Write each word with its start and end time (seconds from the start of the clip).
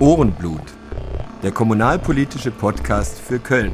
Ohrenblut, 0.00 0.62
der 1.42 1.50
kommunalpolitische 1.50 2.50
Podcast 2.50 3.20
für 3.20 3.38
Köln. 3.38 3.70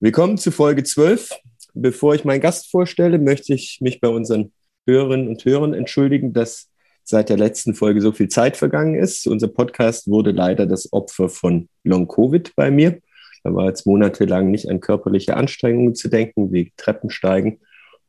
Willkommen 0.00 0.38
zu 0.38 0.50
Folge 0.50 0.82
12. 0.82 1.30
Bevor 1.72 2.16
ich 2.16 2.24
meinen 2.24 2.40
Gast 2.40 2.68
vorstelle, 2.68 3.20
möchte 3.20 3.54
ich 3.54 3.78
mich 3.80 4.00
bei 4.00 4.08
unseren 4.08 4.50
Hörerinnen 4.88 5.28
und 5.28 5.44
Hörern 5.44 5.72
entschuldigen, 5.72 6.32
dass 6.32 6.68
seit 7.04 7.28
der 7.28 7.38
letzten 7.38 7.76
Folge 7.76 8.00
so 8.00 8.10
viel 8.10 8.26
Zeit 8.26 8.56
vergangen 8.56 8.96
ist. 8.96 9.28
Unser 9.28 9.46
Podcast 9.46 10.08
wurde 10.08 10.32
leider 10.32 10.66
das 10.66 10.92
Opfer 10.92 11.28
von 11.28 11.68
Long-Covid 11.84 12.56
bei 12.56 12.72
mir. 12.72 12.98
Da 13.44 13.54
war 13.54 13.68
jetzt 13.68 13.86
monatelang 13.86 14.50
nicht 14.50 14.68
an 14.68 14.80
körperliche 14.80 15.36
Anstrengungen 15.36 15.94
zu 15.94 16.08
denken, 16.08 16.52
wie 16.52 16.72
Treppensteigen 16.76 17.60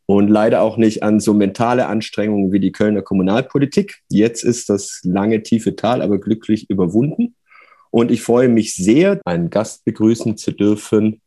und 0.06 0.28
leider 0.28 0.62
auch 0.62 0.78
nicht 0.78 1.04
an 1.04 1.20
so 1.20 1.34
mentale 1.34 1.88
Anstrengungen 1.88 2.52
wie 2.52 2.60
die 2.60 2.72
Kölner 2.72 3.02
Kommunalpolitik. 3.02 4.00
Jetzt 4.10 4.44
ist 4.44 4.70
das 4.70 5.00
lange 5.04 5.44
tiefe 5.44 5.76
Tal 5.76 6.02
aber 6.02 6.20
glücklich 6.20 6.70
überwunden. 6.70 7.36
Und 7.92 8.12
ich 8.12 8.22
freue 8.22 8.50
mich 8.50 8.76
sehr, 8.76 9.22
einen 9.26 9.50
Gast 9.50 9.86
begrüßen 9.86 10.36
zu 10.36 10.52
dürfen, 10.52 11.22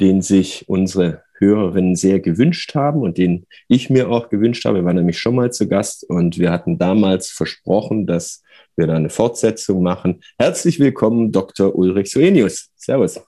den 0.00 0.22
sich 0.22 0.68
unsere 0.68 1.22
Hörerinnen 1.38 1.96
sehr 1.96 2.20
gewünscht 2.20 2.74
haben 2.74 3.00
und 3.00 3.16
den 3.16 3.46
ich 3.68 3.88
mir 3.88 4.10
auch 4.10 4.28
gewünscht 4.28 4.64
habe. 4.66 4.78
Er 4.78 4.84
war 4.84 4.92
nämlich 4.92 5.18
schon 5.18 5.34
mal 5.34 5.50
zu 5.50 5.66
Gast 5.66 6.04
und 6.08 6.38
wir 6.38 6.50
hatten 6.52 6.78
damals 6.78 7.30
versprochen, 7.30 8.06
dass 8.06 8.42
wir 8.76 8.86
da 8.86 8.94
eine 8.94 9.08
Fortsetzung 9.08 9.82
machen. 9.82 10.22
Herzlich 10.38 10.78
willkommen, 10.78 11.32
Dr. 11.32 11.74
Ulrich 11.74 12.10
Suenius. 12.10 12.68
Servus. 12.76 13.20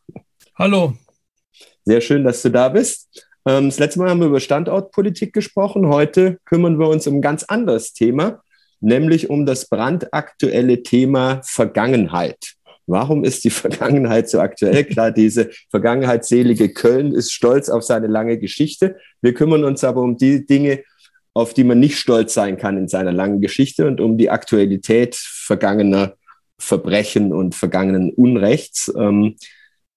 Hallo. 0.55 0.95
Sehr 1.85 2.01
schön, 2.01 2.25
dass 2.25 2.43
du 2.43 2.51
da 2.51 2.69
bist. 2.69 3.27
Ähm, 3.47 3.69
das 3.69 3.79
letzte 3.79 3.99
Mal 3.99 4.11
haben 4.11 4.21
wir 4.21 4.29
über 4.29 4.41
Standortpolitik 4.41 5.33
gesprochen. 5.33 5.89
Heute 5.89 6.39
kümmern 6.45 6.79
wir 6.79 6.89
uns 6.89 7.07
um 7.07 7.17
ein 7.17 7.23
ganz 7.23 7.45
anderes 7.45 7.93
Thema, 7.93 8.43
nämlich 8.81 9.31
um 9.31 9.47
das 9.47 9.69
brandaktuelle 9.69 10.83
Thema 10.83 11.41
Vergangenheit. 11.45 12.55
Warum 12.87 13.25
ist 13.25 13.45
die 13.45 13.51
Vergangenheit 13.65 14.29
so 14.29 14.41
aktuell? 14.41 14.85
Klar, 14.85 15.11
diese 15.11 15.51
vergangenheitsselige 15.71 16.73
Köln 16.73 17.13
ist 17.13 17.33
stolz 17.33 17.69
auf 17.69 17.83
seine 17.83 18.07
lange 18.07 18.39
Geschichte. 18.39 18.97
Wir 19.21 19.35
kümmern 19.35 19.65
uns 19.65 19.83
aber 19.85 20.03
um 20.03 20.17
die 20.17 20.47
Dinge, 20.47 20.85
auf 21.35 21.55
die 21.55 21.65
man 21.65 21.81
nicht 21.81 21.97
stolz 21.97 22.35
sein 22.35 22.59
kann 22.59 22.77
in 22.77 22.89
seiner 22.89 23.13
langen 23.13 23.41
Geschichte 23.41 23.87
und 23.87 24.01
um 24.01 24.19
die 24.19 24.31
Aktualität 24.31 25.17
vergangener 25.17 26.15
Verbrechen 26.59 27.33
und 27.33 27.55
vergangenen 27.55 28.11
Unrechts. 28.11 28.93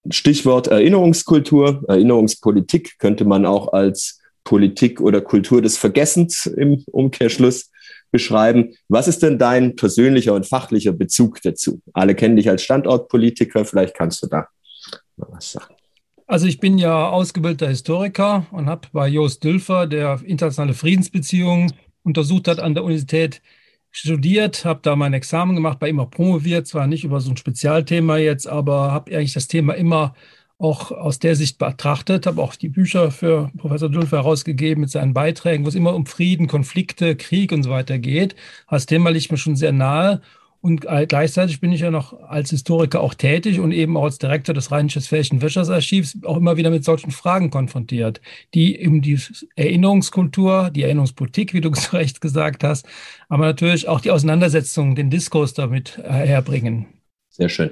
Stichwort 0.09 0.67
Erinnerungskultur, 0.67 1.83
Erinnerungspolitik 1.87 2.99
könnte 2.99 3.25
man 3.25 3.45
auch 3.45 3.73
als 3.73 4.19
Politik 4.43 5.01
oder 5.01 5.21
Kultur 5.21 5.61
des 5.61 5.77
Vergessens 5.77 6.45
im 6.45 6.83
Umkehrschluss 6.91 7.71
beschreiben. 8.11 8.75
Was 8.87 9.07
ist 9.07 9.23
denn 9.23 9.37
dein 9.37 9.75
persönlicher 9.75 10.33
und 10.33 10.45
fachlicher 10.45 10.93
Bezug 10.93 11.41
dazu? 11.41 11.81
Alle 11.93 12.15
kennen 12.15 12.35
dich 12.35 12.49
als 12.49 12.63
Standortpolitiker, 12.63 13.65
vielleicht 13.65 13.95
kannst 13.95 14.23
du 14.23 14.27
da 14.27 14.47
mal 15.17 15.27
was 15.31 15.51
sagen. 15.51 15.75
Also 16.27 16.47
ich 16.47 16.59
bin 16.59 16.77
ja 16.77 17.09
ausgebildeter 17.09 17.67
Historiker 17.67 18.47
und 18.51 18.67
habe 18.67 18.87
bei 18.91 19.07
Jost 19.07 19.43
Dülfer, 19.43 19.85
der 19.85 20.21
internationale 20.25 20.73
Friedensbeziehungen 20.73 21.73
untersucht 22.03 22.47
hat 22.47 22.59
an 22.59 22.73
der 22.73 22.83
Universität, 22.83 23.41
studiert, 23.95 24.65
habe 24.65 24.81
da 24.83 24.95
mein 24.95 25.13
Examen 25.13 25.55
gemacht, 25.55 25.79
bei 25.79 25.89
ihm 25.89 25.99
auch 25.99 26.09
promoviert, 26.09 26.67
zwar 26.67 26.87
nicht 26.87 27.03
über 27.03 27.21
so 27.21 27.31
ein 27.31 27.37
Spezialthema 27.37 28.17
jetzt, 28.17 28.47
aber 28.47 28.91
habe 28.91 29.15
eigentlich 29.15 29.33
das 29.33 29.47
Thema 29.47 29.73
immer 29.73 30.13
auch 30.57 30.91
aus 30.91 31.19
der 31.19 31.35
Sicht 31.35 31.57
betrachtet, 31.57 32.27
habe 32.27 32.41
auch 32.41 32.55
die 32.55 32.69
Bücher 32.69 33.11
für 33.11 33.51
Professor 33.57 33.89
Dulfe 33.89 34.17
herausgegeben 34.17 34.81
mit 34.81 34.89
seinen 34.89 35.13
Beiträgen, 35.13 35.65
wo 35.65 35.69
es 35.69 35.75
immer 35.75 35.93
um 35.95 36.05
Frieden, 36.05 36.47
Konflikte, 36.47 37.15
Krieg 37.15 37.51
und 37.51 37.63
so 37.63 37.69
weiter 37.69 37.97
geht. 37.99 38.35
Das 38.69 38.85
Thema 38.85 39.09
liegt 39.09 39.31
mir 39.31 39.37
schon 39.37 39.55
sehr 39.55 39.73
nahe. 39.73 40.21
Und 40.65 40.81
gleichzeitig 40.81 41.59
bin 41.59 41.71
ich 41.71 41.81
ja 41.81 41.91
noch 41.91 42.19
als 42.21 42.49
Historiker 42.49 42.99
auch 43.01 43.13
tätig 43.13 43.59
und 43.59 43.71
eben 43.71 43.95
auch 43.97 44.05
als 44.05 44.17
Direktor 44.17 44.55
des 44.55 44.71
Rheinisch-Westfälischen 44.71 45.43
Wirtschaftsarchivs 45.43 46.17
auch 46.23 46.37
immer 46.37 46.57
wieder 46.57 46.71
mit 46.71 46.83
solchen 46.83 47.11
Fragen 47.11 47.51
konfrontiert, 47.51 48.19
die 48.55 48.75
eben 48.79 49.03
die 49.03 49.19
Erinnerungskultur, 49.55 50.71
die 50.71 50.81
Erinnerungspolitik, 50.81 51.53
wie 51.53 51.61
du 51.61 51.69
zu 51.73 51.95
Recht 51.95 52.19
gesagt 52.19 52.63
hast, 52.63 52.87
aber 53.29 53.45
natürlich 53.45 53.87
auch 53.87 54.01
die 54.01 54.09
Auseinandersetzung, 54.09 54.95
den 54.95 55.11
Diskurs 55.11 55.53
damit 55.53 55.99
herbringen. 55.99 56.87
Sehr 57.37 57.49
schön. 57.49 57.71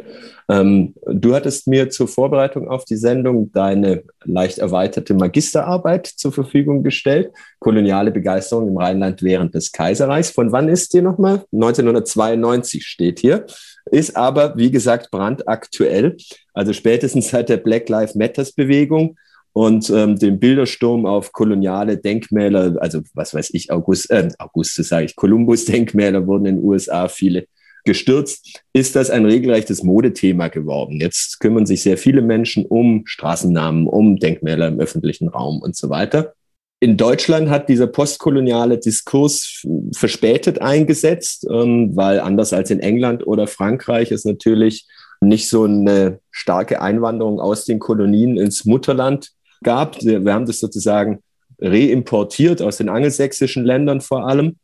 Ähm, 0.50 0.94
du 1.06 1.34
hattest 1.34 1.68
mir 1.68 1.90
zur 1.90 2.10
Vorbereitung 2.10 2.68
auf 2.68 2.84
die 2.84 2.98
Sendung 2.98 3.50
deine 3.54 4.04
leicht 4.26 4.58
erweiterte 4.58 5.14
Magisterarbeit 5.14 6.06
zur 6.06 6.34
Verfügung 6.34 6.84
gestellt. 6.84 7.32
Koloniale 7.60 8.12
Begeisterung 8.12 8.68
im 8.68 8.78
Rheinland 8.78 9.24
während 9.24 9.56
des 9.56 9.72
Kaiserreichs. 9.72 10.32
Von 10.32 10.52
wann 10.52 10.68
ist 10.68 10.94
die 10.94 11.02
nochmal? 11.02 11.46
1992 11.54 12.86
steht 12.86 13.20
hier. 13.20 13.46
Ist 13.90 14.18
aber, 14.18 14.58
wie 14.58 14.70
gesagt, 14.70 15.12
brandaktuell. 15.12 16.18
Also 16.54 16.74
spätestens 16.74 17.30
seit 17.30 17.48
der 17.48 17.58
Black 17.58 17.88
Lives 17.88 18.16
Matters 18.16 18.52
Bewegung 18.52 19.16
und 19.54 19.90
ähm, 19.92 20.20
dem 20.20 20.40
Bildersturm 20.40 21.06
auf 21.06 21.32
koloniale 21.32 21.96
Denkmäler, 21.98 22.76
also 22.82 23.00
was 23.14 23.34
weiß 23.34 23.52
ich, 23.54 23.72
August, 23.72 24.12
äh, 24.12 24.28
Augustus 24.40 24.90
sage 24.90 25.06
ich, 25.06 25.16
Kolumbus-Denkmäler 25.16 26.28
wurden 26.28 26.48
in 26.48 26.56
den 26.58 26.66
USA 26.66 27.08
viele 27.08 27.46
gestürzt, 27.84 28.62
ist 28.74 28.96
das 28.96 29.10
ein 29.10 29.26
regelrechtes 29.26 29.84
Modethema 29.84 30.48
geworden. 30.48 31.00
Jetzt 31.00 31.40
kümmern 31.40 31.66
sich 31.66 31.84
sehr 31.84 31.98
viele 31.98 32.22
Menschen 32.22 32.66
um 32.66 33.04
Straßennamen, 33.06 33.88
um 33.88 34.18
Denkmäler 34.18 34.68
im 34.68 34.80
öffentlichen 34.80 35.28
Raum 35.28 35.62
und 35.62 35.76
so 35.76 35.90
weiter. 35.90 36.34
In 36.80 36.98
Deutschland 36.98 37.50
hat 37.50 37.70
dieser 37.70 37.88
postkoloniale 37.88 38.78
Diskurs 38.78 39.66
verspätet 39.94 40.62
eingesetzt, 40.62 41.48
ähm, 41.50 41.96
weil 41.96 42.20
anders 42.20 42.52
als 42.52 42.72
in 42.72 42.82
England 42.82 43.26
oder 43.26 43.48
Frankreich 43.48 44.12
es 44.12 44.26
natürlich 44.26 44.86
nicht 45.22 45.48
so 45.48 45.64
eine 45.64 46.20
starke 46.30 46.82
Einwanderung 46.82 47.40
aus 47.40 47.64
den 47.64 47.80
Kolonien 47.80 48.38
ins 48.38 48.66
Mutterland 48.66 49.30
gab. 49.64 50.02
Wir 50.04 50.34
haben 50.34 50.46
das 50.46 50.60
sozusagen 50.60 51.20
reimportiert 51.60 52.62
aus 52.62 52.78
den 52.78 52.90
angelsächsischen 52.90 53.64
Ländern 53.64 54.02
vor 54.02 54.28
allem. 54.28 54.58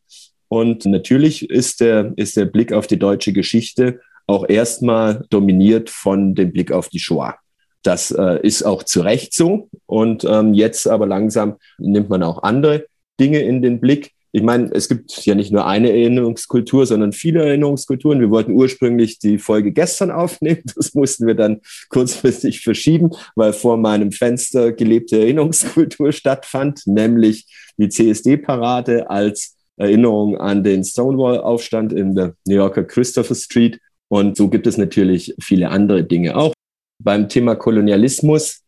Und 0.50 0.86
natürlich 0.86 1.50
ist 1.50 1.80
der, 1.80 2.12
ist 2.16 2.36
der 2.36 2.46
Blick 2.46 2.74
auf 2.74 2.88
die 2.88 3.00
deutsche 3.00 3.34
Geschichte 3.34 4.02
auch 4.28 4.48
erstmal 4.48 5.26
dominiert 5.30 5.90
von 5.90 6.36
dem 6.36 6.52
Blick 6.52 6.72
auf 6.72 6.90
die 6.90 7.00
Shoah. 7.00 7.36
Das 7.84 8.12
äh, 8.12 8.40
ist 8.42 8.64
auch 8.64 8.84
zu 8.84 9.02
Recht 9.02 9.34
so. 9.34 9.70
Und 9.86 10.26
ähm, 10.26 10.54
jetzt 10.54 10.88
aber 10.88 11.08
langsam 11.08 11.56
nimmt 11.78 12.10
man 12.10 12.24
auch 12.24 12.44
andere 12.44 12.86
Dinge 13.20 13.40
in 13.40 13.62
den 13.62 13.80
Blick. 13.80 14.12
Ich 14.32 14.44
meine, 14.44 14.70
es 14.72 14.88
gibt 14.88 15.26
ja 15.26 15.34
nicht 15.34 15.52
nur 15.52 15.66
eine 15.66 15.90
Erinnerungskultur, 15.90 16.86
sondern 16.86 17.14
viele 17.14 17.44
Erinnerungskulturen. 17.44 18.20
Wir 18.20 18.30
wollten 18.30 18.52
ursprünglich 18.52 19.18
die 19.18 19.40
Folge 19.40 19.72
gestern 19.72 20.12
aufnehmen. 20.12 20.62
Das 20.76 20.94
mussten 20.94 21.26
wir 21.26 21.36
dann 21.36 21.62
kurzfristig 21.90 22.62
verschieben, 22.62 23.10
weil 23.36 23.54
vor 23.54 23.78
meinem 23.78 24.12
Fenster 24.12 24.72
gelebte 24.72 25.20
Erinnerungskultur 25.20 26.12
stattfand, 26.12 26.86
nämlich 26.86 27.48
die 27.78 27.90
CSD-Parade 27.90 29.10
als 29.10 29.56
Erinnerung 29.80 30.38
an 30.38 30.64
den 30.64 30.84
Stonewall-Aufstand 30.84 31.94
in 31.94 32.14
der 32.14 32.36
New 32.46 32.56
Yorker 32.56 32.84
Christopher 32.84 33.36
Street. 33.36 33.80
Und 34.10 34.38
so 34.38 34.50
gibt 34.50 34.68
es 34.68 34.78
natürlich 34.78 35.34
viele 35.42 35.70
andere 35.70 36.04
Dinge 36.04 36.36
auch. 36.36 36.54
Beim 37.02 37.30
Thema 37.30 37.56
Kolonialismus 37.56 38.62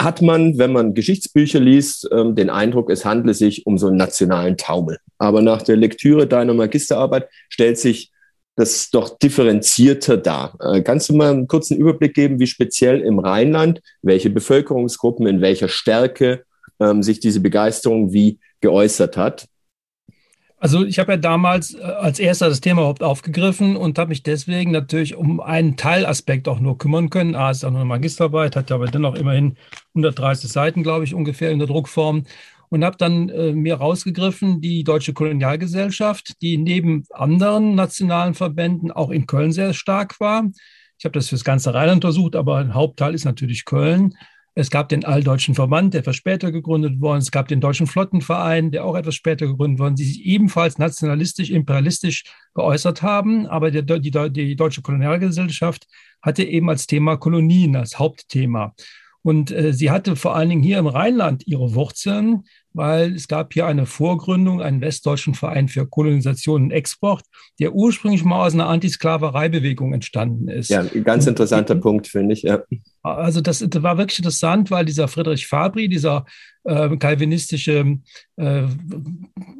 hat 0.00 0.22
man, 0.22 0.58
wenn 0.58 0.72
man 0.72 0.94
Geschichtsbücher 0.94 1.60
liest, 1.60 2.08
ähm, 2.10 2.34
den 2.34 2.50
Eindruck, 2.50 2.90
es 2.90 3.04
handle 3.04 3.34
sich 3.34 3.66
um 3.66 3.78
so 3.78 3.88
einen 3.88 3.96
nationalen 3.96 4.56
Taumel. 4.56 4.98
Aber 5.18 5.42
nach 5.42 5.62
der 5.62 5.76
Lektüre 5.76 6.26
deiner 6.26 6.54
Magisterarbeit 6.54 7.28
stellt 7.50 7.78
sich 7.78 8.10
das 8.56 8.90
doch 8.90 9.18
differenzierter 9.18 10.16
dar. 10.16 10.56
Äh, 10.60 10.82
kannst 10.82 11.08
du 11.08 11.14
mal 11.14 11.30
einen 11.30 11.46
kurzen 11.46 11.76
Überblick 11.76 12.14
geben, 12.14 12.40
wie 12.40 12.46
speziell 12.46 13.00
im 13.00 13.18
Rheinland, 13.18 13.80
welche 14.02 14.30
Bevölkerungsgruppen 14.30 15.26
in 15.26 15.40
welcher 15.40 15.68
Stärke 15.68 16.44
ähm, 16.80 17.02
sich 17.02 17.20
diese 17.20 17.40
Begeisterung 17.40 18.12
wie 18.12 18.40
geäußert 18.60 19.16
hat. 19.16 19.46
Also 20.62 20.84
ich 20.84 20.98
habe 20.98 21.12
ja 21.12 21.16
damals 21.16 21.74
äh, 21.74 21.80
als 21.80 22.18
erster 22.18 22.50
das 22.50 22.60
Thema 22.60 22.82
überhaupt 22.82 23.02
aufgegriffen 23.02 23.76
und 23.76 23.98
habe 23.98 24.10
mich 24.10 24.22
deswegen 24.22 24.72
natürlich 24.72 25.16
um 25.16 25.40
einen 25.40 25.78
Teilaspekt 25.78 26.48
auch 26.48 26.60
nur 26.60 26.76
kümmern 26.76 27.08
können. 27.08 27.34
A 27.34 27.50
ist 27.50 27.64
auch 27.64 27.70
nur 27.70 27.80
eine 27.80 27.88
Magisterarbeit, 27.88 28.56
hat 28.56 28.68
ja 28.68 28.76
aber 28.76 28.86
dennoch 28.86 29.14
immerhin 29.14 29.56
130 29.94 30.52
Seiten, 30.52 30.82
glaube 30.82 31.04
ich, 31.04 31.14
ungefähr 31.14 31.50
in 31.50 31.58
der 31.58 31.68
Druckform. 31.68 32.24
Und 32.68 32.84
habe 32.84 32.96
dann 32.98 33.30
äh, 33.30 33.52
mir 33.52 33.76
rausgegriffen, 33.76 34.60
die 34.60 34.84
Deutsche 34.84 35.12
Kolonialgesellschaft, 35.12 36.40
die 36.40 36.56
neben 36.56 37.04
anderen 37.10 37.74
nationalen 37.74 38.34
Verbänden 38.34 38.92
auch 38.92 39.10
in 39.10 39.26
Köln 39.26 39.50
sehr 39.50 39.72
stark 39.72 40.20
war. 40.20 40.44
Ich 40.98 41.04
habe 41.04 41.14
das 41.14 41.30
fürs 41.30 41.42
ganze 41.42 41.74
Rheinland 41.74 42.04
untersucht, 42.04 42.36
aber 42.36 42.58
ein 42.58 42.74
Hauptteil 42.74 43.14
ist 43.14 43.24
natürlich 43.24 43.64
Köln. 43.64 44.14
Es 44.60 44.70
gab 44.70 44.90
den 44.90 45.06
Alldeutschen 45.06 45.54
Verband, 45.54 45.94
der 45.94 46.00
etwas 46.00 46.16
später 46.16 46.52
gegründet 46.52 47.00
worden. 47.00 47.20
Es 47.20 47.30
gab 47.30 47.48
den 47.48 47.62
Deutschen 47.62 47.86
Flottenverein, 47.86 48.70
der 48.70 48.84
auch 48.84 48.94
etwas 48.94 49.14
später 49.14 49.46
gegründet 49.46 49.80
worden, 49.80 49.96
die 49.96 50.04
sich 50.04 50.26
ebenfalls 50.26 50.76
nationalistisch, 50.76 51.48
imperialistisch 51.48 52.24
geäußert 52.54 53.00
haben. 53.00 53.46
Aber 53.46 53.70
der, 53.70 53.82
die, 53.82 54.10
die 54.10 54.56
Deutsche 54.56 54.82
Kolonialgesellschaft 54.82 55.86
hatte 56.20 56.44
eben 56.44 56.68
als 56.68 56.86
Thema 56.86 57.16
Kolonien, 57.16 57.74
als 57.74 57.98
Hauptthema. 57.98 58.74
Und 59.22 59.50
äh, 59.50 59.72
sie 59.72 59.90
hatte 59.90 60.14
vor 60.14 60.36
allen 60.36 60.50
Dingen 60.50 60.62
hier 60.62 60.78
im 60.78 60.86
Rheinland 60.86 61.46
ihre 61.46 61.74
Wurzeln, 61.74 62.44
weil 62.74 63.14
es 63.14 63.28
gab 63.28 63.54
hier 63.54 63.66
eine 63.66 63.86
Vorgründung, 63.86 64.60
einen 64.60 64.82
westdeutschen 64.82 65.34
Verein 65.34 65.68
für 65.68 65.86
Kolonisation 65.86 66.64
und 66.64 66.70
Export, 66.70 67.24
der 67.58 67.74
ursprünglich 67.74 68.24
mal 68.24 68.46
aus 68.46 68.52
einer 68.52 68.68
Antisklavereibewegung 68.68 69.94
entstanden 69.94 70.48
ist. 70.48 70.68
Ja, 70.68 70.80
ein 70.80 71.04
ganz 71.04 71.26
interessanter 71.26 71.74
und, 71.74 71.80
Punkt, 71.80 72.08
finde 72.08 72.34
ich. 72.34 72.42
Ja. 72.42 72.62
Also 73.02 73.40
das, 73.40 73.64
das, 73.66 73.82
war 73.82 73.96
wirklich 73.96 74.18
interessant, 74.18 74.70
weil 74.70 74.84
dieser 74.84 75.08
Friedrich 75.08 75.46
Fabri, 75.46 75.88
dieser 75.88 76.26
äh, 76.64 76.96
kalvinistische 76.96 77.98
äh, 78.36 78.62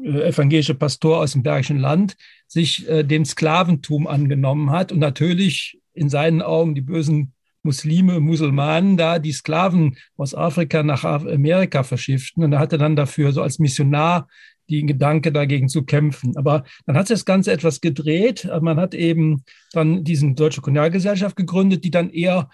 evangelische 0.04 0.74
Pastor 0.74 1.18
aus 1.20 1.32
dem 1.32 1.42
Bergischen 1.42 1.78
Land, 1.78 2.16
sich 2.46 2.86
äh, 2.88 3.02
dem 3.02 3.24
Sklaventum 3.24 4.06
angenommen 4.06 4.70
hat 4.70 4.92
und 4.92 4.98
natürlich 4.98 5.78
in 5.94 6.10
seinen 6.10 6.42
Augen 6.42 6.74
die 6.74 6.82
bösen 6.82 7.32
Muslime, 7.62 8.20
Musulmanen 8.20 8.96
da 8.96 9.18
die 9.18 9.32
Sklaven 9.32 9.96
aus 10.16 10.34
Afrika 10.34 10.82
nach 10.82 11.04
Amerika 11.04 11.82
verschifften. 11.82 12.42
Und 12.42 12.52
er 12.52 12.58
hatte 12.58 12.78
dann 12.78 12.96
dafür 12.96 13.32
so 13.32 13.42
als 13.42 13.58
Missionar 13.58 14.28
den 14.70 14.86
Gedanke 14.86 15.32
dagegen 15.32 15.68
zu 15.68 15.84
kämpfen. 15.84 16.36
Aber 16.36 16.64
dann 16.86 16.96
hat 16.96 17.08
sich 17.08 17.16
das 17.16 17.24
Ganze 17.24 17.52
etwas 17.52 17.80
gedreht. 17.80 18.48
Man 18.62 18.78
hat 18.78 18.94
eben 18.94 19.44
dann 19.72 20.04
diesen 20.04 20.36
Deutsche 20.36 20.60
Kolonialgesellschaft 20.60 21.36
gegründet, 21.36 21.84
die 21.84 21.90
dann 21.90 22.10
eher, 22.10 22.48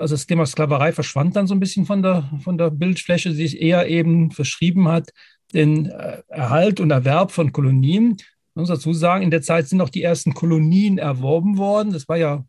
also 0.00 0.14
das 0.14 0.26
Thema 0.26 0.46
Sklaverei 0.46 0.92
verschwand 0.92 1.36
dann 1.36 1.46
so 1.46 1.54
ein 1.54 1.60
bisschen 1.60 1.86
von 1.86 2.02
der, 2.02 2.28
von 2.42 2.58
der 2.58 2.70
Bildfläche, 2.70 3.30
die 3.30 3.36
sich 3.36 3.60
eher 3.60 3.88
eben 3.88 4.30
verschrieben 4.30 4.88
hat, 4.88 5.10
den 5.52 5.86
äh, 5.86 6.22
Erhalt 6.28 6.80
und 6.80 6.90
Erwerb 6.90 7.32
von 7.32 7.52
Kolonien. 7.52 8.16
Man 8.54 8.62
muss 8.62 8.68
dazu 8.68 8.92
sagen, 8.92 9.22
in 9.22 9.30
der 9.30 9.42
Zeit 9.42 9.68
sind 9.68 9.80
auch 9.80 9.88
die 9.88 10.02
ersten 10.02 10.34
Kolonien 10.34 10.98
erworben 10.98 11.56
worden. 11.56 11.92
Das 11.92 12.08
war 12.08 12.16
ja 12.16 12.44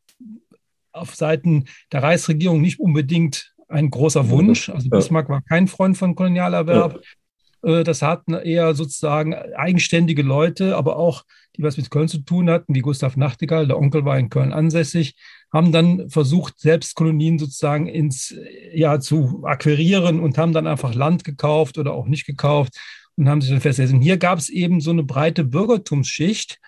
auf 0.91 1.15
Seiten 1.15 1.65
der 1.91 2.03
Reichsregierung 2.03 2.61
nicht 2.61 2.79
unbedingt 2.79 3.53
ein 3.67 3.89
großer 3.89 4.29
Wunsch. 4.29 4.69
Also 4.69 4.89
Bismarck 4.89 5.29
war 5.29 5.41
kein 5.41 5.67
Freund 5.67 5.97
von 5.97 6.15
Kolonialerwerb. 6.15 7.01
Äh, 7.63 7.83
das 7.83 8.01
hatten 8.01 8.33
eher 8.33 8.73
sozusagen 8.73 9.33
eigenständige 9.33 10.23
Leute, 10.23 10.75
aber 10.75 10.97
auch 10.97 11.23
die 11.57 11.63
was 11.63 11.77
mit 11.77 11.91
Köln 11.91 12.07
zu 12.07 12.19
tun 12.19 12.49
hatten, 12.49 12.73
wie 12.73 12.81
Gustav 12.81 13.17
Nachtigall, 13.17 13.67
der 13.67 13.77
Onkel 13.77 14.05
war 14.05 14.17
in 14.17 14.29
Köln 14.29 14.53
ansässig, 14.53 15.15
haben 15.51 15.71
dann 15.71 16.09
versucht, 16.09 16.59
selbst 16.59 16.95
Kolonien 16.95 17.39
sozusagen 17.39 17.87
ins 17.87 18.35
ja 18.73 18.99
zu 18.99 19.43
akquirieren 19.43 20.19
und 20.19 20.37
haben 20.37 20.53
dann 20.53 20.67
einfach 20.67 20.93
Land 20.93 21.23
gekauft 21.23 21.77
oder 21.77 21.93
auch 21.93 22.07
nicht 22.07 22.25
gekauft 22.25 22.77
und 23.17 23.27
haben 23.27 23.41
sich 23.41 23.51
dann 23.51 23.61
festgesetzt. 23.61 24.01
Hier 24.01 24.17
gab 24.17 24.39
es 24.39 24.49
eben 24.49 24.81
so 24.81 24.91
eine 24.91 25.03
breite 25.03 25.43
Bürgertumsschicht, 25.43 26.59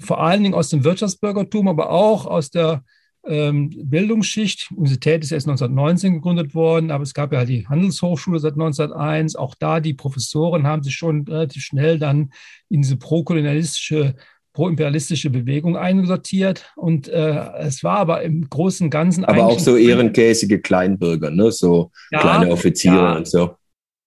vor 0.00 0.20
allen 0.20 0.42
Dingen 0.42 0.54
aus 0.54 0.70
dem 0.70 0.84
Wirtschaftsbürgertum, 0.84 1.68
aber 1.68 1.90
auch 1.90 2.26
aus 2.26 2.50
der 2.50 2.84
ähm, 3.28 3.70
Bildungsschicht. 3.84 4.70
Universität 4.72 5.22
ist 5.22 5.32
erst 5.32 5.46
1919 5.48 6.14
gegründet 6.14 6.54
worden, 6.54 6.90
aber 6.90 7.02
es 7.02 7.14
gab 7.14 7.32
ja 7.32 7.44
die 7.44 7.66
Handelshochschule 7.66 8.38
seit 8.38 8.54
1901. 8.54 9.36
Auch 9.36 9.54
da 9.58 9.80
die 9.80 9.94
Professoren 9.94 10.66
haben 10.66 10.82
sich 10.82 10.94
schon 10.94 11.26
relativ 11.28 11.62
schnell 11.62 11.98
dann 11.98 12.32
in 12.68 12.82
diese 12.82 12.96
prokolonialistische 12.96 14.14
pro-imperialistische 14.58 15.30
Bewegung 15.30 15.76
einsortiert. 15.76 16.72
Und 16.74 17.06
äh, 17.06 17.48
es 17.58 17.84
war 17.84 17.98
aber 17.98 18.22
im 18.22 18.48
Großen 18.48 18.86
und 18.86 18.90
Ganzen. 18.90 19.24
Aber 19.24 19.46
auch 19.46 19.58
so 19.60 19.76
ehrenkäsige 19.76 20.60
Kleinbürger, 20.60 21.30
ne? 21.30 21.52
so 21.52 21.92
ja, 22.10 22.18
kleine 22.18 22.50
Offiziere 22.50 22.96
ja, 22.96 23.16
und 23.16 23.28
so. 23.28 23.54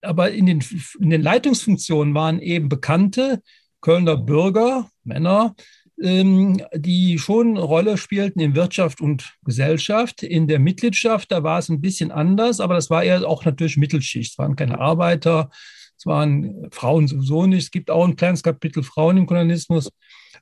Aber 0.01 0.31
in 0.31 0.47
den, 0.47 0.61
in 0.99 1.09
den 1.09 1.21
Leitungsfunktionen 1.21 2.13
waren 2.13 2.39
eben 2.41 2.67
bekannte 2.67 3.41
Kölner 3.79 4.17
Bürger, 4.17 4.89
Männer, 5.05 5.55
die 6.01 7.19
schon 7.19 7.49
eine 7.51 7.61
Rolle 7.61 7.97
spielten 7.97 8.39
in 8.39 8.55
Wirtschaft 8.55 9.01
und 9.01 9.35
Gesellschaft. 9.43 10.23
In 10.23 10.47
der 10.47 10.59
Mitgliedschaft, 10.59 11.31
da 11.31 11.43
war 11.43 11.59
es 11.59 11.69
ein 11.69 11.81
bisschen 11.81 12.11
anders, 12.11 12.59
aber 12.59 12.73
das 12.73 12.89
war 12.89 13.03
eher 13.03 13.27
auch 13.27 13.45
natürlich 13.45 13.77
Mittelschicht. 13.77 14.31
Es 14.31 14.37
waren 14.39 14.55
keine 14.55 14.79
Arbeiter, 14.79 15.51
es 15.97 16.05
waren 16.07 16.67
Frauen 16.71 17.07
sowieso 17.07 17.45
nicht. 17.45 17.63
Es 17.65 17.71
gibt 17.71 17.91
auch 17.91 18.05
ein 18.05 18.15
kleines 18.15 18.41
Kapitel 18.41 18.81
Frauen 18.81 19.17
im 19.17 19.27
Kolonialismus. 19.27 19.91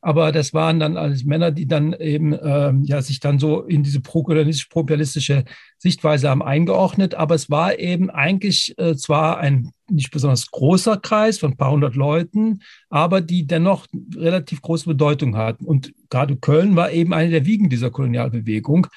Aber 0.02 0.32
das 0.32 0.54
waren 0.54 0.80
dann 0.80 0.96
alles 0.96 1.26
Männer, 1.26 1.52
die 1.52 1.68
dann 1.68 1.94
eben 1.94 2.34
ähm, 2.42 2.84
ja, 2.84 3.02
sich 3.02 3.20
dann 3.20 3.38
so 3.38 3.64
in 3.64 3.84
diese 3.84 4.00
pro-kolonialistisch-proimperialistische 4.00 5.44
Sichtweise 5.78 6.30
haben 6.30 6.42
eingeordnet. 6.42 7.16
Aber 7.16 7.36
es 7.36 7.50
war 7.50 7.78
eben 7.80 8.10
eigentlich 8.10 8.74
äh, 8.78 8.96
zwar 8.96 9.40
ein 9.40 9.72
nicht 9.90 10.12
besonders 10.12 10.52
großer 10.52 10.98
Kreis 10.98 11.40
von 11.40 11.52
ein 11.52 11.58
paar 11.58 11.72
hundert 11.72 11.96
Leuten, 11.96 12.62
aber 12.90 13.22
die 13.22 13.48
dennoch 13.48 13.88
relativ 14.16 14.62
große 14.62 14.88
Bedeutung 14.88 15.36
hatten. 15.36 15.66
Und 15.66 15.94
gerade 16.10 16.38
Köln 16.38 16.76
war 16.76 16.92
eben 16.92 17.14
eine 17.14 17.32
der 17.32 17.46
Wiegen 17.46 17.70
dieser 17.70 17.90
Kolonialbewegung. 17.90 18.88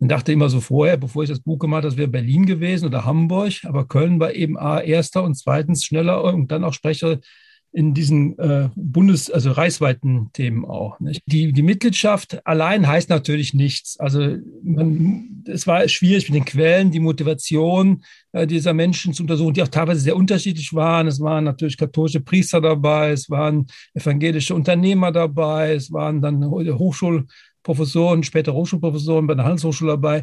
Ich 0.00 0.08
dachte 0.08 0.32
immer 0.32 0.48
so 0.48 0.60
vorher, 0.60 0.96
bevor 0.96 1.22
ich 1.22 1.30
das 1.30 1.40
Buch 1.40 1.58
gemacht 1.58 1.78
habe, 1.78 1.88
das 1.88 1.96
wäre 1.96 2.08
Berlin 2.08 2.46
gewesen 2.46 2.86
oder 2.86 3.04
Hamburg, 3.04 3.52
aber 3.64 3.86
Köln 3.86 4.20
war 4.20 4.34
eben 4.34 4.58
A, 4.58 4.80
erster 4.80 5.22
und 5.22 5.34
zweitens 5.36 5.84
schneller 5.84 6.22
und 6.24 6.50
dann 6.50 6.64
auch 6.64 6.74
Sprecher 6.74 7.18
in 7.74 7.92
diesen 7.92 8.38
äh, 8.38 8.68
Bundes-, 8.76 9.30
also 9.30 9.50
reichsweiten 9.50 10.30
Themen 10.32 10.64
auch. 10.64 11.00
Nicht? 11.00 11.22
Die, 11.26 11.52
die 11.52 11.62
Mitgliedschaft 11.62 12.46
allein 12.46 12.86
heißt 12.86 13.10
natürlich 13.10 13.52
nichts. 13.52 13.98
Also 13.98 14.36
man, 14.62 15.42
es 15.46 15.66
war 15.66 15.86
schwierig 15.88 16.28
mit 16.28 16.36
den 16.36 16.44
Quellen, 16.44 16.92
die 16.92 17.00
Motivation 17.00 18.04
äh, 18.30 18.46
dieser 18.46 18.74
Menschen 18.74 19.12
zu 19.12 19.24
untersuchen, 19.24 19.54
die 19.54 19.62
auch 19.62 19.68
teilweise 19.68 20.00
sehr 20.00 20.14
unterschiedlich 20.14 20.72
waren. 20.72 21.08
Es 21.08 21.20
waren 21.20 21.42
natürlich 21.42 21.76
katholische 21.76 22.20
Priester 22.20 22.60
dabei, 22.60 23.10
es 23.10 23.28
waren 23.28 23.66
evangelische 23.92 24.54
Unternehmer 24.54 25.10
dabei, 25.10 25.74
es 25.74 25.90
waren 25.90 26.22
dann 26.22 26.44
Hochschulprofessoren, 26.44 28.22
später 28.22 28.54
Hochschulprofessoren 28.54 29.26
bei 29.26 29.34
der 29.34 29.46
Handelshochschule 29.46 29.92
dabei 29.92 30.22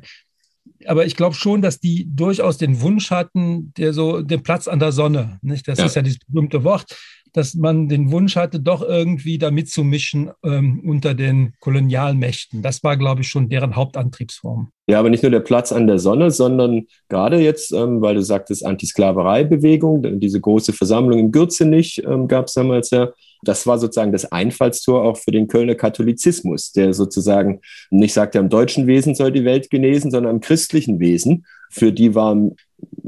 aber 0.88 1.06
ich 1.06 1.16
glaube 1.16 1.36
schon, 1.36 1.62
dass 1.62 1.80
die 1.80 2.08
durchaus 2.14 2.58
den 2.58 2.82
Wunsch 2.82 3.12
hatten, 3.12 3.74
der 3.78 3.94
so 3.94 4.22
den 4.22 4.44
Platz 4.44 4.68
an 4.68 4.80
der 4.80 4.92
Sonne, 4.92 5.40
nicht? 5.42 5.68
Das 5.68 5.80
ja. 5.80 5.86
ist 5.86 5.96
ja 5.96 6.02
dieses 6.02 6.20
berühmte 6.28 6.64
Wort 6.64 6.96
dass 7.34 7.56
man 7.56 7.88
den 7.88 8.12
Wunsch 8.12 8.36
hatte, 8.36 8.60
doch 8.60 8.82
irgendwie 8.82 9.38
da 9.38 9.52
mitzumischen 9.52 10.32
ähm, 10.44 10.82
unter 10.86 11.14
den 11.14 11.54
Kolonialmächten. 11.60 12.62
Das 12.62 12.84
war, 12.84 12.98
glaube 12.98 13.22
ich, 13.22 13.28
schon 13.28 13.50
deren 13.50 13.76
Hauptantriebsform. 13.76 14.72
Ja, 14.88 15.00
aber 15.00 15.10
nicht 15.10 15.24
nur 15.24 15.32
der 15.32 15.40
Platz 15.40 15.72
an 15.72 15.88
der 15.88 16.00
Sonne, 16.00 16.32
sondern 16.32 16.88
gerade 17.08 17.40
jetzt, 17.40 17.72
ähm, 17.72 18.02
weil 18.02 18.16
du 18.16 18.24
sagtest, 18.24 18.66
Antisklavereibewegung, 18.66 20.20
diese 20.20 20.42
große 20.42 20.74
Versammlung 20.74 21.20
in 21.20 21.32
Gürzenich 21.32 22.04
ähm, 22.06 22.28
gab 22.28 22.48
es 22.48 22.54
damals 22.54 22.90
ja. 22.90 23.12
Das 23.44 23.66
war 23.66 23.80
sozusagen 23.80 24.12
das 24.12 24.32
Einfallstor 24.32 25.04
auch 25.04 25.18
für 25.18 25.32
den 25.32 25.48
Kölner 25.48 25.76
Katholizismus, 25.76 26.74
der 26.74 26.94
sozusagen 26.94 27.62
nicht 27.90 28.14
sagte, 28.14 28.38
am 28.40 28.50
deutschen 28.50 28.86
Wesen 28.86 29.16
soll 29.16 29.32
die 29.32 29.46
Welt 29.46 29.70
genesen, 29.70 30.12
sondern 30.12 30.36
am 30.36 30.42
christlichen 30.42 31.00
Wesen. 31.00 31.46
Für 31.72 31.92
die 31.92 32.14
war 32.14 32.38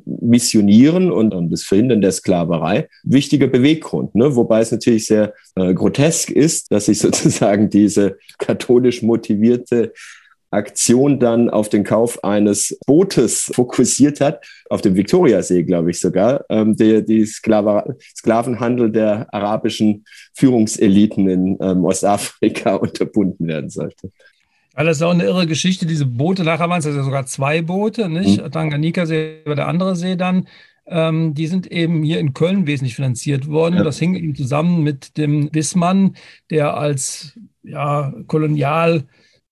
Missionieren 0.06 1.12
und 1.12 1.52
das 1.52 1.64
Verhindern 1.64 2.02
der 2.02 2.12
Sklaverei 2.12 2.88
wichtiger 3.04 3.48
Beweggrund. 3.48 4.16
Ne? 4.16 4.36
Wobei 4.36 4.62
es 4.62 4.72
natürlich 4.72 5.06
sehr 5.06 5.34
äh, 5.56 5.74
grotesk 5.74 6.30
ist, 6.32 6.72
dass 6.72 6.86
sich 6.86 7.00
sozusagen 7.08 7.70
diese 7.70 8.18
katholisch 8.38 9.02
motivierte 9.02 9.94
Aktion 10.54 11.20
dann 11.20 11.50
auf 11.50 11.68
den 11.68 11.84
Kauf 11.84 12.24
eines 12.24 12.78
Bootes 12.86 13.52
fokussiert 13.54 14.22
hat, 14.22 14.46
auf 14.70 14.82
dem 14.82 14.96
Viktoriasee, 14.96 15.64
glaube 15.64 15.92
ich 15.92 16.00
sogar, 16.00 16.46
ähm, 16.50 16.76
der 16.76 17.02
die 17.02 17.26
Sklaver 17.26 17.96
Sklavenhandel 18.16 18.92
der 18.92 19.34
arabischen 19.34 20.06
Führungseliten 20.36 21.28
in 21.28 21.58
ähm, 21.60 21.84
Ostafrika 21.84 22.76
unterbunden 22.76 23.48
werden 23.48 23.70
sollte. 23.70 24.12
Weil 24.74 24.88
das 24.88 24.98
ist 24.98 25.04
auch 25.04 25.12
eine 25.12 25.24
irre 25.24 25.46
Geschichte, 25.46 25.86
diese 25.86 26.06
Boote, 26.06 26.44
nachher 26.44 26.68
waren 26.70 26.80
es 26.80 26.86
ja 26.86 27.04
sogar 27.04 27.26
zwei 27.28 27.62
Boote, 27.62 28.10
nicht? 28.10 28.42
Mhm. 28.42 28.52
Tanganika-See 28.52 29.42
war 29.46 29.56
der 29.56 29.68
andere 29.68 29.96
See 29.96 30.16
dann. 30.16 30.48
Ähm, 30.86 31.34
die 31.34 31.48
sind 31.48 31.68
eben 31.68 32.04
hier 32.04 32.20
in 32.20 32.34
Köln 32.34 32.68
wesentlich 32.68 32.96
finanziert 32.96 33.48
worden. 33.48 33.76
Ja. 33.76 33.84
Das 33.84 34.00
hing 34.00 34.16
eben 34.16 34.36
zusammen 34.36 34.84
mit 34.84 35.18
dem 35.18 35.54
Wissmann, 35.54 36.16
der 36.50 36.76
als 36.76 37.40
ja, 37.62 38.14
Kolonial, 38.28 39.04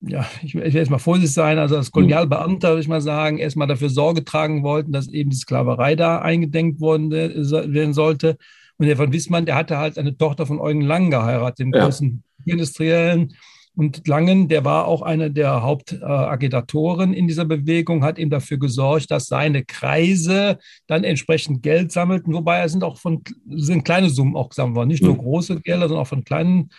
ja, 0.02 0.26
ich, 0.42 0.56
ich 0.56 0.74
will 0.74 0.74
jetzt 0.74 0.90
mal 0.90 0.98
vorsichtig 0.98 1.34
sein, 1.34 1.60
also 1.60 1.78
als 1.78 1.92
Kolonialbeamter, 1.92 2.70
würde 2.70 2.82
ich 2.82 2.88
mal 2.88 3.02
sagen, 3.02 3.38
erstmal 3.38 3.68
dafür 3.68 3.90
Sorge 3.90 4.26
tragen 4.26 4.64
wollten, 4.64 4.92
dass 4.92 5.08
eben 5.08 5.30
die 5.30 5.38
Sklaverei 5.38 5.96
da 5.96 6.20
eingedenkt 6.20 6.82
worden 6.82 7.12
werden 7.12 7.94
sollte. 7.94 8.38
Und 8.78 8.88
der 8.88 8.98
von 8.98 9.14
Wissmann, 9.14 9.46
der 9.46 9.56
hatte 9.56 9.78
halt 9.78 10.00
eine 10.00 10.18
Tochter 10.18 10.48
von 10.48 10.60
Eugen 10.60 10.82
Lang 10.82 11.12
geheiratet, 11.12 11.60
dem 11.60 11.74
ja. 11.74 11.86
großen 11.86 12.24
Industriellen. 12.46 13.36
Und 13.76 14.08
Langen, 14.08 14.50
der 14.50 14.66
war 14.66 14.86
auch 14.86 15.02
eine 15.02 15.32
der 15.32 15.62
Hauptagitatoren 15.64 17.14
in 17.14 17.28
dieser 17.28 17.46
Bewegung, 17.46 18.04
hat 18.04 18.20
eben 18.20 18.30
dafür 18.30 18.58
gesorgt, 18.58 19.12
dass 19.12 19.28
seine 19.28 19.64
Kreise 19.64 20.58
dann 20.88 21.04
entsprechend 21.04 21.64
Geld 21.64 21.92
sammelten. 21.92 22.34
Wobei 22.34 22.62
es 22.62 22.74
sind 22.74 22.84
auch 22.84 22.98
von 22.98 23.24
sind 23.50 23.86
kleine 23.86 24.10
Summen 24.10 24.36
auch 24.36 24.50
gesammelt 24.50 24.76
worden, 24.76 24.90
nicht 24.90 25.04
nur 25.04 25.18
große 25.18 25.62
Gelder, 25.62 25.88
sondern 25.88 26.04
auch 26.04 26.10
von 26.10 26.26
kleinen 26.26 26.70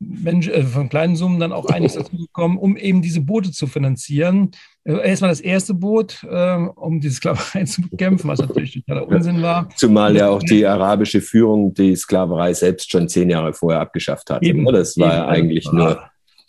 Mensch, 0.00 0.48
äh, 0.48 0.62
von 0.62 0.88
kleinen 0.88 1.16
Summen 1.16 1.40
dann 1.40 1.52
auch 1.52 1.66
einiges 1.66 1.94
dazu 1.96 2.16
gekommen, 2.16 2.58
um 2.58 2.76
eben 2.76 3.02
diese 3.02 3.20
Boote 3.20 3.50
zu 3.50 3.66
finanzieren. 3.66 4.50
Äh, 4.84 5.08
erstmal 5.08 5.30
das 5.30 5.40
erste 5.40 5.74
Boot, 5.74 6.24
äh, 6.30 6.56
um 6.56 7.00
diese 7.00 7.14
Sklaverei 7.14 7.64
zu 7.64 7.82
bekämpfen, 7.82 8.28
was 8.28 8.38
natürlich 8.38 8.74
totaler 8.74 9.08
Unsinn 9.08 9.42
war. 9.42 9.68
Zumal 9.76 10.14
ja 10.14 10.28
auch 10.28 10.42
die 10.42 10.66
arabische 10.66 11.20
Führung 11.20 11.74
die 11.74 11.96
Sklaverei 11.96 12.52
selbst 12.54 12.90
schon 12.90 13.08
zehn 13.08 13.30
Jahre 13.30 13.52
vorher 13.52 13.80
abgeschafft 13.80 14.30
hat. 14.30 14.42
Eben, 14.42 14.64
das 14.66 14.96
war 14.98 15.06
eben, 15.06 15.16
ja 15.16 15.26
eigentlich 15.26 15.72
nur 15.72 16.02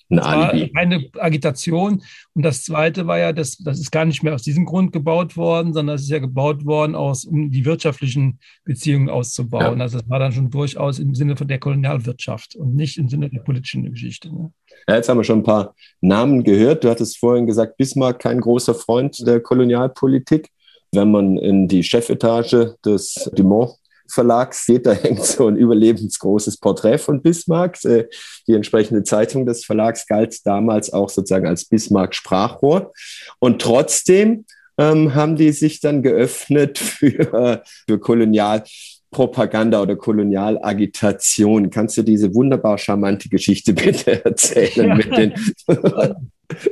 Das 0.09 0.25
war 0.25 0.51
eine 0.51 1.07
Agitation. 1.19 2.01
Und 2.33 2.43
das 2.43 2.63
Zweite 2.63 3.05
war 3.05 3.19
ja, 3.19 3.31
das, 3.31 3.57
das 3.57 3.79
ist 3.79 3.91
gar 3.91 4.05
nicht 4.05 4.23
mehr 4.23 4.33
aus 4.33 4.41
diesem 4.41 4.65
Grund 4.65 4.91
gebaut 4.91 5.37
worden, 5.37 5.71
sondern 5.73 5.95
es 5.95 6.03
ist 6.03 6.09
ja 6.09 6.17
gebaut 6.17 6.65
worden, 6.65 6.95
aus, 6.95 7.25
um 7.25 7.51
die 7.51 7.63
wirtschaftlichen 7.63 8.39
Beziehungen 8.65 9.09
auszubauen. 9.09 9.77
Ja. 9.77 9.83
Also 9.83 9.99
das 9.99 10.09
war 10.09 10.17
dann 10.17 10.31
schon 10.31 10.49
durchaus 10.49 10.97
im 10.97 11.13
Sinne 11.13 11.37
von 11.37 11.47
der 11.47 11.59
Kolonialwirtschaft 11.59 12.55
und 12.55 12.75
nicht 12.75 12.97
im 12.97 13.07
Sinne 13.07 13.29
der 13.29 13.41
politischen 13.41 13.89
Geschichte. 13.91 14.33
Ne? 14.33 14.51
Ja, 14.87 14.95
jetzt 14.95 15.09
haben 15.09 15.17
wir 15.17 15.23
schon 15.23 15.39
ein 15.39 15.43
paar 15.43 15.75
Namen 16.01 16.43
gehört. 16.43 16.83
Du 16.83 16.89
hattest 16.89 17.17
vorhin 17.17 17.45
gesagt, 17.45 17.77
Bismarck 17.77 18.19
kein 18.19 18.41
großer 18.41 18.73
Freund 18.73 19.15
der 19.27 19.39
Kolonialpolitik. 19.39 20.49
Wenn 20.91 21.11
man 21.11 21.37
in 21.37 21.67
die 21.67 21.83
Chefetage 21.83 22.75
des 22.83 23.29
Dumont 23.35 23.73
Verlags 24.11 24.65
geht, 24.65 24.85
da 24.85 24.93
hängt 24.93 25.23
so 25.23 25.47
ein 25.47 25.55
überlebensgroßes 25.55 26.57
Porträt 26.57 26.97
von 26.97 27.21
Bismarck. 27.21 27.83
Äh, 27.85 28.07
die 28.47 28.53
entsprechende 28.53 29.03
Zeitung 29.03 29.45
des 29.45 29.65
Verlags 29.65 30.05
galt 30.05 30.45
damals 30.45 30.91
auch 30.93 31.09
sozusagen 31.09 31.47
als 31.47 31.65
Bismarck-Sprachrohr. 31.65 32.91
Und 33.39 33.61
trotzdem 33.61 34.45
ähm, 34.77 35.13
haben 35.13 35.35
die 35.35 35.51
sich 35.51 35.81
dann 35.81 36.01
geöffnet 36.01 36.77
für, 36.77 37.61
für 37.87 37.99
Kolonialpropaganda 37.99 39.81
oder 39.81 39.95
Kolonialagitation. 39.95 41.69
Kannst 41.69 41.97
du 41.97 42.03
diese 42.03 42.33
wunderbar 42.33 42.77
charmante 42.77 43.29
Geschichte 43.29 43.73
bitte 43.73 44.23
erzählen 44.25 44.87
ja. 44.87 44.95
mit 44.95 45.17
den 45.17 45.33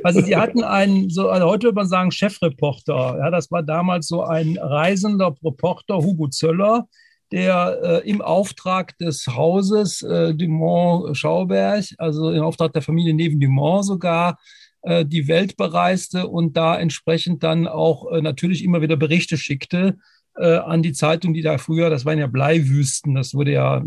Also 0.02 0.20
sie 0.20 0.36
hatten 0.36 0.64
einen, 0.64 1.08
so, 1.08 1.28
also 1.28 1.46
heute 1.46 1.68
würde 1.68 1.76
man 1.76 1.88
sagen, 1.88 2.10
Chefreporter. 2.10 3.16
Ja, 3.18 3.30
das 3.30 3.50
war 3.50 3.62
damals 3.62 4.08
so 4.08 4.22
ein 4.22 4.58
reisender 4.60 5.34
Reporter, 5.44 5.98
Hugo 5.98 6.28
Zöller, 6.28 6.88
der 7.32 8.02
äh, 8.04 8.08
im 8.08 8.20
Auftrag 8.20 8.96
des 8.98 9.26
Hauses 9.26 10.02
äh, 10.02 10.34
Dumont-Schauberg, 10.34 11.84
also 11.98 12.30
im 12.30 12.42
Auftrag 12.42 12.72
der 12.72 12.82
Familie 12.82 13.14
Neven 13.14 13.40
Dumont 13.40 13.84
sogar, 13.84 14.38
äh, 14.82 15.04
die 15.04 15.28
Welt 15.28 15.56
bereiste 15.56 16.28
und 16.28 16.56
da 16.56 16.78
entsprechend 16.78 17.42
dann 17.42 17.66
auch 17.66 18.10
äh, 18.12 18.22
natürlich 18.22 18.64
immer 18.64 18.80
wieder 18.80 18.96
Berichte 18.96 19.36
schickte 19.36 19.98
äh, 20.38 20.56
an 20.56 20.82
die 20.82 20.92
Zeitung, 20.92 21.34
die 21.34 21.42
da 21.42 21.58
früher, 21.58 21.90
das 21.90 22.04
waren 22.04 22.18
ja 22.18 22.26
Bleiwüsten, 22.26 23.14
das 23.14 23.34
wurde 23.34 23.52
ja, 23.52 23.84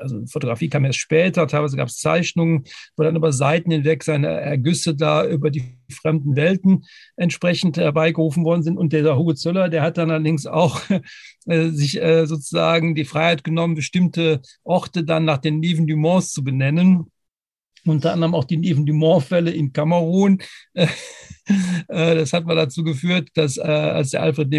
also 0.00 0.26
Fotografie 0.26 0.68
kam 0.68 0.84
erst 0.84 0.98
später, 0.98 1.46
teilweise 1.46 1.76
gab 1.76 1.88
es 1.88 1.98
Zeichnungen, 1.98 2.64
wo 2.96 3.04
dann 3.04 3.16
über 3.16 3.32
Seiten 3.32 3.70
hinweg 3.70 4.02
seine 4.02 4.28
Ergüsse 4.28 4.94
da 4.94 5.26
über 5.26 5.50
die 5.50 5.78
fremden 5.90 6.36
Welten 6.36 6.84
entsprechend 7.16 7.76
herbeigerufen 7.76 8.44
worden 8.44 8.62
sind. 8.62 8.76
Und 8.76 8.92
der 8.92 9.16
Hugo 9.16 9.34
Zöller, 9.34 9.68
der 9.68 9.82
hat 9.82 9.98
dann 9.98 10.10
allerdings 10.10 10.46
auch 10.46 10.80
äh, 11.46 11.68
sich 11.70 12.00
äh, 12.02 12.26
sozusagen 12.26 12.94
die 12.94 13.04
Freiheit 13.04 13.44
genommen, 13.44 13.74
bestimmte 13.74 14.42
Orte 14.64 15.04
dann 15.04 15.24
nach 15.24 15.38
den 15.38 15.60
Neven 15.60 15.86
Dumonts 15.86 16.32
zu 16.32 16.42
benennen 16.42 17.06
unter 17.86 18.12
anderem 18.12 18.34
auch 18.34 18.44
die 18.44 18.56
Neven 18.56 18.86
Dumont-Fälle 18.86 19.50
in 19.50 19.72
Kamerun. 19.72 20.38
Äh, 21.88 22.14
das 22.14 22.32
hat 22.32 22.46
mal 22.46 22.56
dazu 22.56 22.82
geführt, 22.82 23.28
dass 23.34 23.58
äh, 23.58 23.62
als 23.62 24.10
der 24.10 24.22
Alfred 24.22 24.50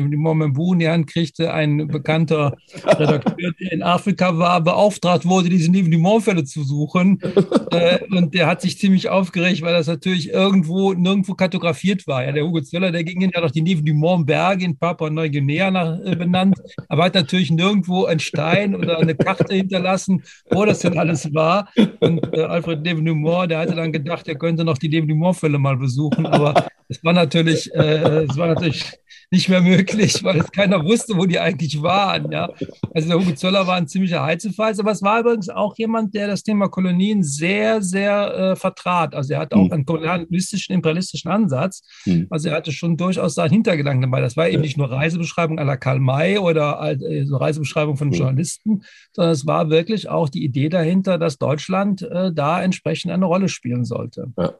Buch 0.53 0.73
in 0.73 0.79
die 0.79 0.87
Hand 0.87 1.07
kriegte, 1.07 1.53
ein 1.53 1.87
bekannter 1.87 2.55
Redakteur, 2.85 3.51
der 3.59 3.71
in 3.71 3.83
Afrika 3.83 4.37
war, 4.37 4.61
beauftragt 4.61 5.25
wurde, 5.25 5.49
diese 5.49 5.71
Dumont-Fälle 5.71 6.43
zu 6.43 6.63
suchen. 6.63 7.19
Äh, 7.71 7.99
und 8.11 8.33
der 8.33 8.47
hat 8.47 8.61
sich 8.61 8.77
ziemlich 8.77 9.09
aufgeregt, 9.09 9.61
weil 9.61 9.73
das 9.73 9.87
natürlich 9.87 10.29
irgendwo 10.29 10.93
nirgendwo 10.93 11.33
kartografiert 11.33 12.07
war. 12.07 12.23
Ja, 12.23 12.31
der 12.31 12.45
Hugo 12.45 12.61
Zöller, 12.61 12.91
der 12.91 13.03
ging 13.03 13.19
ja 13.19 13.41
noch 13.41 13.51
die 13.51 13.63
Dumont-Berge 13.63 14.63
in 14.63 14.77
Papua-Neuguinea 14.77 15.71
benannt, 16.15 16.57
aber 16.87 17.05
hat 17.05 17.15
natürlich 17.15 17.51
nirgendwo 17.51 18.05
einen 18.05 18.19
Stein 18.19 18.75
oder 18.75 18.99
eine 18.99 19.15
Karte 19.15 19.53
hinterlassen, 19.53 20.23
wo 20.51 20.63
das 20.63 20.79
denn 20.79 20.97
alles 20.97 21.33
war. 21.33 21.67
Und 21.99 22.33
äh, 22.33 22.43
Alfred 22.43 22.83
Neven 22.83 23.03
Dumont, 23.03 23.51
der 23.51 23.59
hatte 23.59 23.75
dann 23.75 23.91
gedacht, 23.91 24.27
er 24.27 24.35
könnte 24.35 24.63
noch 24.63 24.77
die 24.77 24.89
Neven 24.89 25.09
Dumont-Fälle 25.09 25.57
mal 25.57 25.75
besuchen, 25.75 26.25
aber 26.25 26.67
es 26.87 27.03
war 27.03 27.13
natürlich, 27.13 27.73
äh, 27.73 28.25
es 28.25 28.37
war 28.37 28.47
natürlich 28.47 28.85
nicht 29.31 29.49
mehr 29.49 29.61
möglich, 29.61 30.23
weil 30.23 30.39
es 30.39 30.51
keiner 30.51 30.83
wusste, 30.83 31.17
wo 31.17 31.25
die 31.25 31.39
eigentlich 31.39 31.81
waren. 31.81 32.31
Ja. 32.31 32.49
Also 32.93 33.09
der 33.09 33.19
Hugo 33.19 33.33
Zöller 33.33 33.65
war 33.67 33.75
ein 33.75 33.87
ziemlicher 33.87 34.23
Heizefalls, 34.23 34.79
aber 34.79 34.91
es 34.91 35.01
war 35.01 35.19
übrigens 35.19 35.49
auch 35.49 35.75
jemand, 35.77 36.13
der 36.13 36.27
das 36.27 36.43
Thema 36.43 36.69
Kolonien 36.69 37.23
sehr, 37.23 37.81
sehr 37.81 38.35
äh, 38.35 38.55
vertrat. 38.55 39.15
Also 39.15 39.33
er 39.33 39.39
hat 39.39 39.53
auch 39.53 39.65
mhm. 39.65 39.71
einen 39.73 39.85
kolonialistischen, 39.85 40.75
imperialistischen 40.75 41.31
Ansatz. 41.31 41.81
Mhm. 42.05 42.27
Also 42.29 42.49
er 42.49 42.55
hatte 42.55 42.71
schon 42.71 42.97
durchaus 42.97 43.35
seinen 43.35 43.51
Hintergedanken 43.51 44.03
dabei. 44.03 44.21
Das 44.21 44.37
war 44.37 44.47
eben 44.47 44.61
nicht 44.61 44.77
nur 44.77 44.91
Reisebeschreibung 44.91 45.57
la 45.57 45.77
Karl 45.77 45.99
May 45.99 46.37
oder 46.37 46.79
äh, 47.01 47.25
so 47.25 47.37
Reisebeschreibung 47.37 47.97
von 47.97 48.09
mhm. 48.09 48.13
Journalisten, 48.13 48.83
sondern 49.11 49.33
es 49.33 49.47
war 49.47 49.69
wirklich 49.69 50.07
auch 50.07 50.29
die 50.29 50.43
Idee 50.43 50.69
dahinter, 50.69 51.17
dass 51.17 51.37
Deutschland 51.37 52.03
äh, 52.03 52.31
da 52.31 52.61
entsprechend 52.61 53.11
eine 53.11 53.25
Rolle 53.25 53.49
spielen 53.49 53.85
sollte. 53.85 54.31
Ja. 54.37 54.53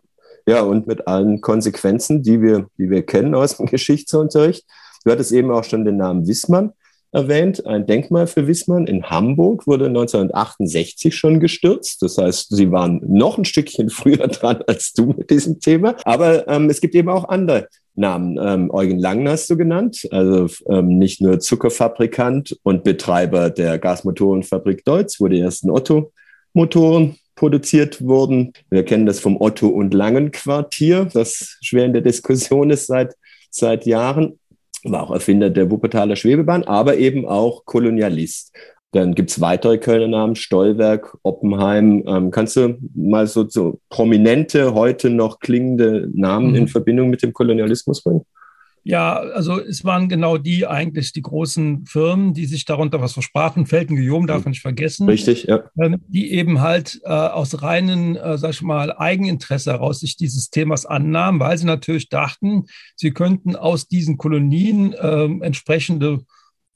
Ja, 0.48 0.62
und 0.62 0.86
mit 0.88 1.08
allen 1.08 1.42
Konsequenzen, 1.42 2.22
die 2.22 2.42
wir, 2.42 2.68
die 2.78 2.90
wir 2.90 3.04
kennen 3.04 3.34
aus 3.34 3.58
dem 3.58 3.66
Geschichtsunterricht. 3.72 4.64
Du 5.04 5.12
hattest 5.12 5.32
eben 5.32 5.52
auch 5.52 5.64
schon 5.64 5.86
den 5.86 5.98
Namen 5.98 6.28
Wissmann 6.28 6.74
erwähnt. 7.12 7.66
Ein 7.66 7.88
Denkmal 7.88 8.28
für 8.28 8.48
Wissmann 8.48 8.88
in 8.88 9.10
Hamburg 9.10 9.66
wurde 9.66 9.86
1968 9.86 11.16
schon 11.16 11.40
gestürzt. 11.40 12.02
Das 12.02 12.18
heißt, 12.18 12.56
sie 12.56 12.72
waren 12.72 13.02
noch 13.08 13.38
ein 13.38 13.46
Stückchen 13.46 13.90
früher 13.92 14.28
dran 14.28 14.64
als 14.68 14.94
du 14.94 15.08
mit 15.08 15.30
diesem 15.30 15.60
Thema. 15.60 15.96
Aber 16.04 16.48
ähm, 16.48 16.70
es 16.70 16.82
gibt 16.82 16.94
eben 16.94 17.10
auch 17.10 17.30
andere 17.30 17.68
Namen. 17.96 18.38
Ähm, 18.42 18.72
Eugen 18.72 19.00
Langner 19.00 19.32
hast 19.32 19.50
du 19.50 19.56
genannt, 19.56 20.06
also 20.12 20.48
ähm, 20.68 20.98
nicht 20.98 21.22
nur 21.22 21.40
Zuckerfabrikant 21.40 22.60
und 22.64 22.84
Betreiber 22.84 23.50
der 23.50 23.80
Gasmotorenfabrik 23.80 24.84
Deutz, 24.84 25.22
wo 25.22 25.28
die 25.30 25.40
ersten 25.40 25.70
Otto-Motoren 25.70 27.16
produziert 27.36 28.01
wurden. 28.01 28.54
Wir 28.70 28.84
kennen 28.84 29.06
das 29.06 29.20
vom 29.20 29.39
Otto 29.39 29.68
und 29.68 29.94
Langen 29.94 30.32
Quartier, 30.32 31.06
das 31.13 31.58
schwer 31.62 31.86
in 31.86 31.94
der 31.94 32.01
Diskussion 32.01 32.70
ist 32.70 32.88
seit, 32.88 33.15
seit 33.50 33.86
Jahren. 33.86 34.39
War 34.84 35.04
auch 35.04 35.12
Erfinder 35.12 35.50
der 35.50 35.70
Wuppertaler 35.72 36.15
Schwebebahn, 36.15 36.63
aber 36.63 36.98
eben 36.98 37.27
auch 37.27 37.65
Kolonialist. 37.65 38.54
Dann 38.92 39.13
gibt 39.13 39.30
es 39.30 39.42
weitere 39.42 39.77
Kölner 39.77 40.08
Namen, 40.08 40.36
Stollwerk, 40.36 41.18
Oppenheim. 41.22 42.06
Ähm, 42.08 42.32
kannst 42.32 42.56
du 42.56 42.77
mal 42.94 43.27
so, 43.27 43.46
so 43.50 43.80
prominente, 43.89 44.74
heute 44.74 45.10
noch 45.10 45.39
klingende 45.39 46.10
Namen 46.13 46.51
mhm. 46.51 46.56
in 46.56 46.68
Verbindung 46.70 47.10
mit 47.10 47.22
dem 47.22 47.34
Kolonialismus 47.34 48.01
bringen? 48.01 48.25
Ja, 48.88 49.15
also 49.15 49.60
es 49.60 49.84
waren 49.84 50.10
genau 50.10 50.38
die 50.38 50.68
eigentlich 50.68 51.12
die 51.12 51.24
großen 51.24 51.88
Firmen, 51.88 52.36
die 52.36 52.46
sich 52.46 52.65
darunter 52.65 53.01
was 53.01 53.13
versprachen. 53.13 53.65
Felten 53.65 53.96
Guillaume 53.96 54.27
darf 54.27 54.46
man 54.46 54.51
nicht 54.51 54.62
vergessen. 54.62 55.10
Richtig, 55.10 55.46
ja. 55.46 55.63
Ähm, 55.82 56.04
die 56.08 56.32
eben 56.32 56.62
halt 56.62 57.01
äh, 57.04 57.10
aus 57.10 57.63
reinen, 57.63 58.15
äh, 58.15 58.38
sag 58.38 58.51
ich 58.51 58.62
mal, 58.62 58.96
Eigeninteresse 58.96 59.72
heraus 59.72 60.01
sich 60.01 60.18
dieses 60.18 60.51
Themas 60.51 60.86
annahmen, 60.86 61.39
weil 61.39 61.58
sie 61.58 61.65
natürlich 61.65 62.10
dachten, 62.10 62.65
sie 62.96 63.10
könnten 63.10 63.56
aus 63.56 63.88
diesen 63.88 64.18
Kolonien 64.18 64.94
äh, 64.94 65.25
entsprechende 65.44 66.20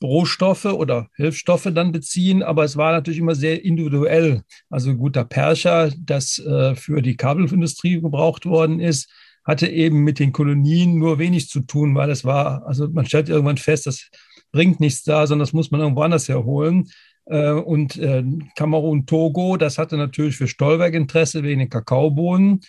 Rohstoffe 0.04 0.66
oder 0.66 1.10
Hilfsstoffe 1.16 1.70
dann 1.72 1.92
beziehen, 1.92 2.42
aber 2.42 2.64
es 2.64 2.76
war 2.76 2.92
natürlich 2.92 3.20
immer 3.20 3.36
sehr 3.36 3.64
individuell. 3.64 4.42
Also 4.72 4.96
guter 4.96 5.26
Percher, 5.26 5.92
das 6.00 6.40
äh, 6.40 6.74
für 6.74 7.04
die 7.04 7.18
Kabelindustrie 7.18 8.02
gebraucht 8.02 8.48
worden 8.48 8.80
ist, 8.80 9.12
hatte 9.44 9.68
eben 9.68 10.04
mit 10.04 10.20
den 10.20 10.32
Kolonien 10.32 10.98
nur 10.98 11.20
wenig 11.20 11.50
zu 11.50 11.62
tun, 11.62 11.96
weil 11.96 12.10
es 12.10 12.26
war, 12.26 12.66
also 12.68 12.88
man 12.90 13.06
stellt 13.06 13.30
irgendwann 13.30 13.58
fest, 13.58 13.88
das 13.88 14.10
bringt 14.52 14.80
nichts 14.80 15.04
da, 15.04 15.28
sondern 15.28 15.46
das 15.46 15.54
muss 15.54 15.72
man 15.72 15.82
irgendwo 15.82 16.02
anders 16.02 16.28
herholen. 16.28 16.90
Äh, 17.26 17.52
und 17.52 17.98
äh, 17.98 18.24
Kamerun, 18.56 19.06
Togo, 19.06 19.58
das 19.58 19.78
hatte 19.78 19.98
natürlich 19.98 20.38
für 20.38 20.48
Stolberg 20.48 20.94
Interesse 20.94 21.44
wegen 21.44 21.60
den 21.60 21.70
Kakaobohnen. 21.70 22.62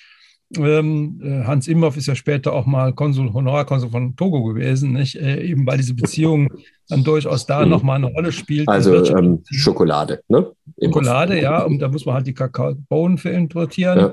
Ähm, 0.57 1.21
äh, 1.23 1.45
Hans 1.45 1.69
Imhoff 1.69 1.97
ist 1.97 2.09
ja 2.09 2.15
später 2.15 2.53
auch 2.53 2.67
mal 2.67 2.93
Konsul, 2.93 3.33
Honorarkonsul 3.33 3.91
von 3.91 4.17
Togo 4.17 4.43
gewesen, 4.45 4.93
nicht? 4.93 5.17
eben 5.17 5.67
weil 5.67 5.79
diese 5.79 5.95
Beziehung 5.95 6.49
dann 6.89 7.05
durchaus 7.05 7.47
da 7.47 7.65
mhm. 7.65 7.71
nochmal 7.71 7.97
eine 7.97 8.13
Rolle 8.13 8.33
spielt. 8.33 8.69
Also 8.69 9.05
ähm, 9.17 9.43
Schokolade, 9.49 10.23
ne? 10.29 10.51
Schokolade, 10.83 11.41
ja, 11.41 11.63
und 11.63 11.79
da 11.79 11.89
muss 11.89 12.05
man 12.05 12.17
halt 12.17 12.27
die 12.27 12.35
Kakaobohnen 12.35 13.17
für 13.17 13.31
importieren. 13.31 13.99
Ja. 13.99 14.13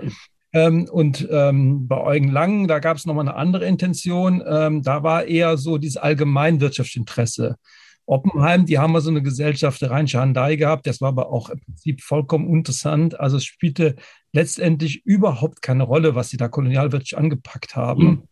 Ähm, 0.58 0.88
und 0.90 1.28
ähm, 1.30 1.88
bei 1.88 2.02
Eugen 2.02 2.30
Lang, 2.32 2.68
da 2.68 2.80
gab 2.80 2.98
es 2.98 3.06
nochmal 3.06 3.28
eine 3.28 3.38
andere 3.38 3.66
Intention. 3.66 4.44
Ähm, 4.48 4.82
da 4.82 5.04
war 5.04 5.26
eher 5.26 5.58
so 5.58 5.78
dieses 5.78 5.98
Allgemeinwirtschaftsinteresse. 5.98 7.58
Oppenheim, 8.08 8.66
die 8.66 8.80
haben 8.80 8.94
mal 8.94 9.02
so 9.02 9.10
eine 9.10 9.22
Gesellschaft 9.22 9.82
der 9.82 9.92
Rheinische 9.92 10.20
Handei 10.20 10.56
gehabt. 10.56 10.88
Das 10.88 11.02
war 11.02 11.10
aber 11.10 11.30
auch 11.32 11.50
im 11.50 11.60
Prinzip 11.60 12.02
vollkommen 12.02 12.50
interessant. 12.50 13.20
Also 13.20 13.38
es 13.38 13.46
spielte 13.46 13.98
letztendlich 14.32 15.06
überhaupt 15.06 15.62
keine 15.62 15.84
Rolle, 15.84 16.16
was 16.16 16.30
sie 16.30 16.38
da 16.38 16.48
kolonialwirtschaftlich 16.48 17.18
angepackt 17.18 17.76
haben. 17.76 18.04
Mhm. 18.04 18.24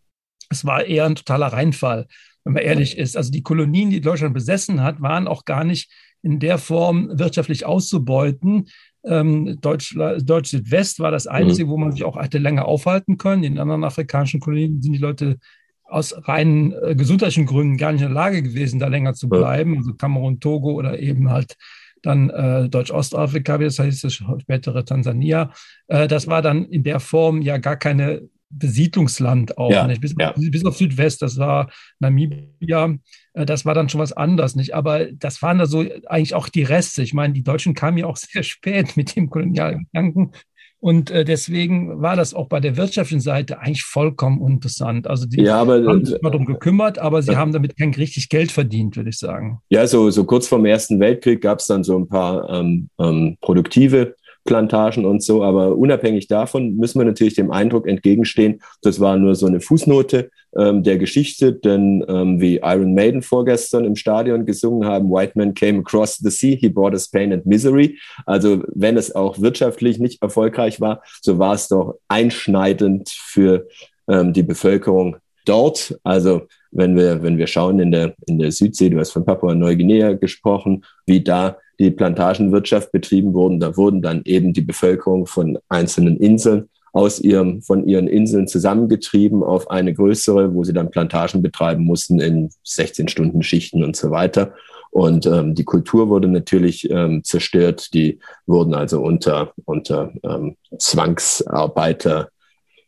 Es 0.49 0.65
war 0.65 0.85
eher 0.85 1.05
ein 1.05 1.15
totaler 1.15 1.47
Reinfall, 1.47 2.07
wenn 2.43 2.53
man 2.53 2.63
ehrlich 2.63 2.97
ist. 2.97 3.17
Also 3.17 3.31
die 3.31 3.43
Kolonien, 3.43 3.89
die 3.89 4.01
Deutschland 4.01 4.33
besessen 4.33 4.81
hat, 4.81 5.01
waren 5.01 5.27
auch 5.27 5.45
gar 5.45 5.63
nicht 5.63 5.91
in 6.21 6.39
der 6.39 6.57
Form 6.57 7.19
wirtschaftlich 7.19 7.65
auszubeuten, 7.65 8.69
ähm, 9.07 9.59
Deutsch, 9.61 9.95
Deutsch 10.23 10.49
Südwest 10.49 10.99
war 10.99 11.11
das 11.11 11.27
Einzige, 11.27 11.67
mhm. 11.67 11.71
wo 11.71 11.77
man 11.77 11.91
sich 11.91 12.03
auch 12.03 12.21
hätte 12.21 12.37
länger 12.37 12.65
aufhalten 12.65 13.17
können. 13.17 13.43
In 13.43 13.59
anderen 13.59 13.83
afrikanischen 13.83 14.39
Kolonien 14.39 14.81
sind 14.81 14.93
die 14.93 14.99
Leute 14.99 15.37
aus 15.83 16.15
rein 16.27 16.73
äh, 16.83 16.95
gesundheitlichen 16.95 17.45
Gründen 17.45 17.77
gar 17.77 17.91
nicht 17.91 18.01
in 18.01 18.07
der 18.07 18.15
Lage 18.15 18.41
gewesen, 18.41 18.79
da 18.79 18.87
länger 18.87 19.13
zu 19.13 19.29
bleiben. 19.29 19.77
Also 19.77 19.93
Kamerun, 19.93 20.39
Togo 20.39 20.71
oder 20.71 20.99
eben 20.99 21.29
halt 21.29 21.55
dann 22.01 22.29
äh, 22.29 22.69
Deutsch-Ostafrika, 22.69 23.59
wie 23.59 23.65
das 23.65 23.79
heißt, 23.79 24.03
das 24.03 24.13
spätere 24.13 24.85
Tansania. 24.85 25.51
Äh, 25.87 26.07
das 26.07 26.27
war 26.27 26.41
dann 26.41 26.65
in 26.65 26.83
der 26.83 26.99
Form 26.99 27.41
ja 27.41 27.57
gar 27.57 27.77
keine 27.77 28.27
Besiedlungsland 28.57 29.57
auch 29.57 29.71
ja, 29.71 29.87
nicht. 29.87 30.01
Bis, 30.01 30.15
ja. 30.17 30.33
bis, 30.35 30.65
auf 30.65 30.77
Südwest, 30.77 31.21
das 31.21 31.37
war 31.37 31.69
Namibia, 31.99 32.95
äh, 33.33 33.45
das 33.45 33.65
war 33.65 33.73
dann 33.73 33.89
schon 33.89 34.01
was 34.01 34.13
anderes, 34.13 34.55
nicht? 34.55 34.73
Aber 34.73 35.05
das 35.11 35.41
waren 35.41 35.57
da 35.57 35.65
so 35.65 35.85
eigentlich 36.07 36.33
auch 36.33 36.49
die 36.49 36.63
Reste. 36.63 37.03
Ich 37.03 37.13
meine, 37.13 37.33
die 37.33 37.43
Deutschen 37.43 37.73
kamen 37.73 37.97
ja 37.97 38.05
auch 38.05 38.17
sehr 38.17 38.43
spät 38.43 38.97
mit 38.97 39.15
dem 39.15 39.29
Kolonialgedanken. 39.29 40.31
Und 40.79 41.09
äh, 41.09 41.25
deswegen 41.25 42.01
war 42.01 42.15
das 42.15 42.35
auch 42.35 42.47
bei 42.47 42.59
der 42.59 42.77
wirtschaftlichen 42.77 43.21
Seite 43.21 43.59
eigentlich 43.59 43.81
vollkommen 43.81 44.45
interessant. 44.45 45.07
Also 45.07 45.25
die 45.25 45.41
ja, 45.41 45.59
aber, 45.59 45.83
haben 45.83 46.05
sich 46.05 46.21
mal 46.21 46.29
darum 46.29 46.45
gekümmert, 46.45 46.99
aber 46.99 47.23
sie 47.23 47.31
ja. 47.31 47.39
haben 47.39 47.51
damit 47.53 47.75
kein 47.75 47.93
richtig 47.93 48.29
Geld 48.29 48.51
verdient, 48.51 48.95
würde 48.95 49.09
ich 49.09 49.17
sagen. 49.17 49.61
Ja, 49.69 49.87
so, 49.87 50.11
so 50.11 50.25
kurz 50.25 50.47
vor 50.47 50.59
dem 50.59 50.65
Ersten 50.65 50.99
Weltkrieg 50.99 51.41
gab 51.41 51.57
es 51.59 51.65
dann 51.65 51.83
so 51.83 51.97
ein 51.97 52.07
paar 52.07 52.47
ähm, 52.51 52.89
ähm, 52.99 53.35
produktive 53.41 54.15
Plantagen 54.45 55.05
und 55.05 55.21
so. 55.21 55.43
Aber 55.43 55.75
unabhängig 55.75 56.27
davon 56.27 56.75
müssen 56.77 56.99
wir 56.99 57.05
natürlich 57.05 57.33
dem 57.33 57.51
Eindruck 57.51 57.87
entgegenstehen, 57.87 58.61
das 58.81 58.99
war 58.99 59.17
nur 59.17 59.35
so 59.35 59.47
eine 59.47 59.59
Fußnote 59.59 60.29
ähm, 60.55 60.83
der 60.83 60.97
Geschichte, 60.97 61.53
denn 61.53 62.05
ähm, 62.07 62.39
wie 62.39 62.57
Iron 62.63 62.93
Maiden 62.93 63.21
vorgestern 63.21 63.83
im 63.83 63.95
Stadion 63.95 64.45
gesungen 64.45 64.87
haben, 64.87 65.11
White 65.11 65.33
Man 65.35 65.53
came 65.53 65.79
across 65.79 66.17
the 66.17 66.29
sea, 66.29 66.55
he 66.55 66.69
brought 66.69 66.93
us 66.93 67.09
pain 67.09 67.33
and 67.33 67.45
misery. 67.45 67.97
Also 68.25 68.63
wenn 68.73 68.95
es 68.97 69.13
auch 69.13 69.41
wirtschaftlich 69.41 69.99
nicht 69.99 70.21
erfolgreich 70.21 70.79
war, 70.79 71.01
so 71.21 71.39
war 71.39 71.55
es 71.55 71.67
doch 71.67 71.95
einschneidend 72.07 73.09
für 73.09 73.67
ähm, 74.07 74.31
die 74.31 74.43
Bevölkerung 74.43 75.17
dort. 75.45 75.97
Also 76.03 76.43
wenn 76.71 76.95
wir, 76.95 77.23
wenn 77.23 77.37
wir 77.37 77.47
schauen 77.47 77.79
in 77.79 77.91
der, 77.91 78.15
in 78.27 78.39
der 78.39 78.51
Südsee, 78.51 78.89
du 78.89 78.99
hast 78.99 79.11
von 79.11 79.25
Papua-Neuguinea 79.25 80.13
gesprochen, 80.13 80.83
wie 81.05 81.21
da 81.21 81.57
die 81.79 81.91
Plantagenwirtschaft 81.91 82.91
betrieben 82.91 83.33
wurden, 83.33 83.59
da 83.59 83.75
wurden 83.75 84.01
dann 84.01 84.21
eben 84.25 84.53
die 84.53 84.61
Bevölkerung 84.61 85.25
von 85.25 85.57
einzelnen 85.69 86.17
Inseln 86.17 86.69
aus 86.93 87.19
ihrem, 87.19 87.61
von 87.61 87.85
ihren 87.85 88.07
Inseln 88.07 88.47
zusammengetrieben 88.47 89.43
auf 89.43 89.69
eine 89.69 89.93
größere, 89.93 90.53
wo 90.53 90.63
sie 90.63 90.71
dann 90.71 90.91
Plantagen 90.91 91.41
betreiben 91.41 91.83
mussten 91.83 92.21
in 92.21 92.49
16 92.63 93.09
Stunden 93.09 93.43
Schichten 93.43 93.83
und 93.83 93.97
so 93.97 94.11
weiter. 94.11 94.53
Und 94.91 95.25
ähm, 95.25 95.55
die 95.55 95.65
Kultur 95.65 96.07
wurde 96.07 96.29
natürlich 96.29 96.89
ähm, 96.89 97.21
zerstört. 97.25 97.93
Die 97.93 98.19
wurden 98.45 98.73
also 98.73 99.01
unter, 99.01 99.51
unter 99.65 100.13
ähm, 100.23 100.55
Zwangsarbeiter 100.79 102.29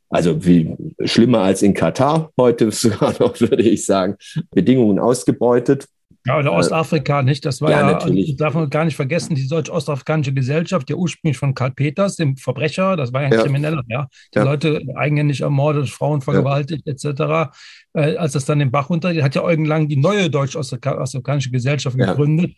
also 0.10 0.46
wie 0.46 0.76
schlimmer 1.06 1.40
als 1.40 1.62
in 1.62 1.74
Katar 1.74 2.32
heute 2.38 2.72
sogar 2.72 3.14
noch, 3.20 3.40
würde 3.40 3.64
ich 3.64 3.86
sagen, 3.86 4.16
Bedingungen 4.52 5.00
ausgebeutet. 5.00 5.88
Ja, 6.26 6.40
oder 6.40 6.52
Ostafrika, 6.52 7.22
nicht? 7.22 7.46
Das 7.46 7.62
war 7.62 7.72
ja, 7.72 7.80
ja 7.80 7.94
natürlich. 7.94 8.32
Also, 8.32 8.38
darf 8.38 8.54
man 8.54 8.70
gar 8.70 8.84
nicht 8.84 8.98
vergessen, 8.98 9.36
die 9.36 9.48
deutsch-ostafrikanische 9.48 10.34
Gesellschaft, 10.34 10.90
der 10.90 10.98
ursprünglich 10.98 11.38
von 11.38 11.54
Karl 11.54 11.72
Peters, 11.72 12.18
dem 12.18 12.36
Verbrecher, 12.36 12.98
das 12.98 13.14
war 13.14 13.22
ja 13.22 13.28
ein 13.28 13.34
ja. 13.34 13.44
Krimineller, 13.44 13.84
ja, 13.88 14.08
die 14.34 14.40
ja. 14.40 14.44
Leute 14.44 14.82
eigenhändig 14.96 15.40
ermordet, 15.40 15.88
Frauen 15.88 16.20
vergewaltigt, 16.20 16.86
ja. 16.86 16.92
etc. 16.92 17.54
Äh, 17.94 18.18
als 18.18 18.34
das 18.34 18.44
dann 18.44 18.60
den 18.60 18.72
Bach 18.72 18.90
runtergeht, 18.90 19.24
hat 19.24 19.36
ja 19.36 19.44
Eugen 19.44 19.64
Lang 19.64 19.88
die 19.88 19.96
neue 19.96 20.30
deutsch-ostafrikanische 20.30 21.50
Gesellschaft 21.50 21.98
gegründet 21.98 22.52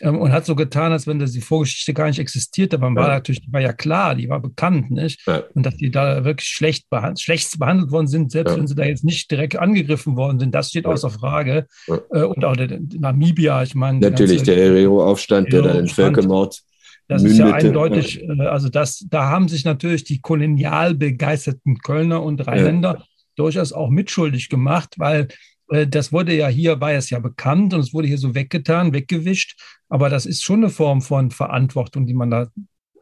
ähm, 0.00 0.18
und 0.18 0.32
hat 0.32 0.46
so 0.46 0.54
getan, 0.54 0.92
als 0.92 1.06
wenn 1.06 1.18
das 1.18 1.32
die 1.32 1.40
Vorgeschichte 1.40 1.94
gar 1.94 2.06
nicht 2.06 2.18
existierte. 2.18 2.76
Aber 2.76 2.90
man 2.90 3.02
ja. 3.02 3.08
war 3.08 3.14
natürlich, 3.16 3.42
war 3.50 3.60
ja 3.60 3.72
klar, 3.72 4.14
die 4.14 4.28
war 4.28 4.40
bekannt, 4.40 4.90
nicht? 4.90 5.26
Ja. 5.26 5.42
Und 5.54 5.66
dass 5.66 5.76
die 5.76 5.90
da 5.90 6.24
wirklich 6.24 6.48
schlecht 6.48 6.88
behandelt, 6.90 7.20
schlecht 7.20 7.58
behandelt 7.58 7.90
worden 7.90 8.06
sind, 8.06 8.30
selbst 8.30 8.52
ja. 8.52 8.58
wenn 8.58 8.66
sie 8.66 8.74
da 8.74 8.84
jetzt 8.84 9.04
nicht 9.04 9.30
direkt 9.30 9.56
angegriffen 9.56 10.16
worden 10.16 10.38
sind, 10.38 10.54
das 10.54 10.70
steht 10.70 10.86
außer 10.86 11.10
Frage. 11.10 11.66
Äh, 11.88 12.22
und 12.22 12.44
auch 12.44 12.56
der, 12.56 12.66
der 12.68 12.80
Namibia, 12.98 13.62
ich 13.62 13.74
meine. 13.74 13.98
Natürlich, 14.00 14.42
der 14.42 14.56
Herero-Aufstand, 14.56 15.52
der 15.52 15.62
da 15.62 15.72
den 15.74 15.88
Völkermord 15.88 16.62
das 17.08 17.22
mündete. 17.22 17.42
ist 17.42 17.48
ja 17.50 17.54
eindeutig, 17.54 18.22
äh, 18.22 18.42
also 18.42 18.68
das, 18.68 19.04
da 19.10 19.28
haben 19.28 19.48
sich 19.48 19.64
natürlich 19.64 20.04
die 20.04 20.20
kolonial 20.20 20.94
begeisterten 20.94 21.78
Kölner 21.78 22.22
und 22.22 22.46
Rheinländer 22.46 23.04
durchaus 23.36 23.72
auch 23.72 23.90
mitschuldig 23.90 24.48
gemacht, 24.48 24.94
weil 24.98 25.28
das 25.72 26.12
wurde 26.12 26.34
ja 26.34 26.48
hier, 26.48 26.80
war 26.80 26.92
es 26.92 27.10
ja 27.10 27.18
bekannt 27.18 27.72
und 27.72 27.80
es 27.80 27.94
wurde 27.94 28.08
hier 28.08 28.18
so 28.18 28.34
weggetan, 28.34 28.92
weggewischt. 28.92 29.58
Aber 29.88 30.08
das 30.08 30.26
ist 30.26 30.42
schon 30.42 30.60
eine 30.60 30.70
Form 30.70 31.00
von 31.00 31.30
Verantwortung, 31.30 32.06
die 32.06 32.14
man 32.14 32.30
da 32.30 32.48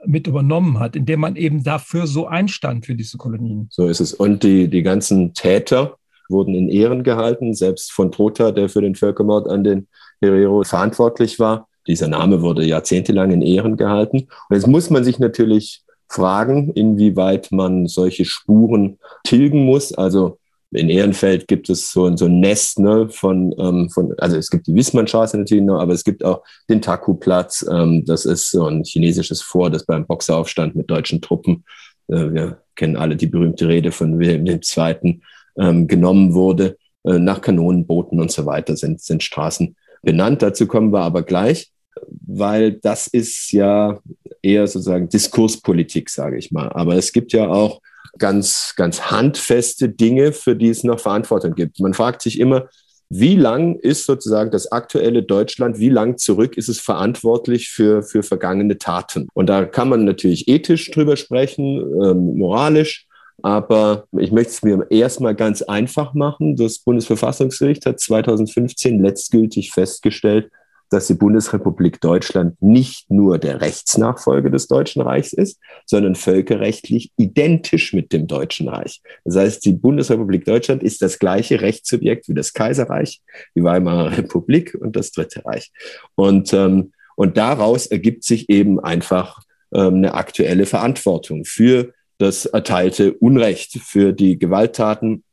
mit 0.07 0.27
übernommen 0.27 0.79
hat, 0.79 0.97
indem 0.97 1.21
man 1.21 1.37
eben 1.37 1.63
dafür 1.63 2.07
so 2.07 2.27
einstand 2.27 2.87
für 2.87 2.95
diese 2.95 3.19
Kolonien. 3.19 3.69
So 3.71 3.87
ist 3.87 4.01
es. 4.01 4.15
Und 4.15 4.43
die, 4.43 4.69
die 4.69 4.83
ganzen 4.83 5.35
Täter 5.35 5.97
wurden 6.29 6.55
in 6.55 6.69
Ehren 6.69 7.03
gehalten, 7.03 7.55
selbst 7.55 7.93
von 7.93 8.13
Trotha, 8.13 8.53
der 8.53 8.69
für 8.69 8.81
den 8.81 8.95
Völkermord 8.95 9.49
an 9.49 9.65
den 9.65 9.89
Herero 10.21 10.63
verantwortlich 10.63 11.39
war. 11.39 11.69
Dieser 11.87 12.09
Name 12.09 12.41
wurde 12.41 12.65
jahrzehntelang 12.65 13.31
in 13.33 13.43
Ehren 13.43 13.77
gehalten. 13.77 14.29
Und 14.49 14.57
jetzt 14.57 14.67
muss 14.67 14.91
man 14.91 15.05
sich 15.05 15.19
natürlich 15.19 15.83
fragen, 16.09 16.73
inwieweit 16.73 17.53
man 17.53 17.87
solche 17.87 18.25
Spuren 18.25 18.99
tilgen 19.25 19.65
muss. 19.65 19.93
Also 19.93 20.40
in 20.73 20.89
Ehrenfeld 20.89 21.49
gibt 21.49 21.69
es 21.69 21.91
so, 21.91 22.17
so 22.17 22.27
ein 22.27 22.41
Nest 22.41 22.79
ne, 22.79 23.09
von, 23.09 23.55
ähm, 23.59 23.91
von, 23.91 24.15
also 24.19 24.37
es 24.37 24.51
gibt 24.51 24.67
die 24.69 24.75
Wissmannstraße 24.75 25.37
natürlich 25.37 25.65
noch, 25.65 25.81
aber 25.81 25.93
es 25.93 26.05
gibt 26.05 26.25
auch 26.25 26.43
den 26.69 26.81
Taku-Platz. 26.81 27.67
Ähm, 27.71 28.05
das 28.05 28.25
ist 28.25 28.51
so 28.51 28.67
ein 28.67 28.85
chinesisches 28.85 29.43
Fort, 29.43 29.75
das 29.75 29.85
beim 29.85 30.07
Boxeraufstand 30.07 30.77
mit 30.77 30.91
deutschen 30.91 31.21
Truppen, 31.21 31.65
äh, 32.09 32.33
wir 32.33 32.63
kennen 32.77 32.97
alle 32.97 33.17
die 33.17 33.27
berühmte 33.27 33.69
Rede 33.69 33.93
von 33.93 34.19
Wilhelm 34.19 34.47
II., 34.47 35.21
ähm, 35.59 35.87
genommen 35.89 36.35
wurde. 36.35 36.77
Äh, 37.05 37.19
nach 37.19 37.41
Kanonenbooten 37.41 38.21
und 38.21 38.31
so 38.31 38.47
weiter 38.47 38.77
sind, 38.77 39.01
sind 39.01 39.23
Straßen 39.23 39.77
benannt. 40.03 40.43
Dazu 40.43 40.67
kommen 40.67 40.93
wir 40.93 41.01
aber 41.01 41.23
gleich, 41.23 41.71
weil 42.07 42.73
das 42.73 43.07
ist 43.07 43.53
ja 43.53 43.99
eher 44.43 44.67
sozusagen 44.67 45.09
Diskurspolitik, 45.09 46.11
sage 46.11 46.39
ich 46.39 46.53
mal. 46.53 46.69
Aber 46.71 46.95
es 46.95 47.13
gibt 47.13 47.33
ja 47.33 47.49
auch 47.49 47.81
ganz, 48.19 48.75
ganz 48.77 49.11
handfeste 49.11 49.89
Dinge, 49.89 50.33
für 50.33 50.57
die 50.57 50.69
es 50.69 50.85
noch 50.85 51.01
Verantwortung 51.01 51.55
gibt. 51.55 51.81
Man 51.81 51.95
fragt 51.95 52.23
sich 52.23 52.39
immer, 52.39 52.69
wie 53.13 53.35
lang 53.35 53.75
ist 53.75 54.07
sozusagen 54.07 54.53
das 54.53 54.71
aktuelle 54.71 55.25
Deutschland, 55.25 55.81
wie 55.81 55.89
lang 55.89 56.17
zurück 56.17 56.57
ist 56.57 56.69
es 56.69 56.79
verantwortlich 56.79 57.69
für, 57.69 58.05
für 58.05 58.23
vergangene 58.23 58.79
Taten? 58.79 59.27
Und 59.35 59.49
da 59.49 59.65
kann 59.65 59.89
man 59.89 60.05
natürlich 60.05 60.47
ethisch 60.47 60.91
drüber 60.93 61.17
sprechen, 61.17 61.81
ähm, 62.03 62.39
moralisch, 62.39 63.09
aber 63.43 64.05
ich 64.17 64.31
möchte 64.31 64.53
es 64.53 64.63
mir 64.63 64.87
erstmal 64.91 65.35
ganz 65.35 65.63
einfach 65.63 66.15
machen. 66.15 66.55
Das 66.55 66.79
Bundesverfassungsgericht 66.79 67.85
hat 67.85 67.99
2015 67.99 69.03
letztgültig 69.03 69.73
festgestellt, 69.73 70.51
dass 70.91 71.07
die 71.07 71.15
Bundesrepublik 71.15 72.01
Deutschland 72.01 72.61
nicht 72.61 73.11
nur 73.11 73.39
der 73.39 73.61
Rechtsnachfolger 73.61 74.51
des 74.51 74.67
Deutschen 74.67 75.01
Reichs 75.01 75.33
ist, 75.33 75.61
sondern 75.87 76.17
völkerrechtlich 76.17 77.13
identisch 77.17 77.93
mit 77.93 78.13
dem 78.13 78.27
Deutschen 78.27 78.69
Reich. 78.69 79.01
Das 79.25 79.37
heißt, 79.37 79.65
die 79.65 79.73
Bundesrepublik 79.73 80.45
Deutschland 80.45 80.83
ist 80.83 81.01
das 81.01 81.19
gleiche 81.19 81.61
Rechtssubjekt 81.61 82.29
wie 82.29 82.35
das 82.35 82.53
Kaiserreich, 82.53 83.23
die 83.55 83.63
Weimarer 83.63 84.19
Republik 84.19 84.77
und 84.79 84.97
das 84.97 85.13
Dritte 85.13 85.45
Reich. 85.45 85.71
Und, 86.17 86.53
ähm, 86.53 86.93
und 87.17 87.37
daraus 87.37 87.87
ergibt 87.87 88.25
sich 88.25 88.51
eben 88.51 88.81
einfach 88.81 89.41
ähm, 89.73 89.97
eine 89.97 90.15
aktuelle 90.15 90.67
Verantwortung 90.67 91.45
für 91.45 91.93
das 92.19 92.47
erteilte 92.47 93.15
Unrecht, 93.15 93.79
für 93.81 94.13
die 94.13 94.39
Gewalttaten, 94.39 95.25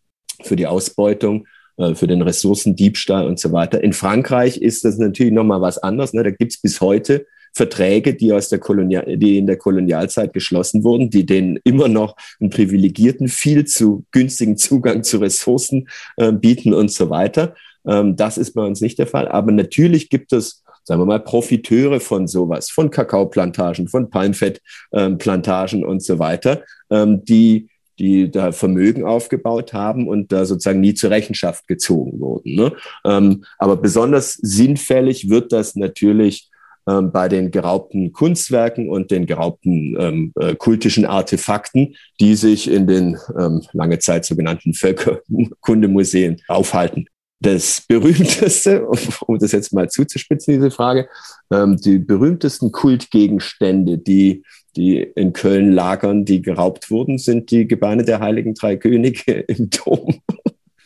für 0.43 0.55
die 0.55 0.67
Ausbeutung 0.67 1.47
für 1.77 2.07
den 2.07 2.23
Ressourcendiebstahl 2.23 3.27
und 3.27 3.39
so 3.39 3.51
weiter. 3.51 3.83
In 3.83 3.93
Frankreich 3.93 4.57
ist 4.57 4.83
das 4.83 4.97
natürlich 4.97 5.33
nochmal 5.33 5.61
was 5.61 5.77
anderes. 5.77 6.13
Ne? 6.13 6.23
Da 6.23 6.31
gibt's 6.31 6.59
bis 6.59 6.81
heute 6.81 7.27
Verträge, 7.57 8.13
die 8.13 8.31
aus 8.31 8.49
der 8.49 8.59
Kolonial, 8.59 9.17
die 9.17 9.37
in 9.37 9.47
der 9.47 9.57
Kolonialzeit 9.57 10.31
geschlossen 10.31 10.83
wurden, 10.83 11.09
die 11.09 11.25
denen 11.25 11.59
immer 11.63 11.87
noch 11.87 12.15
einen 12.39 12.49
privilegierten, 12.49 13.27
viel 13.27 13.65
zu 13.65 14.05
günstigen 14.11 14.57
Zugang 14.57 15.03
zu 15.03 15.17
Ressourcen 15.17 15.89
äh, 16.17 16.31
bieten 16.31 16.73
und 16.73 16.91
so 16.91 17.09
weiter. 17.09 17.55
Ähm, 17.85 18.15
das 18.15 18.37
ist 18.37 18.53
bei 18.53 18.61
uns 18.63 18.79
nicht 18.79 18.99
der 18.99 19.07
Fall. 19.07 19.27
Aber 19.27 19.51
natürlich 19.51 20.09
gibt 20.09 20.33
es, 20.33 20.63
sagen 20.83 21.01
wir 21.01 21.05
mal, 21.05 21.19
Profiteure 21.19 21.99
von 21.99 22.27
sowas, 22.27 22.69
von 22.69 22.89
Kakaoplantagen, 22.89 23.87
von 23.87 24.09
Palmfettplantagen 24.09 25.81
ähm, 25.81 25.87
und 25.87 26.03
so 26.03 26.19
weiter, 26.19 26.63
ähm, 26.89 27.25
die 27.25 27.69
die 27.99 28.31
da 28.31 28.51
Vermögen 28.51 29.03
aufgebaut 29.03 29.73
haben 29.73 30.07
und 30.07 30.31
da 30.31 30.45
sozusagen 30.45 30.81
nie 30.81 30.93
zur 30.93 31.09
Rechenschaft 31.09 31.67
gezogen 31.67 32.19
wurden. 32.19 32.55
Ne? 32.55 32.73
Ähm, 33.05 33.43
aber 33.57 33.77
besonders 33.77 34.33
sinnfällig 34.33 35.29
wird 35.29 35.51
das 35.51 35.75
natürlich 35.75 36.49
ähm, 36.87 37.11
bei 37.11 37.27
den 37.27 37.51
geraubten 37.51 38.13
Kunstwerken 38.13 38.89
und 38.89 39.11
den 39.11 39.25
geraubten 39.25 39.97
ähm, 39.99 40.31
äh, 40.39 40.55
kultischen 40.55 41.05
Artefakten, 41.05 41.95
die 42.19 42.35
sich 42.35 42.71
in 42.71 42.87
den 42.87 43.17
ähm, 43.37 43.61
lange 43.73 43.99
Zeit 43.99 44.23
sogenannten 44.23 44.73
Völkerkundemuseen 44.73 46.41
aufhalten. 46.47 47.07
Das 47.39 47.83
berühmteste, 47.87 48.87
um 49.27 49.37
das 49.37 49.51
jetzt 49.51 49.73
mal 49.73 49.89
zuzuspitzen, 49.89 50.55
diese 50.55 50.71
Frage, 50.71 51.09
ähm, 51.51 51.75
die 51.75 51.99
berühmtesten 51.99 52.71
Kultgegenstände, 52.71 53.97
die 53.97 54.43
die 54.77 54.99
in 55.15 55.33
Köln 55.33 55.71
lagern, 55.71 56.23
die 56.23 56.41
geraubt 56.41 56.91
wurden, 56.91 57.17
sind 57.17 57.51
die 57.51 57.67
Gebeine 57.67 58.05
der 58.05 58.19
heiligen 58.19 58.53
drei 58.53 58.77
Könige 58.77 59.31
im 59.47 59.69
Dom. 59.69 60.21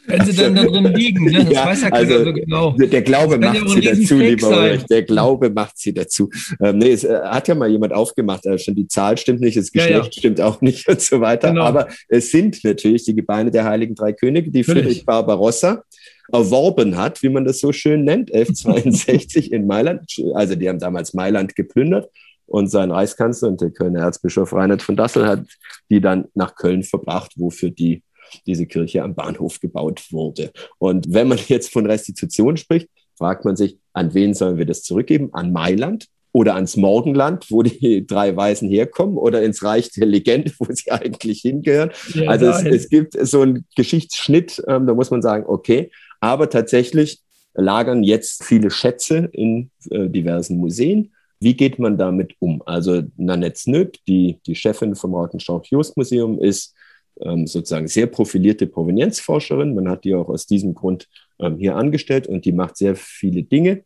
Wenn 0.08 0.25
sie 0.25 0.34
dann 0.34 0.56
da 0.56 0.63
drin 0.63 0.86
liegen, 0.95 1.25
ne? 1.25 1.45
das 1.45 1.54
ja, 1.54 1.65
weiß 1.65 1.82
ja 1.84 1.89
keiner 1.91 2.12
also, 2.13 2.25
so 2.25 2.34
genau. 2.34 2.71
Der 2.71 3.01
Glaube 3.04 3.38
macht 3.38 3.69
sie 3.69 3.82
dazu, 3.82 4.17
lieber 4.17 4.49
Ulrich. 4.49 4.84
Der 4.86 5.04
Glaube 5.04 5.49
macht 5.51 5.77
sie 5.77 5.93
dazu. 5.93 6.30
Ähm, 6.60 6.80
nee, 6.80 6.91
es 6.91 7.04
äh, 7.04 7.19
hat 7.23 7.47
ja 7.47 7.56
mal 7.56 7.69
jemand 7.69 7.93
aufgemacht, 7.93 8.45
äh, 8.45 8.58
schon 8.58 8.75
die 8.75 8.88
Zahl 8.88 9.17
stimmt 9.17 9.41
nicht, 9.41 9.58
das 9.58 9.71
Geschlecht 9.71 9.91
ja, 9.91 10.04
ja. 10.04 10.12
stimmt 10.12 10.41
auch 10.41 10.60
nicht 10.62 10.88
und 10.89 10.99
so 11.01 11.21
weiter. 11.21 11.49
Genau. 11.49 11.63
Aber 11.63 11.88
es 12.10 12.32
sind 12.32 12.63
natürlich 12.63 13.04
die 13.06 13.15
Gebeine 13.15 13.51
der 13.51 13.65
Heiligen 13.65 13.93
Drei 13.93 14.12
Könige, 14.12 14.49
die 14.49 14.60
natürlich. 14.60 14.84
Friedrich 14.84 15.06
Barbarossa 15.06 15.84
erworben 16.32 16.97
hat, 16.97 17.21
wie 17.21 17.30
man 17.30 17.45
das 17.45 17.60
so 17.60 17.71
schön 17.71 18.04
nennt, 18.04 18.34
1162 18.34 19.51
in 19.51 19.67
Mailand. 19.67 20.01
Also 20.34 20.56
die 20.56 20.67
haben 20.67 20.80
damals 20.80 21.13
Mailand 21.13 21.56
geplündert 21.56 22.10
und 22.51 22.67
sein 22.67 22.91
Reichskanzler 22.91 23.47
und 23.47 23.61
der 23.61 23.71
Kölner 23.71 24.01
Erzbischof 24.01 24.53
Reinhard 24.53 24.81
von 24.81 24.97
Dassel 24.97 25.25
hat 25.25 25.45
die 25.89 26.01
dann 26.01 26.25
nach 26.33 26.55
Köln 26.55 26.83
verbracht, 26.83 27.31
wofür 27.37 27.69
die 27.69 28.03
diese 28.45 28.65
Kirche 28.65 29.03
am 29.03 29.15
Bahnhof 29.15 29.59
gebaut 29.59 30.11
wurde. 30.11 30.51
Und 30.77 31.13
wenn 31.13 31.27
man 31.29 31.39
jetzt 31.47 31.71
von 31.71 31.85
Restitution 31.85 32.57
spricht, 32.57 32.89
fragt 33.17 33.45
man 33.45 33.55
sich, 33.55 33.77
an 33.93 34.13
wen 34.13 34.33
sollen 34.33 34.57
wir 34.57 34.65
das 34.65 34.83
zurückgeben? 34.83 35.29
An 35.33 35.53
Mailand 35.53 36.07
oder 36.33 36.55
ans 36.55 36.75
Morgenland, 36.75 37.49
wo 37.49 37.63
die 37.63 38.05
drei 38.07 38.35
Weisen 38.35 38.69
herkommen, 38.69 39.17
oder 39.17 39.41
ins 39.41 39.63
Reich 39.63 39.89
der 39.91 40.07
Legende, 40.07 40.51
wo 40.59 40.65
sie 40.69 40.91
eigentlich 40.91 41.41
hingehören. 41.41 41.91
Ja, 42.13 42.29
also 42.29 42.47
es, 42.47 42.63
es, 42.63 42.89
gibt 42.89 43.17
so 43.19 43.41
einen 43.41 43.65
Geschichtsschnitt, 43.75 44.61
ähm, 44.67 44.87
da 44.87 44.93
muss 44.93 45.11
man 45.11 45.21
sagen, 45.21 45.45
okay, 45.47 45.89
aber 46.19 46.49
tatsächlich 46.49 47.19
lagern 47.53 48.03
jetzt 48.03 48.43
viele 48.43 48.71
Schätze 48.71 49.29
in 49.31 49.71
äh, 49.89 50.07
diversen 50.09 50.57
Museen. 50.57 51.13
Wie 51.41 51.56
geht 51.56 51.80
man 51.80 51.97
damit 51.97 52.36
um? 52.39 52.62
Also 52.67 53.01
Nanette 53.17 53.60
Snöp, 53.60 53.97
die, 54.08 54.39
die 54.45 54.56
Chefin 54.56 54.95
vom 54.95 55.15
Rautenstrauch-Jost-Museum, 55.15 56.39
ist 56.39 56.75
ähm, 57.19 57.47
sozusagen 57.47 57.88
sehr 57.88 58.06
profilierte 58.06 58.67
Provenienzforscherin. 58.67 59.73
Man 59.73 59.89
hat 59.89 60.04
die 60.04 60.13
auch 60.13 60.30
aus 60.30 60.45
diesem 60.45 60.75
Grund 60.75 61.08
ähm, 61.39 61.58
hier 61.58 61.75
angestellt 61.75 62.27
und 62.27 62.45
die 62.45 62.51
macht 62.51 62.77
sehr 62.77 62.95
viele 62.95 63.41
Dinge. 63.41 63.84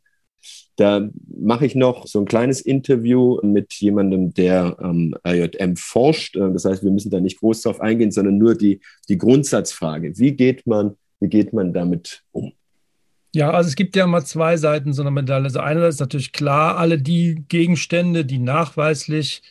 Da 0.76 1.10
mache 1.28 1.65
ich 1.65 1.76
noch 1.76 2.06
so 2.08 2.20
ein 2.20 2.26
kleines 2.26 2.60
Interview 2.60 3.39
mit 3.41 3.74
jemandem, 3.76 4.34
der 4.34 4.76
ähm, 4.82 5.15
IJM 5.26 5.78
forscht. 5.78 6.36
Äh, 6.36 6.52
das 6.52 6.65
heißt, 6.65 6.84
wir 6.84 6.91
müssen 6.91 7.10
da 7.10 7.22
nicht 7.22 7.39
groß 7.39 7.62
drauf 7.62 7.80
eingehen, 7.80 8.12
sondern 8.12 8.38
nur 8.38 8.56
die, 8.56 8.82
die 9.08 9.18
Grundsatzfrage. 9.18 10.18
Wie 10.18 10.34
geht 10.34 10.68
man, 10.68 10.98
wie 11.22 11.30
geht 11.30 11.54
man 11.54 11.72
damit 11.72 12.24
um? 12.34 12.52
Ja, 13.36 13.52
also 13.52 13.67
es 13.67 13.76
gibt 13.76 13.98
ja 13.98 14.06
immer 14.06 14.24
zwei 14.24 14.56
Seiten 14.56 14.93
so 14.93 15.02
einer 15.02 15.12
Medaille. 15.12 15.43
Also 15.43 15.60
einerseits 15.60 15.95
ist 15.95 16.00
natürlich 16.00 16.32
klar, 16.32 16.78
alle 16.78 16.98
die 17.02 17.43
Gegenstände, 17.50 18.24
die 18.24 18.39
nachweislich 18.39 19.41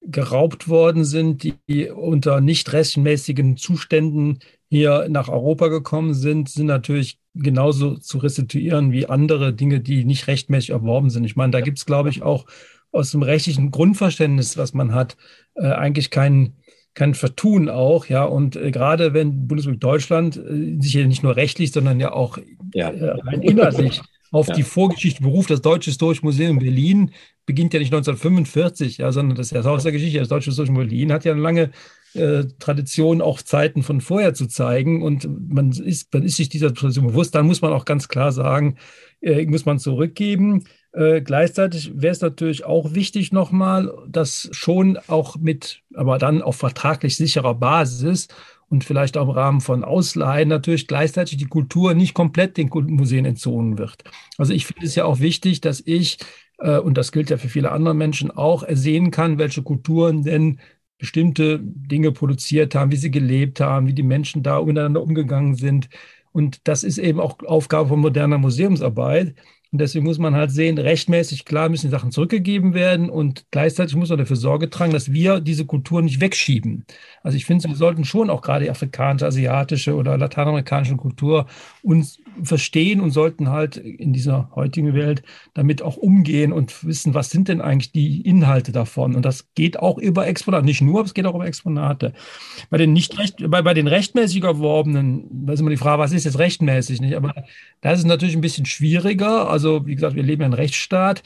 geraubt 0.00 0.68
worden 0.68 1.04
sind, 1.04 1.42
die 1.68 1.90
unter 1.90 2.40
nicht 2.40 2.72
rechtmäßigen 2.72 3.56
Zuständen 3.56 4.38
hier 4.68 5.08
nach 5.10 5.28
Europa 5.28 5.66
gekommen 5.68 6.14
sind, 6.14 6.50
sind 6.50 6.66
natürlich 6.66 7.18
genauso 7.34 7.96
zu 7.96 8.18
restituieren 8.18 8.92
wie 8.92 9.06
andere 9.06 9.52
Dinge, 9.52 9.80
die 9.80 10.04
nicht 10.04 10.28
rechtmäßig 10.28 10.70
erworben 10.70 11.10
sind. 11.10 11.24
Ich 11.24 11.34
meine, 11.34 11.50
da 11.50 11.60
gibt 11.60 11.78
es, 11.78 11.86
glaube 11.86 12.10
ich, 12.10 12.22
auch 12.22 12.46
aus 12.92 13.10
dem 13.10 13.22
rechtlichen 13.22 13.72
Grundverständnis, 13.72 14.56
was 14.56 14.72
man 14.72 14.94
hat, 14.94 15.16
äh, 15.54 15.66
eigentlich 15.66 16.10
kein, 16.10 16.54
kein 16.94 17.14
Vertun 17.14 17.68
auch, 17.68 18.06
ja. 18.06 18.24
Und 18.24 18.56
äh, 18.56 18.70
gerade 18.70 19.14
wenn 19.14 19.46
Bundesrepublik 19.46 19.80
Deutschland 19.80 20.36
äh, 20.36 20.80
sich 20.80 20.94
ja 20.94 21.06
nicht 21.06 21.22
nur 21.22 21.36
rechtlich, 21.36 21.72
sondern 21.72 22.00
ja 22.00 22.12
auch 22.12 22.38
ja. 22.74 22.90
Äh, 22.90 23.10
rein 23.22 23.42
inhaltlich 23.42 24.02
auf 24.32 24.48
ja. 24.48 24.54
die 24.54 24.62
Vorgeschichte 24.62 25.22
beruft, 25.22 25.50
das 25.50 25.60
Deutsche 25.60 25.90
Historische 25.90 26.24
Museum 26.24 26.58
Berlin 26.58 27.10
beginnt 27.44 27.74
ja 27.74 27.80
nicht 27.80 27.92
1945, 27.92 28.98
ja, 28.98 29.12
sondern 29.12 29.36
das 29.36 29.52
ist 29.52 29.66
aus 29.66 29.82
der 29.82 29.92
Geschichte. 29.92 30.18
Das 30.18 30.28
Deutsche 30.28 30.50
Historische 30.50 30.72
Museum 30.72 30.88
Berlin 30.88 31.12
hat 31.12 31.24
ja 31.24 31.32
eine 31.32 31.40
lange 31.42 31.70
äh, 32.14 32.44
Tradition, 32.58 33.20
auch 33.20 33.42
Zeiten 33.42 33.82
von 33.82 34.00
vorher 34.00 34.32
zu 34.32 34.46
zeigen. 34.46 35.02
Und 35.02 35.28
man 35.52 35.70
ist, 35.70 36.12
man 36.14 36.22
ist 36.22 36.36
sich 36.36 36.48
dieser 36.48 36.72
Tradition 36.72 37.06
bewusst. 37.06 37.34
Dann 37.34 37.46
muss 37.46 37.60
man 37.60 37.72
auch 37.72 37.84
ganz 37.84 38.08
klar 38.08 38.32
sagen, 38.32 38.76
äh, 39.20 39.44
muss 39.46 39.66
man 39.66 39.78
zurückgeben. 39.78 40.64
Äh, 40.92 41.22
gleichzeitig 41.22 41.92
wäre 41.94 42.12
es 42.12 42.20
natürlich 42.20 42.64
auch 42.64 42.94
wichtig 42.94 43.32
nochmal, 43.32 43.92
dass 44.08 44.48
schon 44.52 44.98
auch 45.08 45.36
mit, 45.36 45.82
aber 45.94 46.18
dann 46.18 46.42
auf 46.42 46.56
vertraglich 46.56 47.16
sicherer 47.16 47.54
Basis 47.54 48.28
und 48.68 48.84
vielleicht 48.84 49.16
auch 49.16 49.28
im 49.28 49.30
Rahmen 49.30 49.60
von 49.60 49.84
Ausleihen 49.84 50.48
natürlich 50.48 50.86
gleichzeitig 50.86 51.38
die 51.38 51.46
Kultur 51.46 51.94
nicht 51.94 52.14
komplett 52.14 52.56
den 52.56 52.68
Museen 52.68 53.24
entzogen 53.24 53.78
wird. 53.78 54.04
Also 54.36 54.52
ich 54.52 54.66
finde 54.66 54.86
es 54.86 54.94
ja 54.94 55.04
auch 55.04 55.20
wichtig, 55.20 55.60
dass 55.62 55.82
ich, 55.84 56.18
äh, 56.58 56.78
und 56.78 56.98
das 56.98 57.12
gilt 57.12 57.30
ja 57.30 57.38
für 57.38 57.48
viele 57.48 57.70
andere 57.72 57.94
Menschen 57.94 58.30
auch, 58.30 58.64
sehen 58.70 59.10
kann, 59.10 59.38
welche 59.38 59.62
Kulturen 59.62 60.22
denn 60.22 60.60
bestimmte 60.98 61.58
Dinge 61.62 62.12
produziert 62.12 62.74
haben, 62.74 62.92
wie 62.92 62.96
sie 62.96 63.10
gelebt 63.10 63.60
haben, 63.60 63.88
wie 63.88 63.94
die 63.94 64.02
Menschen 64.02 64.42
da 64.42 64.62
miteinander 64.62 65.02
umgegangen 65.02 65.54
sind. 65.54 65.88
Und 66.32 66.66
das 66.68 66.84
ist 66.84 66.98
eben 66.98 67.18
auch 67.18 67.38
Aufgabe 67.44 67.88
von 67.88 68.00
moderner 68.00 68.38
Museumsarbeit, 68.38 69.34
und 69.72 69.80
deswegen 69.80 70.04
muss 70.04 70.18
man 70.18 70.34
halt 70.34 70.50
sehen, 70.50 70.76
rechtmäßig 70.76 71.46
klar 71.46 71.70
müssen 71.70 71.86
die 71.86 71.90
Sachen 71.90 72.12
zurückgegeben 72.12 72.74
werden 72.74 73.08
und 73.08 73.46
gleichzeitig 73.50 73.96
muss 73.96 74.10
man 74.10 74.18
dafür 74.18 74.36
Sorge 74.36 74.68
tragen, 74.68 74.92
dass 74.92 75.12
wir 75.12 75.40
diese 75.40 75.64
Kultur 75.64 76.02
nicht 76.02 76.20
wegschieben. 76.20 76.84
Also 77.22 77.38
ich 77.38 77.46
finde, 77.46 77.66
wir 77.68 77.74
sollten 77.76 78.04
schon 78.04 78.28
auch 78.28 78.42
gerade 78.42 78.66
die 78.66 78.70
afrikanische, 78.70 79.26
asiatische 79.26 79.94
oder 79.94 80.18
lateinamerikanische 80.18 80.96
Kultur 80.96 81.46
uns 81.82 82.21
verstehen 82.42 83.00
und 83.00 83.10
sollten 83.10 83.50
halt 83.50 83.76
in 83.76 84.12
dieser 84.12 84.50
heutigen 84.54 84.94
Welt 84.94 85.22
damit 85.54 85.82
auch 85.82 85.96
umgehen 85.96 86.52
und 86.52 86.84
wissen, 86.84 87.14
was 87.14 87.30
sind 87.30 87.48
denn 87.48 87.60
eigentlich 87.60 87.92
die 87.92 88.20
Inhalte 88.22 88.72
davon. 88.72 89.14
Und 89.14 89.24
das 89.24 89.52
geht 89.54 89.78
auch 89.78 89.98
über 89.98 90.26
Exponate, 90.26 90.64
nicht 90.64 90.80
nur, 90.80 91.00
aber 91.00 91.06
es 91.06 91.14
geht 91.14 91.26
auch 91.26 91.34
über 91.34 91.46
Exponate. 91.46 92.12
Bei 92.70 92.78
den 92.78 92.92
nicht 92.92 93.18
recht, 93.18 93.36
bei, 93.50 93.62
bei 93.62 93.74
den 93.74 93.86
rechtmäßig 93.86 94.44
erworbenen, 94.44 95.46
da 95.46 95.52
ist 95.52 95.60
immer 95.60 95.70
die 95.70 95.76
Frage, 95.76 96.00
was 96.00 96.12
ist 96.12 96.24
jetzt 96.24 96.38
rechtmäßig, 96.38 97.00
nicht? 97.00 97.16
Aber 97.16 97.34
da 97.80 97.92
ist 97.92 98.00
es 98.00 98.04
natürlich 98.04 98.34
ein 98.34 98.40
bisschen 98.40 98.66
schwieriger. 98.66 99.48
Also, 99.50 99.86
wie 99.86 99.94
gesagt, 99.94 100.16
wir 100.16 100.22
leben 100.22 100.42
in 100.42 100.46
einem 100.46 100.54
Rechtsstaat. 100.54 101.22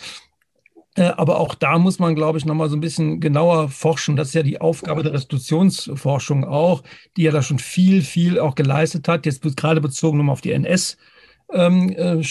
Äh, 0.96 1.12
aber 1.16 1.38
auch 1.38 1.54
da 1.54 1.78
muss 1.78 1.98
man, 1.98 2.14
glaube 2.14 2.38
ich, 2.38 2.46
nochmal 2.46 2.70
so 2.70 2.76
ein 2.76 2.80
bisschen 2.80 3.20
genauer 3.20 3.68
forschen. 3.68 4.16
Das 4.16 4.28
ist 4.28 4.34
ja 4.34 4.42
die 4.42 4.60
Aufgabe 4.60 5.02
der 5.02 5.12
Restitutionsforschung 5.12 6.44
auch, 6.44 6.82
die 7.16 7.22
ja 7.22 7.30
da 7.30 7.42
schon 7.42 7.58
viel, 7.58 8.02
viel 8.02 8.38
auch 8.40 8.54
geleistet 8.54 9.06
hat. 9.06 9.26
Jetzt 9.26 9.42
gerade 9.56 9.80
bezogen 9.80 10.18
nochmal 10.18 10.32
auf 10.32 10.40
die 10.40 10.52
NS. 10.52 10.96
Ähm, 11.52 11.90
äh, 11.90 12.22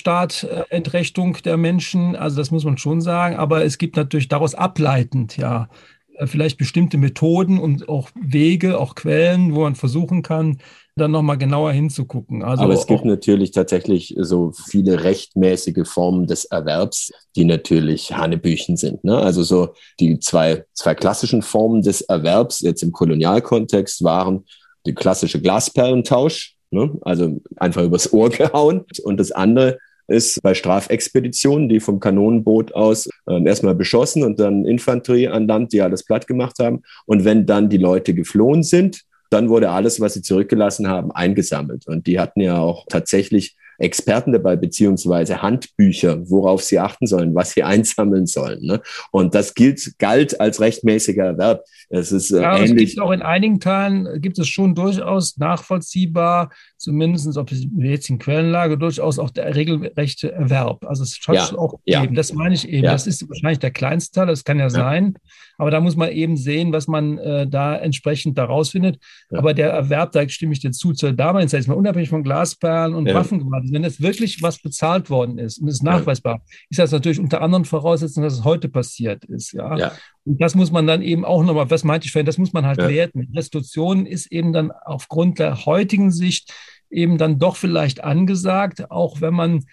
der 1.44 1.58
Menschen, 1.58 2.16
also 2.16 2.38
das 2.38 2.52
muss 2.52 2.66
man 2.66 2.78
schon 2.78 3.00
sagen, 3.02 3.38
aber 3.38 3.64
es 3.64 3.78
gibt 3.78 3.96
natürlich 3.96 4.28
daraus 4.28 4.56
ableitend 4.56 5.38
ja 5.38 5.70
äh, 6.18 6.28
vielleicht 6.28 6.58
bestimmte 6.58 6.98
Methoden 6.98 7.60
und 7.60 7.88
auch 7.88 8.10
Wege, 8.16 8.80
auch 8.80 8.96
Quellen, 8.96 9.54
wo 9.54 9.62
man 9.62 9.76
versuchen 9.76 10.22
kann, 10.22 10.58
dann 10.98 11.12
nochmal 11.12 11.38
genauer 11.38 11.74
hinzugucken. 11.74 12.42
Also 12.42 12.64
Aber 12.64 12.74
es 12.74 12.88
gibt 12.88 13.04
natürlich 13.04 13.52
tatsächlich 13.52 14.16
so 14.18 14.54
viele 14.54 15.04
rechtmäßige 15.04 15.86
Formen 15.88 16.26
des 16.26 16.46
Erwerbs, 16.46 17.12
die 17.36 17.44
natürlich 17.44 18.14
Hanebüchen 18.14 18.78
sind. 18.78 19.04
Ne? 19.04 19.18
Also 19.18 19.44
so 19.44 19.74
die 20.00 20.20
zwei, 20.20 20.64
zwei 20.74 20.96
klassischen 20.96 21.42
Formen 21.42 21.82
des 21.82 22.02
Erwerbs 22.02 22.62
jetzt 22.62 22.82
im 22.82 22.94
Kolonialkontext 22.94 24.04
waren 24.06 24.46
die 24.86 24.96
klassische 24.96 25.42
Glasperlentausch, 25.42 26.56
ne? 26.72 26.98
also 27.02 27.42
einfach 27.58 27.84
übers 27.84 28.14
Ohr 28.14 28.30
gehauen. 28.32 28.86
Und 29.04 29.20
das 29.20 29.34
andere 29.34 29.78
ist 30.08 30.42
bei 30.44 30.54
Strafexpeditionen, 30.54 31.68
die 31.68 31.82
vom 31.82 32.00
Kanonenboot 32.00 32.74
aus 32.74 33.10
äh, 33.28 33.44
erstmal 33.44 33.76
beschossen 33.76 34.24
und 34.24 34.40
dann 34.40 34.64
Infanterie 34.64 35.28
an 35.28 35.48
Land, 35.48 35.74
die 35.74 35.82
alles 35.82 36.06
platt 36.06 36.26
gemacht 36.28 36.58
haben. 36.60 36.84
Und 37.06 37.26
wenn 37.26 37.46
dann 37.46 37.70
die 37.70 37.80
Leute 37.80 38.14
geflohen 38.14 38.64
sind, 38.64 39.02
dann 39.36 39.50
wurde 39.50 39.70
alles, 39.70 40.00
was 40.00 40.14
sie 40.14 40.22
zurückgelassen 40.22 40.88
haben, 40.88 41.12
eingesammelt. 41.12 41.88
Und 41.88 42.08
die 42.08 42.20
hatten 42.20 42.42
ja 42.42 42.58
auch 42.58 42.86
tatsächlich 42.88 43.56
Experten 43.78 44.32
dabei, 44.32 44.56
beziehungsweise 44.56 45.42
Handbücher, 45.42 46.30
worauf 46.30 46.64
sie 46.64 46.80
achten 46.80 47.08
sollen, 47.08 47.36
was 47.36 47.52
sie 47.52 47.64
einsammeln 47.64 48.26
sollen. 48.26 48.66
Ne? 48.66 48.82
Und 49.12 49.36
das 49.36 49.54
gilt, 49.54 50.00
galt 50.00 50.40
als 50.40 50.62
rechtmäßiger 50.62 51.26
Erwerb. 51.26 51.66
Es 51.90 52.12
ist 52.12 52.32
äh, 52.32 52.42
ja, 52.42 52.58
ähnlich. 52.58 52.90
Es 52.90 52.96
gibt 52.96 53.02
auch 53.02 53.12
in 53.12 53.22
einigen 53.22 53.60
Teilen, 53.60 54.22
gibt 54.22 54.40
es 54.40 54.48
schon 54.48 54.76
durchaus 54.76 55.38
nachvollziehbar, 55.38 56.52
zumindest 56.86 57.28
es 57.28 57.68
jetzt 57.78 58.10
in 58.10 58.20
Quellenlage, 58.20 58.78
durchaus 58.78 59.20
auch 59.20 59.30
der 59.30 59.56
regelrechte 59.56 60.32
Erwerb. 60.32 60.86
Also 60.86 61.04
es 61.04 61.20
hat 61.28 61.36
ja, 61.36 61.58
auch 61.58 61.80
ja. 61.84 62.04
eben, 62.04 62.16
das 62.16 62.34
meine 62.34 62.56
ich 62.56 62.68
eben. 62.70 62.86
Ja. 62.86 62.92
Das 62.92 63.08
ist 63.08 63.28
wahrscheinlich 63.28 63.60
der 63.60 63.72
kleinste 63.72 64.20
Teil, 64.20 64.28
das 64.28 64.44
kann 64.44 64.60
ja, 64.60 64.70
sein. 64.70 65.16
Aber 65.58 65.72
da 65.72 65.80
muss 65.80 65.96
man 65.96 66.12
eben 66.12 66.38
sehen, 66.38 66.72
was 66.74 66.88
man 66.88 67.18
äh, 67.18 67.48
da 67.48 67.76
entsprechend 67.76 68.38
daraus 68.38 68.70
findet. 68.70 69.00
Aber 69.32 69.54
der 69.54 69.72
Erwerb, 69.72 70.12
da 70.12 70.28
stimme 70.30 70.54
ich 70.54 70.60
dir 70.60 70.72
zu, 70.72 70.94
zur 70.94 71.14
damaligen 71.14 71.50
Zeit, 71.50 71.62
ist 71.62 71.68
mal 71.68 71.76
unabhängig 71.76 72.10
von 72.10 72.24
Glasperlen 72.24 72.94
und 72.94 73.14
Waffengewalt 73.14 73.66
also 73.66 73.74
wenn 73.74 73.84
jetzt 73.84 74.02
wirklich 74.02 74.42
was 74.42 74.60
bezahlt 74.60 75.10
worden 75.10 75.40
ist 75.40 75.58
und 75.58 75.68
es 75.68 75.76
ist 75.76 75.84
nachweisbar, 75.84 76.42
ist 76.70 76.80
das 76.80 76.92
natürlich 76.92 77.20
unter 77.20 77.42
anderen 77.42 77.66
Voraussetzungen, 77.66 78.26
dass 78.26 78.38
es 78.38 78.44
heute 78.44 78.70
passiert 78.70 79.26
ist. 79.26 79.54
Ja. 79.54 79.92
Und 80.26 80.42
das 80.42 80.56
muss 80.56 80.72
man 80.72 80.88
dann 80.88 81.02
eben 81.02 81.26
auch 81.26 81.44
nochmal, 81.44 81.70
was 81.70 81.84
meinte 81.84 82.06
ich 82.06 82.12
vorhin, 82.12 82.26
das 82.26 82.38
muss 82.38 82.54
man 82.54 82.66
halt 82.66 82.78
werten. 82.78 83.28
Restitution 83.36 84.06
ist 84.06 84.32
eben 84.32 84.54
dann 84.54 84.72
aufgrund 84.72 85.40
der 85.40 85.66
heutigen 85.66 86.12
Sicht 86.12 86.54
eben 86.90 87.18
dann 87.18 87.40
doch 87.40 87.56
vielleicht 87.56 88.04
angesagt, 88.04 88.92
auch 88.92 89.22
wenn 89.22 89.34
man 89.34 89.66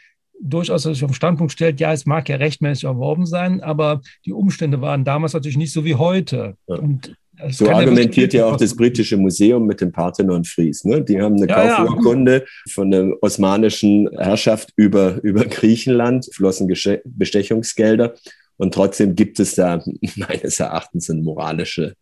durchaus 0.43 0.83
sich 0.83 1.05
auf 1.05 1.11
den 1.11 1.15
Standpunkt 1.15 1.53
stellt, 1.53 1.81
ja, 1.81 1.93
es 1.93 2.05
mag 2.05 2.29
ja 2.29 2.37
rechtmäßig 2.37 2.85
erworben 2.85 3.27
sein, 3.27 3.61
aber 3.61 4.01
die 4.27 4.33
Umstände 4.33 4.81
waren 4.81 5.05
damals 5.05 5.35
natürlich 5.35 5.57
nicht 5.57 5.73
so 5.73 5.85
wie 5.85 5.95
heute. 5.95 6.57
Ja. 6.67 6.77
Und 6.77 7.17
so 7.51 7.69
argumentiert 7.71 8.35
ja 8.35 8.47
auch 8.47 8.57
das 8.57 8.77
britische 8.77 9.17
Museum 9.17 9.67
mit 9.67 9.81
dem 9.81 9.91
Parthenon 9.91 10.45
Fries. 10.45 10.85
Ne? 10.85 11.03
Die 11.03 11.21
haben 11.21 11.37
eine 11.37 11.49
ja, 11.49 11.77
Kaufurkunde 11.77 12.39
ja. 12.39 12.73
von 12.73 12.91
der 12.91 13.17
osmanischen 13.23 14.09
Herrschaft 14.19 14.73
über, 14.77 15.23
über 15.23 15.45
Griechenland, 15.45 16.29
flossen 16.33 16.73
Bestechungsgelder. 17.05 18.15
Und 18.59 18.75
trotzdem 18.75 19.17
gibt 19.17 19.41
es 19.41 19.55
da 19.55 19.83
meines 20.17 20.61
Erachtens 20.61 21.09
ein 21.09 21.23
moralische 21.23 21.95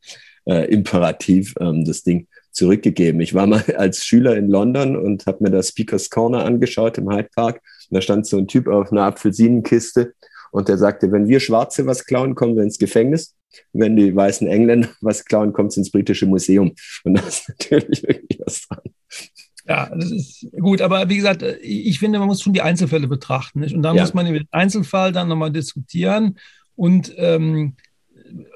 äh, 0.47 0.71
Imperativ, 0.73 1.55
ähm, 1.61 1.85
das 1.85 2.03
Ding 2.03 2.27
zurückgegeben. 2.53 3.21
Ich 3.21 3.35
war 3.35 3.47
mal 3.47 3.65
als 3.77 4.05
Schüler 4.05 4.37
in 4.37 4.49
London 4.49 4.97
und 4.97 5.27
habe 5.27 5.45
mir 5.45 5.51
das 5.51 5.69
Speakers 5.69 6.11
Corner 6.11 6.45
angeschaut 6.45 6.99
im 6.99 7.11
Hyde 7.11 7.29
Park. 7.35 7.61
Und 7.89 7.97
da 7.97 8.01
stand 8.01 8.27
so 8.27 8.39
ein 8.39 8.49
Typ 8.49 8.69
auf 8.69 8.93
einer 8.93 9.05
Apfelsinenkiste 9.05 10.15
und 10.51 10.69
der 10.69 10.79
sagte, 10.79 11.13
wenn 11.13 11.29
wir 11.29 11.41
Schwarze 11.41 11.87
was 11.87 12.05
klauen, 12.05 12.35
kommen 12.35 12.57
wir 12.57 12.63
ins 12.63 12.79
Gefängnis. 12.79 13.35
Wenn 13.73 13.97
die 13.97 14.15
weißen 14.15 14.47
Engländer 14.47 14.89
was 15.01 15.25
klauen, 15.25 15.53
kommt 15.53 15.71
es 15.71 15.77
ins 15.77 15.91
britische 15.91 16.27
Museum. 16.27 16.73
Und 17.05 17.15
da 17.15 17.27
ist 17.27 17.49
natürlich 17.49 18.03
wirklich 18.03 18.41
was 18.45 18.67
dran. 18.67 18.83
Ja, 19.67 19.91
das 19.95 20.11
ist 20.11 20.47
gut, 20.59 20.81
aber 20.81 21.09
wie 21.09 21.17
gesagt, 21.17 21.43
ich 21.61 21.99
finde, 21.99 22.19
man 22.19 22.29
muss 22.29 22.43
schon 22.43 22.53
die 22.53 22.63
Einzelfälle 22.63 23.07
betrachten. 23.07 23.61
Nicht? 23.61 23.75
Und 23.75 23.83
da 23.83 23.95
ja. 23.95 24.03
muss 24.03 24.15
man 24.15 24.27
den 24.27 24.47
Einzelfall 24.51 25.13
dann 25.13 25.29
nochmal 25.29 25.53
diskutieren 25.53 26.39
und 26.75 27.13
ähm, 27.17 27.77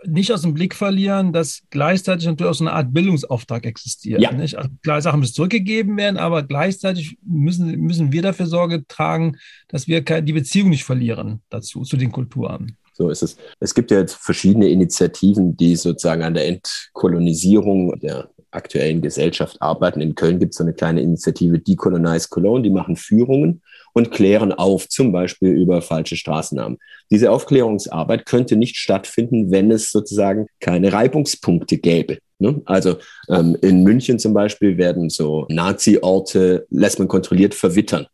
nicht 0.07 0.33
aus 0.33 0.43
dem 0.43 0.55
Blick 0.55 0.75
verlieren, 0.75 1.33
dass 1.33 1.63
gleichzeitig 1.71 2.27
natürlich 2.27 2.51
auch 2.51 2.55
so 2.55 2.65
eine 2.65 2.73
Art 2.73 2.93
Bildungsauftrag 2.93 3.67
existiert. 3.67 4.21
Ja. 4.21 4.33
Nicht? 4.33 4.57
Also 4.57 4.71
klar, 4.83 5.01
Sachen 5.01 5.21
müssen 5.21 5.35
zurückgegeben 5.35 5.97
werden, 5.97 6.17
aber 6.17 6.43
gleichzeitig 6.43 7.19
müssen, 7.25 7.81
müssen 7.81 8.13
wir 8.13 8.23
dafür 8.23 8.47
Sorge 8.47 8.87
tragen, 8.87 9.37
dass 9.69 9.89
wir 9.89 10.01
die 10.01 10.33
Beziehung 10.33 10.71
nicht 10.71 10.85
verlieren 10.85 11.41
dazu, 11.51 11.83
zu 11.83 11.97
den 11.97 12.13
Kulturen. 12.13 12.77
So 12.93 13.09
ist 13.11 13.23
es. 13.23 13.37
Es 13.59 13.75
gibt 13.75 13.91
ja 13.91 13.99
jetzt 13.99 14.15
verschiedene 14.15 14.69
Initiativen, 14.69 15.57
die 15.57 15.75
sozusagen 15.75 16.23
an 16.23 16.35
der 16.35 16.47
Entkolonisierung 16.47 17.99
der 17.99 18.31
aktuellen 18.53 19.03
Gesellschaft 19.03 19.61
arbeiten. 19.61 20.01
In 20.01 20.15
Köln 20.15 20.39
gibt 20.39 20.53
es 20.53 20.59
so 20.59 20.65
eine 20.65 20.75
kleine 20.75 21.01
Initiative 21.01 21.59
Decolonize 21.59 22.29
Cologne, 22.29 22.63
die 22.63 22.71
machen 22.71 22.95
Führungen 22.95 23.63
und 23.95 24.11
klären 24.11 24.53
auf, 24.53 24.89
zum 24.89 25.13
Beispiel 25.13 25.51
über 25.51 25.81
falsche 25.81 26.17
Straßennamen. 26.17 26.79
Diese 27.11 27.31
Aufklärungsarbeit 27.31 28.27
könnte 28.27 28.57
nicht 28.57 28.77
stattfinden, 28.77 29.51
wenn 29.51 29.71
es 29.71 29.91
sozusagen 29.91 30.47
keine 30.61 30.93
Reibungspunkte 30.93 31.79
gäbe. 31.79 32.19
Ne? 32.39 32.61
Also 32.67 32.97
ähm, 33.31 33.57
in 33.63 33.83
München 33.83 34.19
zum 34.19 34.35
Beispiel 34.35 34.77
werden 34.77 35.09
so 35.09 35.47
Nazi-Orte, 35.49 36.67
lässt 36.71 36.99
man 36.99 37.09
kontrolliert 37.09 37.55
verwittern, 37.55 38.07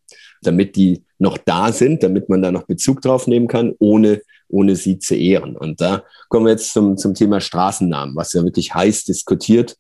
damit 0.43 0.77
die 0.77 1.03
noch 1.19 1.38
da 1.38 1.73
sind, 1.73 2.03
damit 2.03 2.29
man 2.29 2.43
da 2.43 2.53
noch 2.53 2.64
Bezug 2.64 3.01
drauf 3.01 3.27
nehmen 3.27 3.49
kann, 3.49 3.75
ohne 3.79 4.21
ohne 4.53 4.77
sie 4.77 4.99
zu 4.99 5.14
ehren. 5.14 5.57
Und 5.57 5.81
da 5.81 6.03
kommen 6.29 6.47
wir 6.47 6.53
jetzt 6.53 6.73
zum, 6.73 6.97
zum 6.97 7.14
Thema 7.14 7.40
Straßennamen, 7.40 8.16
was 8.16 8.33
ja 8.33 8.43
wirklich 8.43 8.75
heiß 8.75 9.05
diskutiert 9.05 9.77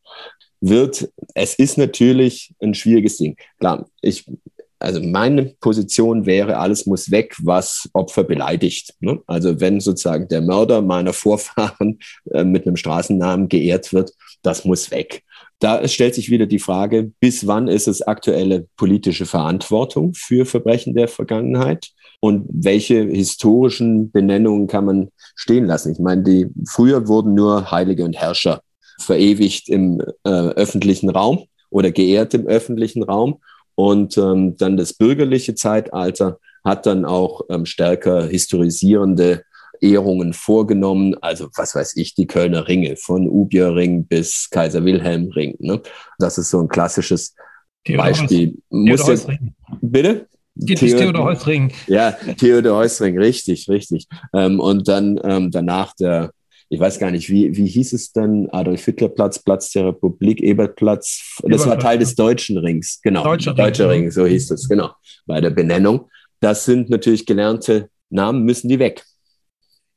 wird. 0.60 1.10
Es 1.34 1.54
ist 1.54 1.78
natürlich 1.78 2.54
ein 2.60 2.74
schwieriges 2.74 3.18
Ding. 3.18 3.36
Klar, 3.58 3.88
ich 4.00 4.30
also 4.80 5.00
meine 5.02 5.54
Position 5.60 6.26
wäre, 6.26 6.56
alles 6.56 6.86
muss 6.86 7.10
weg, 7.10 7.36
was 7.42 7.88
Opfer 7.92 8.24
beleidigt. 8.24 8.94
Ne? 9.00 9.20
Also 9.26 9.60
wenn 9.60 9.78
sozusagen 9.80 10.26
der 10.28 10.40
Mörder 10.40 10.82
meiner 10.82 11.12
Vorfahren 11.12 11.98
äh, 12.32 12.44
mit 12.44 12.66
einem 12.66 12.76
Straßennamen 12.76 13.48
geehrt 13.48 13.92
wird, 13.92 14.12
das 14.42 14.64
muss 14.64 14.90
weg. 14.90 15.22
Da 15.58 15.86
stellt 15.86 16.14
sich 16.14 16.30
wieder 16.30 16.46
die 16.46 16.58
Frage, 16.58 17.12
bis 17.20 17.46
wann 17.46 17.68
ist 17.68 17.86
es 17.86 18.00
aktuelle 18.00 18.66
politische 18.78 19.26
Verantwortung 19.26 20.14
für 20.14 20.46
Verbrechen 20.46 20.94
der 20.94 21.06
Vergangenheit? 21.08 21.90
Und 22.20 22.46
welche 22.50 23.02
historischen 23.02 24.10
Benennungen 24.10 24.66
kann 24.66 24.86
man 24.86 25.08
stehen 25.36 25.66
lassen? 25.66 25.92
Ich 25.92 25.98
meine, 25.98 26.22
die, 26.22 26.46
früher 26.66 27.08
wurden 27.08 27.34
nur 27.34 27.70
Heilige 27.70 28.04
und 28.04 28.16
Herrscher 28.16 28.62
verewigt 28.98 29.68
im 29.68 30.00
äh, 30.24 30.30
öffentlichen 30.30 31.10
Raum 31.10 31.44
oder 31.70 31.90
geehrt 31.90 32.34
im 32.34 32.46
öffentlichen 32.46 33.02
Raum. 33.02 33.38
Und 33.74 34.18
ähm, 34.18 34.56
dann 34.56 34.76
das 34.76 34.92
bürgerliche 34.92 35.54
Zeitalter 35.54 36.38
hat 36.64 36.86
dann 36.86 37.04
auch 37.04 37.42
ähm, 37.48 37.66
stärker 37.66 38.26
historisierende 38.26 39.44
Ehrungen 39.80 40.32
vorgenommen. 40.32 41.16
Also 41.20 41.48
was 41.56 41.74
weiß 41.74 41.96
ich, 41.96 42.14
die 42.14 42.26
Kölner 42.26 42.68
Ringe, 42.68 42.96
von 42.96 43.28
Ubierring 43.28 44.06
bis 44.06 44.48
Kaiser 44.50 44.84
Wilhelm 44.84 45.30
Ring. 45.30 45.56
Ne? 45.58 45.80
Das 46.18 46.38
ist 46.38 46.50
so 46.50 46.60
ein 46.60 46.68
klassisches 46.68 47.34
Theodor 47.84 48.04
Beispiel. 48.04 48.58
Muss 48.68 49.06
jetzt, 49.06 49.28
bitte? 49.80 50.26
Geht 50.56 50.80
Theodor, 50.80 50.98
Theodor 50.98 51.24
Heusring. 51.24 51.72
Ja, 51.86 52.12
Theodor 52.36 52.78
Heusring, 52.78 53.18
richtig, 53.18 53.68
richtig. 53.68 54.06
Ähm, 54.34 54.60
und 54.60 54.88
dann 54.88 55.18
ähm, 55.24 55.50
danach 55.50 55.94
der 55.94 56.32
ich 56.72 56.78
weiß 56.78 57.00
gar 57.00 57.10
nicht, 57.10 57.28
wie, 57.28 57.56
wie 57.56 57.66
hieß 57.66 57.92
es 57.92 58.12
dann? 58.12 58.48
Adolf 58.50 58.84
Hitler 58.84 59.08
Platz, 59.08 59.40
Platz 59.40 59.72
der 59.72 59.86
Republik, 59.86 60.40
Ebertplatz. 60.40 61.20
Das 61.38 61.44
Ebertplatz, 61.44 61.66
war 61.66 61.78
Teil 61.80 61.98
des 61.98 62.14
Deutschen 62.14 62.56
Rings, 62.58 63.00
genau. 63.02 63.24
Deutscher, 63.24 63.54
Deutscher 63.54 63.90
Ring, 63.90 64.02
Ring, 64.02 64.10
so 64.12 64.24
hieß 64.24 64.52
es, 64.52 64.68
genau, 64.68 64.92
bei 65.26 65.40
der 65.40 65.50
Benennung. 65.50 66.08
Das 66.38 66.64
sind 66.64 66.88
natürlich 66.88 67.26
gelernte 67.26 67.90
Namen, 68.08 68.44
müssen 68.44 68.68
die 68.68 68.78
weg. 68.78 69.02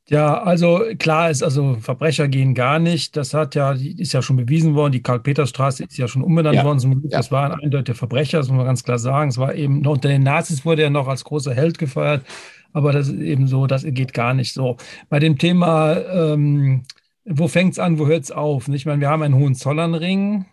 Ja, 0.09 0.41
also 0.41 0.81
klar 0.97 1.29
ist, 1.29 1.43
also 1.43 1.77
Verbrecher 1.79 2.27
gehen 2.27 2.55
gar 2.55 2.79
nicht. 2.79 3.15
Das 3.15 3.35
hat 3.35 3.53
ja, 3.53 3.73
ist 3.73 4.11
ja 4.11 4.21
schon 4.23 4.35
bewiesen 4.35 4.73
worden. 4.73 4.91
Die 4.91 5.03
Karl-Peter-Straße 5.03 5.83
ist 5.83 5.97
ja 5.97 6.07
schon 6.07 6.23
umbenannt 6.23 6.55
ja. 6.55 6.65
worden. 6.65 7.03
Das 7.05 7.27
ja. 7.27 7.31
war 7.31 7.51
ein 7.51 7.59
eindeutiger 7.61 7.95
Verbrecher, 7.95 8.39
das 8.39 8.49
muss 8.49 8.57
man 8.57 8.65
ganz 8.65 8.83
klar 8.83 8.97
sagen. 8.97 9.29
Es 9.29 9.37
war 9.37 9.53
eben, 9.53 9.85
unter 9.85 10.09
den 10.09 10.23
Nazis 10.23 10.65
wurde 10.65 10.81
er 10.81 10.89
noch 10.89 11.07
als 11.07 11.23
großer 11.23 11.53
Held 11.53 11.77
gefeiert. 11.77 12.25
Aber 12.73 12.91
das 12.91 13.07
ist 13.07 13.21
eben 13.21 13.47
so, 13.47 13.67
das 13.67 13.83
geht 13.85 14.13
gar 14.13 14.33
nicht 14.33 14.53
so. 14.53 14.77
Bei 15.09 15.19
dem 15.19 15.37
Thema, 15.37 15.95
ähm, 15.97 16.83
wo 17.25 17.47
fängt 17.47 17.73
es 17.73 17.79
an, 17.79 17.99
wo 17.99 18.07
hört 18.07 18.23
es 18.23 18.31
auf? 18.31 18.67
Ich 18.67 18.85
meine, 18.85 18.99
wir 18.99 19.09
haben 19.09 19.23
einen 19.23 19.35
Hohenzollernring. 19.35 20.45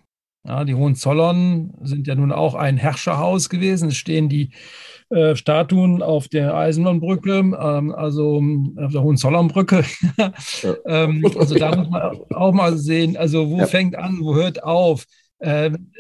Ja, 0.47 0.65
die 0.65 0.75
Hohenzollern 0.75 1.75
sind 1.83 2.07
ja 2.07 2.15
nun 2.15 2.33
auch 2.33 2.55
ein 2.55 2.79
Herrscherhaus 2.79 3.51
gewesen. 3.51 3.89
Es 3.89 3.97
stehen 3.97 4.29
die 4.29 4.51
äh, 5.11 5.35
Statuen 5.35 6.03
auf 6.03 6.29
der 6.29 6.55
Eisenbahnbrücke, 6.55 7.39
ähm, 7.39 7.95
also 7.95 8.43
auf 8.77 8.93
der 8.93 9.03
Hohenzollernbrücke. 9.03 9.85
ähm, 10.87 11.25
also 11.39 11.57
da 11.57 11.77
muss 11.77 11.91
man 11.91 12.17
auch 12.31 12.53
mal 12.53 12.79
sehen, 12.79 13.17
also 13.17 13.51
wo 13.51 13.59
ja. 13.59 13.67
fängt 13.67 13.97
an, 13.97 14.19
wo 14.21 14.35
hört 14.35 14.63
auf? 14.63 15.05
Ähm, 15.41 15.93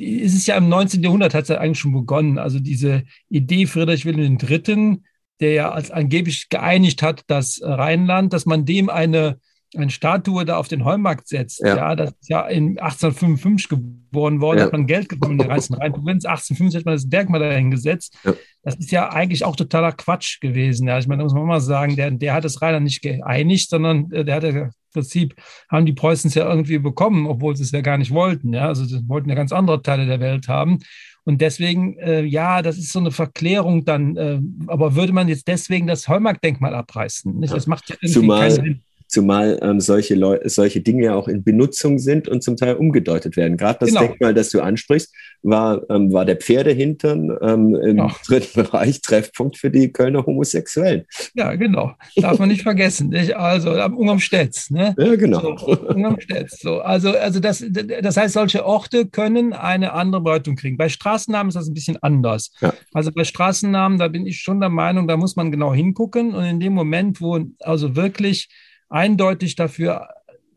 es 0.00 0.34
ist 0.34 0.46
ja 0.46 0.56
im 0.56 0.68
19. 0.68 1.02
Jahrhundert 1.02 1.34
hat 1.34 1.42
es 1.42 1.48
ja 1.48 1.58
eigentlich 1.58 1.78
schon 1.78 1.92
begonnen. 1.92 2.38
Also 2.38 2.58
diese 2.58 3.04
Idee 3.28 3.66
Friedrich 3.66 4.04
Wilhelm 4.04 4.38
III 4.40 4.98
der 5.40 5.52
ja 5.52 5.70
als 5.70 5.90
angeblich 5.90 6.48
geeinigt 6.48 7.02
hat, 7.02 7.22
das 7.26 7.60
Rheinland, 7.62 8.32
dass 8.32 8.46
man 8.46 8.64
dem 8.64 8.90
eine, 8.90 9.38
eine 9.76 9.90
Statue 9.90 10.44
da 10.44 10.56
auf 10.56 10.68
den 10.68 10.84
Heumarkt 10.84 11.28
setzt. 11.28 11.60
Ja, 11.60 11.76
ja 11.76 11.96
das 11.96 12.10
ist 12.10 12.28
ja 12.28 12.46
in 12.46 12.78
1855 12.78 13.68
geboren 13.68 14.40
worden, 14.40 14.58
ja. 14.58 14.64
hat 14.64 14.72
man 14.72 14.86
Geld 14.86 15.08
genommen 15.08 15.32
in 15.32 15.38
der 15.38 15.48
ganzen 15.48 15.74
Rheinprovinz. 15.74 16.24
1855 16.24 16.78
hat 16.78 16.84
man 16.86 16.94
das 16.94 17.08
Denkmal 17.08 17.40
dahin 17.40 17.70
gesetzt. 17.70 18.16
Ja. 18.24 18.34
Das 18.62 18.76
ist 18.76 18.90
ja 18.90 19.10
eigentlich 19.10 19.44
auch 19.44 19.56
totaler 19.56 19.92
Quatsch 19.92 20.40
gewesen. 20.40 20.88
Ja, 20.88 20.98
ich 20.98 21.06
meine, 21.06 21.20
da 21.20 21.24
muss 21.24 21.34
man 21.34 21.46
mal 21.46 21.60
sagen, 21.60 21.96
der, 21.96 22.10
der 22.10 22.34
hat 22.34 22.44
das 22.44 22.60
Rheinland 22.60 22.84
nicht 22.84 23.02
geeinigt, 23.02 23.70
sondern 23.70 24.10
äh, 24.10 24.24
der 24.24 24.34
hat 24.34 24.42
ja 24.42 24.50
im 24.50 24.70
Prinzip, 24.92 25.34
haben 25.70 25.86
die 25.86 25.92
Preußen 25.92 26.28
es 26.28 26.34
ja 26.34 26.48
irgendwie 26.48 26.78
bekommen, 26.78 27.26
obwohl 27.26 27.54
sie 27.56 27.62
es 27.62 27.70
ja 27.70 27.82
gar 27.82 27.98
nicht 27.98 28.10
wollten. 28.10 28.52
Ja, 28.52 28.66
also 28.66 28.84
sie 28.84 29.06
wollten 29.08 29.28
ja 29.28 29.34
ganz 29.34 29.52
andere 29.52 29.82
Teile 29.82 30.06
der 30.06 30.20
Welt 30.20 30.48
haben. 30.48 30.78
Und 31.28 31.42
deswegen, 31.42 31.98
äh, 31.98 32.22
ja, 32.22 32.62
das 32.62 32.78
ist 32.78 32.90
so 32.90 33.00
eine 33.00 33.10
Verklärung 33.10 33.84
dann. 33.84 34.16
Äh, 34.16 34.40
aber 34.66 34.94
würde 34.94 35.12
man 35.12 35.28
jetzt 35.28 35.46
deswegen 35.46 35.86
das 35.86 36.08
Heumark-Denkmal 36.08 36.74
abreißen? 36.74 37.38
Nicht? 37.38 37.52
Das 37.52 37.66
macht 37.66 37.90
ja 37.90 37.96
irgendwie 37.96 38.20
Zumal, 38.20 38.40
keinen 38.40 38.50
Sinn. 38.50 38.82
Zumal 39.08 39.58
ähm, 39.62 39.80
solche, 39.80 40.14
Leu 40.14 40.38
solche 40.44 40.82
Dinge 40.82 41.04
ja 41.04 41.14
auch 41.14 41.28
in 41.28 41.42
Benutzung 41.42 41.98
sind 41.98 42.28
und 42.28 42.42
zum 42.42 42.56
Teil 42.56 42.74
umgedeutet 42.74 43.38
werden. 43.38 43.56
Gerade 43.56 43.78
das 43.80 43.88
genau. 43.88 44.02
Denkmal, 44.02 44.34
das 44.34 44.50
du 44.50 44.60
ansprichst, 44.60 45.14
war, 45.42 45.80
ähm, 45.88 46.12
war 46.12 46.26
der 46.26 46.36
Pferdehintern 46.36 47.30
ähm, 47.40 47.74
im 47.74 47.96
genau. 47.96 48.10
dritten 48.26 48.62
Bereich 48.62 49.00
Treffpunkt 49.00 49.56
für 49.56 49.70
die 49.70 49.90
Kölner 49.92 50.26
Homosexuellen. 50.26 51.06
Ja, 51.34 51.54
genau. 51.54 51.94
Darf 52.16 52.38
man 52.38 52.50
nicht 52.50 52.62
vergessen. 52.62 53.08
Nicht? 53.08 53.34
Also 53.34 53.72
am 53.72 53.96
Ungarmstedts. 53.96 54.70
Ne? 54.70 54.94
Ja, 54.98 55.16
genau. 55.16 55.56
So, 55.56 55.78
Ungarmstedts, 55.88 56.60
so. 56.60 56.80
Also, 56.80 57.12
also 57.12 57.40
das, 57.40 57.64
das 58.02 58.16
heißt, 58.18 58.34
solche 58.34 58.66
Orte 58.66 59.06
können 59.06 59.54
eine 59.54 59.94
andere 59.94 60.20
Bedeutung 60.20 60.56
kriegen. 60.56 60.76
Bei 60.76 60.90
Straßennamen 60.90 61.48
ist 61.48 61.54
das 61.54 61.68
ein 61.68 61.74
bisschen 61.74 61.96
anders. 62.02 62.52
Ja. 62.60 62.74
Also 62.92 63.10
bei 63.10 63.24
Straßennamen, 63.24 63.98
da 63.98 64.08
bin 64.08 64.26
ich 64.26 64.40
schon 64.40 64.60
der 64.60 64.68
Meinung, 64.68 65.08
da 65.08 65.16
muss 65.16 65.34
man 65.34 65.50
genau 65.50 65.72
hingucken. 65.72 66.34
Und 66.34 66.44
in 66.44 66.60
dem 66.60 66.74
Moment, 66.74 67.22
wo 67.22 67.38
also 67.60 67.96
wirklich 67.96 68.48
eindeutig 68.88 69.56
dafür 69.56 70.08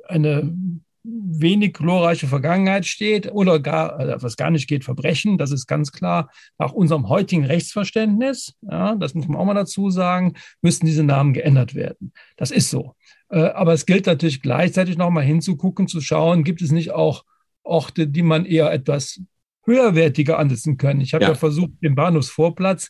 eine 0.08 0.54
wenig 1.04 1.74
glorreiche 1.74 2.28
Vergangenheit 2.28 2.86
steht 2.86 3.32
oder 3.32 3.60
gar, 3.60 3.98
also 3.98 4.22
was 4.24 4.38
gar 4.38 4.52
nicht 4.52 4.67
geht, 4.67 4.84
Verbrechen. 4.84 5.38
Das 5.38 5.52
ist 5.52 5.65
ganz 5.65 5.91
klar 5.91 6.30
nach 6.60 6.74
unserem 6.74 7.10
heutigen 7.10 7.46
Rechtsverständnis, 7.46 8.56
ja, 8.62 8.96
das 8.96 9.15
muss 9.15 9.28
man 9.28 9.38
auch 9.38 9.46
mal 9.46 9.54
dazu 9.56 9.89
sagen, 9.89 10.34
müssten 10.62 10.86
diese 10.86 11.04
Namen 11.04 11.34
geändert 11.34 11.74
werden. 11.74 12.13
Das 12.38 12.52
ist 12.52 12.70
so. 12.70 12.96
Äh, 13.30 13.39
aber 13.39 13.74
es 13.74 13.86
gilt 13.86 14.06
natürlich 14.06 14.41
gleichzeitig 14.41 14.98
nochmal 14.98 15.24
hinzugucken, 15.24 15.88
zu 15.88 16.02
schauen, 16.02 16.44
gibt 16.44 16.62
es 16.62 16.72
nicht 16.72 16.91
auch 16.91 17.24
Orte, 17.63 18.08
die 18.08 18.24
man 18.24 18.46
eher 18.46 18.72
etwas 18.72 19.22
höherwertiger 19.65 20.38
ansetzen 20.38 20.78
können. 20.78 21.02
Ich 21.02 21.13
habe 21.13 21.24
ja. 21.24 21.30
ja 21.30 21.36
versucht, 21.36 21.72
den 21.82 21.96
Bahnhofsvorplatz 21.96 22.89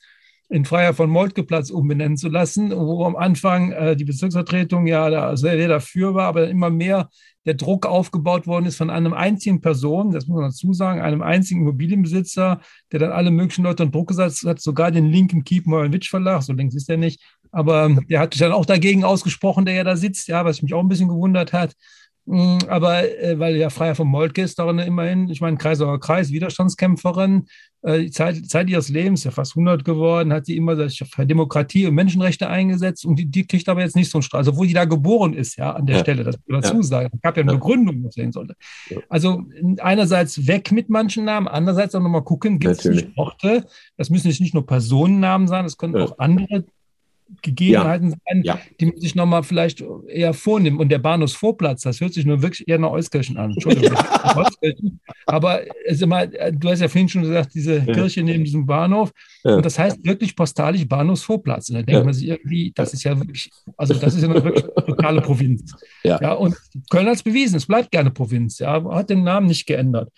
in 0.51 0.65
Freier 0.65 0.93
von 0.93 1.09
Moltke 1.09 1.43
Platz 1.43 1.69
umbenennen 1.69 2.17
zu 2.17 2.27
lassen, 2.27 2.71
wo 2.71 3.05
am 3.05 3.15
Anfang 3.15 3.71
äh, 3.71 3.95
die 3.95 4.03
Bezirksvertretung 4.03 4.85
ja 4.85 5.09
da 5.09 5.37
sehr 5.37 5.67
dafür 5.69 6.13
war, 6.13 6.27
aber 6.27 6.49
immer 6.49 6.69
mehr 6.69 7.09
der 7.45 7.53
Druck 7.53 7.85
aufgebaut 7.85 8.47
worden 8.47 8.65
ist 8.65 8.75
von 8.75 8.89
einem 8.89 9.13
einzigen 9.13 9.61
Person, 9.61 10.11
das 10.11 10.27
muss 10.27 10.35
man 10.35 10.49
dazu 10.49 10.73
sagen, 10.73 10.99
einem 10.99 11.21
einzigen 11.21 11.61
Immobilienbesitzer, 11.61 12.59
der 12.91 12.99
dann 12.99 13.13
alle 13.13 13.31
möglichen 13.31 13.63
Leute 13.63 13.83
unter 13.83 13.97
Druck 13.97 14.09
gesetzt 14.09 14.43
hat, 14.43 14.59
sogar 14.59 14.91
den 14.91 15.05
linken 15.05 15.43
Witch 15.45 16.09
Verlag, 16.09 16.43
so 16.43 16.51
links 16.51 16.75
ist 16.75 16.89
er 16.89 16.97
nicht, 16.97 17.21
aber 17.51 17.97
der 18.09 18.19
hat 18.19 18.33
sich 18.33 18.41
dann 18.41 18.51
auch 18.51 18.65
dagegen 18.65 19.05
ausgesprochen, 19.05 19.65
der 19.65 19.75
ja 19.75 19.83
da 19.85 19.95
sitzt, 19.95 20.27
ja, 20.27 20.43
was 20.43 20.61
mich 20.61 20.73
auch 20.73 20.81
ein 20.81 20.89
bisschen 20.89 21.07
gewundert 21.07 21.53
hat. 21.53 21.73
Mm, 22.25 22.59
aber 22.67 23.03
äh, 23.03 23.39
weil 23.39 23.55
ja 23.55 23.69
Freier 23.69 23.95
von 23.95 24.07
Moltke 24.07 24.43
ist 24.43 24.59
darin 24.59 24.77
immerhin, 24.79 25.27
ich 25.29 25.41
meine, 25.41 25.57
Kreisauer 25.57 25.99
Kreis, 25.99 26.31
Widerstandskämpferin, 26.31 27.47
äh, 27.81 27.99
die 27.99 28.11
Zeit, 28.11 28.45
Zeit 28.47 28.69
ihres 28.69 28.89
Lebens, 28.89 29.23
ja 29.23 29.31
fast 29.31 29.53
100 29.53 29.83
geworden, 29.83 30.31
hat 30.31 30.45
sie 30.45 30.55
immer 30.55 30.75
sich 30.75 31.03
für 31.09 31.25
Demokratie 31.25 31.87
und 31.87 31.95
Menschenrechte 31.95 32.47
eingesetzt 32.47 33.05
und 33.05 33.17
die, 33.17 33.25
die 33.25 33.45
kriegt 33.47 33.67
aber 33.69 33.81
jetzt 33.81 33.95
nicht 33.95 34.11
so 34.11 34.19
einen 34.19 34.23
Strahl, 34.23 34.39
also 34.39 34.55
wo 34.55 34.63
die 34.63 34.73
da 34.73 34.85
geboren 34.85 35.33
ist, 35.33 35.57
ja, 35.57 35.71
an 35.71 35.87
der 35.87 35.97
ja. 35.97 36.01
Stelle, 36.03 36.23
das 36.23 36.37
dazu 36.47 36.75
ja. 36.75 36.83
sagen. 36.83 37.09
Es 37.11 37.21
gab 37.21 37.37
ja 37.37 37.41
eine 37.41 37.53
ja. 37.53 37.57
Begründung, 37.57 38.03
was 38.03 38.13
sehen 38.13 38.31
sollte. 38.31 38.55
Also 39.09 39.43
einerseits 39.79 40.47
weg 40.47 40.71
mit 40.71 40.89
manchen 40.89 41.25
Namen, 41.25 41.47
andererseits 41.47 41.95
auch 41.95 42.01
nochmal 42.01 42.23
gucken, 42.23 42.59
gibt 42.59 42.85
es 42.85 43.05
Orte, 43.15 43.65
das 43.97 44.11
müssen 44.11 44.27
nicht 44.27 44.53
nur 44.53 44.65
Personennamen 44.65 45.47
sein, 45.47 45.63
das 45.63 45.77
können 45.77 45.95
auch 45.97 46.19
andere 46.19 46.65
Gegebenheiten 47.41 48.11
sein, 48.11 48.41
ja. 48.43 48.59
die 48.79 48.87
man 48.87 48.99
sich 48.99 49.15
nochmal 49.15 49.43
vielleicht 49.43 49.83
eher 50.07 50.33
vornimmt. 50.33 50.79
Und 50.79 50.89
der 50.89 50.99
Bahnhofsvorplatz, 50.99 51.81
das 51.81 52.01
hört 52.01 52.13
sich 52.13 52.25
nur 52.25 52.41
wirklich 52.41 52.67
eher 52.67 52.79
nach 52.79 52.91
Euskirchen 52.91 53.37
an. 53.37 53.51
Entschuldigung. 53.51 53.93
Ja. 53.93 54.45
Aber 55.25 55.61
es 55.85 56.01
immer, 56.01 56.27
du 56.27 56.69
hast 56.69 56.81
ja 56.81 56.87
vorhin 56.87 57.09
schon 57.09 57.23
gesagt, 57.23 57.53
diese 57.53 57.81
Kirche 57.81 58.23
neben 58.23 58.43
diesem 58.43 58.65
Bahnhof. 58.65 59.11
Und 59.43 59.65
das 59.65 59.79
heißt 59.79 60.05
wirklich 60.05 60.35
postalisch 60.35 60.87
Bahnhofsvorplatz. 60.87 61.69
Und 61.69 61.75
da 61.75 61.81
denkt 61.81 62.05
man 62.05 62.13
sich 62.13 62.27
irgendwie, 62.27 62.71
das 62.75 62.93
ist 62.93 63.03
ja 63.03 63.17
wirklich, 63.17 63.49
also 63.77 63.93
das 63.93 64.15
ist 64.15 64.23
ja 64.23 64.29
eine 64.29 64.43
wirklich 64.43 64.65
totale 64.85 65.21
Provinz. 65.21 65.73
Ja. 66.03 66.33
und 66.33 66.55
Köln 66.89 67.07
hat 67.07 67.15
es 67.15 67.23
bewiesen, 67.23 67.57
es 67.57 67.65
bleibt 67.65 67.91
gerne 67.91 68.11
Provinz. 68.11 68.59
Ja, 68.59 68.83
hat 68.91 69.09
den 69.09 69.23
Namen 69.23 69.47
nicht 69.47 69.65
geändert. 69.65 70.11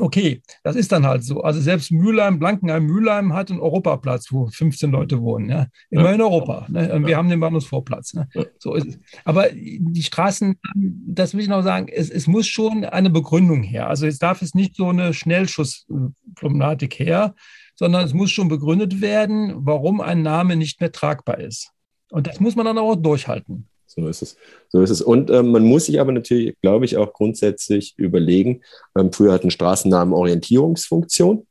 Okay, 0.00 0.42
das 0.62 0.76
ist 0.76 0.92
dann 0.92 1.06
halt 1.06 1.22
so. 1.24 1.42
Also 1.42 1.60
selbst 1.60 1.92
Mülheim, 1.92 2.38
Blankenheim, 2.38 2.86
Mülheim 2.86 3.34
hat 3.34 3.50
einen 3.50 3.60
Europaplatz, 3.60 4.32
wo 4.32 4.46
15 4.46 4.90
Leute 4.90 5.20
wohnen. 5.20 5.50
Ja? 5.50 5.66
Immer 5.90 6.06
ja. 6.06 6.12
in 6.12 6.22
Europa. 6.22 6.66
Ne? 6.68 6.92
Und 6.92 7.06
wir 7.06 7.16
haben 7.16 7.28
den 7.28 7.40
Bahnhofsvorplatz. 7.40 8.14
Ne? 8.14 8.28
So 8.58 8.74
ist 8.74 8.86
es. 8.86 8.98
Aber 9.24 9.48
die 9.50 10.02
Straßen, 10.02 10.58
das 10.74 11.34
will 11.34 11.42
ich 11.42 11.48
noch 11.48 11.62
sagen, 11.62 11.88
es, 11.88 12.10
es 12.10 12.26
muss 12.26 12.46
schon 12.46 12.84
eine 12.84 13.10
Begründung 13.10 13.62
her. 13.62 13.88
Also 13.88 14.06
jetzt 14.06 14.22
darf 14.22 14.42
es 14.42 14.54
nicht 14.54 14.76
so 14.76 14.88
eine 14.88 15.12
Schnellschussproblematik 15.12 16.98
her, 16.98 17.34
sondern 17.74 18.04
es 18.04 18.12
muss 18.14 18.30
schon 18.30 18.48
begründet 18.48 19.00
werden, 19.00 19.54
warum 19.66 20.00
ein 20.00 20.22
Name 20.22 20.56
nicht 20.56 20.80
mehr 20.80 20.92
tragbar 20.92 21.38
ist. 21.38 21.70
Und 22.10 22.26
das 22.26 22.40
muss 22.40 22.56
man 22.56 22.66
dann 22.66 22.78
auch 22.78 22.96
durchhalten. 22.96 23.69
So 23.92 24.06
ist 24.06 24.22
es. 24.22 24.36
So 24.68 24.82
ist 24.82 24.90
es. 24.90 25.02
Und 25.02 25.30
ähm, 25.30 25.50
man 25.50 25.64
muss 25.64 25.86
sich 25.86 26.00
aber 26.00 26.12
natürlich, 26.12 26.54
glaube 26.62 26.84
ich, 26.84 26.96
auch 26.96 27.12
grundsätzlich 27.12 27.94
überlegen, 27.96 28.62
ähm, 28.96 29.12
früher 29.12 29.32
hatten 29.32 29.50
Straßennamen 29.50 30.14
Orientierungsfunktion. 30.14 31.44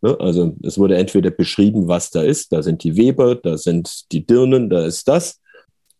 Ne? 0.00 0.16
Also 0.20 0.56
es 0.62 0.78
wurde 0.78 0.96
entweder 0.96 1.30
beschrieben, 1.30 1.88
was 1.88 2.10
da 2.10 2.22
ist. 2.22 2.52
Da 2.52 2.62
sind 2.62 2.84
die 2.84 2.96
Weber, 2.96 3.34
da 3.34 3.58
sind 3.58 4.12
die 4.12 4.24
Dirnen, 4.24 4.70
da 4.70 4.86
ist 4.86 5.08
das. 5.08 5.40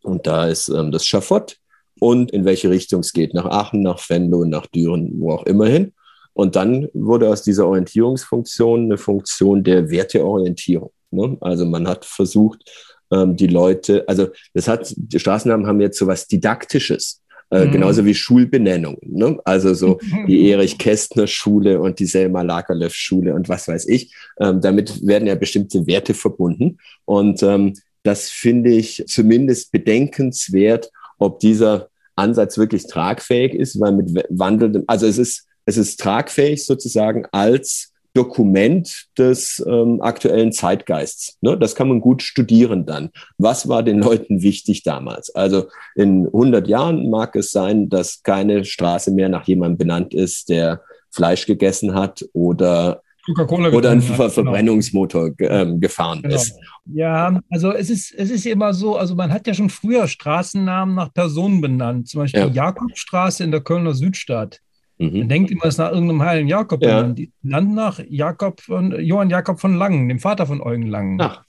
Und 0.05 0.29
da 0.29 0.47
ist 0.47 0.69
ähm, 0.69 0.93
das 0.93 1.05
Schafott 1.05 1.57
und 1.99 2.31
in 2.31 2.45
welche 2.45 2.71
Richtung 2.71 3.01
es 3.01 3.13
geht. 3.13 3.35
Nach 3.35 3.47
Aachen, 3.47 3.83
nach 3.83 3.99
Venlo, 4.09 4.45
nach 4.45 4.67
Düren, 4.67 5.11
wo 5.19 5.33
auch 5.33 5.47
immer 5.47 5.67
hin. 5.67 5.93
Und 6.33 6.55
dann 6.55 6.89
wurde 6.95 7.29
aus 7.29 7.43
dieser 7.43 7.67
Orientierungsfunktion 7.67 8.85
eine 8.85 8.99
Funktion 8.99 9.65
der 9.65 9.91
Werteorientierung. 9.91 10.93
Ne? 11.11 11.37
Also 11.41 11.67
man 11.67 11.89
hat 11.89 12.05
versucht, 12.05 12.71
ähm, 13.13 13.37
die 13.37 13.47
Leute, 13.47 14.05
also 14.09 14.29
das 14.55 14.69
hat, 14.69 14.93
die 14.97 15.19
Straßennamen 15.19 15.67
haben 15.67 15.81
jetzt 15.81 15.99
so 15.99 16.07
was 16.07 16.27
Didaktisches. 16.27 17.21
Äh, 17.51 17.67
mhm. 17.67 17.73
Genauso 17.73 18.05
wie 18.07 18.15
Schulbenennungen. 18.15 19.01
Ne? 19.03 19.39
Also 19.45 19.75
so 19.75 20.01
die 20.27 20.49
Erich 20.51 20.79
Kästner 20.79 21.27
Schule 21.27 21.81
und 21.81 21.99
die 21.99 22.07
Selma 22.07 22.41
Lagerlöf 22.41 22.95
Schule 22.95 23.35
und 23.35 23.49
was 23.49 23.69
weiß 23.69 23.87
ich. 23.89 24.15
Ähm, 24.41 24.61
damit 24.63 25.07
werden 25.07 25.29
ja 25.29 25.35
bestimmte 25.35 25.87
Werte 25.87 26.15
verbunden. 26.15 26.79
Und 27.05 27.43
ähm, 27.43 27.75
das 28.03 28.31
finde 28.31 28.71
ich 28.71 29.05
zumindest 29.07 29.71
bedenkenswert, 29.71 30.91
ob 31.19 31.41
dieser 31.41 31.89
Ansatz 32.17 32.57
wirklich 32.57 32.87
tragfähig 32.87 33.55
ist, 33.55 33.79
weil 33.79 33.93
mit 33.93 34.25
wandelndem, 34.31 34.85
also 34.87 35.07
es 35.07 35.19
ist, 35.19 35.47
es 35.67 35.77
ist 35.77 36.01
tragfähig 36.01 36.65
sozusagen 36.65 37.27
als 37.33 37.92
Dokument 38.15 39.07
des 39.17 39.65
ähm, 39.67 40.03
aktuellen 40.03 40.53
Zeitgeists. 40.53 41.39
Ne? 41.41 41.57
Das 41.59 41.75
kann 41.75 41.89
man 41.89 42.01
gut 42.01 42.23
studieren 42.23 42.85
dann. 42.85 43.11
Was 43.39 43.69
war 43.69 43.83
den 43.83 44.01
Leuten 44.01 44.43
wichtig 44.43 44.83
damals? 44.83 45.35
Also 45.35 45.69
in 45.95 46.27
100 46.27 46.69
Jahren 46.69 47.09
mag 47.11 47.35
es 47.37 47.51
sein, 47.51 47.89
dass 47.89 48.23
keine 48.23 48.65
Straße 48.65 49.11
mehr 49.13 49.29
nach 49.29 49.47
jemandem 49.47 49.79
benannt 49.79 50.15
ist, 50.15 50.51
der 50.51 50.83
Fleisch 51.11 51.47
gegessen 51.47 51.95
hat 51.95 52.25
oder 52.33 53.03
oder 53.29 53.91
ein 53.91 54.03
Ver 54.03 54.17
genau. 54.17 54.29
Verbrennungsmotor 54.31 55.31
ähm, 55.39 55.79
gefahren 55.79 56.23
genau. 56.23 56.35
ist. 56.35 56.59
Ja, 56.87 57.41
also 57.51 57.73
es 57.73 57.89
ist, 57.89 58.13
es 58.13 58.31
ist 58.31 58.45
immer 58.47 58.75
so, 58.75 58.97
also 58.97 59.15
man 59.15 59.33
hat 59.33 59.47
ja 59.47 59.55
schon 59.55 59.71
früher 59.71 60.09
Straßennamen 60.09 60.97
nach 60.97 61.15
Personen 61.15 61.61
benannt, 61.61 62.09
zum 62.09 62.23
Beispiel 62.23 62.41
ja. 62.41 62.49
Jakobstraße 62.49 63.45
in 63.45 63.53
der 63.53 63.61
Kölner 63.61 63.95
Südstadt. 63.95 64.61
Mhm. 65.03 65.19
Man 65.19 65.29
denkt 65.29 65.51
immer, 65.51 65.65
es 65.65 65.75
ist 65.75 65.79
nach 65.79 65.91
irgendeinem 65.91 66.23
heiligen 66.23 66.49
Jakob 66.49 66.83
ja. 66.83 67.03
Die 67.03 67.33
benannt 67.43 67.75
nach 67.75 68.01
Jakob 68.09 68.61
von, 68.61 68.93
Johann 69.01 69.31
Jakob 69.31 69.61
von 69.61 69.75
Langen, 69.75 70.09
dem 70.09 70.21
Vater 70.21 70.47
von 70.47 70.61
Eugen 70.61 70.87
Langen. 70.87 71.21
Ach. 71.21 71.43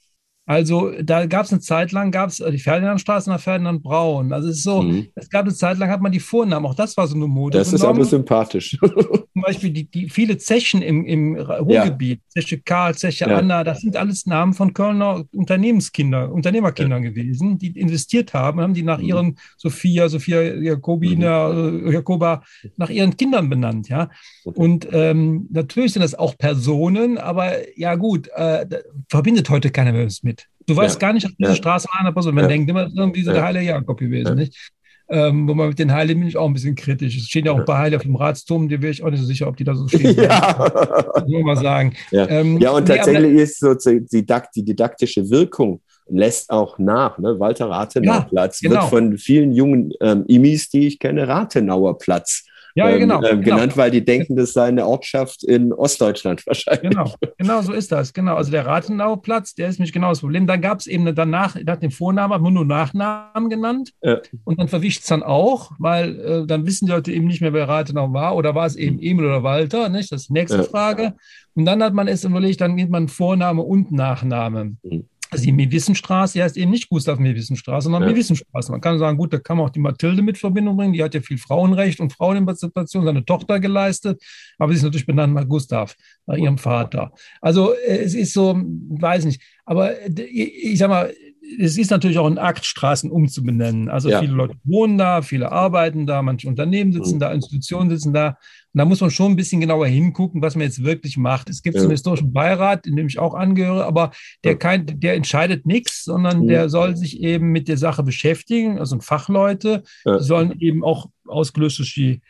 Also 0.46 0.92
da 1.02 1.26
gab 1.26 1.46
es 1.46 1.54
eine 1.54 1.62
Zeit 1.62 1.94
lang, 1.94 2.12
gab 2.12 2.30
es 2.30 2.42
äh, 2.42 2.52
die 2.52 2.60
Ferdinandstraße 2.60 3.30
nach 3.30 3.40
Ferdinand 3.40 3.82
Braun. 3.82 4.34
Also 4.34 4.50
es 4.50 4.58
ist 4.58 4.64
so, 4.64 4.82
mhm. 4.82 5.08
es 5.16 5.30
gab 5.30 5.46
eine 5.46 5.54
Zeit 5.54 5.78
lang, 5.78 5.90
hat 5.90 6.02
man 6.02 6.12
die 6.12 6.20
Vornamen, 6.20 6.66
auch 6.66 6.76
das 6.76 6.98
war 6.98 7.08
so 7.08 7.16
eine 7.16 7.28
Mode. 7.28 7.58
Das 7.60 7.72
genommen. 7.72 7.84
ist 7.84 7.90
aber 7.90 8.06
sympathisch. 8.06 8.78
Zum 9.34 9.42
Beispiel 9.42 9.70
die, 9.70 9.90
die 9.90 10.10
viele 10.10 10.38
Zechen 10.38 10.82
im, 10.82 11.06
im 11.06 11.36
Ruhrgebiet, 11.38 12.20
ja. 12.20 12.42
Zeche 12.42 12.60
Karl, 12.60 12.94
Zeche 12.96 13.26
ja. 13.26 13.38
Anna, 13.38 13.64
das 13.64 13.82
sind 13.82 13.96
alles 13.96 14.26
Namen 14.26 14.54
von 14.54 14.74
Kölner 14.74 15.24
Unternehmenskinder, 15.34 16.32
Unternehmerkindern 16.32 17.04
ja. 17.04 17.10
gewesen, 17.10 17.58
die 17.58 17.80
investiert 17.80 18.34
haben, 18.34 18.60
haben 18.60 18.74
die 18.74 18.84
nach 18.84 19.00
mhm. 19.00 19.06
ihren 19.06 19.36
Sophia, 19.56 20.10
Sophia 20.10 20.42
Jakobina, 20.42 21.50
mhm. 21.50 21.88
Äh, 21.88 21.94
Jakoba, 21.94 22.44
nach 22.76 22.90
ihren 22.90 23.16
Kindern 23.16 23.50
benannt, 23.50 23.88
ja. 23.88 24.10
Und 24.44 24.88
ähm, 24.92 25.48
natürlich 25.52 25.94
sind 25.94 26.02
das 26.02 26.16
auch 26.16 26.38
Personen, 26.38 27.18
aber 27.18 27.78
ja 27.78 27.96
gut, 27.96 28.28
äh, 28.36 28.66
verbindet 29.10 29.50
heute 29.50 29.70
keiner 29.70 29.94
mehr 29.94 30.10
mit. 30.22 30.43
Du 30.66 30.76
weißt 30.76 31.00
gar 31.00 31.14
nicht, 31.14 31.26
dass 31.26 31.36
diese. 31.38 31.56
Straße 31.56 31.88
einer 31.92 32.12
Person, 32.12 32.36
man 32.36 32.48
denkt 32.48 32.70
immer, 32.70 32.90
irgendwie 32.96 33.24
so 33.24 33.32
der 33.32 33.44
heilige 33.44 33.66
Jakob 33.66 33.98
gewesen, 33.98 34.36
nicht? 34.36 34.72
Ähm, 35.10 35.48
wo 35.48 35.54
man 35.54 35.68
mit 35.68 35.80
den 35.80 35.92
Heiligen 35.92 36.22
bin 36.22 36.30
ich 36.30 36.38
auch 36.38 36.48
ein 36.48 36.54
bisschen 36.54 36.76
kritisch. 36.76 37.18
Es 37.18 37.26
stehen 37.26 37.46
ja 37.46 37.52
auch 37.52 37.60
ein 37.60 37.66
paar 37.66 37.78
Heilige 37.78 37.98
auf 37.98 38.04
dem 38.04 38.16
Ratsturm, 38.16 38.70
die 38.70 38.82
wäre 38.82 38.92
ich 38.92 39.04
auch 39.04 39.10
nicht 39.10 39.20
so 39.20 39.26
sicher, 39.26 39.48
ob 39.48 39.58
die 39.58 39.66
da 39.66 39.76
so 39.76 39.88
stehen. 39.88 40.16
Ja. 40.24 41.24
Muss 41.28 41.44
mal 41.44 41.58
sagen. 41.58 41.94
Ja, 42.12 42.28
ähm, 42.30 42.58
ja 42.60 42.72
und 42.72 42.88
tatsächlich 42.88 43.34
ist 43.34 43.60
so 43.60 43.74
die, 43.76 44.64
didaktische 44.64 45.30
Wirkung 45.30 45.82
lässt 46.08 46.50
auch 46.50 46.80
nach. 46.80 47.18
Ne? 47.18 47.40
Walter 47.40 47.70
Rathenauer 47.70 48.28
Platz 48.30 48.60
genau. 48.60 48.82
wird 48.82 48.90
von 48.90 49.18
vielen 49.18 49.52
jungen 49.52 49.94
ähm, 50.02 50.26
Imis, 50.28 50.70
die 50.70 50.88
ich 50.88 51.00
kenne, 51.00 51.28
Rathenauer 51.28 51.98
Platz 51.98 52.46
ja, 52.76 52.90
ja 52.90 52.98
genau, 52.98 53.22
ähm, 53.24 53.42
genau. 53.42 53.58
Genannt, 53.58 53.78
weil 53.78 53.92
die 53.92 54.04
denken, 54.04 54.36
das 54.36 54.54
sei 54.54 54.68
eine 54.68 54.86
Ortschaft 54.88 55.44
in 55.44 55.72
Ostdeutschland 55.72 56.44
wahrscheinlich. 56.48 56.90
Genau, 56.90 57.14
genau 57.38 57.62
so 57.62 57.74
ist 57.74 57.92
das. 57.92 58.14
Genau. 58.14 58.36
Also 58.36 58.52
der 58.52 58.66
Rathenau-Platz, 58.66 59.56
der 59.56 59.70
ist 59.70 59.80
nicht 59.80 59.94
genau 59.94 60.10
das 60.10 60.22
Problem. 60.22 60.48
Dann 60.48 60.62
gab 60.62 60.80
es 60.80 60.88
eben 60.88 61.14
danach, 61.14 61.56
hat 61.56 61.84
den 61.84 61.92
Vornamen, 61.92 62.34
aber 62.34 62.50
nur 62.50 62.66
Nachnamen 62.66 63.50
genannt. 63.50 63.92
Ja. 64.02 64.20
Und 64.44 64.60
dann 64.60 64.68
verwischt 64.68 65.02
es 65.02 65.08
dann 65.08 65.24
auch, 65.24 65.72
weil 65.78 66.20
äh, 66.20 66.48
dann 66.48 66.66
wissen 66.66 66.88
die 66.88 66.92
Leute 66.92 67.12
eben 67.12 67.28
nicht 67.28 67.42
mehr, 67.42 67.54
wer 67.54 67.68
Rathenau 67.68 68.12
war. 68.14 68.36
Oder 68.36 68.56
war 68.56 68.66
es 68.66 68.76
eben 68.76 68.96
mhm. 68.96 69.04
Emil 69.04 69.26
oder 69.26 69.44
Walter? 69.44 69.90
Nicht? 69.90 70.12
Das 70.12 70.22
ist 70.22 70.30
die 70.30 70.34
nächste 70.34 70.58
ja. 70.58 70.64
Frage. 70.64 71.14
Und 71.56 71.66
dann 71.66 71.84
hat 71.84 71.94
man 71.94 72.08
es 72.08 72.24
überlegt, 72.24 72.62
dann 72.62 72.76
geht 72.76 72.90
man 72.90 73.08
Vorname 73.08 73.62
und 73.62 73.92
Nachname. 73.92 74.76
Mhm. 74.82 75.06
Also 75.34 75.46
die 75.46 75.52
Mewissenstraße 75.52 76.42
heißt 76.42 76.58
eben 76.58 76.72
nicht 76.72 76.90
Gustav 76.90 77.20
Mewissenstraße, 77.20 77.86
sondern 77.86 78.04
ja. 78.04 78.10
Mewissenstraße. 78.10 78.72
Man 78.72 78.82
kann 78.82 79.00
sagen, 79.00 79.18
gut, 79.18 79.34
da 79.34 79.40
kann 79.40 79.58
man 79.58 79.66
auch 79.66 79.72
die 79.72 79.80
Mathilde 79.80 80.22
mit 80.22 80.38
Verbindung 80.38 80.78
bringen. 80.78 80.94
Die 80.94 81.04
hat 81.04 81.14
ja 81.14 81.22
viel 81.22 81.38
Frauenrecht 81.38 82.00
und 82.00 82.14
Frauenemanzipation, 82.14 83.04
seine 83.04 83.26
Tochter 83.26 83.60
geleistet. 83.60 84.22
Aber 84.58 84.72
sie 84.72 84.78
ist 84.78 84.84
natürlich 84.84 85.06
benannt 85.06 85.34
nach 85.34 85.48
Gustav, 85.48 85.96
nach 86.26 86.38
ihrem 86.38 86.58
Vater. 86.58 87.12
Also 87.42 87.74
äh, 87.74 87.98
es 87.98 88.14
ist 88.14 88.34
so, 88.34 88.56
weiß 88.56 89.26
nicht. 89.26 89.42
Aber 89.66 90.00
äh, 90.00 90.24
ich 90.24 90.78
sag 90.78 90.90
mal, 90.90 91.14
es 91.60 91.78
ist 91.78 91.92
natürlich 91.92 92.18
auch 92.18 92.28
ein 92.28 92.38
Akt, 92.38 92.66
Straßen 92.66 93.12
umzubenennen. 93.12 93.90
Also 93.90 94.10
ja. 94.10 94.20
viele 94.20 94.34
Leute 94.34 94.56
wohnen 94.64 94.98
da, 94.98 95.22
viele 95.22 95.52
arbeiten 95.52 96.06
da, 96.06 96.22
manche 96.22 96.48
Unternehmen 96.48 96.92
sitzen 96.92 97.16
mhm. 97.16 97.20
da, 97.20 97.32
Institutionen 97.32 97.90
sitzen 97.90 98.14
da. 98.14 98.30
Und 98.30 98.80
da 98.80 98.86
muss 98.86 99.02
man 99.02 99.12
schon 99.12 99.34
ein 99.34 99.36
bisschen 99.36 99.62
genauer 99.62 99.88
hingucken, 99.88 100.42
was 100.42 100.56
man 100.56 100.66
jetzt 100.66 100.84
wirklich 100.84 101.18
macht. 101.18 101.50
Es 101.50 101.62
gibt 101.62 101.76
ja. 101.76 101.82
einen 101.82 101.92
historischen 101.92 102.34
Beirat, 102.34 102.88
in 102.88 102.96
dem 102.96 103.08
ich 103.08 103.20
auch 103.20 103.34
angehöre, 103.34 103.86
aber 103.86 104.12
der, 104.44 104.58
kein, 104.58 105.00
der 105.00 105.16
entscheidet 105.16 105.66
nichts, 105.66 106.04
sondern 106.04 106.44
mhm. 106.44 106.48
der 106.48 106.70
soll 106.70 106.96
sich 106.96 107.22
eben 107.22 107.52
mit 107.52 107.68
der 107.68 107.78
Sache 107.78 108.04
beschäftigen. 108.04 108.80
Also 108.80 109.00
Fachleute, 109.00 109.84
ja. 110.06 110.18
die 110.18 110.24
sollen 110.24 110.60
eben 110.60 110.84
auch 110.84 111.08
ausgelöst 111.26 111.80
durch 111.80 111.94
die 111.94 112.22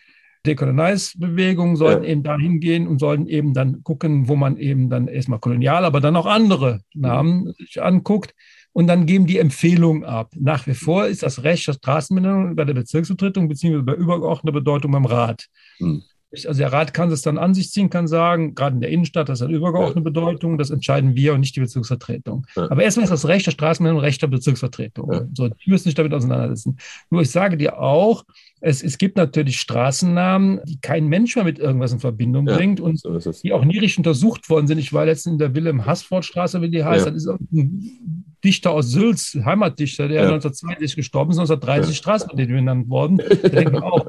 Dekolonize-Bewegungen 0.45 1.77
sollten 1.77 2.03
ja. 2.03 2.09
eben 2.09 2.23
dahin 2.23 2.59
gehen 2.59 2.87
und 2.87 2.99
sollten 2.99 3.27
eben 3.27 3.53
dann 3.53 3.83
gucken, 3.83 4.27
wo 4.27 4.35
man 4.35 4.57
eben 4.57 4.89
dann 4.89 5.07
erstmal 5.07 5.39
kolonial, 5.39 5.85
aber 5.85 6.01
dann 6.01 6.15
auch 6.15 6.25
andere 6.25 6.81
Namen 6.93 7.53
sich 7.57 7.81
anguckt. 7.81 8.33
Und 8.73 8.87
dann 8.87 9.05
geben 9.05 9.27
die 9.27 9.37
Empfehlungen 9.37 10.03
ab. 10.03 10.31
Nach 10.35 10.65
wie 10.65 10.73
vor 10.73 11.05
ist 11.05 11.23
das 11.23 11.43
Recht 11.43 11.67
der 11.67 11.73
Straßenbenennung 11.73 12.55
bei 12.55 12.65
der 12.65 12.73
Bezirksvertretung 12.73 13.47
beziehungsweise 13.47 13.83
bei 13.83 13.93
übergeordneter 13.93 14.53
Bedeutung 14.53 14.91
beim 14.91 15.05
Rat. 15.05 15.47
Mhm. 15.79 16.03
Also 16.33 16.59
der 16.59 16.73
Rat 16.73 16.95
kann 16.95 17.11
es 17.11 17.21
dann 17.21 17.37
an 17.37 17.53
sich 17.53 17.71
ziehen, 17.71 17.91
kann 17.91 18.07
sagen, 18.07 18.55
gerade 18.55 18.73
in 18.73 18.81
der 18.81 18.89
Innenstadt, 18.89 19.29
das 19.29 19.41
hat 19.41 19.49
übergeordnete 19.49 19.99
ja. 19.99 20.03
Bedeutung, 20.03 20.57
das 20.57 20.71
entscheiden 20.71 21.15
wir 21.15 21.35
und 21.35 21.41
nicht 21.41 21.55
die 21.55 21.59
Bezirksvertretung. 21.59 22.47
Ja. 22.55 22.71
Aber 22.71 22.81
erstmal 22.81 23.03
ist 23.03 23.11
das 23.11 23.27
Recht 23.27 23.45
der 23.45 23.51
Straßenbahn 23.51 23.97
Recht 23.97 24.21
der 24.21 24.27
Bezirksvertretung. 24.27 25.13
Ja. 25.13 25.27
So, 25.35 25.49
die 25.49 25.69
müssen 25.69 25.83
sich 25.83 25.93
damit 25.93 26.11
auseinandersetzen. 26.11 26.77
Nur 27.11 27.21
ich 27.21 27.29
sage 27.29 27.55
dir 27.55 27.79
auch, 27.79 28.23
es, 28.61 28.81
es 28.81 28.97
gibt 28.97 29.17
natürlich 29.17 29.59
Straßennamen, 29.59 30.61
die 30.65 30.79
kein 30.81 31.07
Mensch 31.07 31.35
mehr 31.35 31.45
mit 31.45 31.59
irgendwas 31.59 31.93
in 31.93 31.99
Verbindung 31.99 32.45
bringt 32.45 32.79
und 32.79 32.99
so 32.99 33.19
die 33.19 33.53
auch 33.53 33.63
nie 33.63 33.77
richtig 33.77 33.99
untersucht 33.99 34.49
worden 34.49 34.65
sind. 34.65 34.79
Ich 34.79 34.91
war 34.91 35.05
letztens 35.05 35.33
in 35.33 35.39
der 35.39 35.53
Wilhelm-Hassford-Straße, 35.53 36.61
wie 36.63 36.71
die 36.71 36.83
heißt, 36.83 37.05
das 37.05 37.13
ist 37.13 37.27
ein 37.27 38.32
Dichter 38.43 38.71
aus 38.71 38.89
Sülz, 38.89 39.37
Heimatdichter, 39.45 40.07
der 40.07 40.23
ja. 40.23 40.27
1962 40.27 40.95
gestorben 40.95 41.31
ist, 41.31 41.37
1930 41.37 41.95
ja. 41.95 41.97
Straßenbahn 41.97 42.47
benannt 42.47 42.89
worden. 42.89 43.17
Da 43.17 43.49
denkt 43.49 43.73
man 43.73 43.83
auch, 43.83 44.05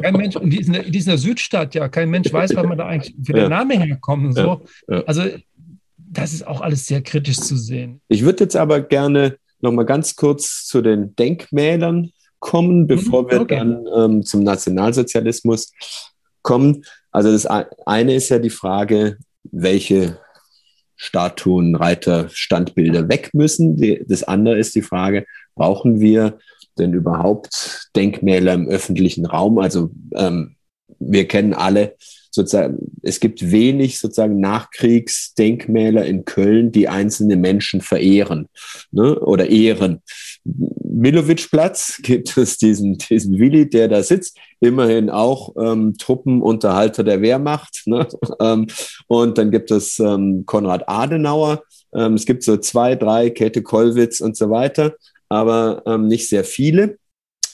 kein 0.00 0.14
Mensch, 0.14 0.36
und 0.36 0.50
die 0.50 0.60
ist, 0.60 0.68
in 0.68 0.72
der, 0.74 0.82
die 0.84 0.98
ist 0.98 1.04
in 1.04 1.10
der 1.10 1.18
Südstadt, 1.18 1.74
ja, 1.74 1.88
kein 1.88 2.10
Mensch 2.10 2.32
weiß, 2.32 2.54
wann 2.54 2.68
man 2.68 2.78
da 2.78 2.86
eigentlich 2.86 3.14
für 3.24 3.32
den 3.32 3.50
Name 3.50 3.78
herkommt 3.78 4.26
und 4.26 4.32
so. 4.32 4.62
Also, 5.06 5.22
das 5.96 6.32
ist 6.32 6.46
auch 6.46 6.60
alles 6.60 6.86
sehr 6.86 7.02
kritisch 7.02 7.36
zu 7.36 7.56
sehen. 7.56 8.00
Ich 8.08 8.24
würde 8.24 8.44
jetzt 8.44 8.56
aber 8.56 8.80
gerne 8.80 9.36
noch 9.60 9.72
mal 9.72 9.84
ganz 9.84 10.16
kurz 10.16 10.64
zu 10.64 10.80
den 10.80 11.14
Denkmälern 11.16 12.10
kommen, 12.38 12.86
bevor 12.86 13.24
mhm, 13.24 13.30
wir 13.30 13.40
okay. 13.42 13.56
dann 13.56 13.86
ähm, 13.94 14.22
zum 14.24 14.42
Nationalsozialismus 14.42 15.72
kommen. 16.42 16.84
Also 17.10 17.32
das 17.32 17.46
eine 17.46 18.14
ist 18.14 18.28
ja 18.28 18.38
die 18.38 18.50
Frage, 18.50 19.18
welche 19.50 20.18
Statuen, 20.98 21.76
Reiter, 21.76 22.28
Standbilder 22.30 23.08
weg 23.08 23.30
müssen. 23.32 23.80
das 24.08 24.24
andere 24.24 24.58
ist 24.58 24.74
die 24.74 24.82
Frage, 24.82 25.24
brauchen 25.54 26.00
wir 26.00 26.38
denn 26.78 26.92
überhaupt 26.92 27.88
Denkmäler 27.96 28.52
im 28.52 28.68
öffentlichen 28.68 29.24
Raum? 29.24 29.58
Also 29.58 29.90
ähm, 30.14 30.56
wir 30.98 31.26
kennen 31.28 31.54
alle 31.54 31.94
sozusagen, 32.30 32.78
es 33.02 33.20
gibt 33.20 33.50
wenig 33.50 33.98
sozusagen 33.98 34.40
Nachkriegsdenkmäler 34.40 36.04
in 36.04 36.24
Köln, 36.24 36.72
die 36.72 36.88
einzelne 36.88 37.36
Menschen 37.36 37.80
verehren 37.80 38.48
ne, 38.90 39.18
oder 39.20 39.48
ehren. 39.48 40.02
Milowitschplatz 40.84 42.00
gibt 42.02 42.36
es 42.36 42.56
diesen, 42.56 42.98
diesen 42.98 43.38
Willi, 43.38 43.68
der 43.68 43.88
da 43.88 44.02
sitzt, 44.02 44.36
immerhin 44.60 45.10
auch 45.10 45.54
ähm, 45.56 45.96
Truppenunterhalter 45.98 47.04
der 47.04 47.22
Wehrmacht. 47.22 47.82
Ne? 47.86 48.06
Ähm, 48.40 48.68
und 49.08 49.36
dann 49.36 49.50
gibt 49.50 49.70
es 49.72 49.98
ähm, 49.98 50.44
Konrad 50.46 50.88
Adenauer. 50.88 51.64
Ähm, 51.92 52.14
es 52.14 52.24
gibt 52.24 52.44
so 52.44 52.56
zwei, 52.56 52.94
drei, 52.94 53.30
Käthe 53.30 53.62
Kollwitz 53.62 54.20
und 54.20 54.36
so 54.36 54.48
weiter 54.50 54.94
aber 55.28 55.82
ähm, 55.86 56.08
nicht 56.08 56.28
sehr 56.28 56.44
viele. 56.44 56.98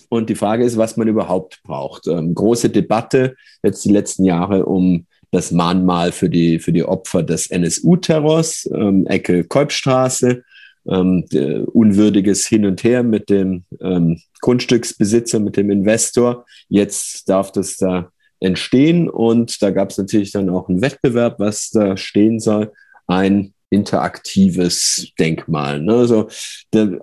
Und 0.09 0.31
die 0.31 0.35
Frage 0.35 0.65
ist, 0.65 0.77
was 0.77 0.97
man 0.97 1.09
überhaupt 1.09 1.61
braucht. 1.65 2.07
Ähm, 2.07 2.35
große 2.35 2.71
Debatte 2.71 3.35
jetzt 3.63 3.85
die 3.85 3.91
letzten 3.93 4.25
Jahre 4.25 4.67
um 4.67 5.07
das 5.33 5.51
Mahnmal 5.51 6.13
für 6.13 6.31
die, 6.31 6.61
für 6.61 6.73
die 6.73 6.85
Opfer 6.85 7.25
des 7.25 7.51
NSU-Terrors, 7.51 8.71
Ecke 9.07 9.43
Kolbstraße, 9.43 10.45
ähm, 10.89 11.25
unwürdiges 11.73 12.47
Hin 12.47 12.67
und 12.67 12.85
Her 12.85 13.03
mit 13.03 13.31
dem 13.31 13.65
ähm, 13.81 14.21
Grundstücksbesitzer, 14.41 15.41
mit 15.41 15.57
dem 15.57 15.71
Investor. 15.71 16.45
Jetzt 16.69 17.29
darf 17.29 17.53
das 17.53 17.77
da 17.77 18.11
entstehen 18.41 19.09
und 19.09 19.63
da 19.63 19.71
gab 19.71 19.91
es 19.91 19.99
natürlich 19.99 20.33
dann 20.33 20.51
auch 20.51 20.69
einen 20.69 20.83
Wettbewerb, 20.83 21.39
was 21.39 21.71
da 21.71 21.97
stehen 21.97 22.41
soll. 22.41 22.73
Ein 23.07 23.55
interaktives 23.71 25.09
Denkmal. 25.19 25.81
Ne? 25.81 25.95
Also, 25.95 26.29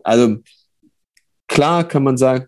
also 0.03 0.37
Klar 1.51 1.85
kann 1.85 2.03
man 2.03 2.15
sagen, 2.15 2.47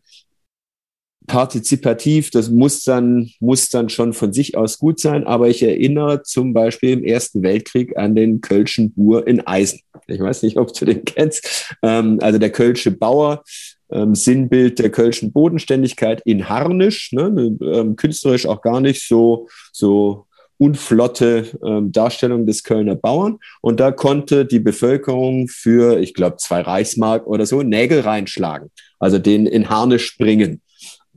partizipativ, 1.28 2.30
das 2.32 2.50
muss 2.50 2.84
dann, 2.84 3.30
muss 3.40 3.70
dann 3.70 3.90
schon 3.90 4.14
von 4.14 4.34
sich 4.34 4.58
aus 4.58 4.80
gut 4.80 5.00
sein, 5.00 5.26
aber 5.26 5.50
ich 5.50 5.64
erinnere 5.64 6.24
zum 6.24 6.54
Beispiel 6.54 6.92
im 6.92 7.04
Ersten 7.04 7.44
Weltkrieg 7.44 7.98
an 7.98 8.16
den 8.16 8.42
Kölschen 8.42 8.92
Bur 8.94 9.28
in 9.28 9.46
Eisen. 9.46 9.82
Ich 10.08 10.20
weiß 10.20 10.44
nicht, 10.44 10.58
ob 10.58 10.74
du 10.74 10.86
den 10.86 11.06
kennst. 11.06 11.76
Ähm, 11.82 12.20
also 12.22 12.40
der 12.40 12.52
Kölsche 12.52 12.92
Bauer, 12.92 13.44
ähm, 13.92 14.16
Sinnbild 14.16 14.80
der 14.80 14.90
Kölschen 14.90 15.32
Bodenständigkeit 15.32 16.22
in 16.26 16.50
Harnisch, 16.50 17.12
ne, 17.14 17.56
ähm, 17.62 17.96
künstlerisch 17.96 18.46
auch 18.46 18.62
gar 18.62 18.82
nicht 18.82 19.08
so, 19.08 19.48
so 19.72 20.26
unflotte 20.58 21.46
ähm, 21.66 21.92
Darstellung 21.92 22.46
des 22.46 22.64
Kölner 22.64 22.96
Bauern. 22.96 23.40
Und 23.62 23.80
da 23.80 23.92
konnte 23.92 24.46
die 24.46 24.60
Bevölkerung 24.60 25.48
für, 25.48 26.00
ich 26.00 26.14
glaube, 26.14 26.38
zwei 26.38 26.62
Reichsmark 26.62 27.28
oder 27.28 27.46
so 27.46 27.62
Nägel 27.64 28.02
reinschlagen, 28.02 28.70
also 29.00 29.20
den 29.20 29.46
in 29.46 29.70
Harnisch 29.70 30.18
bringen. 30.18 30.62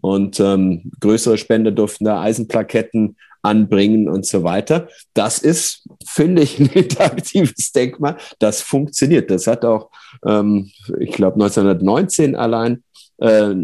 Und 0.06 0.38
ähm, 0.38 0.92
größere 1.00 1.36
Spender 1.36 1.72
durften 1.72 2.04
da 2.04 2.20
Eisenplaketten 2.20 3.16
anbringen 3.42 4.08
und 4.08 4.24
so 4.24 4.44
weiter. 4.44 4.86
Das 5.14 5.40
ist, 5.40 5.88
finde 6.06 6.42
ich, 6.42 6.58
ein 6.60 6.66
interaktives 6.66 7.72
Denkmal. 7.72 8.16
Das 8.38 8.62
funktioniert. 8.62 9.32
Das 9.32 9.48
hat 9.48 9.64
auch, 9.64 9.90
ähm, 10.24 10.70
ich 11.00 11.10
glaube, 11.10 11.34
1919 11.42 12.36
allein 12.36 12.84
äh, 13.18 13.56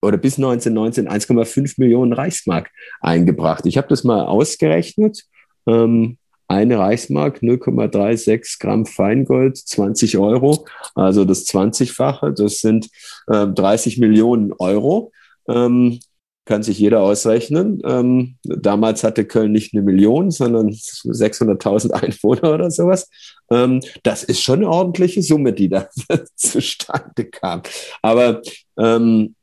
oder 0.00 0.18
bis 0.18 0.38
1919 0.38 1.08
1,5 1.08 1.74
Millionen 1.78 2.12
Reichsmark 2.12 2.70
eingebracht. 3.00 3.66
Ich 3.66 3.76
habe 3.76 3.88
das 3.88 4.04
mal 4.04 4.24
ausgerechnet. 4.26 5.24
Ähm, 5.66 6.16
eine 6.46 6.78
Reichsmark, 6.78 7.38
0,36 7.38 8.60
Gramm 8.60 8.86
Feingold, 8.86 9.56
20 9.56 10.16
Euro, 10.18 10.64
also 10.94 11.24
das 11.24 11.44
20-fache, 11.46 12.30
das 12.30 12.60
sind 12.60 12.88
äh, 13.26 13.48
30 13.48 13.98
Millionen 13.98 14.52
Euro. 14.52 15.10
Ähm, 15.48 16.00
kann 16.44 16.62
sich 16.62 16.78
jeder 16.78 17.02
ausrechnen. 17.02 17.80
Ähm, 17.84 18.36
damals 18.42 19.04
hatte 19.04 19.24
Köln 19.24 19.52
nicht 19.52 19.74
eine 19.74 19.82
Million, 19.82 20.30
sondern 20.30 20.70
600.000 20.70 21.92
Einwohner 21.92 22.54
oder 22.54 22.70
sowas. 22.70 23.08
Ähm, 23.50 23.80
das 24.02 24.24
ist 24.24 24.42
schon 24.42 24.60
eine 24.60 24.68
ordentliche 24.68 25.22
Summe, 25.22 25.52
die 25.52 25.68
da 25.68 25.88
zustande 26.34 27.26
kam. 27.26 27.62
Aber 28.02 28.42
ähm, 28.76 29.36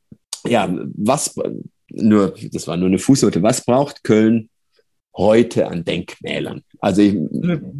ja, 0.45 0.69
was, 0.95 1.35
nur, 1.89 2.33
das 2.51 2.67
war 2.67 2.75
nur 2.75 2.87
eine 2.87 2.99
Fußnote, 2.99 3.41
was 3.41 3.63
braucht 3.63 4.03
Köln 4.03 4.49
heute 5.15 5.67
an 5.67 5.85
Denkmälern? 5.85 6.63
Also 6.79 7.01
ich 7.01 7.15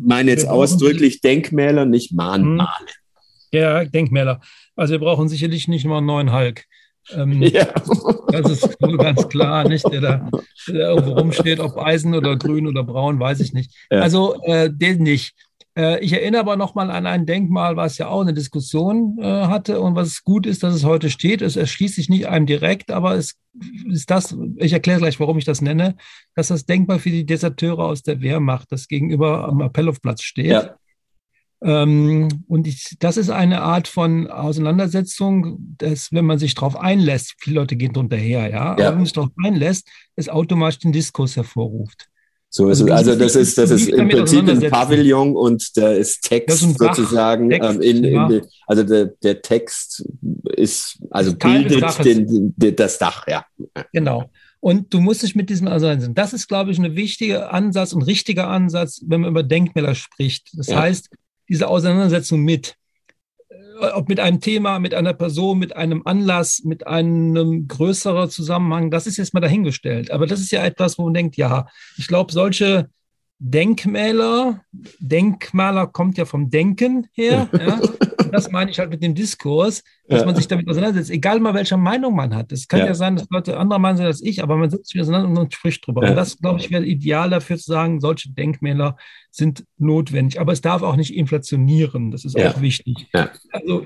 meine 0.01 0.31
jetzt 0.31 0.47
ausdrücklich 0.47 1.19
Denkmäler, 1.21 1.85
nicht 1.85 2.13
Mahnmale. 2.13 2.69
Hm. 2.69 3.59
Ja, 3.59 3.83
Denkmäler. 3.83 4.41
Also 4.75 4.91
wir 4.91 4.99
brauchen 4.99 5.27
sicherlich 5.27 5.67
nicht 5.67 5.85
nur 5.85 5.97
einen 5.97 6.05
neuen 6.05 6.31
Hulk. 6.31 6.65
Ähm, 7.13 7.41
ja. 7.41 7.67
Das 8.31 8.51
ist 8.51 8.79
ganz 8.79 9.27
klar, 9.29 9.67
nicht? 9.67 9.91
Der 9.91 10.01
da, 10.01 10.29
der 10.67 10.89
irgendwo 10.89 11.13
rumsteht, 11.13 11.59
ob 11.59 11.77
Eisen 11.77 12.13
oder 12.13 12.37
grün 12.37 12.67
oder 12.67 12.83
braun, 12.83 13.19
weiß 13.19 13.39
ich 13.39 13.53
nicht. 13.53 13.73
Ja. 13.91 14.01
Also 14.01 14.41
äh, 14.43 14.69
den 14.71 15.03
nicht. 15.03 15.35
Äh, 15.79 16.03
ich 16.03 16.13
erinnere 16.13 16.41
aber 16.41 16.55
nochmal 16.55 16.91
an 16.91 17.05
ein 17.05 17.25
Denkmal, 17.25 17.75
was 17.75 17.97
ja 17.97 18.07
auch 18.07 18.21
eine 18.21 18.33
Diskussion 18.33 19.17
äh, 19.21 19.23
hatte 19.23 19.79
und 19.81 19.95
was 19.95 20.23
gut 20.23 20.45
ist, 20.45 20.63
dass 20.63 20.75
es 20.75 20.83
heute 20.83 21.09
steht. 21.09 21.41
Es 21.41 21.55
erschließt 21.55 21.95
sich 21.95 22.09
nicht 22.09 22.27
einem 22.27 22.45
direkt, 22.45 22.91
aber 22.91 23.15
es 23.15 23.35
ist 23.89 24.11
das, 24.11 24.35
ich 24.57 24.73
erkläre 24.73 24.99
gleich, 24.99 25.19
warum 25.19 25.37
ich 25.37 25.45
das 25.45 25.61
nenne, 25.61 25.95
dass 26.35 26.49
das 26.49 26.65
Denkmal 26.65 26.99
für 26.99 27.11
die 27.11 27.25
Deserteure 27.25 27.85
aus 27.85 28.03
der 28.03 28.21
Wehrmacht, 28.21 28.71
das 28.71 28.87
gegenüber 28.87 29.47
am 29.47 29.61
Appellhofplatz 29.61 30.21
steht. 30.21 30.51
Ja. 30.51 30.75
Ähm, 31.61 32.29
und 32.47 32.67
ich, 32.67 32.95
das 32.99 33.17
ist 33.17 33.29
eine 33.29 33.61
Art 33.61 33.87
von 33.87 34.27
Auseinandersetzung, 34.27 35.75
dass, 35.77 36.11
wenn 36.11 36.25
man 36.25 36.39
sich 36.39 36.55
darauf 36.55 36.77
einlässt, 36.77 37.35
viele 37.37 37.57
Leute 37.57 37.75
gehen 37.75 37.91
drunter 37.91 38.15
her, 38.15 38.49
ja, 38.49 38.49
ja. 38.49 38.61
aber 38.61 38.83
wenn 38.83 38.95
man 38.95 39.05
sich 39.05 39.13
darauf 39.13 39.31
einlässt, 39.43 39.87
es 40.15 40.29
automatisch 40.29 40.79
den 40.79 40.93
Diskurs 40.93 41.35
hervorruft. 41.35 42.07
So 42.51 42.67
ist 42.69 42.81
also, 42.81 42.93
also 42.93 43.15
das 43.15 43.35
ist, 43.35 43.57
das 43.59 43.69
ist 43.69 43.89
im 43.89 44.09
Prinzip 44.09 44.47
ein 44.49 44.59
Pavillon 44.71 45.35
und 45.35 45.77
da 45.77 45.91
ist 45.91 46.21
Text 46.23 46.63
ist 46.63 46.79
sozusagen 46.79 47.49
Text, 47.51 47.69
ähm, 47.69 47.81
in, 47.81 48.03
ja. 48.05 48.27
in, 48.27 48.41
also 48.65 48.83
der, 48.83 49.05
der 49.21 49.41
Text 49.41 50.03
ist, 50.55 50.97
also 51.11 51.35
bildet 51.35 52.03
den, 52.03 52.53
den, 52.57 52.75
das 52.75 52.97
Dach, 52.97 53.27
ja. 53.27 53.45
Genau. 53.93 54.31
Und 54.61 54.93
du 54.93 54.99
musst 54.99 55.21
dich 55.21 55.35
mit 55.35 55.49
diesem 55.49 55.67
auseinandersetzen. 55.67 56.15
Das 56.15 56.33
ist, 56.33 56.47
glaube 56.47 56.71
ich, 56.71 56.79
ein 56.79 56.95
wichtiger 56.95 57.53
Ansatz 57.53 57.93
und 57.93 58.01
richtiger 58.01 58.47
Ansatz, 58.47 59.01
wenn 59.05 59.21
man 59.21 59.29
über 59.29 59.43
Denkmäler 59.43 59.93
spricht. 59.93 60.49
Das 60.53 60.67
ja. 60.67 60.79
heißt, 60.79 61.09
diese 61.49 61.67
Auseinandersetzung 61.67 62.41
mit 62.41 62.75
ob 63.93 64.09
mit 64.09 64.19
einem 64.19 64.41
Thema, 64.41 64.79
mit 64.79 64.93
einer 64.93 65.13
Person, 65.13 65.59
mit 65.59 65.75
einem 65.75 66.01
Anlass, 66.05 66.63
mit 66.63 66.85
einem 66.87 67.67
größeren 67.67 68.29
Zusammenhang, 68.29 68.91
das 68.91 69.07
ist 69.07 69.17
jetzt 69.17 69.33
mal 69.33 69.39
dahingestellt. 69.39 70.11
Aber 70.11 70.27
das 70.27 70.41
ist 70.41 70.51
ja 70.51 70.63
etwas, 70.65 70.97
wo 70.97 71.03
man 71.05 71.13
denkt, 71.13 71.37
ja, 71.37 71.67
ich 71.97 72.07
glaube, 72.07 72.31
solche 72.31 72.89
Denkmäler, 73.39 74.61
Denkmaler 74.99 75.87
kommt 75.87 76.17
ja 76.17 76.25
vom 76.25 76.49
Denken 76.49 77.07
her. 77.13 77.47
Ja? 77.59 77.79
Und 78.29 78.35
das 78.35 78.51
meine 78.51 78.69
ich 78.69 78.79
halt 78.79 78.89
mit 78.89 79.01
dem 79.01 79.15
Diskurs, 79.15 79.83
dass 80.07 80.21
ja. 80.21 80.25
man 80.25 80.35
sich 80.35 80.47
damit 80.47 80.69
auseinandersetzt, 80.69 81.09
egal 81.09 81.39
mal 81.39 81.53
welcher 81.53 81.77
Meinung 81.77 82.15
man 82.15 82.35
hat. 82.35 82.51
Es 82.51 82.67
kann 82.67 82.81
ja. 82.81 82.85
ja. 82.87 82.93
sein, 82.93 83.15
dass 83.15 83.27
Leute 83.29 83.57
anderer 83.57 83.79
Meinung 83.79 83.97
sind 83.97 84.05
als 84.05 84.21
ich, 84.21 84.43
aber 84.43 84.55
man 84.55 84.69
setzt 84.69 84.89
sich 84.91 85.01
auseinander 85.01 85.27
und 85.27 85.33
man 85.33 85.51
spricht 85.51 85.85
drüber. 85.85 86.03
Ja. 86.03 86.11
Und 86.11 86.15
das, 86.15 86.37
glaube 86.37 86.59
ich, 86.59 86.69
wäre 86.69 86.85
ideal 86.85 87.29
dafür 87.29 87.57
zu 87.57 87.71
sagen, 87.71 87.99
solche 87.99 88.31
Denkmäler 88.31 88.97
sind 89.31 89.65
notwendig. 89.77 90.39
Aber 90.39 90.53
es 90.53 90.61
darf 90.61 90.83
auch 90.83 90.95
nicht 90.95 91.15
inflationieren. 91.15 92.11
Das 92.11 92.23
ist 92.23 92.37
auch 92.39 92.61
wichtig. 92.61 93.07
Also 93.51 93.83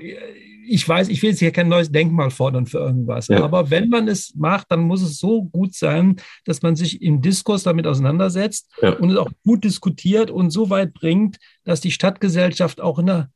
ich 0.66 0.88
weiß, 0.88 1.08
ich 1.08 1.22
will 1.22 1.30
jetzt 1.30 1.38
hier 1.38 1.50
kein 1.50 1.68
neues 1.68 1.90
Denkmal 1.90 2.30
fordern 2.30 2.66
für 2.66 2.78
irgendwas, 2.78 3.28
ja. 3.28 3.42
aber 3.42 3.70
wenn 3.70 3.88
man 3.88 4.08
es 4.08 4.34
macht, 4.34 4.70
dann 4.70 4.80
muss 4.80 5.02
es 5.02 5.18
so 5.18 5.44
gut 5.44 5.74
sein, 5.74 6.16
dass 6.44 6.62
man 6.62 6.76
sich 6.76 7.02
im 7.02 7.20
Diskurs 7.20 7.64
damit 7.64 7.86
auseinandersetzt 7.86 8.70
ja. 8.80 8.94
und 8.94 9.10
es 9.10 9.16
auch 9.16 9.30
gut 9.44 9.64
diskutiert 9.64 10.30
und 10.30 10.50
so 10.50 10.70
weit 10.70 10.94
bringt, 10.94 11.38
dass 11.64 11.80
die 11.80 11.90
Stadtgesellschaft 11.90 12.80
auch 12.80 12.98
in 12.98 13.06
der 13.06 13.30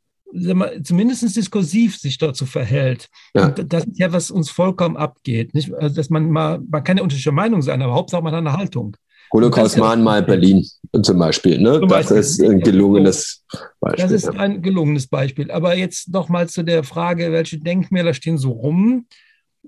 zumindest 0.83 1.37
diskursiv 1.37 1.97
sich 1.97 2.19
dazu 2.19 2.47
verhält. 2.47 3.09
Ja. 3.35 3.51
Das 3.51 3.85
ist 3.85 3.99
ja, 3.99 4.13
was 4.13 4.31
uns 4.31 4.51
vollkommen 4.51 4.97
abgeht. 4.97 5.55
Nicht? 5.55 5.73
Also, 5.75 5.97
dass 5.97 6.11
man 6.11 6.31
mal, 6.31 6.61
man 6.69 6.85
kann 6.85 6.97
ja 6.97 7.03
unterschiedliche 7.03 7.33
Meinung 7.33 7.63
sein, 7.63 7.81
aber 7.83 7.95
Hauptsache 7.95 8.23
man 8.23 8.33
hat 8.33 8.39
eine 8.39 8.53
Haltung. 8.53 8.97
Holocaust-Mahnmal 9.33 10.23
Berlin 10.23 10.65
zum 11.03 11.19
Beispiel. 11.19 11.59
Ne? 11.59 11.81
Zum 11.81 11.89
Beispiel. 11.89 12.17
Das 12.17 12.31
ist 12.31 12.43
ein 12.43 12.61
gelungenes 12.61 13.45
Beispiel. 13.81 14.05
Das 14.05 14.13
ist 14.13 14.29
ein 14.29 14.63
gelungenes 14.63 15.07
Beispiel. 15.07 15.51
Aber 15.51 15.77
jetzt 15.77 16.09
noch 16.09 16.29
mal 16.29 16.49
zu 16.49 16.63
der 16.63 16.83
Frage, 16.83 17.31
welche 17.33 17.59
Denkmäler 17.59 18.15
stehen 18.15 18.39
so 18.39 18.53
rum 18.53 19.07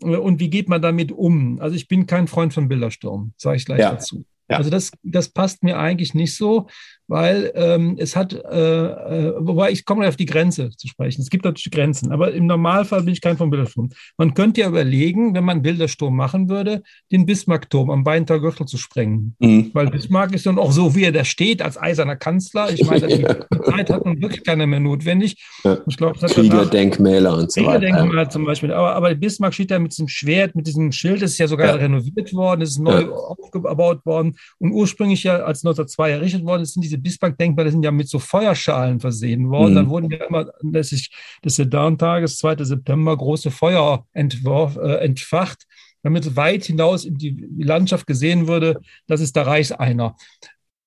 äh, 0.03 0.17
und 0.17 0.41
wie 0.41 0.51
geht 0.51 0.69
man 0.69 0.81
damit 0.81 1.13
um? 1.13 1.61
Also 1.61 1.77
ich 1.77 1.89
bin 1.89 2.07
kein 2.07 2.27
Freund 2.27 2.55
von 2.55 2.69
Bildersturm, 2.69 3.35
sage 3.37 3.57
ich 3.57 3.65
gleich 3.67 3.81
ja. 3.81 3.93
dazu. 3.93 4.25
Ja. 4.49 4.57
Also 4.57 4.71
das, 4.71 4.93
das 5.03 5.29
passt 5.29 5.63
mir 5.63 5.79
eigentlich 5.79 6.15
nicht 6.15 6.35
so, 6.35 6.67
weil 7.11 7.51
ähm, 7.57 7.97
es 7.99 8.15
hat, 8.15 8.33
äh, 8.33 8.37
äh, 8.37 9.35
wobei 9.37 9.73
ich 9.73 9.85
komme 9.85 10.07
auf 10.07 10.15
die 10.15 10.27
Grenze 10.27 10.71
zu 10.71 10.87
sprechen. 10.87 11.21
Es 11.21 11.29
gibt 11.29 11.45
natürlich 11.45 11.73
Grenzen, 11.73 12.13
aber 12.13 12.33
im 12.33 12.47
Normalfall 12.47 13.03
bin 13.03 13.13
ich 13.13 13.21
kein 13.21 13.37
von 13.37 13.51
Bildersturm. 13.51 13.91
Man 14.17 14.33
könnte 14.33 14.61
ja 14.61 14.69
überlegen, 14.69 15.35
wenn 15.35 15.43
man 15.43 15.61
Bildersturm 15.61 16.15
machen 16.15 16.49
würde, 16.49 16.85
den 17.11 17.27
Bismarckturm 17.27 17.91
am 17.91 18.05
Beintal 18.05 18.41
Gürtel 18.41 18.67
zu 18.67 18.79
sprengen. 18.79 19.35
Mhm. 19.41 19.71
Weil 19.75 19.89
Bismarck 19.91 20.33
ist 20.35 20.47
dann 20.47 20.57
auch 20.57 20.71
so, 20.71 20.95
wie 20.95 21.03
er 21.03 21.11
da 21.11 21.25
steht, 21.25 21.63
als 21.63 21.77
eiserner 21.77 22.15
Kanzler. 22.15 22.71
Ich 22.71 22.85
meine, 22.85 23.09
die 23.09 23.25
Zeit 23.25 23.91
hat 23.91 24.05
man 24.05 24.23
wirklich 24.23 24.45
keiner 24.45 24.69
mehr 24.69 24.79
notwendig. 24.79 25.45
Ja. 25.65 25.79
Ich 25.89 25.97
glaube, 25.97 26.17
Kriegerdenkmäler 26.17 27.37
und 27.37 27.51
so 27.51 27.67
weiter. 27.67 27.81
Kriegerdenkmäler 27.81 28.31
zum 28.31 28.45
Beispiel. 28.45 28.73
Aber, 28.73 28.95
aber 28.95 29.13
Bismarck 29.17 29.55
steht 29.55 29.73
da 29.73 29.81
mit 29.81 29.91
diesem 29.91 30.07
Schwert, 30.07 30.55
mit 30.55 30.69
diesem 30.69 30.93
Schild, 30.93 31.23
das 31.23 31.33
ist 31.33 31.39
ja 31.39 31.49
sogar 31.49 31.67
ja. 31.67 31.75
renoviert 31.75 32.33
worden, 32.35 32.63
es 32.63 32.71
ist 32.71 32.79
neu 32.79 33.01
ja. 33.01 33.11
aufgebaut 33.11 34.07
worden. 34.07 34.37
Und 34.61 34.71
ursprünglich 34.71 35.25
ja, 35.25 35.39
als 35.39 35.65
1902 35.65 36.11
errichtet 36.13 36.45
worden 36.45 36.63
ist, 36.63 36.75
sind 36.75 36.85
diese 36.85 37.00
Bismarck-Denkmäler 37.03 37.71
sind 37.71 37.85
ja 37.85 37.91
mit 37.91 38.09
so 38.09 38.19
Feuerschalen 38.19 39.01
versehen 39.01 39.51
worden. 39.51 39.73
Mhm. 39.73 39.77
Dann 39.77 39.89
wurden 39.89 40.11
ja 40.11 40.25
immer 40.27 40.51
anlässlich 40.63 41.11
des 41.45 41.57
Sedan-Tages, 41.57 42.39
2. 42.39 42.65
September, 42.65 43.17
große 43.17 43.51
Feuer 43.51 44.07
entworf, 44.13 44.77
äh, 44.77 44.97
entfacht, 44.97 45.67
damit 46.03 46.37
weit 46.37 46.65
hinaus 46.65 47.05
in 47.05 47.17
die, 47.17 47.47
Landschaft 47.59 48.07
gesehen 48.07 48.49
würde, 48.49 48.81
das 49.07 49.21
ist 49.21 49.37
der 49.37 49.47
Reichseiner. 49.47 50.17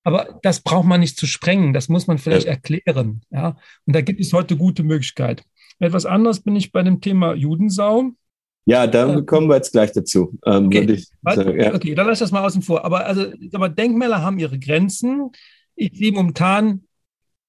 Aber 0.02 0.38
das 0.42 0.60
braucht 0.60 0.86
man 0.86 1.00
nicht 1.00 1.16
zu 1.16 1.26
sprengen, 1.26 1.72
das 1.72 1.88
muss 1.88 2.06
man 2.06 2.18
vielleicht 2.18 2.46
ja. 2.46 2.52
erklären. 2.52 3.22
Ja? 3.30 3.56
Und 3.86 3.94
da 3.96 4.00
gibt 4.00 4.20
es 4.20 4.32
heute 4.32 4.56
gute 4.56 4.82
Möglichkeit. 4.82 5.44
Etwas 5.78 6.06
anderes 6.06 6.40
bin 6.40 6.56
ich 6.56 6.72
bei 6.72 6.82
dem 6.82 7.00
Thema 7.00 7.34
Judensau. 7.34 8.12
Ja, 8.66 8.86
da 8.86 9.20
kommen 9.20 9.48
wir 9.48 9.56
jetzt 9.56 9.72
gleich 9.72 9.92
dazu. 9.92 10.38
Ähm, 10.46 10.66
okay. 10.66 11.02
Sagen, 11.22 11.60
ja. 11.60 11.74
okay, 11.74 11.94
dann 11.94 12.06
lass 12.06 12.20
das 12.20 12.32
mal 12.32 12.44
außen 12.44 12.62
vor. 12.62 12.84
Aber, 12.84 13.04
also, 13.04 13.26
aber 13.52 13.68
Denkmäler 13.68 14.22
haben 14.22 14.38
ihre 14.38 14.58
Grenzen. 14.58 15.30
Ich 15.76 15.92
sehe 15.96 16.12
momentan 16.12 16.84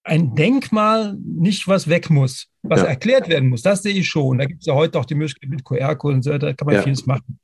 ein 0.03 0.36
Denkmal 0.36 1.17
nicht, 1.23 1.67
was 1.67 1.88
weg 1.88 2.09
muss, 2.09 2.47
was 2.61 2.82
ja. 2.82 2.88
erklärt 2.88 3.28
werden 3.28 3.49
muss. 3.49 3.63
Das 3.63 3.82
sehe 3.82 3.93
ich 3.93 4.07
schon. 4.07 4.38
Da 4.38 4.45
gibt 4.45 4.61
es 4.61 4.67
ja 4.67 4.76
heute 4.76 4.99
auch 4.99 5.05
die 5.05 5.15
Möglichkeit 5.15 5.49
mit 5.49 5.63
QR-Code 5.63 6.15
und 6.15 6.21
so, 6.23 6.38
da 6.38 6.53
kann 6.53 6.65
man 6.65 6.76
ja. 6.76 6.82
vieles 6.84 7.05
machen. 7.05 7.39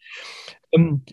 Ähm, 0.71 1.03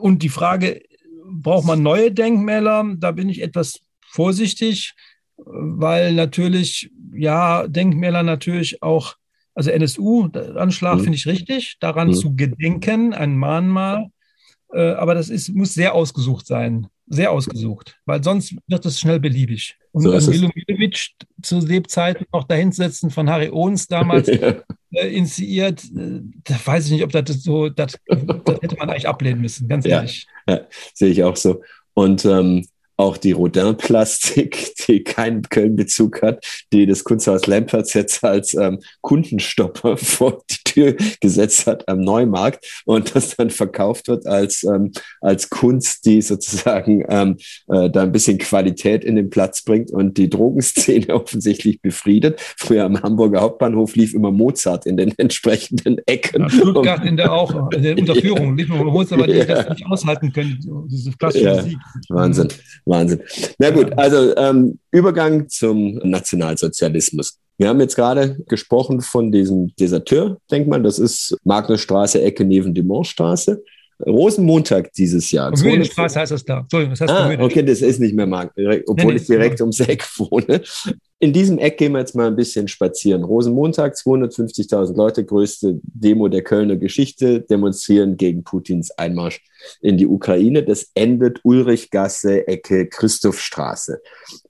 und 0.00 0.22
die 0.22 0.28
Frage, 0.28 0.82
braucht 1.30 1.66
man 1.66 1.82
neue 1.82 2.10
Denkmäler? 2.10 2.94
Da 2.96 3.12
bin 3.12 3.28
ich 3.28 3.42
etwas 3.42 3.80
vorsichtig, 4.00 4.94
weil 5.36 6.14
natürlich, 6.14 6.90
ja, 7.12 7.68
Denkmäler 7.68 8.22
natürlich 8.22 8.82
auch 8.82 9.16
also 9.58 9.70
NSU-Anschlag 9.72 10.98
mhm. 10.98 11.02
finde 11.02 11.16
ich 11.16 11.26
richtig, 11.26 11.78
daran 11.80 12.08
mhm. 12.08 12.14
zu 12.14 12.36
gedenken, 12.36 13.12
ein 13.12 13.36
Mahnmal. 13.36 14.06
Äh, 14.72 14.92
aber 14.92 15.16
das 15.16 15.30
ist, 15.30 15.52
muss 15.52 15.74
sehr 15.74 15.96
ausgesucht 15.96 16.46
sein. 16.46 16.86
Sehr 17.10 17.32
ausgesucht, 17.32 17.98
weil 18.04 18.22
sonst 18.22 18.54
wird 18.66 18.84
es 18.84 19.00
schnell 19.00 19.18
beliebig. 19.18 19.76
Und 19.92 20.02
so 20.02 20.30
Milovic 20.30 21.10
zu 21.42 21.58
Lebzeiten 21.60 22.26
noch 22.32 22.44
dahinsetzen 22.44 23.10
von 23.10 23.30
Harry 23.30 23.48
Owens 23.48 23.88
damals 23.88 24.28
ja. 24.28 24.56
äh, 24.92 25.08
initiiert, 25.08 25.82
äh, 25.84 26.20
da 26.44 26.54
weiß 26.64 26.86
ich 26.86 26.92
nicht, 26.92 27.04
ob 27.04 27.12
das 27.12 27.42
so, 27.42 27.68
das, 27.68 27.98
das 28.06 28.60
hätte 28.60 28.76
man 28.76 28.90
eigentlich 28.90 29.08
ablehnen 29.08 29.40
müssen, 29.40 29.68
ganz 29.68 29.86
ehrlich. 29.86 30.26
Ja, 30.46 30.60
sehe 30.94 31.10
ich 31.10 31.24
auch 31.24 31.36
so. 31.36 31.62
Und 31.94 32.24
ähm, 32.24 32.66
auch 32.98 33.16
die 33.16 33.32
Rodin-Plastik, 33.32 34.74
die 34.86 35.04
keinen 35.04 35.42
Köln-Bezug 35.42 36.20
hat, 36.20 36.44
die 36.72 36.84
das 36.84 37.04
Kunsthaus 37.04 37.46
Lempertz 37.46 37.94
jetzt 37.94 38.24
als 38.24 38.54
ähm, 38.54 38.80
Kundenstopper 39.02 39.96
vor 39.96 40.42
die 40.50 40.56
Tür 40.64 40.96
gesetzt 41.20 41.66
hat 41.66 41.88
am 41.88 42.00
Neumarkt 42.00 42.82
und 42.84 43.14
das 43.14 43.36
dann 43.36 43.50
verkauft 43.50 44.08
wird 44.08 44.26
als, 44.26 44.64
ähm, 44.64 44.90
als 45.20 45.48
Kunst, 45.48 46.06
die 46.06 46.20
sozusagen 46.20 47.04
ähm, 47.08 47.36
äh, 47.68 47.88
da 47.88 48.02
ein 48.02 48.10
bisschen 48.10 48.38
Qualität 48.38 49.04
in 49.04 49.14
den 49.14 49.30
Platz 49.30 49.62
bringt 49.62 49.92
und 49.92 50.18
die 50.18 50.28
Drogenszene 50.28 51.08
offensichtlich 51.14 51.80
befriedet. 51.80 52.40
Früher 52.56 52.84
am 52.84 53.00
Hamburger 53.00 53.40
Hauptbahnhof 53.40 53.94
lief 53.94 54.12
immer 54.12 54.32
Mozart 54.32 54.86
in 54.86 54.96
den 54.96 55.14
entsprechenden 55.18 55.98
Ecken. 56.06 56.42
Ja, 56.42 56.50
Stuttgart 56.50 57.04
in 57.04 57.16
der 57.16 57.32
auch, 57.32 57.70
in 57.70 57.82
der 57.82 57.96
Unterführung 57.96 58.56
lief 58.56 58.68
immer 58.68 58.84
Mozart, 58.84 59.20
weil 59.20 59.28
die 59.28 59.38
ja. 59.38 59.44
das 59.44 59.68
nicht 59.68 59.86
aushalten 59.86 60.32
können, 60.32 60.58
diese 60.88 61.12
klassische 61.12 61.44
ja. 61.44 61.54
Musik. 61.62 61.78
Wahnsinn. 62.08 62.48
Wahnsinn. 62.88 63.22
Na 63.58 63.70
gut, 63.70 63.96
also 63.96 64.36
ähm, 64.36 64.78
Übergang 64.90 65.48
zum 65.48 65.94
Nationalsozialismus. 66.02 67.38
Wir 67.58 67.68
haben 67.68 67.80
jetzt 67.80 67.96
gerade 67.96 68.38
gesprochen 68.46 69.00
von 69.00 69.32
diesem 69.32 69.74
Deserteur-Denkmal. 69.76 70.82
Das 70.82 70.98
ist 70.98 71.36
Magnusstraße, 71.44 72.22
Ecke 72.22 72.44
neben 72.44 72.72
Dimonstraße. 72.72 73.62
Rosenmontag 74.06 74.92
dieses 74.92 75.30
Jahr. 75.32 75.50
Mühlenstraße 75.50 76.20
heißt 76.20 76.32
das 76.32 76.44
da. 76.44 76.60
Entschuldigung, 76.60 76.92
das 76.92 77.00
heißt 77.00 77.12
ah, 77.12 77.44
okay, 77.44 77.62
das 77.62 77.82
ist 77.82 77.98
nicht 77.98 78.14
mehr 78.14 78.26
Markt, 78.26 78.56
obwohl 78.86 79.14
nee, 79.14 79.20
ich 79.20 79.26
direkt 79.26 79.60
ums 79.60 79.80
Eck 79.80 80.06
wohne. 80.18 80.62
In 81.18 81.32
diesem 81.32 81.58
Eck 81.58 81.78
gehen 81.78 81.92
wir 81.92 81.98
jetzt 81.98 82.14
mal 82.14 82.28
ein 82.28 82.36
bisschen 82.36 82.68
spazieren. 82.68 83.24
Rosenmontag, 83.24 83.94
250.000 83.94 84.96
Leute, 84.96 85.24
größte 85.24 85.80
Demo 85.82 86.28
der 86.28 86.42
Kölner 86.42 86.76
Geschichte, 86.76 87.40
demonstrieren 87.40 88.16
gegen 88.16 88.44
Putins 88.44 88.92
Einmarsch 88.92 89.40
in 89.80 89.96
die 89.96 90.06
Ukraine. 90.06 90.62
Das 90.62 90.90
endet 90.94 91.40
Ulrichgasse, 91.42 92.46
Ecke 92.46 92.86
Christophstraße. 92.86 94.00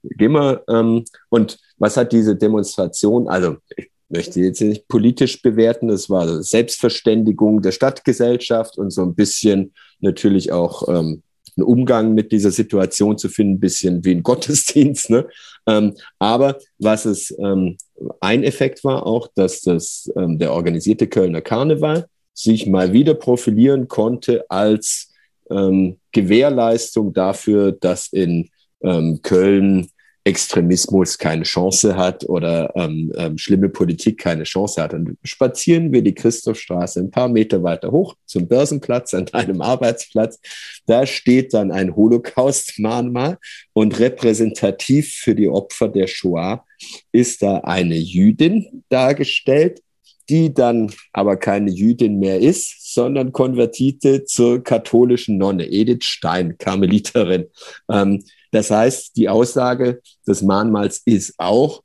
Gehen 0.03 0.33
wir, 0.33 0.63
ähm, 0.69 1.05
und 1.29 1.57
was 1.79 1.97
hat 1.97 2.11
diese 2.11 2.35
Demonstration, 2.35 3.27
also 3.27 3.57
ich 3.75 3.89
möchte 4.09 4.41
jetzt 4.41 4.61
nicht 4.61 4.87
politisch 4.87 5.41
bewerten, 5.41 5.87
das 5.87 6.09
war 6.09 6.41
Selbstverständigung 6.43 7.61
der 7.61 7.71
Stadtgesellschaft 7.71 8.77
und 8.77 8.91
so 8.91 9.03
ein 9.03 9.15
bisschen 9.15 9.73
natürlich 9.99 10.51
auch 10.51 10.87
ähm, 10.87 11.23
einen 11.57 11.67
Umgang 11.67 12.13
mit 12.13 12.31
dieser 12.31 12.51
Situation 12.51 13.17
zu 13.17 13.29
finden, 13.29 13.53
ein 13.53 13.59
bisschen 13.59 14.03
wie 14.05 14.11
ein 14.11 14.23
Gottesdienst. 14.23 15.09
Ne? 15.09 15.27
Ähm, 15.67 15.95
aber 16.17 16.57
was 16.77 17.05
es 17.05 17.35
ähm, 17.39 17.77
ein 18.19 18.43
Effekt 18.43 18.83
war 18.83 19.05
auch, 19.05 19.27
dass 19.35 19.61
das 19.61 20.11
ähm, 20.15 20.39
der 20.39 20.53
organisierte 20.53 21.07
Kölner 21.07 21.41
Karneval 21.41 22.07
sich 22.33 22.67
mal 22.67 22.93
wieder 22.93 23.13
profilieren 23.13 23.87
konnte 23.87 24.49
als 24.49 25.13
ähm, 25.51 25.97
Gewährleistung 26.11 27.13
dafür, 27.13 27.73
dass 27.73 28.07
in 28.07 28.49
ähm, 28.81 29.19
Köln 29.21 29.89
Extremismus 30.29 31.17
keine 31.17 31.43
Chance 31.43 31.97
hat 31.97 32.23
oder 32.29 32.71
ähm, 32.75 33.11
ähm, 33.17 33.37
schlimme 33.39 33.69
Politik 33.69 34.19
keine 34.19 34.43
Chance 34.43 34.81
hat. 34.81 34.93
Dann 34.93 35.17
spazieren 35.23 35.91
wir 35.91 36.03
die 36.03 36.13
Christophstraße 36.13 36.99
ein 36.99 37.09
paar 37.09 37.29
Meter 37.29 37.63
weiter 37.63 37.91
hoch 37.91 38.15
zum 38.25 38.47
Börsenplatz 38.47 39.15
an 39.15 39.27
einem 39.33 39.61
Arbeitsplatz. 39.61 40.39
Da 40.85 41.07
steht 41.07 41.53
dann 41.55 41.71
ein 41.71 41.95
Holocaust-Mahnmal 41.95 43.39
und 43.73 43.99
repräsentativ 43.99 45.15
für 45.15 45.33
die 45.33 45.49
Opfer 45.49 45.89
der 45.89 46.05
Shoah 46.07 46.63
ist 47.11 47.41
da 47.41 47.57
eine 47.59 47.97
Jüdin 47.97 48.83
dargestellt, 48.89 49.81
die 50.29 50.53
dann 50.53 50.93
aber 51.11 51.37
keine 51.37 51.71
Jüdin 51.71 52.19
mehr 52.19 52.39
ist, 52.39 52.93
sondern 52.93 53.31
konvertierte 53.31 54.25
zur 54.25 54.63
katholischen 54.63 55.37
Nonne, 55.37 55.67
Edith 55.67 56.05
Stein, 56.05 56.57
Karmeliterin. 56.57 57.47
Ähm, 57.91 58.23
das 58.51 58.71
heißt, 58.71 59.15
die 59.15 59.29
Aussage 59.29 60.01
des 60.27 60.41
Mahnmals 60.41 61.01
ist 61.05 61.35
auch, 61.37 61.83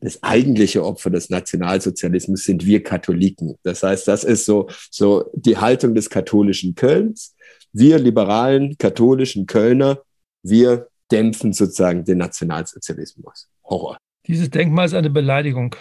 das 0.00 0.22
eigentliche 0.22 0.84
Opfer 0.84 1.10
des 1.10 1.30
Nationalsozialismus 1.30 2.44
sind 2.44 2.66
wir 2.66 2.82
Katholiken. 2.82 3.56
Das 3.62 3.82
heißt, 3.82 4.06
das 4.06 4.24
ist 4.24 4.44
so, 4.44 4.68
so 4.90 5.30
die 5.34 5.56
Haltung 5.56 5.94
des 5.94 6.10
katholischen 6.10 6.74
Kölns. 6.74 7.34
Wir 7.72 7.98
liberalen 7.98 8.76
katholischen 8.78 9.46
Kölner, 9.46 10.00
wir 10.42 10.88
dämpfen 11.10 11.52
sozusagen 11.52 12.04
den 12.04 12.18
Nationalsozialismus. 12.18 13.48
Horror. 13.64 13.96
Dieses 14.26 14.50
Denkmal 14.50 14.86
ist 14.86 14.94
eine 14.94 15.10
Beleidigung. 15.10 15.74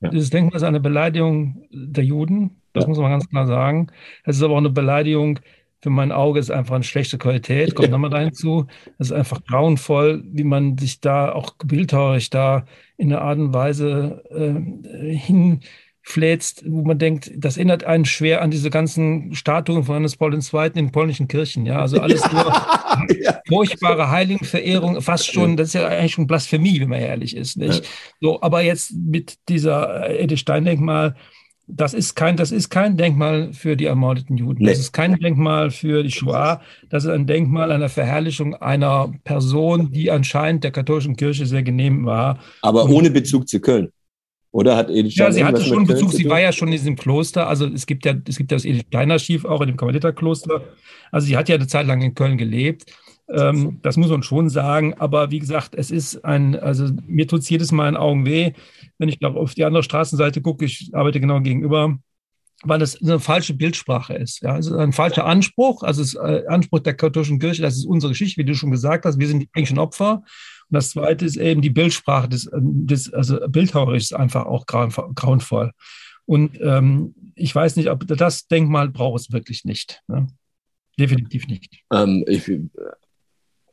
Ja. 0.00 0.08
Dieses 0.08 0.30
Denkmal 0.30 0.56
ist 0.56 0.62
eine 0.62 0.80
Beleidigung 0.80 1.66
der 1.70 2.04
Juden, 2.04 2.62
das 2.72 2.84
ja. 2.84 2.88
muss 2.88 2.98
man 2.98 3.10
ganz 3.10 3.28
klar 3.28 3.46
sagen. 3.46 3.88
Es 4.24 4.36
ist 4.36 4.42
aber 4.42 4.54
auch 4.54 4.58
eine 4.58 4.70
Beleidigung 4.70 5.40
für 5.82 5.90
mein 5.90 6.12
Auge 6.12 6.40
ist 6.40 6.50
einfach 6.50 6.74
eine 6.74 6.84
schlechte 6.84 7.16
Qualität, 7.16 7.74
kommt 7.74 7.90
nochmal 7.90 8.10
da 8.10 8.20
hinzu. 8.20 8.66
Es 8.98 9.08
ist 9.08 9.12
einfach 9.12 9.42
grauenvoll, 9.44 10.22
wie 10.26 10.44
man 10.44 10.76
sich 10.76 11.00
da 11.00 11.32
auch 11.32 11.54
bildhauerisch 11.64 12.28
da 12.30 12.66
in 12.98 13.12
einer 13.12 13.22
Art 13.22 13.38
und 13.38 13.54
Weise 13.54 14.22
äh, 14.30 15.16
hinfläzt, 15.16 16.64
wo 16.66 16.82
man 16.82 16.98
denkt, 16.98 17.30
das 17.34 17.56
erinnert 17.56 17.84
einen 17.84 18.04
schwer 18.04 18.42
an 18.42 18.50
diese 18.50 18.68
ganzen 18.68 19.34
Statuen 19.34 19.84
von 19.84 19.94
Johannes 19.94 20.16
Paul 20.16 20.34
II. 20.34 20.70
in 20.74 20.92
polnischen 20.92 21.28
Kirchen. 21.28 21.64
Ja, 21.64 21.80
also 21.80 21.98
alles 21.98 22.30
nur 22.30 22.44
ja. 23.22 23.40
furchtbare 23.48 24.10
Heiligenverehrung, 24.10 25.00
fast 25.00 25.32
schon, 25.32 25.56
das 25.56 25.68
ist 25.68 25.74
ja 25.74 25.88
eigentlich 25.88 26.12
schon 26.12 26.26
Blasphemie, 26.26 26.78
wenn 26.80 26.90
man 26.90 27.00
ehrlich 27.00 27.34
ist. 27.34 27.56
Nicht? 27.56 27.88
So, 28.20 28.42
aber 28.42 28.60
jetzt 28.60 28.92
mit 28.92 29.38
dieser 29.48 30.10
Edith 30.10 30.40
Stein-Denkmal, 30.40 31.16
das 31.72 31.94
ist 31.94 32.14
kein, 32.14 32.36
das 32.36 32.52
ist 32.52 32.70
kein 32.70 32.96
Denkmal 32.96 33.52
für 33.52 33.76
die 33.76 33.86
ermordeten 33.86 34.36
Juden. 34.36 34.64
Nee. 34.64 34.70
Das 34.70 34.78
ist 34.78 34.92
kein 34.92 35.18
Denkmal 35.18 35.70
für 35.70 36.02
die 36.02 36.10
Shoah. 36.10 36.60
Das 36.88 37.04
ist 37.04 37.10
ein 37.10 37.26
Denkmal 37.26 37.72
einer 37.72 37.88
Verherrlichung 37.88 38.54
einer 38.54 39.12
Person, 39.24 39.92
die 39.92 40.10
anscheinend 40.10 40.64
der 40.64 40.70
katholischen 40.70 41.16
Kirche 41.16 41.46
sehr 41.46 41.62
genehm 41.62 42.06
war. 42.06 42.38
Aber 42.62 42.84
Und, 42.84 42.92
ohne 42.92 43.10
Bezug 43.10 43.48
zu 43.48 43.60
Köln. 43.60 43.90
Oder 44.52 44.76
hat 44.76 44.90
Edith? 44.90 45.14
Ja, 45.14 45.30
sie 45.30 45.44
hatte 45.44 45.62
schon 45.62 45.86
Bezug. 45.86 46.12
Sie 46.12 46.28
war 46.28 46.40
ja 46.40 46.52
schon 46.52 46.68
in 46.68 46.72
diesem 46.72 46.96
Kloster. 46.96 47.46
Also 47.46 47.66
es 47.66 47.86
gibt 47.86 48.04
ja, 48.04 48.14
es 48.28 48.36
gibt 48.36 48.50
ja 48.50 48.56
das 48.56 48.64
Edith 48.64 48.86
Steiner 48.88 49.18
Schiff 49.18 49.44
auch 49.44 49.60
in 49.60 49.68
dem 49.68 49.76
Karmeliterkloster. 49.76 50.62
Also 51.12 51.26
sie 51.26 51.36
hat 51.36 51.48
ja 51.48 51.54
eine 51.54 51.68
Zeit 51.68 51.86
lang 51.86 52.02
in 52.02 52.14
Köln 52.14 52.36
gelebt. 52.36 52.92
Ähm, 53.32 53.78
das 53.82 53.96
muss 53.96 54.10
man 54.10 54.22
schon 54.22 54.48
sagen. 54.48 54.94
Aber 54.98 55.30
wie 55.30 55.38
gesagt, 55.38 55.74
es 55.76 55.90
ist 55.90 56.24
ein, 56.24 56.58
also 56.58 56.88
mir 57.06 57.28
tut 57.28 57.40
es 57.40 57.50
jedes 57.50 57.70
Mal 57.70 57.88
in 57.88 57.96
Augen 57.96 58.26
weh, 58.26 58.52
wenn 59.00 59.08
ich 59.08 59.18
glaube, 59.18 59.40
auf 59.40 59.54
die 59.54 59.64
andere 59.64 59.82
Straßenseite 59.82 60.42
gucke, 60.42 60.66
ich 60.66 60.90
arbeite 60.92 61.20
genau 61.20 61.40
gegenüber, 61.40 61.98
weil 62.62 62.82
es 62.82 63.00
eine 63.00 63.18
falsche 63.18 63.54
Bildsprache 63.54 64.12
ist. 64.12 64.42
Ja, 64.42 64.58
es 64.58 64.66
ist 64.66 64.74
ein 64.74 64.92
falscher 64.92 65.24
Anspruch, 65.24 65.82
also 65.82 66.02
es 66.02 66.14
äh, 66.14 66.44
Anspruch 66.46 66.80
der 66.80 66.92
katholischen 66.92 67.38
Kirche, 67.38 67.62
das 67.62 67.76
ist 67.76 67.86
unsere 67.86 68.10
Geschichte, 68.12 68.38
wie 68.38 68.44
du 68.44 68.54
schon 68.54 68.70
gesagt 68.70 69.06
hast, 69.06 69.18
wir 69.18 69.26
sind 69.26 69.40
die 69.40 69.48
eigentlichen 69.54 69.78
Opfer. 69.78 70.16
Und 70.16 70.74
das 70.74 70.90
zweite 70.90 71.24
ist 71.24 71.36
eben 71.36 71.62
die 71.62 71.70
Bildsprache, 71.70 72.28
des, 72.28 72.50
des, 72.52 73.10
also 73.14 73.40
bildhauerisch 73.48 74.02
ist 74.02 74.14
einfach 74.14 74.44
auch 74.44 74.66
grauenvoll. 74.66 75.72
Und 76.26 76.60
ähm, 76.60 77.14
ich 77.34 77.54
weiß 77.54 77.76
nicht, 77.76 77.88
ob 77.88 78.06
das 78.06 78.48
Denkmal 78.48 78.90
braucht 78.90 79.22
es 79.22 79.32
wirklich 79.32 79.64
nicht. 79.64 80.02
Ne? 80.08 80.26
Definitiv 80.98 81.48
nicht. 81.48 81.82
Ähm, 81.90 82.22
ich 82.28 82.46
äh, 82.46 82.60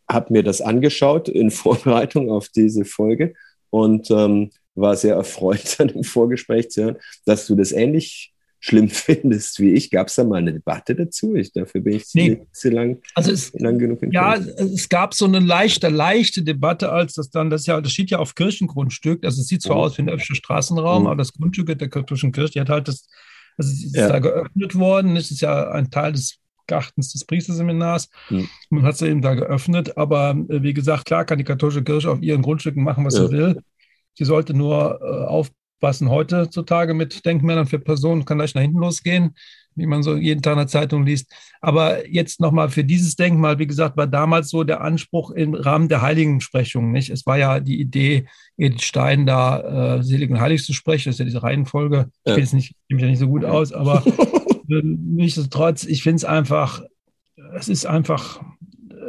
habe 0.10 0.32
mir 0.32 0.44
das 0.44 0.62
angeschaut 0.62 1.28
in 1.28 1.52
Vorbereitung 1.52 2.32
auf 2.32 2.48
diese 2.48 2.86
Folge 2.86 3.34
und 3.70 4.10
ähm, 4.10 4.52
war 4.78 4.96
sehr 4.96 5.16
erfreut 5.16 5.76
an 5.80 5.90
dem 5.90 6.04
Vorgespräch 6.04 6.70
zu 6.70 6.84
hören, 6.84 6.98
dass 7.26 7.48
du 7.48 7.56
das 7.56 7.72
ähnlich 7.72 8.34
schlimm 8.60 8.90
findest 8.90 9.60
wie 9.60 9.74
ich. 9.74 9.92
Gab 9.92 10.08
es 10.08 10.16
da 10.16 10.24
mal 10.24 10.38
eine 10.38 10.54
Debatte 10.54 10.96
dazu? 10.96 11.36
Ich, 11.36 11.52
dafür 11.52 11.82
bin 11.82 11.96
ich 11.96 12.06
nee. 12.14 12.42
zu 12.52 12.70
lang, 12.70 13.02
also 13.16 13.32
es, 13.32 13.54
lang 13.54 13.78
genug 13.78 14.04
in 14.04 14.12
Ja, 14.12 14.36
es 14.36 14.90
gab 14.90 15.14
so 15.14 15.26
eine 15.26 15.40
leichte, 15.40 15.90
leichte 15.90 16.44
Debatte, 16.44 16.92
als 16.92 17.14
das 17.14 17.30
dann, 17.30 17.50
das 17.50 17.66
ja, 17.66 17.80
das 17.82 17.92
steht 17.92 18.12
ja 18.12 18.20
auf 18.20 18.36
Kirchengrundstück. 18.36 19.24
Also 19.24 19.42
es 19.42 19.48
sieht 19.48 19.62
zwar 19.62 19.78
oh. 19.78 19.82
aus 19.82 19.98
wie 19.98 20.04
ein 20.04 20.10
öffentlicher 20.10 20.36
Straßenraum, 20.36 21.06
oh. 21.06 21.10
aber 21.10 21.18
das 21.18 21.34
Grundstück 21.34 21.78
der 21.78 21.90
katholischen 21.90 22.32
Kirche, 22.32 22.54
die 22.54 22.62
hat 22.62 22.70
halt 22.70 22.88
das, 22.88 23.08
also 23.58 23.72
es 23.72 23.86
ist 23.86 23.96
ja. 23.96 24.08
da 24.08 24.20
geöffnet 24.20 24.76
worden. 24.76 25.16
Es 25.16 25.32
ist 25.32 25.42
ja 25.42 25.72
ein 25.72 25.90
Teil 25.90 26.14
des 26.14 26.40
Gartens 26.68 27.14
des 27.14 27.26
Priesterseminars. 27.26 28.10
Mhm. 28.30 28.50
Man 28.70 28.84
hat 28.84 28.98
sie 28.98 29.08
eben 29.08 29.22
da 29.22 29.34
geöffnet, 29.34 29.98
aber 29.98 30.32
äh, 30.50 30.62
wie 30.62 30.74
gesagt, 30.74 31.06
klar 31.06 31.26
kann 31.26 31.38
die 31.38 31.44
katholische 31.44 31.84
Kirche 31.84 32.12
auf 32.12 32.22
ihren 32.22 32.42
Grundstücken 32.42 32.84
machen, 32.84 33.06
was 33.06 33.18
ja. 33.18 33.28
sie 33.28 33.32
will. 33.32 33.62
Sie 34.18 34.26
sollte 34.26 34.56
nur 34.56 35.00
äh, 35.00 35.26
aufpassen 35.28 36.10
heutzutage 36.10 36.96
mit 36.96 37.24
Denkmälern 37.24 37.68
für 37.68 37.78
Personen, 37.78 38.26
kann 38.26 38.40
gleich 38.40 38.56
nach 38.56 38.64
hinten 38.64 38.80
losgehen, 38.80 39.36
wie 39.76 39.86
man 39.86 40.02
so 40.02 40.16
jeden 40.16 40.42
Tag 40.42 40.54
in 40.54 40.58
der 40.58 40.68
Zeitung 40.68 41.06
liest. 41.06 41.32
Aber 41.62 42.10
jetzt 42.10 42.42
nochmal 42.42 42.70
für 42.70 42.84
dieses 42.84 43.16
Denkmal, 43.16 43.60
wie 43.60 43.68
gesagt, 43.68 43.96
war 43.96 44.08
damals 44.08 44.50
so 44.50 44.64
der 44.64 44.82
Anspruch 44.82 45.30
im 45.30 45.54
Rahmen 45.54 45.88
der 45.88 46.02
Heiligen-Sprechung. 46.02 46.92
Nicht? 46.92 47.12
Es 47.12 47.28
war 47.28 47.38
ja 47.38 47.60
die 47.60 47.80
Idee, 47.80 48.26
Edith 48.58 48.82
Stein 48.82 49.28
da 49.28 49.98
äh, 49.98 50.04
selig 50.04 50.32
und 50.32 50.42
heilig 50.42 50.64
zu 50.64 50.74
sprechen. 50.74 51.10
Das 51.10 51.16
ist 51.16 51.20
ja 51.20 51.26
diese 51.26 51.44
Reihenfolge. 51.44 52.10
Ich 52.24 52.36
ja. 52.36 52.44
kenne 52.44 52.56
mich 52.56 52.74
ja 52.90 53.08
nicht 53.08 53.20
so 53.20 53.28
gut 53.28 53.46
aus, 53.46 53.72
aber 53.72 54.04
äh, 54.08 54.82
nichtsdestotrotz, 54.82 55.84
ich 55.84 56.02
finde 56.02 56.16
es 56.16 56.26
einfach, 56.26 56.82
es 57.54 57.70
ist 57.70 57.86
einfach 57.86 58.42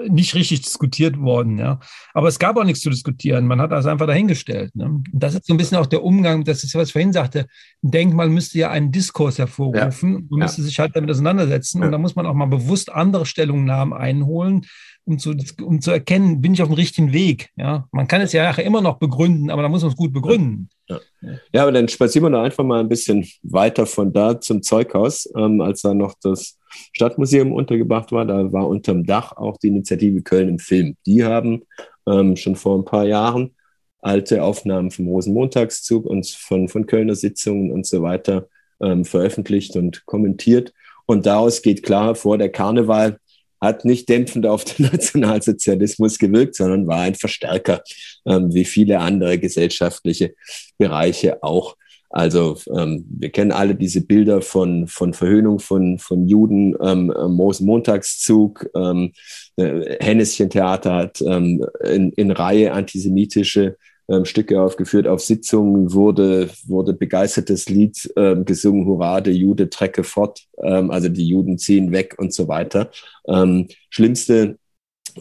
nicht 0.08 0.34
richtig 0.34 0.62
diskutiert 0.62 1.18
worden. 1.18 1.58
Ja. 1.58 1.80
Aber 2.14 2.28
es 2.28 2.38
gab 2.38 2.56
auch 2.56 2.64
nichts 2.64 2.80
zu 2.80 2.90
diskutieren. 2.90 3.46
Man 3.46 3.60
hat 3.60 3.72
das 3.72 3.86
einfach 3.86 4.06
dahingestellt. 4.06 4.74
Ne. 4.74 5.02
Das 5.12 5.34
ist 5.34 5.46
so 5.46 5.54
ein 5.54 5.56
bisschen 5.56 5.78
auch 5.78 5.86
der 5.86 6.04
Umgang, 6.04 6.44
das 6.44 6.64
ist, 6.64 6.74
was 6.74 6.88
ich 6.88 6.92
vorhin 6.92 7.12
sagte. 7.12 7.46
Ein 7.82 7.90
Denkmal 7.90 8.28
müsste 8.28 8.58
ja 8.58 8.70
einen 8.70 8.92
Diskurs 8.92 9.38
hervorrufen. 9.38 10.12
Ja. 10.12 10.20
Man 10.30 10.40
müsste 10.40 10.62
ja. 10.62 10.66
sich 10.66 10.78
halt 10.78 10.94
damit 10.94 11.10
auseinandersetzen. 11.10 11.80
Ja. 11.80 11.86
Und 11.86 11.92
da 11.92 11.98
muss 11.98 12.16
man 12.16 12.26
auch 12.26 12.34
mal 12.34 12.46
bewusst 12.46 12.92
andere 12.92 13.26
Stellungnahmen 13.26 13.92
einholen, 13.92 14.66
um 15.04 15.18
zu, 15.18 15.34
um 15.62 15.80
zu 15.80 15.90
erkennen, 15.90 16.40
bin 16.40 16.54
ich 16.54 16.62
auf 16.62 16.68
dem 16.68 16.74
richtigen 16.74 17.12
Weg. 17.12 17.50
Ja. 17.56 17.86
Man 17.92 18.08
kann 18.08 18.20
es 18.20 18.32
ja 18.32 18.44
nachher 18.44 18.64
immer 18.64 18.82
noch 18.82 18.98
begründen, 18.98 19.50
aber 19.50 19.62
da 19.62 19.68
muss 19.68 19.82
man 19.82 19.90
es 19.90 19.96
gut 19.96 20.12
begründen. 20.12 20.68
Ja. 20.88 21.00
ja, 21.52 21.62
aber 21.62 21.72
dann 21.72 21.88
spazieren 21.88 22.24
wir 22.24 22.30
doch 22.30 22.44
einfach 22.44 22.64
mal 22.64 22.80
ein 22.80 22.88
bisschen 22.88 23.26
weiter 23.42 23.84
von 23.86 24.12
da 24.12 24.40
zum 24.40 24.62
Zeughaus, 24.62 25.28
ähm, 25.36 25.60
als 25.60 25.82
da 25.82 25.92
noch 25.92 26.14
das 26.22 26.58
Stadtmuseum 26.92 27.52
untergebracht 27.52 28.10
war. 28.12 28.24
Da 28.24 28.52
war 28.52 28.68
unterm 28.68 29.04
Dach 29.04 29.32
auch 29.36 29.58
die 29.58 29.68
Initiative 29.68 30.22
Köln 30.22 30.48
im 30.48 30.58
Film. 30.58 30.96
Die 31.06 31.24
haben 31.24 31.62
ähm, 32.08 32.36
schon 32.36 32.56
vor 32.56 32.78
ein 32.78 32.84
paar 32.84 33.04
Jahren 33.04 33.54
alte 34.00 34.42
Aufnahmen 34.42 34.90
vom 34.90 35.08
Rosenmontagszug 35.08 36.06
und 36.06 36.26
von, 36.26 36.68
von 36.68 36.86
Kölner 36.86 37.14
Sitzungen 37.14 37.72
und 37.72 37.86
so 37.86 38.02
weiter 38.02 38.48
ähm, 38.80 39.04
veröffentlicht 39.04 39.76
und 39.76 40.06
kommentiert. 40.06 40.72
Und 41.06 41.26
daraus 41.26 41.62
geht 41.62 41.82
klar 41.82 42.14
vor 42.14 42.38
der 42.38 42.50
Karneval 42.50 43.18
hat 43.60 43.84
nicht 43.84 44.08
dämpfend 44.08 44.46
auf 44.46 44.64
den 44.64 44.86
Nationalsozialismus 44.92 46.18
gewirkt, 46.18 46.54
sondern 46.54 46.86
war 46.86 47.00
ein 47.00 47.14
Verstärker, 47.14 47.82
ähm, 48.26 48.52
wie 48.52 48.64
viele 48.64 49.00
andere 49.00 49.38
gesellschaftliche 49.38 50.34
Bereiche 50.78 51.42
auch. 51.42 51.76
Also 52.10 52.56
ähm, 52.74 53.04
wir 53.08 53.30
kennen 53.30 53.52
alle 53.52 53.74
diese 53.74 54.00
Bilder 54.00 54.40
von, 54.40 54.88
von 54.88 55.12
Verhöhnung 55.12 55.58
von, 55.58 55.98
von 55.98 56.26
Juden, 56.26 56.74
ähm, 56.82 57.12
Montagszug, 57.60 58.66
ähm, 58.74 59.12
äh, 59.56 59.96
Henneschen-Theater 60.00 60.94
hat 60.94 61.20
ähm, 61.20 61.66
in, 61.84 62.10
in 62.12 62.30
Reihe 62.30 62.72
antisemitische 62.72 63.76
ähm, 64.08 64.24
Stücke 64.24 64.60
aufgeführt. 64.60 65.06
Auf 65.06 65.20
Sitzungen 65.20 65.92
wurde, 65.92 66.50
wurde 66.66 66.92
begeistertes 66.94 67.68
Lied 67.68 68.12
ähm, 68.16 68.44
gesungen, 68.44 68.86
Hurra, 68.86 69.20
der 69.20 69.34
Jude 69.34 69.70
trecke 69.70 70.04
fort, 70.04 70.46
ähm, 70.62 70.90
also 70.90 71.08
die 71.08 71.28
Juden 71.28 71.58
ziehen 71.58 71.92
weg 71.92 72.16
und 72.18 72.32
so 72.32 72.48
weiter. 72.48 72.90
Ähm, 73.26 73.68
schlimmste 73.90 74.58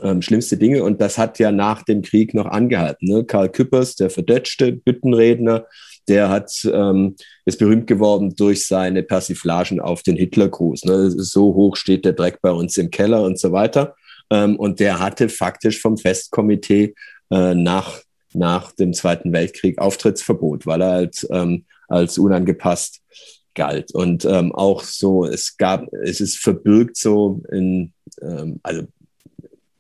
ähm, 0.04 0.22
schlimmste 0.22 0.58
Dinge. 0.58 0.84
Und 0.84 1.02
das 1.02 1.18
hat 1.18 1.40
ja 1.40 1.52
nach 1.52 1.84
dem 1.84 2.02
Krieg 2.02 2.34
noch 2.34 2.46
angehalten. 2.46 3.08
Ne? 3.08 3.24
Karl 3.24 3.50
Küppers, 3.50 3.96
der 3.96 4.10
verdötschte 4.10 4.72
Büttenredner, 4.72 5.66
der 6.08 6.30
hat, 6.30 6.52
ähm, 6.72 7.16
ist 7.46 7.60
berühmt 7.60 7.88
geworden 7.88 8.34
durch 8.36 8.66
seine 8.66 9.04
Persiflagen 9.04 9.80
auf 9.80 10.04
den 10.04 10.16
Hitlergruß. 10.16 10.86
Ne? 10.86 11.12
So 11.12 11.54
hoch 11.54 11.76
steht 11.76 12.06
der 12.06 12.14
Dreck 12.14 12.40
bei 12.42 12.52
uns 12.52 12.78
im 12.78 12.90
Keller 12.90 13.24
und 13.24 13.40
so 13.40 13.52
weiter. 13.52 13.96
Ähm, 14.30 14.56
und 14.58 14.80
der 14.80 15.00
hatte 15.00 15.30
faktisch 15.30 15.82
vom 15.82 15.98
Festkomitee 15.98 16.94
äh, 17.32 17.54
nach 17.54 18.02
nach 18.38 18.72
dem 18.72 18.94
Zweiten 18.94 19.34
Weltkrieg 19.34 19.80
Auftrittsverbot, 19.80 20.66
weil 20.66 20.82
er 20.82 20.92
halt 20.92 21.28
ähm, 21.32 21.66
als 21.88 22.18
unangepasst 22.18 23.02
galt. 23.54 23.94
Und 23.94 24.26
ähm, 24.26 24.54
auch 24.54 24.84
so, 24.84 25.26
es 25.26 25.58
gab, 25.58 25.92
es 26.04 26.22
ist 26.22 26.38
verbürgt 26.38 26.96
so 26.98 27.42
in, 27.52 27.94
ähm, 28.22 28.60
also 28.64 28.84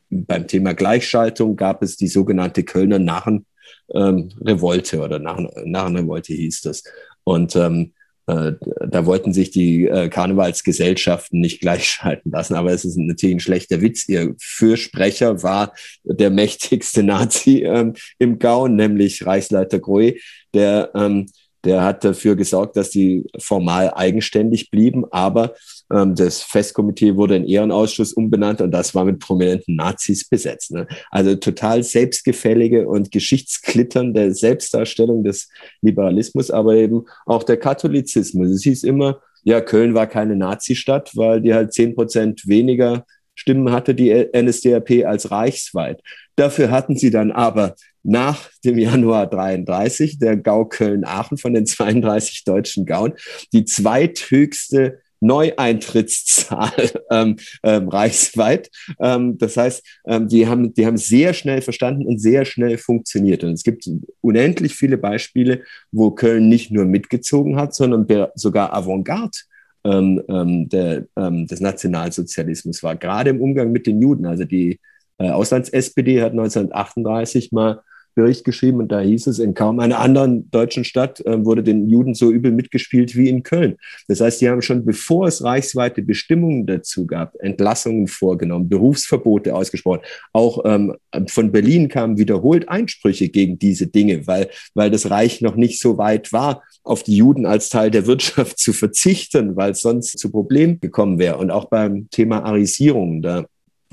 beim 0.09 0.47
Thema 0.47 0.73
Gleichschaltung 0.73 1.55
gab 1.55 1.83
es 1.83 1.97
die 1.97 2.07
sogenannte 2.07 2.63
Kölner 2.63 2.99
Narrenrevolte 2.99 4.97
ähm, 4.97 5.01
oder 5.03 5.19
Narren, 5.19 5.49
Narrenrevolte 5.65 6.33
hieß 6.33 6.61
das. 6.61 6.83
Und 7.23 7.55
ähm, 7.55 7.93
äh, 7.93 7.96
da 8.28 9.05
wollten 9.05 9.34
sich 9.34 9.51
die 9.51 9.86
äh, 9.86 10.09
Karnevalsgesellschaften 10.09 11.39
nicht 11.39 11.61
gleichschalten 11.61 12.32
lassen. 12.32 12.55
Aber 12.55 12.71
es 12.71 12.84
ist 12.84 12.97
natürlich 12.97 13.38
ein 13.38 13.39
schlechter 13.39 13.82
Witz. 13.82 14.07
Ihr 14.09 14.36
Fürsprecher 14.39 15.43
war 15.43 15.73
der 16.03 16.30
mächtigste 16.30 17.03
Nazi 17.03 17.63
ähm, 17.63 17.93
im 18.19 18.38
Gau, 18.38 18.67
nämlich 18.67 19.25
Reichsleiter 19.25 19.80
Grohe, 19.80 20.15
der 20.53 20.91
ähm, 20.93 21.28
der 21.63 21.84
hat 21.84 22.03
dafür 22.03 22.36
gesorgt, 22.36 22.78
dass 22.78 22.91
die 22.91 23.25
formal 23.39 23.91
eigenständig 23.93 24.71
blieben, 24.71 25.03
aber 25.11 25.55
das 25.89 26.41
Festkomitee 26.41 27.15
wurde 27.15 27.38
in 27.38 27.45
Ehrenausschuss 27.45 28.11
umbenannt 28.13 28.59
und 28.59 28.71
das 28.71 28.93
war 28.93 29.05
mit 29.05 29.19
prominenten 29.19 29.75
Nazis 29.75 30.27
besetzt. 30.27 30.71
Ne? 30.71 30.88
Also 31.11 31.35
total 31.35 31.81
selbstgefällige 31.83 32.88
und 32.88 33.11
geschichtsklitternde 33.11 34.33
Selbstdarstellung 34.33 35.23
des 35.23 35.49
Liberalismus, 35.81 36.51
aber 36.51 36.75
eben 36.75 37.05
auch 37.25 37.43
der 37.43 37.57
Katholizismus. 37.57 38.49
Es 38.49 38.63
hieß 38.63 38.83
immer, 38.83 39.21
ja, 39.43 39.61
Köln 39.61 39.93
war 39.93 40.07
keine 40.07 40.35
Nazi-Stadt, 40.35 41.15
weil 41.15 41.41
die 41.41 41.53
halt 41.53 41.73
zehn 41.73 41.95
Prozent 41.95 42.47
weniger 42.47 43.05
Stimmen 43.33 43.71
hatte 43.71 43.93
die 43.95 44.11
NSDAP 44.11 45.05
als 45.05 45.31
reichsweit. 45.31 46.01
Dafür 46.35 46.71
hatten 46.71 46.97
sie 46.97 47.11
dann 47.11 47.31
aber 47.31 47.75
nach 48.03 48.49
dem 48.65 48.77
Januar 48.77 49.27
33 49.27 50.17
der 50.19 50.38
Gau 50.38 50.65
Köln-Aachen 50.65 51.38
von 51.38 51.53
den 51.53 51.65
32 51.65 52.43
deutschen 52.45 52.85
Gauen 52.85 53.13
die 53.53 53.63
zweithöchste 53.65 54.99
Neueintrittszahl 55.20 56.91
ähm, 57.11 57.38
ähm, 57.63 57.89
reichsweit. 57.89 58.70
Ähm, 58.99 59.38
das 59.38 59.57
heißt, 59.57 59.86
ähm, 60.07 60.28
die, 60.28 60.47
haben, 60.47 60.74
die 60.74 60.86
haben 60.86 60.97
sehr 60.97 61.34
schnell 61.34 61.61
verstanden 61.61 62.05
und 62.05 62.20
sehr 62.20 62.45
schnell 62.45 62.78
funktioniert. 62.78 63.43
Und 63.43 63.53
es 63.53 63.63
gibt 63.63 63.89
unendlich 64.22 64.76
viele 64.76 64.97
Beispiele, 64.97 65.63
wo 65.91 66.11
Köln 66.11 66.49
nicht 66.49 66.72
nur 66.72 66.86
mitgezogen 66.86 67.55
hat, 67.55 67.74
sondern 67.74 68.07
sogar 68.36 68.74
Avantgarde 68.74 69.38
ähm, 69.84 70.22
ähm, 70.28 70.70
der, 70.70 71.05
des 71.15 71.61
Nationalsozialismus 71.61 72.84
war, 72.84 72.95
gerade 72.95 73.30
im 73.30 73.41
Umgang 73.41 73.72
mit 73.72 73.88
den 73.88 74.01
Juden. 74.01 74.26
Also 74.26 74.43
die 74.43 74.80
äh, 75.18 75.30
Auslands-SPD 75.30 76.22
hat 76.22 76.32
1938 76.32 77.51
mal 77.51 77.82
Bericht 78.18 78.43
geschrieben 78.43 78.80
und 78.80 78.91
da 78.91 78.99
hieß 78.99 79.28
es, 79.28 79.38
in 79.38 79.53
kaum 79.53 79.80
einer 79.80 79.99
anderen 79.99 80.49
deutschen 80.49 80.84
Stadt 80.84 81.24
äh, 81.26 81.45
wurde 81.45 81.61
den 81.61 81.88
Juden 81.88 82.15
so 82.15 82.32
übel 82.32 82.51
mitgespielt 82.51 83.15
wie 83.15 83.30
in 83.30 83.43
Köln. 83.43 83.78
Das 84.07 84.22
heißt, 84.22 84.41
die 84.41 84.49
haben 84.49 84.63
schon, 84.63 84.86
bevor 84.86 85.28
es 85.28 85.43
reichsweite 85.43 86.01
Bestimmungen 86.01 86.65
dazu 86.65 87.05
gab, 87.05 87.36
Entlassungen 87.39 88.07
vorgenommen, 88.07 88.70
Berufsverbote 88.70 89.53
ausgesprochen. 89.53 90.01
Auch 90.34 90.65
ähm, 90.65 90.95
von 91.28 91.51
Berlin 91.51 91.89
kamen 91.89 92.18
wiederholt 92.18 92.68
Einsprüche 92.68 93.30
gegen 93.30 93.59
diese 93.59 93.86
Dinge, 93.86 94.26
weil, 94.26 94.49
weil 94.74 94.89
das 94.89 95.11
Reich 95.11 95.41
noch 95.41 95.55
nicht 95.55 95.80
so 95.80 95.99
weit 95.99 96.34
war, 96.34 96.63
auf 96.84 97.03
die 97.03 97.18
Juden 97.18 97.45
als 97.45 97.70
Teil 97.70 97.91
der 97.91 98.07
Wirtschaft 98.07 98.57
zu 98.57 98.74
verzichten, 98.74 99.55
weil 99.55 99.74
es 99.74 99.82
sonst 99.82 100.18
zu 100.18 100.32
Problemen 100.32 100.80
gekommen 100.80 101.20
wäre. 101.20 101.38
Und 101.38 101.51
auch 101.51 101.65
beim 101.65 102.09
Thema 102.09 102.43
Arisierung, 102.43 103.22
da 103.22 103.45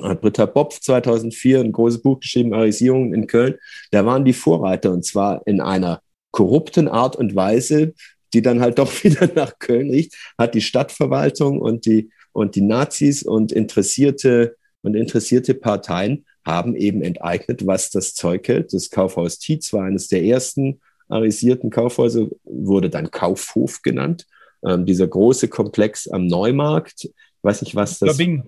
hat 0.02 0.20
Britta 0.20 0.46
Bopf 0.46 0.80
2004 0.80 1.60
ein 1.60 1.72
großes 1.72 2.02
Buch 2.02 2.20
geschrieben, 2.20 2.54
Arisierung 2.54 3.14
in 3.14 3.26
Köln. 3.26 3.56
Da 3.90 4.04
waren 4.04 4.24
die 4.24 4.32
Vorreiter 4.32 4.92
und 4.92 5.04
zwar 5.04 5.46
in 5.46 5.60
einer 5.60 6.00
korrupten 6.30 6.88
Art 6.88 7.16
und 7.16 7.36
Weise, 7.36 7.94
die 8.32 8.42
dann 8.42 8.60
halt 8.60 8.78
doch 8.78 8.92
wieder 9.04 9.30
nach 9.34 9.58
Köln 9.58 9.90
riecht, 9.90 10.14
hat 10.36 10.54
die 10.54 10.60
Stadtverwaltung 10.60 11.60
und 11.60 11.86
die, 11.86 12.10
und 12.32 12.56
die 12.56 12.62
Nazis 12.62 13.22
und 13.22 13.52
interessierte, 13.52 14.56
und 14.82 14.94
interessierte 14.96 15.54
Parteien 15.54 16.26
haben 16.44 16.76
eben 16.76 17.00
enteignet, 17.00 17.66
was 17.66 17.90
das 17.90 18.14
Zeug 18.14 18.46
hält. 18.48 18.74
Das 18.74 18.90
Kaufhaus 18.90 19.38
Tietz 19.38 19.72
war 19.72 19.84
eines 19.84 20.08
der 20.08 20.22
ersten 20.22 20.80
arisierten 21.08 21.70
Kaufhäuser, 21.70 22.26
wurde 22.44 22.90
dann 22.90 23.10
Kaufhof 23.10 23.82
genannt. 23.82 24.26
Ähm, 24.66 24.84
dieser 24.84 25.06
große 25.06 25.48
Komplex 25.48 26.08
am 26.08 26.26
Neumarkt, 26.26 27.04
ich 27.04 27.12
weiß 27.42 27.62
nicht, 27.62 27.74
was 27.74 27.98
das... 27.98 28.16
Bing. 28.16 28.44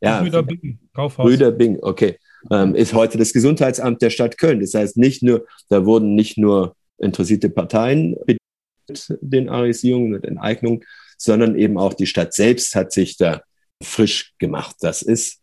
Ja, 0.00 0.22
Brüder 0.22 0.42
Bing, 0.42 0.78
Kaufhaus. 0.94 1.26
Brüder 1.26 1.50
Bing, 1.50 1.78
okay. 1.82 2.18
Ähm, 2.50 2.74
ist 2.74 2.94
heute 2.94 3.18
das 3.18 3.32
Gesundheitsamt 3.32 4.00
der 4.00 4.10
Stadt 4.10 4.38
Köln. 4.38 4.60
Das 4.60 4.74
heißt, 4.74 4.96
nicht 4.96 5.22
nur, 5.22 5.46
da 5.68 5.84
wurden 5.84 6.14
nicht 6.14 6.38
nur 6.38 6.74
interessierte 6.98 7.50
Parteien 7.50 8.16
mit 8.26 8.38
den 9.20 9.48
Arisierungen 9.48 10.14
und 10.14 10.24
Enteignungen, 10.24 10.84
sondern 11.18 11.56
eben 11.56 11.78
auch 11.78 11.94
die 11.94 12.06
Stadt 12.06 12.32
selbst 12.32 12.74
hat 12.74 12.92
sich 12.92 13.16
da 13.16 13.42
frisch 13.82 14.32
gemacht. 14.38 14.76
Das 14.80 15.02
ist 15.02 15.40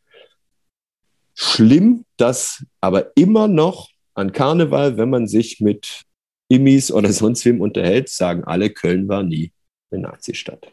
schlimm, 1.36 2.04
dass 2.18 2.66
aber 2.82 3.12
immer 3.16 3.48
noch 3.48 3.90
an 4.16 4.32
Karneval, 4.32 4.98
wenn 4.98 5.10
man 5.10 5.28
sich 5.28 5.62
mit 5.62 6.02
Immis 6.50 6.92
oder 6.92 7.14
sonst 7.14 7.46
wem 7.46 7.62
unterhält, 7.62 8.10
sagen 8.10 8.44
alle, 8.44 8.72
Köln 8.72 9.08
war 9.08 9.24
nie 9.24 9.52
eine 9.92 10.02
Nazistadt. 10.02 10.72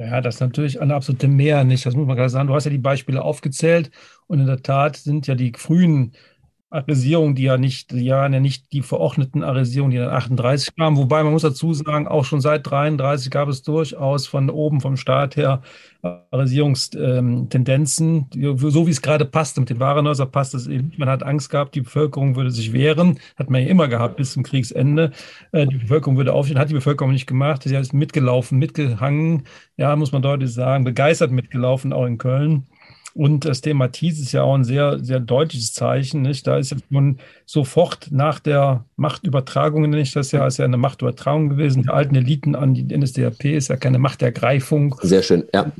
Ja, 0.00 0.22
das 0.22 0.36
ist 0.36 0.40
natürlich 0.40 0.80
eine 0.80 0.94
absolute 0.94 1.28
Mehr, 1.28 1.62
nicht? 1.62 1.84
Das 1.84 1.94
muss 1.94 2.06
man 2.06 2.16
gerade 2.16 2.30
sagen. 2.30 2.48
Du 2.48 2.54
hast 2.54 2.64
ja 2.64 2.70
die 2.70 2.78
Beispiele 2.78 3.20
aufgezählt 3.22 3.90
und 4.26 4.40
in 4.40 4.46
der 4.46 4.62
Tat 4.62 4.96
sind 4.96 5.26
ja 5.26 5.34
die 5.34 5.52
frühen 5.54 6.12
Arisierung, 6.70 7.34
die 7.34 7.42
ja 7.42 7.58
nicht, 7.58 7.90
die 7.90 8.04
ja 8.04 8.28
nicht 8.28 8.72
die 8.72 8.82
verordneten 8.82 9.42
Arisierungen, 9.42 9.90
die 9.90 9.98
dann 9.98 10.10
38 10.10 10.76
kamen. 10.76 10.96
Wobei 10.96 11.24
man 11.24 11.32
muss 11.32 11.42
dazu 11.42 11.74
sagen, 11.74 12.06
auch 12.06 12.24
schon 12.24 12.40
seit 12.40 12.70
33 12.70 13.32
gab 13.32 13.48
es 13.48 13.62
durchaus 13.62 14.28
von 14.28 14.48
oben 14.48 14.80
vom 14.80 14.96
Staat 14.96 15.34
her 15.36 15.62
Arisierungstendenzen, 16.02 18.26
so 18.32 18.86
wie 18.86 18.90
es 18.90 19.02
gerade 19.02 19.24
passte. 19.24 19.58
Mit 19.60 19.70
den 19.70 19.80
Warenhäusern 19.80 20.30
passt 20.30 20.54
es 20.54 20.68
eben. 20.68 20.92
Man 20.96 21.08
hat 21.08 21.24
Angst 21.24 21.50
gehabt, 21.50 21.74
die 21.74 21.80
Bevölkerung 21.80 22.36
würde 22.36 22.52
sich 22.52 22.72
wehren. 22.72 23.18
Hat 23.36 23.50
man 23.50 23.62
ja 23.62 23.68
immer 23.68 23.88
gehabt 23.88 24.16
bis 24.16 24.32
zum 24.32 24.44
Kriegsende. 24.44 25.10
Äh, 25.50 25.66
die 25.66 25.78
Bevölkerung 25.78 26.16
würde 26.16 26.32
aufstehen, 26.32 26.60
hat 26.60 26.70
die 26.70 26.74
Bevölkerung 26.74 27.12
nicht 27.12 27.26
gemacht. 27.26 27.64
Sie 27.64 27.74
ist 27.74 27.92
mitgelaufen, 27.92 28.58
mitgehangen. 28.58 29.42
Ja, 29.76 29.96
muss 29.96 30.12
man 30.12 30.22
deutlich 30.22 30.52
sagen, 30.52 30.84
begeistert 30.84 31.32
mitgelaufen, 31.32 31.92
auch 31.92 32.06
in 32.06 32.18
Köln. 32.18 32.68
Und 33.20 33.44
das 33.44 33.60
Thema 33.60 33.88
Thies 33.88 34.18
ist 34.18 34.32
ja 34.32 34.44
auch 34.44 34.54
ein 34.54 34.64
sehr, 34.64 34.98
sehr 35.04 35.20
deutliches 35.20 35.74
Zeichen. 35.74 36.22
Nicht? 36.22 36.46
Da 36.46 36.56
ist 36.56 36.74
nun 36.88 37.18
sofort 37.44 38.08
nach 38.10 38.40
der 38.40 38.86
Machtübertragung, 38.96 39.82
nenne 39.82 40.00
ich 40.00 40.12
das 40.12 40.32
ja, 40.32 40.46
ist 40.46 40.56
ja 40.56 40.64
eine 40.64 40.78
Machtübertragung 40.78 41.50
gewesen, 41.50 41.82
der 41.82 41.92
alten 41.92 42.14
Eliten 42.14 42.54
an 42.54 42.72
die 42.72 42.96
NSDAP, 42.96 43.44
ist 43.44 43.68
ja 43.68 43.76
keine 43.76 43.98
Machtergreifung. 43.98 44.96
Sehr 45.02 45.22
schön, 45.22 45.44
ja. 45.52 45.70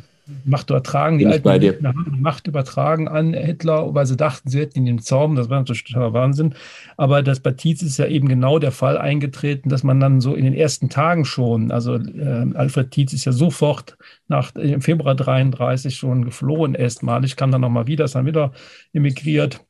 Macht 0.45 0.71
übertragen, 0.71 1.19
die 1.19 1.27
alten 1.27 1.49
haben 1.49 2.13
die 2.15 2.21
Macht 2.21 2.47
übertragen 2.47 3.09
an 3.09 3.35
Hitler, 3.35 3.95
weil 3.95 4.07
sie 4.07 4.17
dachten, 4.17 4.49
sie 4.49 4.61
hätten 4.61 4.81
ihn 4.81 4.87
im 4.87 5.03
Zaum, 5.03 5.35
das 5.35 5.51
war 5.51 5.59
natürlich 5.59 5.85
totaler 5.85 6.13
Wahnsinn. 6.13 6.55
Aber 6.97 7.23
das 7.23 7.41
bei 7.41 7.53
Tietz 7.53 7.83
ist 7.83 7.99
ja 7.99 8.07
eben 8.07 8.29
genau 8.29 8.59
der 8.59 8.73
Fall 8.73 8.99
eingetreten, 8.99 9.69
dass 9.69 9.83
man 9.83 10.01
dann 10.01 10.21
so 10.21 10.35
in 10.35 10.45
den 10.45 10.55
ersten 10.55 10.89
Tagen 10.89 11.25
schon, 11.25 11.71
also 11.71 11.97
äh, 11.97 12.47
Alfred 12.55 12.91
Tietz 12.91 13.13
ist 13.13 13.25
ja 13.25 13.33
sofort 13.33 13.97
nach 14.29 14.55
im 14.55 14.81
Februar 14.81 15.15
33 15.15 15.97
schon 15.97 16.25
geflohen 16.25 16.75
erstmalig, 16.75 17.37
kam 17.37 17.51
dann 17.51 17.61
nochmal 17.61 17.87
wieder, 17.87 18.05
ist 18.05 18.15
dann 18.15 18.27
wieder 18.27 18.53
emigriert. 18.93 19.61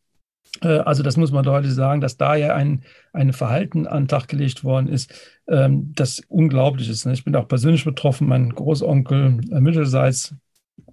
Äh, 0.63 0.79
also 0.79 1.03
das 1.03 1.17
muss 1.17 1.33
man 1.33 1.45
deutlich 1.45 1.73
sagen, 1.73 2.01
dass 2.01 2.17
da 2.17 2.35
ja 2.35 2.55
ein, 2.55 2.83
ein 3.13 3.33
Verhalten 3.33 3.87
an 3.87 4.05
den 4.05 4.09
Tag 4.09 4.29
gelegt 4.29 4.65
worden 4.65 4.89
ist, 4.89 5.13
ähm, 5.49 5.93
das 5.95 6.23
unglaublich 6.29 6.89
ist. 6.89 7.07
Ne? 7.07 7.13
Ich 7.13 7.25
bin 7.25 7.37
auch 7.37 7.49
persönlich 7.49 7.85
betroffen. 7.85 8.29
Mein 8.29 8.51
Großonkel 8.51 9.41
äh, 9.51 9.61
mütterseits 9.61 10.35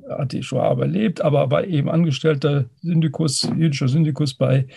hat 0.10 0.32
die 0.32 0.44
Shoah 0.44 0.72
überlebt, 0.72 1.22
aber 1.22 1.52
war 1.52 1.66
eben 1.66 1.90
angestellter 1.90 2.66
Syndikus, 2.82 3.50
jüdischer 3.58 3.88
Syndikus 3.88 4.34
bei 4.34 4.68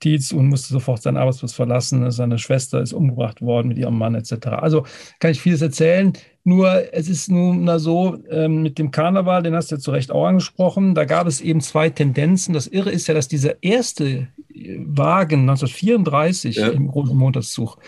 Tietz 0.00 0.32
und 0.32 0.48
musste 0.48 0.72
sofort 0.72 1.02
seinen 1.02 1.16
Arbeitsplatz 1.16 1.52
verlassen. 1.52 2.10
Seine 2.10 2.38
Schwester 2.38 2.82
ist 2.82 2.92
umgebracht 2.92 3.40
worden 3.40 3.68
mit 3.68 3.78
ihrem 3.78 3.96
Mann 3.96 4.14
etc. 4.14 4.48
Also 4.48 4.84
kann 5.20 5.30
ich 5.30 5.40
vieles 5.40 5.62
erzählen. 5.62 6.12
Nur 6.46 6.92
es 6.92 7.08
ist 7.08 7.30
nun 7.30 7.78
so, 7.78 8.18
ähm, 8.30 8.62
mit 8.62 8.78
dem 8.78 8.90
Karneval, 8.90 9.42
den 9.42 9.54
hast 9.54 9.70
du 9.70 9.76
ja 9.76 9.80
zu 9.80 9.90
Recht 9.90 10.12
auch 10.12 10.26
angesprochen, 10.26 10.94
da 10.94 11.06
gab 11.06 11.26
es 11.26 11.40
eben 11.40 11.62
zwei 11.62 11.88
Tendenzen. 11.88 12.52
Das 12.52 12.66
Irre 12.66 12.90
ist 12.90 13.06
ja, 13.06 13.14
dass 13.14 13.28
dieser 13.28 13.62
erste 13.62 14.28
Wagen 14.76 15.40
1934 15.40 16.56
ja. 16.56 16.68
im 16.68 16.88
großen 16.88 17.16
Montagszug, 17.16 17.78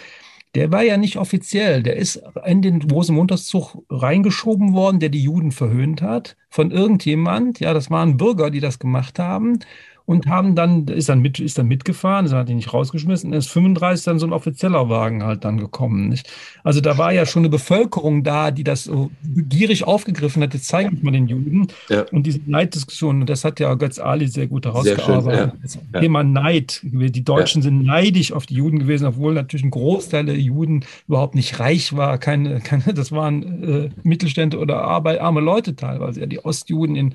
der 0.54 0.72
war 0.72 0.82
ja 0.82 0.96
nicht 0.96 1.18
offiziell. 1.18 1.82
Der 1.82 1.96
ist 1.96 2.22
in 2.46 2.62
den 2.62 2.80
großen 2.80 3.14
Montagszug 3.14 3.76
reingeschoben 3.90 4.72
worden, 4.72 5.00
der 5.00 5.10
die 5.10 5.22
Juden 5.22 5.52
verhöhnt 5.52 6.00
hat, 6.00 6.34
von 6.48 6.70
irgendjemand. 6.70 7.60
Ja, 7.60 7.74
das 7.74 7.90
waren 7.90 8.16
Bürger, 8.16 8.50
die 8.50 8.60
das 8.60 8.78
gemacht 8.78 9.18
haben 9.18 9.58
und 10.06 10.26
haben 10.28 10.54
dann, 10.54 10.86
ist 10.86 11.08
dann, 11.08 11.20
mit, 11.20 11.40
ist 11.40 11.58
dann 11.58 11.66
mitgefahren, 11.66 12.30
hat 12.30 12.48
ihn 12.48 12.56
nicht 12.56 12.72
rausgeschmissen, 12.72 13.32
ist 13.32 13.48
35 13.48 14.04
dann 14.04 14.18
so 14.20 14.26
ein 14.26 14.32
offizieller 14.32 14.88
Wagen 14.88 15.24
halt 15.24 15.44
dann 15.44 15.58
gekommen. 15.58 16.08
Nicht? 16.08 16.30
Also 16.62 16.80
da 16.80 16.96
war 16.96 17.12
ja 17.12 17.26
schon 17.26 17.40
eine 17.40 17.48
Bevölkerung 17.48 18.22
da, 18.22 18.52
die 18.52 18.62
das 18.62 18.84
so 18.84 19.10
gierig 19.24 19.84
aufgegriffen 19.84 20.42
hat, 20.42 20.54
jetzt 20.54 20.68
zeige 20.68 20.94
ich 20.94 21.02
mal 21.02 21.10
den 21.10 21.26
Juden. 21.26 21.66
Ja. 21.88 22.04
Und 22.12 22.24
diese 22.24 22.40
Neiddiskussion, 22.46 23.22
und 23.22 23.30
das 23.30 23.44
hat 23.44 23.58
ja 23.58 23.74
Götz 23.74 23.98
Ali 23.98 24.28
sehr 24.28 24.46
gut 24.46 24.66
herausgearbeitet. 24.66 25.52
Sehr 25.62 25.80
schön, 25.80 25.88
ja. 25.92 26.00
Thema 26.00 26.22
Neid. 26.22 26.80
Die 26.84 27.24
Deutschen 27.24 27.62
ja. 27.62 27.64
sind 27.64 27.84
neidisch 27.84 28.32
auf 28.32 28.46
die 28.46 28.54
Juden 28.54 28.78
gewesen, 28.78 29.06
obwohl 29.06 29.34
natürlich 29.34 29.64
ein 29.64 29.70
Großteil 29.70 30.26
der 30.26 30.38
Juden 30.38 30.84
überhaupt 31.08 31.34
nicht 31.34 31.58
reich 31.58 31.96
war. 31.96 32.18
Keine, 32.18 32.60
keine, 32.60 32.94
das 32.94 33.10
waren 33.10 33.64
äh, 33.64 33.90
Mittelstände 34.04 34.58
oder 34.58 34.82
arme 34.82 35.40
Leute 35.40 35.74
teilweise. 35.74 36.20
Ja, 36.20 36.26
die 36.26 36.44
Ostjuden 36.44 36.94
in, 36.94 37.14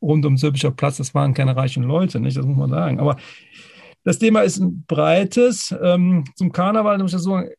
rund 0.00 0.26
um 0.26 0.36
Sörbischer 0.36 0.72
Platz, 0.72 0.96
das 0.96 1.14
waren 1.14 1.34
keine 1.34 1.54
reichen 1.54 1.84
Leute. 1.84 2.18
Nicht? 2.18 2.31
Nicht, 2.36 2.38
das 2.38 2.46
muss 2.46 2.56
man 2.56 2.70
sagen. 2.70 3.00
Aber 3.00 3.16
das 4.04 4.18
Thema 4.18 4.40
ist 4.40 4.58
ein 4.58 4.84
breites. 4.86 5.74
Ähm, 5.82 6.24
zum 6.34 6.52
Karneval 6.52 6.98
muss 6.98 7.14
ich 7.14 7.20
sagen, 7.20 7.50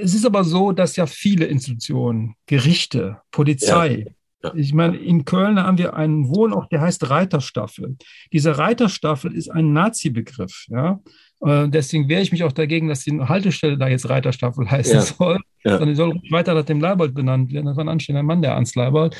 es 0.00 0.14
ist 0.14 0.24
aber 0.24 0.44
so, 0.44 0.72
dass 0.72 0.96
ja 0.96 1.06
viele 1.06 1.44
Institutionen, 1.44 2.34
Gerichte, 2.46 3.18
Polizei, 3.30 4.04
ja. 4.06 4.12
Ja. 4.42 4.52
Ich 4.54 4.72
meine, 4.72 4.96
in 4.96 5.24
Köln 5.24 5.60
haben 5.60 5.78
wir 5.78 5.94
einen 5.94 6.28
Wohnort, 6.28 6.72
der 6.72 6.80
heißt 6.80 7.08
Reiterstaffel. 7.08 7.96
Diese 8.32 8.58
Reiterstaffel 8.58 9.34
ist 9.34 9.48
ein 9.48 9.72
Nazi-Begriff. 9.72 10.66
Ja? 10.68 11.00
Äh, 11.40 11.68
deswegen 11.68 12.08
wehre 12.08 12.22
ich 12.22 12.32
mich 12.32 12.44
auch 12.44 12.52
dagegen, 12.52 12.88
dass 12.88 13.04
die 13.04 13.20
Haltestelle 13.20 13.78
da 13.78 13.88
jetzt 13.88 14.08
Reiterstaffel 14.08 14.70
heißen 14.70 14.94
ja. 14.96 15.02
soll, 15.02 15.38
sondern 15.62 15.88
die 15.88 15.94
soll 15.94 16.20
weiter 16.30 16.54
nach 16.54 16.64
dem 16.64 16.80
Leibold 16.80 17.14
benannt 17.14 17.52
werden. 17.52 17.66
Das 17.66 17.76
war 17.76 17.84
ein 17.84 17.88
anstehender 17.88 18.22
Mann, 18.22 18.42
der 18.42 18.52
Ernst 18.52 18.74
Leibold. 18.74 19.16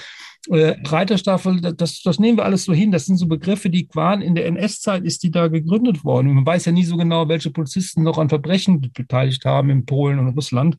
Äh, 0.51 0.75
Reiterstaffel, 0.85 1.61
das, 1.61 2.03
das 2.03 2.19
nehmen 2.19 2.39
wir 2.39 2.45
alles 2.45 2.65
so 2.65 2.73
hin. 2.73 2.91
Das 2.91 3.07
sind 3.07 3.17
so 3.17 3.27
Begriffe, 3.27 3.71
die 3.71 3.89
waren 3.93 4.23
in 4.23 4.35
der 4.35 4.47
NS-Zeit 4.47 5.05
ist 5.05 5.23
die 5.23 5.31
da 5.31 5.49
gegründet 5.49 6.05
worden. 6.05 6.29
Und 6.29 6.35
man 6.35 6.47
weiß 6.47 6.65
ja 6.65 6.73
nie 6.73 6.85
so 6.85 6.97
genau, 6.97 7.29
welche 7.29 7.51
Polizisten 7.51 8.03
noch 8.03 8.19
an 8.19 8.29
Verbrechen 8.29 8.81
beteiligt 8.81 9.45
haben 9.45 9.71
in 9.71 9.87
Polen 9.87 10.19
und 10.19 10.35
Russland. 10.35 10.77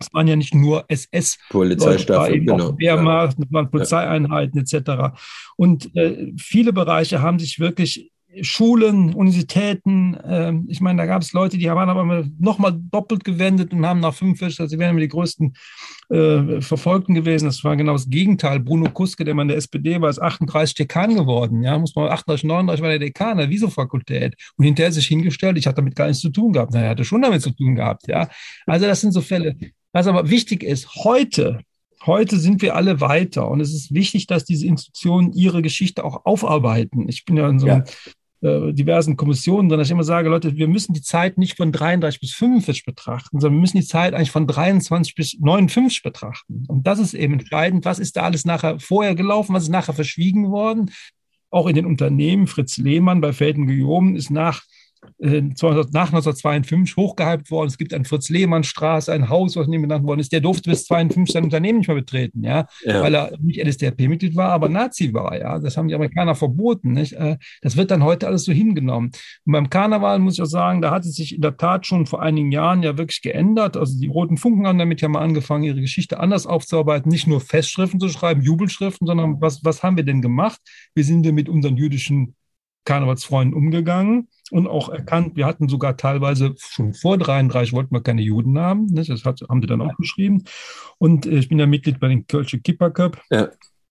Es 0.00 0.12
waren 0.12 0.28
ja 0.28 0.36
nicht 0.36 0.54
nur 0.54 0.84
SS, 0.88 1.38
Polizeistaffel, 1.50 2.40
genau. 2.40 2.78
Wehrmacht, 2.78 3.36
ja. 3.38 3.44
waren 3.50 3.70
Polizeieinheiten 3.70 4.60
etc. 4.60 5.16
Und 5.56 5.94
äh, 5.96 6.32
viele 6.36 6.72
Bereiche 6.72 7.20
haben 7.20 7.38
sich 7.38 7.58
wirklich 7.58 8.10
Schulen, 8.42 9.14
Universitäten. 9.14 10.14
Äh, 10.14 10.54
ich 10.68 10.80
meine, 10.80 11.02
da 11.02 11.06
gab 11.06 11.22
es 11.22 11.32
Leute, 11.32 11.58
die 11.58 11.66
waren 11.66 11.88
aber 11.88 12.24
nochmal 12.38 12.78
doppelt 12.90 13.24
gewendet 13.24 13.72
und 13.72 13.86
haben 13.86 14.00
nach 14.00 14.14
45, 14.14 14.60
also 14.60 14.70
sie 14.70 14.78
wären 14.78 14.96
die 14.96 15.08
größten 15.08 15.54
äh, 16.10 16.60
Verfolgten 16.60 17.14
gewesen. 17.14 17.46
Das 17.46 17.62
war 17.64 17.76
genau 17.76 17.92
das 17.92 18.08
Gegenteil. 18.08 18.60
Bruno 18.60 18.90
Kuske, 18.90 19.24
der 19.24 19.34
man 19.34 19.48
der 19.48 19.56
SPD 19.56 20.00
war, 20.00 20.10
ist 20.10 20.20
38 20.20 20.74
Dekan 20.74 21.14
geworden. 21.14 21.62
Ja, 21.62 21.78
muss 21.78 21.94
man 21.94 22.08
38, 22.08 22.44
39 22.44 22.82
war 22.82 22.90
der 22.90 22.98
Dekan 22.98 23.38
der 23.38 23.50
Wieso-Fakultät 23.50 24.34
und 24.56 24.64
hinterher 24.64 24.92
sich 24.92 25.06
hingestellt, 25.06 25.58
ich 25.58 25.66
hatte 25.66 25.76
damit 25.76 25.96
gar 25.96 26.06
nichts 26.06 26.22
zu 26.22 26.30
tun 26.30 26.52
gehabt. 26.52 26.72
Na, 26.74 26.80
er 26.80 26.90
hatte 26.90 27.04
schon 27.04 27.22
damit 27.22 27.42
zu 27.42 27.50
tun 27.50 27.74
gehabt. 27.74 28.08
Ja, 28.08 28.28
also 28.66 28.86
das 28.86 29.00
sind 29.00 29.12
so 29.12 29.20
Fälle. 29.20 29.56
Was 29.92 30.06
aber 30.06 30.30
wichtig 30.30 30.62
ist, 30.62 30.94
heute, 30.96 31.60
heute 32.04 32.38
sind 32.38 32.62
wir 32.62 32.76
alle 32.76 33.00
weiter 33.00 33.50
und 33.50 33.60
es 33.60 33.72
ist 33.72 33.92
wichtig, 33.92 34.26
dass 34.26 34.44
diese 34.44 34.66
Institutionen 34.66 35.32
ihre 35.32 35.62
Geschichte 35.62 36.04
auch 36.04 36.24
aufarbeiten. 36.24 37.08
Ich 37.08 37.24
bin 37.24 37.36
ja 37.36 37.48
in 37.48 37.58
so 37.58 37.68
einem 37.68 37.84
äh, 38.40 38.72
diversen 38.72 39.16
Kommissionen 39.16 39.68
dass 39.68 39.88
ich 39.88 39.90
immer 39.90 40.04
sage, 40.04 40.28
Leute, 40.28 40.56
wir 40.56 40.68
müssen 40.68 40.92
die 40.92 41.02
Zeit 41.02 41.38
nicht 41.38 41.56
von 41.56 41.72
33 41.72 42.20
bis 42.20 42.34
45 42.34 42.84
betrachten, 42.84 43.40
sondern 43.40 43.58
wir 43.58 43.60
müssen 43.60 43.78
die 43.78 43.86
Zeit 43.86 44.14
eigentlich 44.14 44.30
von 44.30 44.46
23 44.46 45.14
bis 45.14 45.38
59 45.40 46.02
betrachten. 46.02 46.64
Und 46.68 46.86
das 46.86 46.98
ist 46.98 47.14
eben 47.14 47.34
entscheidend. 47.34 47.84
Was 47.84 47.98
ist 47.98 48.16
da 48.16 48.22
alles 48.22 48.44
nachher 48.44 48.78
vorher 48.78 49.14
gelaufen? 49.14 49.54
Was 49.54 49.64
ist 49.64 49.70
nachher 49.70 49.94
verschwiegen 49.94 50.50
worden? 50.50 50.90
Auch 51.50 51.66
in 51.66 51.74
den 51.74 51.86
Unternehmen. 51.86 52.46
Fritz 52.46 52.76
Lehmann 52.76 53.20
bei 53.20 53.32
Felden 53.32 53.66
Guillaume 53.66 54.16
ist 54.16 54.30
nach 54.30 54.62
äh, 55.18 55.40
nach 55.40 56.12
1952 56.12 56.96
hochgehypt 56.96 57.50
worden. 57.50 57.68
Es 57.68 57.78
gibt 57.78 57.94
an 57.94 58.04
Fritz-Lehmann-Straße 58.04 59.12
ein 59.12 59.28
Haus, 59.28 59.56
was 59.56 59.66
nie 59.66 59.78
benannt 59.78 60.04
worden 60.06 60.20
ist. 60.20 60.32
Der 60.32 60.40
durfte 60.40 60.70
bis 60.70 60.84
52 60.84 61.32
sein 61.32 61.44
Unternehmen 61.44 61.78
nicht 61.78 61.88
mehr 61.88 61.96
betreten, 61.96 62.44
ja, 62.44 62.66
ja. 62.84 63.02
weil 63.02 63.14
er 63.14 63.32
nicht 63.40 63.64
NSDAP-Mitglied 63.64 64.36
war, 64.36 64.50
aber 64.50 64.68
Nazi 64.68 65.12
war, 65.12 65.38
ja. 65.38 65.58
Das 65.58 65.76
haben 65.76 65.88
die 65.88 65.94
Amerikaner 65.94 66.34
verboten, 66.34 66.92
nicht? 66.92 67.14
Äh, 67.14 67.36
das 67.62 67.76
wird 67.76 67.90
dann 67.90 68.04
heute 68.04 68.26
alles 68.26 68.44
so 68.44 68.52
hingenommen. 68.52 69.10
Und 69.44 69.52
beim 69.52 69.70
Karneval 69.70 70.18
muss 70.18 70.34
ich 70.34 70.42
auch 70.42 70.46
sagen, 70.46 70.82
da 70.82 70.90
hat 70.90 71.04
es 71.04 71.14
sich 71.14 71.34
in 71.34 71.42
der 71.42 71.56
Tat 71.56 71.86
schon 71.86 72.06
vor 72.06 72.22
einigen 72.22 72.52
Jahren 72.52 72.82
ja 72.82 72.96
wirklich 72.98 73.22
geändert. 73.22 73.76
Also 73.76 73.98
die 73.98 74.06
Roten 74.06 74.36
Funken 74.36 74.66
haben 74.66 74.78
damit 74.78 75.00
ja 75.00 75.08
mal 75.08 75.20
angefangen, 75.20 75.64
ihre 75.64 75.80
Geschichte 75.80 76.20
anders 76.20 76.46
aufzuarbeiten, 76.46 77.10
nicht 77.10 77.26
nur 77.26 77.40
Festschriften 77.40 78.00
zu 78.00 78.08
schreiben, 78.08 78.42
Jubelschriften, 78.42 79.06
sondern 79.06 79.40
was, 79.40 79.64
was 79.64 79.82
haben 79.82 79.96
wir 79.96 80.04
denn 80.04 80.22
gemacht? 80.22 80.60
Wie 80.94 81.02
sind 81.02 81.24
wir 81.24 81.32
mit 81.32 81.48
unseren 81.48 81.76
jüdischen 81.76 82.34
Karnevalsfreunden 82.88 83.54
umgegangen? 83.54 84.28
und 84.50 84.66
auch 84.66 84.88
erkannt, 84.88 85.36
wir 85.36 85.46
hatten 85.46 85.68
sogar 85.68 85.96
teilweise 85.96 86.54
schon 86.58 86.94
vor 86.94 87.18
33 87.18 87.72
wollten 87.72 87.94
wir 87.94 88.02
keine 88.02 88.22
Juden 88.22 88.58
haben. 88.58 88.94
Das 88.94 89.08
hat, 89.08 89.42
haben 89.48 89.60
sie 89.60 89.66
dann 89.66 89.82
auch 89.82 89.96
geschrieben. 89.96 90.44
Und 90.98 91.26
äh, 91.26 91.38
ich 91.38 91.48
bin 91.48 91.58
ja 91.58 91.66
Mitglied 91.66 92.00
bei 92.00 92.08
den 92.08 92.26
Kölsche 92.26 92.58
Kipper 92.58 92.90
Cup. 92.90 93.20
Ja 93.30 93.48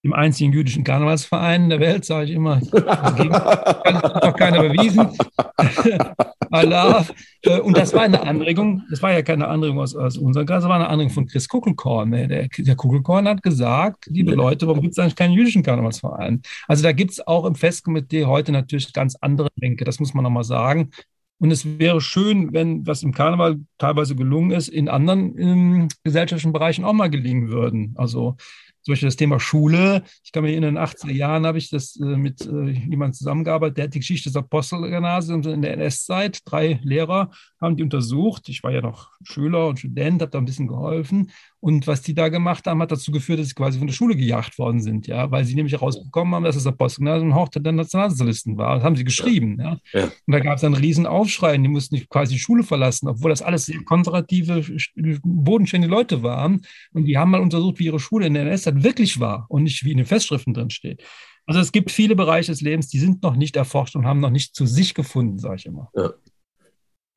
dem 0.08 0.14
einzigen 0.14 0.54
jüdischen 0.54 0.84
Karnevalsverein 0.84 1.70
der 1.70 1.80
Welt, 1.80 2.06
sage 2.06 2.26
ich 2.26 2.32
immer. 2.32 2.62
Dagegen 2.72 3.34
hat 3.34 4.24
noch 4.24 4.36
keiner 4.36 4.62
bewiesen. 4.62 5.10
Allah. 6.50 7.06
Äh, 7.42 7.60
und 7.60 7.78
das 7.78 7.94
war 7.94 8.04
eine 8.04 8.22
Anregung, 8.22 8.84
das 8.90 9.02
war 9.02 9.12
ja 9.12 9.22
keine 9.22 9.50
Anregung 9.50 9.80
aus, 9.80 9.96
aus 9.96 10.18
unserem 10.18 10.48
Kreis, 10.48 10.64
das 10.64 10.70
war 10.70 10.78
eine 10.78 10.88
Anregung 10.88 11.14
von 11.14 11.28
Chris 11.28 11.50
Kuckelkorn. 11.50 12.12
Der, 12.12 12.48
der 12.48 12.76
Kuckelkorn 12.76 13.28
hat 13.28 13.44
gesagt, 13.44 14.06
liebe 14.08 14.34
Leute, 14.34 14.66
warum 14.66 14.82
gibt 14.82 14.94
es 14.94 15.00
eigentlich 15.00 15.18
keinen 15.18 15.34
jüdischen 15.34 15.62
Karnevalsverein? 15.62 16.42
Also 16.68 16.84
da 16.84 16.94
gibt 16.94 17.12
es 17.12 17.28
auch 17.28 17.46
im 17.46 17.56
Festkomitee 17.56 18.26
heute 18.26 18.54
natürlich 18.54 18.94
ganz 18.94 19.16
andere 19.20 19.50
Denke, 19.58 19.84
das 19.84 20.00
muss 20.00 20.14
man 20.14 20.24
nochmal 20.24 20.46
sagen. 20.46 20.92
Und 21.40 21.52
es 21.52 21.78
wäre 21.78 22.02
schön, 22.02 22.52
wenn, 22.54 22.88
was 22.88 23.04
im 23.04 23.14
Karneval 23.14 23.60
teilweise 23.78 24.16
gelungen 24.16 24.52
ist, 24.52 24.70
in 24.70 24.90
anderen 24.90 25.38
in 25.38 25.88
gesellschaftlichen 26.04 26.54
Bereichen 26.54 26.84
auch 26.84 26.94
mal 26.94 27.10
gelingen 27.10 27.50
würden. 27.50 27.94
Also 27.96 28.38
zum 28.88 28.94
Beispiel 28.94 29.08
das 29.08 29.18
Thema 29.18 29.38
Schule. 29.38 30.04
Ich 30.24 30.32
kann 30.32 30.44
mir 30.44 30.56
in 30.56 30.62
den 30.62 30.78
80er 30.78 31.12
Jahren 31.12 31.46
habe 31.46 31.58
ich 31.58 31.70
das 31.70 31.98
äh, 31.98 32.06
mit 32.06 32.40
äh, 32.46 32.70
jemandem 32.70 33.12
zusammengearbeitet, 33.12 33.76
der 33.76 33.84
hat 33.84 33.94
die 33.94 34.00
Geschichte 34.00 34.30
des 34.30 34.38
Apostelgymnasiums 34.38 35.46
in 35.46 35.62
der 35.62 35.74
NS-Zeit. 35.74 36.40
Drei 36.46 36.80
Lehrer 36.84 37.30
haben 37.60 37.76
die 37.76 37.84
untersucht. 37.84 38.48
Ich 38.48 38.64
war 38.64 38.72
ja 38.72 38.80
noch 38.80 39.12
Schüler 39.24 39.68
und 39.68 39.80
Student, 39.80 40.22
habe 40.22 40.32
da 40.32 40.38
ein 40.38 40.46
bisschen 40.46 40.68
geholfen. 40.68 41.32
Und 41.60 41.88
was 41.88 42.04
die 42.04 42.14
da 42.14 42.30
gemacht 42.30 42.68
haben, 42.68 42.82
hat 42.82 42.92
dazu 42.92 43.12
geführt, 43.12 43.40
dass 43.40 43.48
sie 43.48 43.56
quasi 43.56 43.80
von 43.80 43.88
der 43.88 43.94
Schule 43.94 44.16
gejagt 44.16 44.60
worden 44.60 44.80
sind, 44.80 45.08
ja, 45.08 45.32
weil 45.32 45.44
sie 45.44 45.56
nämlich 45.56 45.74
herausbekommen 45.74 46.36
haben, 46.36 46.44
dass 46.44 46.56
das 46.56 46.68
Apostelgymnasium 46.68 47.34
Hochzeit 47.34 47.66
der 47.66 47.74
Nationalsozialisten 47.74 48.58
war. 48.58 48.76
Das 48.76 48.84
haben 48.84 48.96
sie 48.96 49.04
geschrieben, 49.04 49.58
ja. 49.60 49.78
ja. 49.92 50.04
Und 50.04 50.34
da 50.34 50.40
gab 50.40 50.58
es 50.58 50.64
einen 50.64 50.76
riesen 50.76 51.08
Aufschrei, 51.08 51.58
die 51.58 51.68
mussten 51.68 52.08
quasi 52.10 52.36
die 52.36 52.40
Schule 52.40 52.64
verlassen, 52.64 53.08
obwohl 53.08 53.32
das 53.32 53.42
alles 53.42 53.72
konservative, 53.86 54.64
bodenständige 55.24 55.92
Leute 55.92 56.22
waren. 56.22 56.62
Und 56.94 57.06
die 57.06 57.18
haben 57.18 57.32
mal 57.32 57.42
untersucht, 57.42 57.80
wie 57.80 57.86
ihre 57.86 58.00
Schule 58.00 58.28
in 58.28 58.36
der 58.36 58.44
NS-Zeit 58.44 58.84
wirklich 58.84 59.20
war 59.20 59.48
und 59.50 59.64
nicht 59.64 59.84
wie 59.84 59.92
in 59.92 59.98
den 59.98 60.06
Festschriften 60.06 60.54
drin 60.54 60.70
steht. 60.70 61.04
Also 61.48 61.60
es 61.60 61.72
gibt 61.72 61.92
viele 61.92 62.16
Bereiche 62.16 62.52
des 62.52 62.62
Lebens, 62.62 62.90
die 62.90 63.00
sind 63.00 63.24
noch 63.24 63.36
nicht 63.36 63.56
erforscht 63.56 63.96
und 63.96 64.06
haben 64.06 64.20
noch 64.20 64.30
nicht 64.30 64.54
zu 64.54 64.66
sich 64.68 64.94
gefunden, 64.94 65.40
sage 65.40 65.56
ich 65.56 65.66
immer. 65.66 65.90
Ja. 65.96 66.12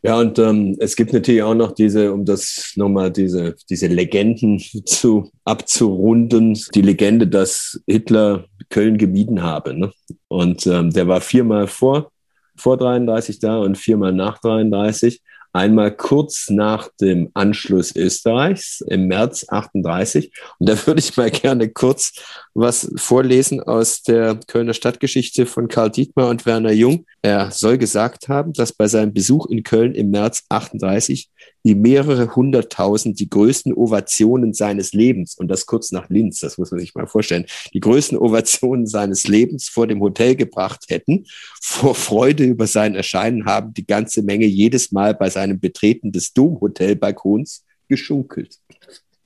Ja, 0.03 0.19
und 0.19 0.39
ähm, 0.39 0.77
es 0.81 0.97
gibt 0.97 1.13
natürlich 1.13 1.43
auch 1.43 1.55
noch 1.55 1.73
diese, 1.73 2.13
um 2.13 2.25
das 2.25 2.73
nochmal 2.77 3.11
diese, 3.11 3.55
diese 3.69 3.87
Legenden 3.87 4.59
zu 4.87 5.31
abzurunden, 5.45 6.59
die 6.75 6.83
Legende, 6.83 7.27
dass 7.27 7.81
Hitler 7.87 8.47
Köln 8.71 8.97
gemieden 8.97 9.43
habe. 9.43 9.75
Ne? 9.75 9.93
Und 10.29 10.67
ähm, 10.67 10.91
der 10.91 11.07
war 11.07 11.21
viermal 11.21 11.67
vor, 11.67 12.13
vor 12.57 12.79
33 12.79 13.41
da 13.41 13.59
und 13.59 13.77
viermal 13.77 14.13
nach 14.13 14.39
33. 14.39 15.21
Einmal 15.53 15.97
kurz 15.97 16.49
nach 16.49 16.89
dem 17.01 17.31
Anschluss 17.35 17.97
Österreichs 17.97 18.83
im 18.87 19.07
März 19.09 19.47
38. 19.49 20.33
Und 20.59 20.69
da 20.69 20.87
würde 20.87 21.01
ich 21.01 21.17
mal 21.17 21.31
gerne 21.31 21.69
kurz 21.69 22.13
was 22.55 22.91
vorlesen 22.97 23.61
aus 23.61 24.03
der 24.03 24.39
Kölner 24.47 24.75
Stadtgeschichte 24.75 25.47
von 25.47 25.67
Karl 25.67 25.91
Dietmar 25.91 26.29
und 26.29 26.47
Werner 26.47 26.73
Jung. 26.73 27.05
Er 27.23 27.51
soll 27.51 27.79
gesagt 27.79 28.29
haben, 28.29 28.53
dass 28.53 28.73
bei 28.73 28.87
seinem 28.87 29.13
Besuch 29.13 29.47
in 29.47 29.65
Köln 29.65 29.95
im 29.95 30.11
März 30.11 30.45
38 30.49 31.29
die 31.65 31.75
mehrere 31.75 32.35
hunderttausend 32.35 33.21
die 33.21 33.29
größten 33.29 33.75
Ovationen 33.75 34.55
seines 34.55 34.93
Lebens, 34.93 35.37
und 35.37 35.49
das 35.49 35.67
kurz 35.67 35.93
nach 35.93 36.09
Linz, 36.09 36.41
das 36.41 36.59
muss 36.59 36.71
man 36.71 36.81
sich 36.81 36.95
mal 36.95 37.07
vorstellen, 37.07 37.47
die 37.75 37.81
größten 37.81 38.17
Ovationen 38.17 38.87
seines 38.87 39.29
Lebens 39.29 39.69
vor 39.69 39.87
dem 39.87 40.01
Hotel 40.01 40.37
gebracht 40.37 40.87
hätten. 40.89 41.27
Vor 41.61 41.95
Freude 41.95 42.45
über 42.45 42.67
sein 42.67 42.95
Erscheinen 42.95 43.45
haben 43.45 43.75
die 43.75 43.87
ganze 43.87 44.23
Menge 44.23 44.47
jedes 44.47 44.93
Mal 44.93 45.15
bei 45.15 45.29
seinem 45.29 45.61
Betreten 45.61 46.13
des 46.13 46.33
Domhotelbalkons 46.33 47.65
geschunkelt. 47.89 48.59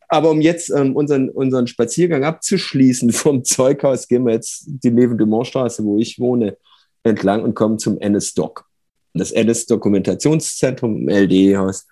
Aber 0.09 0.31
um 0.31 0.41
jetzt 0.41 0.71
ähm, 0.71 0.95
unseren, 0.97 1.29
unseren 1.29 1.67
Spaziergang 1.67 2.25
abzuschließen 2.25 3.13
vom 3.13 3.45
Zeughaus, 3.45 4.09
gehen 4.09 4.25
wir 4.25 4.35
jetzt 4.35 4.65
die 4.67 4.91
Neven-Dumont-Straße, 4.91 5.85
wo 5.85 5.99
ich 5.99 6.19
wohne, 6.19 6.57
entlang 7.03 7.43
und 7.43 7.55
kommen 7.55 7.79
zum 7.79 7.99
NS-Doc. 7.99 8.65
Das 9.13 9.31
NS-Dokumentationszentrum 9.31 10.97
im 10.97 11.09
LDE-Haus 11.09 11.87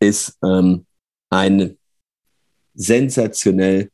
ist 0.00 0.38
ähm, 0.44 0.86
ein 1.30 1.76
sensationell 2.74 3.90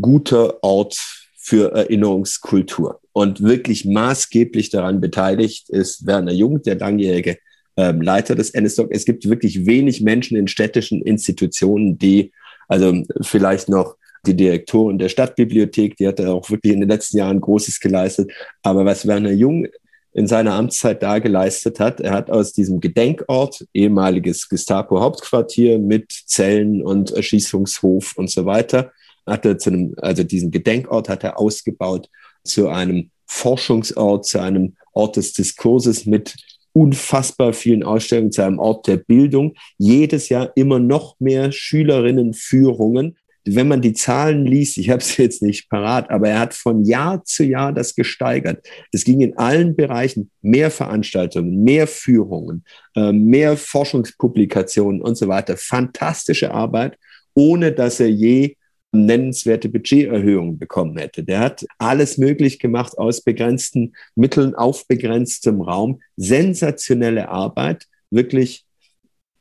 guter 0.00 0.62
Ort 0.62 0.98
für 1.38 1.72
Erinnerungskultur. 1.72 3.00
Und 3.12 3.42
wirklich 3.42 3.84
maßgeblich 3.84 4.70
daran 4.70 5.00
beteiligt 5.00 5.70
ist 5.70 6.06
Werner 6.06 6.32
Jung, 6.32 6.62
der 6.62 6.76
langjährige 6.76 7.38
ähm, 7.76 8.02
Leiter 8.02 8.34
des 8.34 8.52
NSDOC. 8.52 8.88
Es 8.90 9.04
gibt 9.04 9.28
wirklich 9.28 9.64
wenig 9.64 10.00
Menschen 10.02 10.36
in 10.36 10.48
städtischen 10.48 11.02
Institutionen, 11.02 11.98
die, 11.98 12.32
also 12.68 13.02
vielleicht 13.22 13.68
noch 13.68 13.96
die 14.26 14.36
Direktorin 14.36 14.98
der 14.98 15.08
Stadtbibliothek, 15.08 15.96
die 15.96 16.08
hat 16.08 16.20
auch 16.20 16.50
wirklich 16.50 16.72
in 16.72 16.80
den 16.80 16.88
letzten 16.88 17.18
Jahren 17.18 17.40
Großes 17.40 17.80
geleistet. 17.80 18.32
Aber 18.62 18.84
was 18.84 19.06
Werner 19.06 19.30
Jung 19.30 19.68
in 20.16 20.26
seiner 20.26 20.54
Amtszeit 20.54 21.02
da 21.02 21.18
geleistet 21.18 21.78
hat. 21.78 22.00
Er 22.00 22.12
hat 22.12 22.30
aus 22.30 22.54
diesem 22.54 22.80
Gedenkort, 22.80 23.66
ehemaliges 23.74 24.48
Gestapo-Hauptquartier 24.48 25.78
mit 25.78 26.10
Zellen 26.10 26.82
und 26.82 27.10
Erschießungshof 27.10 28.14
und 28.16 28.30
so 28.30 28.46
weiter, 28.46 28.92
hat 29.26 29.44
er 29.44 29.58
zu 29.58 29.68
einem, 29.68 29.94
also 29.98 30.22
diesen 30.24 30.50
Gedenkort 30.50 31.10
hat 31.10 31.22
er 31.22 31.38
ausgebaut 31.38 32.08
zu 32.44 32.68
einem 32.68 33.10
Forschungsort, 33.26 34.24
zu 34.24 34.40
einem 34.40 34.76
Ort 34.94 35.16
des 35.16 35.34
Diskurses 35.34 36.06
mit 36.06 36.34
unfassbar 36.72 37.52
vielen 37.52 37.82
Ausstellungen, 37.82 38.32
zu 38.32 38.42
einem 38.42 38.58
Ort 38.58 38.86
der 38.86 38.96
Bildung. 38.96 39.52
Jedes 39.76 40.30
Jahr 40.30 40.50
immer 40.54 40.78
noch 40.78 41.16
mehr 41.20 41.52
Schülerinnenführungen 41.52 43.18
wenn 43.48 43.68
man 43.68 43.80
die 43.80 43.92
Zahlen 43.92 44.44
liest, 44.44 44.76
ich 44.76 44.90
habe 44.90 45.00
es 45.00 45.16
jetzt 45.16 45.42
nicht 45.42 45.70
parat, 45.70 46.10
aber 46.10 46.28
er 46.28 46.40
hat 46.40 46.54
von 46.54 46.84
Jahr 46.84 47.24
zu 47.24 47.44
Jahr 47.44 47.72
das 47.72 47.94
gesteigert. 47.94 48.66
Es 48.92 49.04
ging 49.04 49.20
in 49.20 49.38
allen 49.38 49.76
Bereichen 49.76 50.30
mehr 50.42 50.70
Veranstaltungen, 50.70 51.62
mehr 51.62 51.86
Führungen, 51.86 52.64
äh, 52.96 53.12
mehr 53.12 53.56
Forschungspublikationen 53.56 55.00
und 55.00 55.16
so 55.16 55.28
weiter. 55.28 55.56
Fantastische 55.56 56.52
Arbeit, 56.52 56.98
ohne 57.34 57.72
dass 57.72 58.00
er 58.00 58.10
je 58.10 58.56
nennenswerte 58.92 59.68
Budgeterhöhungen 59.68 60.58
bekommen 60.58 60.96
hätte. 60.96 61.22
Der 61.22 61.40
hat 61.40 61.66
alles 61.78 62.18
möglich 62.18 62.58
gemacht 62.58 62.96
aus 62.98 63.20
begrenzten 63.20 63.94
Mitteln 64.14 64.54
auf 64.54 64.86
begrenztem 64.86 65.60
Raum. 65.60 66.00
Sensationelle 66.16 67.28
Arbeit, 67.28 67.86
wirklich 68.10 68.64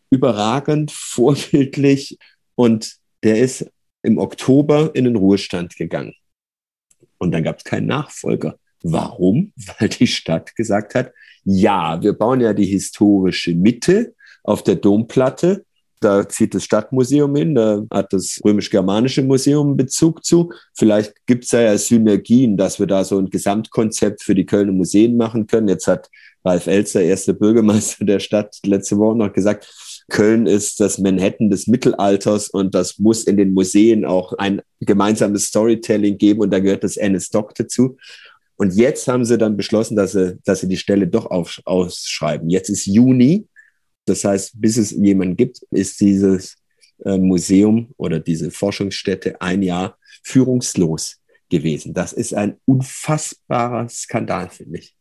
überragend, 0.09 0.91
vorbildlich 0.93 2.17
und 2.55 2.97
der 3.23 3.39
ist 3.39 3.65
im 4.05 4.17
Oktober 4.17 4.91
in 4.93 5.05
den 5.05 5.15
Ruhestand 5.15 5.75
gegangen. 5.75 6.13
Und 7.17 7.31
dann 7.31 7.43
gab 7.43 7.57
es 7.57 7.63
keinen 7.63 7.87
Nachfolger. 7.87 8.57
Warum? 8.83 9.51
Weil 9.79 9.89
die 9.89 10.07
Stadt 10.07 10.55
gesagt 10.55 10.95
hat, 10.95 11.11
ja, 11.43 12.01
wir 12.01 12.13
bauen 12.13 12.41
ja 12.41 12.53
die 12.53 12.65
historische 12.65 13.53
Mitte 13.53 14.15
auf 14.43 14.63
der 14.63 14.75
Domplatte. 14.75 15.65
Da 16.01 16.27
zieht 16.27 16.53
das 16.53 16.65
Stadtmuseum 16.65 17.35
hin, 17.35 17.55
da 17.55 17.83
hat 17.91 18.13
das 18.13 18.39
römisch-germanische 18.43 19.23
Museum 19.23 19.77
Bezug 19.77 20.25
zu. 20.25 20.51
Vielleicht 20.73 21.13
gibt 21.25 21.45
es 21.45 21.51
da 21.51 21.61
ja 21.61 21.77
Synergien, 21.77 22.57
dass 22.57 22.79
wir 22.79 22.85
da 22.85 23.03
so 23.03 23.17
ein 23.17 23.29
Gesamtkonzept 23.29 24.21
für 24.21 24.35
die 24.35 24.45
Kölner 24.45 24.73
Museen 24.73 25.17
machen 25.17 25.47
können. 25.47 25.67
Jetzt 25.67 25.87
hat 25.87 26.09
Ralf 26.43 26.67
Elster, 26.67 27.01
erster 27.01 27.33
Bürgermeister 27.33 28.05
der 28.05 28.19
Stadt, 28.19 28.57
letzte 28.65 28.97
Woche 28.97 29.17
noch 29.17 29.33
gesagt, 29.33 29.94
Köln 30.09 30.45
ist 30.45 30.79
das 30.79 30.99
Manhattan 30.99 31.49
des 31.49 31.67
Mittelalters 31.67 32.49
und 32.49 32.75
das 32.75 32.99
muss 32.99 33.23
in 33.23 33.37
den 33.37 33.53
Museen 33.53 34.05
auch 34.05 34.33
ein 34.33 34.61
gemeinsames 34.79 35.45
Storytelling 35.45 36.17
geben 36.17 36.41
und 36.41 36.51
da 36.51 36.59
gehört 36.59 36.83
das 36.83 36.97
Ennis 36.97 37.29
Dock 37.29 37.55
dazu. 37.55 37.97
Und 38.57 38.75
jetzt 38.75 39.07
haben 39.07 39.25
sie 39.25 39.37
dann 39.37 39.57
beschlossen, 39.57 39.95
dass 39.95 40.13
sie, 40.13 40.37
dass 40.45 40.61
sie 40.61 40.67
die 40.67 40.77
Stelle 40.77 41.07
doch 41.07 41.25
auf, 41.25 41.59
ausschreiben. 41.65 42.49
Jetzt 42.49 42.69
ist 42.69 42.85
Juni. 42.85 43.47
Das 44.05 44.23
heißt, 44.23 44.53
bis 44.61 44.77
es 44.77 44.91
jemanden 44.91 45.35
gibt, 45.35 45.61
ist 45.71 45.99
dieses 45.99 46.55
äh, 47.03 47.17
Museum 47.17 47.93
oder 47.97 48.19
diese 48.19 48.51
Forschungsstätte 48.51 49.41
ein 49.41 49.63
Jahr 49.63 49.97
führungslos 50.23 51.17
gewesen. 51.49 51.93
Das 51.93 52.13
ist 52.13 52.33
ein 52.33 52.57
unfassbarer 52.65 53.89
Skandal, 53.89 54.49
finde 54.49 54.79
ich. 54.79 54.95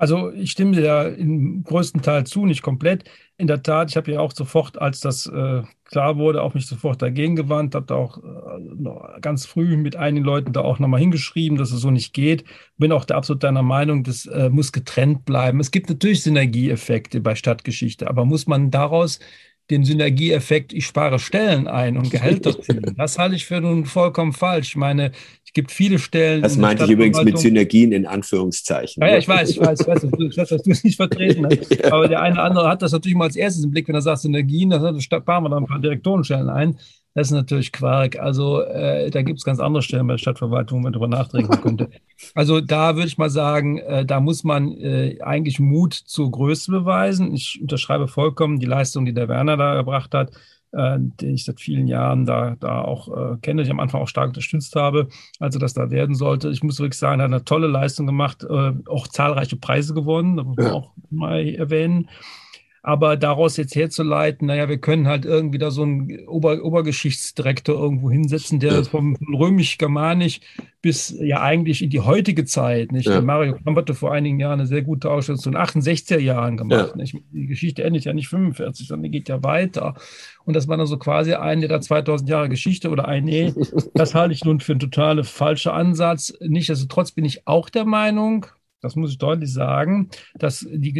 Also 0.00 0.32
ich 0.32 0.52
stimme 0.52 0.72
dir 0.72 0.82
ja 0.82 1.02
im 1.02 1.62
größten 1.62 2.00
Teil 2.00 2.24
zu, 2.24 2.46
nicht 2.46 2.62
komplett. 2.62 3.04
In 3.36 3.46
der 3.46 3.62
Tat, 3.62 3.90
ich 3.90 3.98
habe 3.98 4.10
ja 4.10 4.20
auch 4.20 4.32
sofort, 4.32 4.80
als 4.80 5.00
das 5.00 5.26
äh, 5.26 5.62
klar 5.84 6.16
wurde, 6.16 6.42
auch 6.42 6.54
mich 6.54 6.64
sofort 6.64 7.02
dagegen 7.02 7.36
gewandt, 7.36 7.74
habe 7.74 7.84
da 7.84 7.96
auch 7.96 8.16
äh, 8.16 9.20
ganz 9.20 9.44
früh 9.44 9.76
mit 9.76 9.96
einigen 9.96 10.24
Leuten 10.24 10.54
da 10.54 10.62
auch 10.62 10.78
nochmal 10.78 11.00
hingeschrieben, 11.00 11.58
dass 11.58 11.70
es 11.70 11.82
so 11.82 11.90
nicht 11.90 12.14
geht. 12.14 12.44
Bin 12.78 12.92
auch 12.92 13.04
da 13.04 13.16
absolut 13.16 13.42
deiner 13.42 13.62
Meinung, 13.62 14.02
das 14.02 14.24
äh, 14.24 14.48
muss 14.48 14.72
getrennt 14.72 15.26
bleiben. 15.26 15.60
Es 15.60 15.70
gibt 15.70 15.90
natürlich 15.90 16.22
Synergieeffekte 16.22 17.20
bei 17.20 17.34
Stadtgeschichte, 17.34 18.08
aber 18.08 18.24
muss 18.24 18.46
man 18.46 18.70
daraus 18.70 19.20
den 19.70 19.84
Synergieeffekt, 19.84 20.72
ich 20.72 20.86
spare 20.86 21.18
Stellen 21.18 21.68
ein 21.68 21.96
und 21.96 22.10
Gehälter 22.10 22.60
ziehen. 22.60 22.94
Das 22.96 23.18
halte 23.18 23.36
ich 23.36 23.46
für 23.46 23.60
nun 23.60 23.86
vollkommen 23.86 24.32
falsch. 24.32 24.70
Ich 24.70 24.76
meine, 24.76 25.12
es 25.44 25.52
gibt 25.52 25.70
viele 25.72 25.98
Stellen. 25.98 26.42
Das 26.42 26.56
meinte 26.56 26.84
ich 26.84 26.90
übrigens 26.90 27.22
mit 27.22 27.38
Synergien 27.38 27.92
in 27.92 28.06
Anführungszeichen. 28.06 29.02
Ja, 29.02 29.10
ja 29.10 29.18
ich 29.18 29.28
weiß, 29.28 29.50
ich 29.50 29.60
weiß, 29.60 29.80
ich 29.80 29.86
weiß, 29.86 30.04
ich 30.04 30.36
weiß 30.36 30.48
dass 30.48 30.62
du 30.62 30.70
es 30.70 30.84
nicht 30.84 30.96
vertreten 30.96 31.46
hast. 31.46 31.74
ja. 31.82 31.92
Aber 31.92 32.08
der 32.08 32.20
eine 32.20 32.34
oder 32.34 32.44
andere 32.44 32.68
hat 32.68 32.82
das 32.82 32.92
natürlich 32.92 33.16
mal 33.16 33.24
als 33.24 33.36
erstes 33.36 33.64
im 33.64 33.70
Blick, 33.70 33.88
wenn 33.88 33.94
er 33.94 34.02
sagt 34.02 34.20
Synergien, 34.20 34.70
dann 34.70 35.00
sparen 35.00 35.44
wir 35.44 35.48
da 35.48 35.56
ein 35.56 35.66
paar 35.66 35.80
Direktorenstellen 35.80 36.50
ein. 36.50 36.76
Das 37.14 37.26
ist 37.26 37.32
natürlich 37.32 37.72
Quark. 37.72 38.20
Also 38.20 38.62
äh, 38.62 39.10
da 39.10 39.22
gibt 39.22 39.40
es 39.40 39.44
ganz 39.44 39.58
andere 39.58 39.82
Stellen 39.82 40.06
bei 40.06 40.14
der 40.14 40.18
Stadtverwaltung, 40.18 40.78
wo 40.78 40.82
man 40.84 40.92
darüber 40.92 41.08
nachdenken 41.08 41.50
könnte. 41.62 41.90
Also 42.34 42.60
da 42.60 42.94
würde 42.94 43.08
ich 43.08 43.18
mal 43.18 43.30
sagen, 43.30 43.78
äh, 43.78 44.06
da 44.06 44.20
muss 44.20 44.44
man 44.44 44.72
äh, 44.72 45.18
eigentlich 45.20 45.58
Mut 45.58 45.94
zur 45.94 46.30
Größe 46.30 46.70
beweisen. 46.70 47.34
Ich 47.34 47.58
unterschreibe 47.60 48.06
vollkommen 48.06 48.60
die 48.60 48.66
Leistung, 48.66 49.06
die 49.06 49.12
der 49.12 49.28
Werner 49.28 49.58
da 49.60 49.74
gebracht 49.76 50.14
hat, 50.14 50.32
äh, 50.72 50.98
den 50.98 51.34
ich 51.34 51.44
seit 51.44 51.60
vielen 51.60 51.86
Jahren 51.86 52.26
da, 52.26 52.56
da 52.58 52.82
auch 52.82 53.08
äh, 53.08 53.36
kenne, 53.42 53.62
ich 53.62 53.70
am 53.70 53.80
Anfang 53.80 54.00
auch 54.00 54.08
stark 54.08 54.28
unterstützt 54.28 54.74
habe, 54.76 55.08
also 55.38 55.58
das 55.58 55.74
da 55.74 55.90
werden 55.90 56.14
sollte. 56.14 56.50
Ich 56.50 56.62
muss 56.62 56.80
wirklich 56.80 56.98
sagen, 56.98 57.20
er 57.20 57.24
hat 57.24 57.32
eine 57.32 57.44
tolle 57.44 57.66
Leistung 57.66 58.06
gemacht, 58.06 58.44
äh, 58.44 58.72
auch 58.86 59.08
zahlreiche 59.08 59.56
Preise 59.56 59.94
gewonnen, 59.94 60.36
das 60.36 60.46
muss 60.46 60.56
man 60.56 60.66
ja. 60.66 60.72
auch 60.72 60.92
mal 61.10 61.46
erwähnen. 61.54 62.08
Aber 62.82 63.16
daraus 63.16 63.56
jetzt 63.56 63.74
herzuleiten, 63.74 64.46
naja, 64.46 64.68
wir 64.68 64.78
können 64.78 65.06
halt 65.06 65.24
irgendwie 65.24 65.58
da 65.58 65.70
so 65.70 65.82
einen 65.82 66.26
Ober 66.26 66.64
Obergeschichtsdirektor 66.64 67.78
irgendwo 67.78 68.10
hinsetzen, 68.10 68.58
der 68.58 68.72
ja. 68.72 68.82
vom 68.84 69.16
römisch-germanisch 69.16 70.40
bis 70.82 71.14
ja 71.20 71.42
eigentlich 71.42 71.82
in 71.82 71.90
die 71.90 72.00
heutige 72.00 72.46
Zeit, 72.46 72.90
nicht? 72.90 73.06
Ja. 73.06 73.20
Mario 73.20 73.56
Kamp 73.62 73.76
hatte 73.76 73.94
vor 73.94 74.12
einigen 74.12 74.40
Jahren 74.40 74.60
eine 74.60 74.66
sehr 74.66 74.80
gute 74.80 75.10
Ausstellung 75.10 75.40
zu 75.40 75.50
den 75.50 75.60
68er 75.60 76.18
Jahren 76.18 76.56
gemacht. 76.56 76.94
Ja. 76.96 77.04
Die 77.32 77.46
Geschichte 77.46 77.84
endet 77.84 78.04
ja 78.04 78.14
nicht 78.14 78.28
45, 78.28 78.88
sondern 78.88 79.04
die 79.04 79.18
geht 79.18 79.28
ja 79.28 79.42
weiter. 79.42 79.94
Und 80.44 80.54
das 80.56 80.68
war 80.68 80.78
dann 80.78 80.86
so 80.86 80.96
quasi 80.96 81.34
ein, 81.34 81.60
der 81.60 81.68
da 81.68 81.80
2000 81.80 82.30
Jahre 82.30 82.48
Geschichte 82.48 82.88
oder 82.88 83.06
ein, 83.06 83.24
nee, 83.24 83.52
das 83.94 84.14
halte 84.14 84.32
ich 84.32 84.44
nun 84.44 84.60
für 84.60 84.72
einen 84.72 84.80
total 84.80 85.22
falschen 85.22 85.72
Ansatz. 85.72 86.32
Nichtsdestotrotz 86.40 87.12
bin 87.12 87.26
ich 87.26 87.46
auch 87.46 87.68
der 87.68 87.84
Meinung, 87.84 88.46
das 88.80 88.96
muss 88.96 89.10
ich 89.10 89.18
deutlich 89.18 89.52
sagen, 89.52 90.08
dass 90.34 90.66
die 90.70 90.94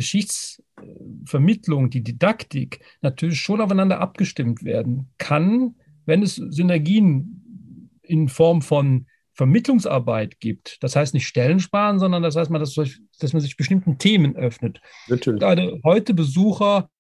Geschichtsvermittlung, 0.80 1.90
die 1.90 2.02
Didaktik 2.02 2.80
natürlich 3.00 3.40
schon 3.40 3.60
aufeinander 3.60 4.00
abgestimmt 4.00 4.64
werden 4.64 5.08
kann, 5.18 5.76
wenn 6.06 6.22
es 6.22 6.36
Synergien 6.36 7.98
in 8.02 8.28
Form 8.28 8.62
von 8.62 9.06
Vermittlungsarbeit 9.32 10.40
gibt. 10.40 10.82
Das 10.82 10.96
heißt 10.96 11.14
nicht 11.14 11.26
Stellen 11.26 11.60
sparen, 11.60 11.98
sondern 11.98 12.22
das 12.22 12.36
heißt, 12.36 12.50
man, 12.50 12.60
dass, 12.60 12.74
dass 12.74 13.32
man 13.32 13.40
sich 13.40 13.56
bestimmten 13.56 13.98
Themen 13.98 14.36
öffnet. 14.36 14.80
Natürlich. 15.08 15.40
Gerade 15.40 15.80
heute 15.84 16.14
Besucher, 16.14 16.90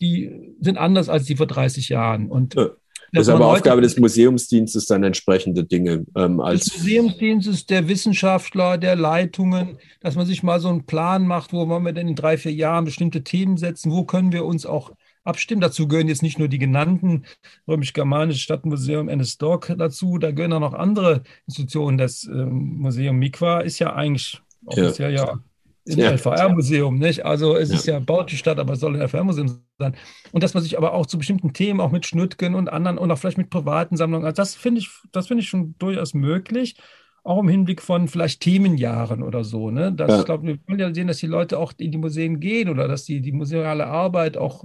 die 0.00 0.54
sind 0.60 0.78
anders 0.78 1.08
als 1.08 1.24
die 1.24 1.36
vor 1.36 1.46
30 1.46 1.88
Jahren. 1.88 2.30
Und 2.30 2.54
ja. 2.54 2.68
Das 3.12 3.22
ist 3.22 3.28
aber 3.28 3.46
Aufgabe 3.46 3.80
des 3.80 3.98
Museumsdienstes, 3.98 4.86
dann 4.86 5.02
entsprechende 5.02 5.64
Dinge 5.64 6.04
ähm, 6.16 6.40
als. 6.40 6.64
Des 6.64 6.78
Museumsdienstes, 6.78 7.66
der 7.66 7.88
Wissenschaftler, 7.88 8.78
der 8.78 8.96
Leitungen, 8.96 9.78
dass 10.00 10.16
man 10.16 10.26
sich 10.26 10.42
mal 10.42 10.60
so 10.60 10.68
einen 10.68 10.86
Plan 10.86 11.26
macht, 11.26 11.52
wo 11.52 11.68
wollen 11.68 11.84
wir 11.84 11.92
denn 11.92 12.08
in 12.08 12.14
drei, 12.14 12.38
vier 12.38 12.52
Jahren 12.52 12.84
bestimmte 12.84 13.24
Themen 13.24 13.56
setzen, 13.56 13.90
wo 13.90 14.04
können 14.04 14.32
wir 14.32 14.44
uns 14.44 14.66
auch 14.66 14.92
abstimmen. 15.24 15.60
Dazu 15.60 15.88
gehören 15.88 16.08
jetzt 16.08 16.22
nicht 16.22 16.38
nur 16.38 16.48
die 16.48 16.58
genannten 16.58 17.24
römisch-germanische 17.66 18.40
Stadtmuseum 18.40 19.08
Ennisdorf 19.08 19.72
dazu, 19.76 20.18
da 20.18 20.30
gehören 20.30 20.52
auch 20.52 20.60
noch 20.60 20.74
andere 20.74 21.22
Institutionen. 21.46 21.98
Das 21.98 22.24
ähm, 22.24 22.78
Museum 22.78 23.16
Mikwa 23.16 23.60
ist 23.60 23.78
ja 23.78 23.94
eigentlich 23.94 24.40
offiziell 24.66 25.12
ja, 25.14 25.24
ja 25.26 25.40
im 25.84 25.98
ja. 25.98 26.10
LVR-Museum, 26.10 26.98
nicht? 26.98 27.24
Also 27.24 27.56
es 27.56 27.70
ja. 27.70 27.74
ist 27.76 27.86
ja 27.86 27.98
baut 27.98 28.30
die 28.30 28.36
Stadt, 28.36 28.58
aber 28.58 28.74
es 28.74 28.80
soll 28.80 28.94
ein 28.94 29.02
LVR-Museum 29.02 29.62
sein. 29.78 29.96
Und 30.32 30.42
dass 30.42 30.54
man 30.54 30.62
sich 30.62 30.76
aber 30.76 30.92
auch 30.92 31.06
zu 31.06 31.18
bestimmten 31.18 31.52
Themen, 31.52 31.80
auch 31.80 31.90
mit 31.90 32.06
Schnüttgen 32.06 32.54
und 32.54 32.68
anderen 32.68 32.98
und 32.98 33.10
auch 33.10 33.18
vielleicht 33.18 33.38
mit 33.38 33.50
privaten 33.50 33.96
Sammlungen, 33.96 34.26
also 34.26 34.36
das 34.36 34.54
finde 34.54 34.80
ich, 34.80 34.90
das 35.12 35.28
finde 35.28 35.42
ich 35.42 35.48
schon 35.48 35.74
durchaus 35.78 36.14
möglich. 36.14 36.76
Auch 37.22 37.40
im 37.40 37.48
Hinblick 37.48 37.82
von 37.82 38.08
vielleicht 38.08 38.40
Themenjahren 38.40 39.22
oder 39.22 39.44
so. 39.44 39.70
Ne? 39.70 39.92
Das, 39.92 40.10
ja. 40.10 40.18
Ich 40.20 40.24
glaube, 40.24 40.46
wir 40.46 40.58
wollen 40.66 40.78
ja 40.78 40.94
sehen, 40.94 41.06
dass 41.06 41.18
die 41.18 41.26
Leute 41.26 41.58
auch 41.58 41.74
in 41.76 41.92
die 41.92 41.98
Museen 41.98 42.40
gehen 42.40 42.70
oder 42.70 42.88
dass 42.88 43.04
die, 43.04 43.20
die 43.20 43.32
museale 43.32 43.86
Arbeit 43.86 44.38
auch 44.38 44.64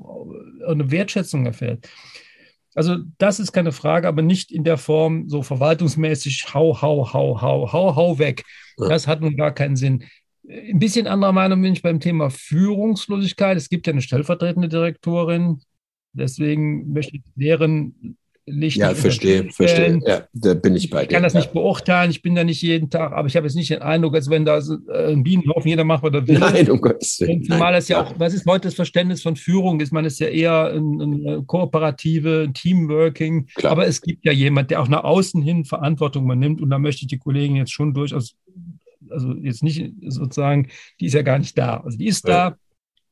eine 0.65 0.89
Wertschätzung 0.89 1.45
erfährt. 1.45 1.89
Also 2.75 2.97
das 3.17 3.39
ist 3.39 3.53
keine 3.53 3.71
Frage, 3.71 4.07
aber 4.07 4.21
nicht 4.21 4.51
in 4.51 4.65
der 4.65 4.77
Form 4.77 5.27
so 5.29 5.41
verwaltungsmäßig 5.41 6.53
hau, 6.53 6.81
hau, 6.81 7.11
hau, 7.11 7.41
hau, 7.41 7.71
hau, 7.71 7.95
hau 7.95 8.19
weg. 8.19 8.43
Das 8.77 9.07
hat 9.07 9.21
nun 9.21 9.37
gar 9.37 9.53
keinen 9.53 9.77
Sinn. 9.77 10.03
Ein 10.47 10.79
bisschen 10.79 11.07
anderer 11.07 11.31
Meinung 11.31 11.61
bin 11.61 11.73
ich 11.73 11.81
beim 11.81 11.99
Thema 11.99 12.29
Führungslosigkeit. 12.29 13.57
Es 13.57 13.69
gibt 13.69 13.87
ja 13.87 13.93
eine 13.93 14.01
stellvertretende 14.01 14.69
Direktorin. 14.69 15.61
Deswegen 16.13 16.93
möchte 16.93 17.17
ich 17.17 17.23
deren 17.35 18.17
Licht. 18.47 18.77
Ja, 18.77 18.93
verstehe, 18.93 19.51
verstehe. 19.51 19.99
Ja, 20.05 20.27
da 20.33 20.53
bin 20.53 20.75
ich 20.75 20.91
bei 20.91 20.99
dir. 20.99 21.03
Ich 21.03 21.09
kann 21.09 21.23
das 21.23 21.33
ja. 21.33 21.39
nicht 21.39 21.51
beurteilen. 21.51 22.11
Ich 22.11 22.21
bin 22.21 22.35
da 22.35 22.43
nicht 22.43 22.61
jeden 22.61 22.91
Tag, 22.91 23.11
aber 23.11 23.27
ich 23.27 23.35
habe 23.35 23.47
jetzt 23.47 23.55
nicht 23.55 23.71
den 23.71 23.81
Eindruck, 23.81 24.13
als 24.13 24.29
wenn 24.29 24.45
da 24.45 24.59
äh, 24.59 25.13
ein 25.13 25.23
Bienenhaufen 25.23 25.67
jeder 25.67 25.83
macht, 25.83 26.03
was 26.03 26.13
er 26.13 26.27
will. 26.27 26.37
Nein, 26.37 26.69
um 26.69 26.79
Gottes 26.79 27.19
Willen. 27.19 27.43
Zumal 27.43 27.73
das 27.73 27.87
ja 27.87 28.03
auch, 28.03 28.13
was 28.19 28.35
ist 28.35 28.45
heute 28.45 28.67
das 28.67 28.75
Verständnis 28.75 29.23
von 29.23 29.35
Führung? 29.35 29.79
Ist 29.79 29.91
man 29.91 30.05
ist 30.05 30.19
ja 30.19 30.27
eher 30.27 30.73
eine 30.73 31.43
kooperative, 31.47 32.43
ein 32.47 32.53
Teamworking. 32.53 33.47
Klar. 33.55 33.71
Aber 33.71 33.87
es 33.87 34.01
gibt 34.01 34.23
ja 34.25 34.31
jemand, 34.31 34.69
der 34.69 34.81
auch 34.81 34.89
nach 34.89 35.03
außen 35.03 35.41
hin 35.41 35.65
Verantwortung 35.65 36.25
übernimmt. 36.25 36.61
Und 36.61 36.69
da 36.69 36.77
möchte 36.77 37.01
ich 37.01 37.07
die 37.07 37.17
Kollegen 37.17 37.55
jetzt 37.55 37.73
schon 37.73 37.95
durchaus 37.95 38.35
also 39.15 39.33
jetzt 39.33 39.63
nicht 39.63 39.93
sozusagen, 40.07 40.67
die 40.99 41.07
ist 41.07 41.13
ja 41.13 41.23
gar 41.23 41.39
nicht 41.39 41.57
da. 41.57 41.77
Also 41.77 41.97
die 41.97 42.07
ist 42.07 42.27
ja. 42.27 42.51
da 42.51 42.57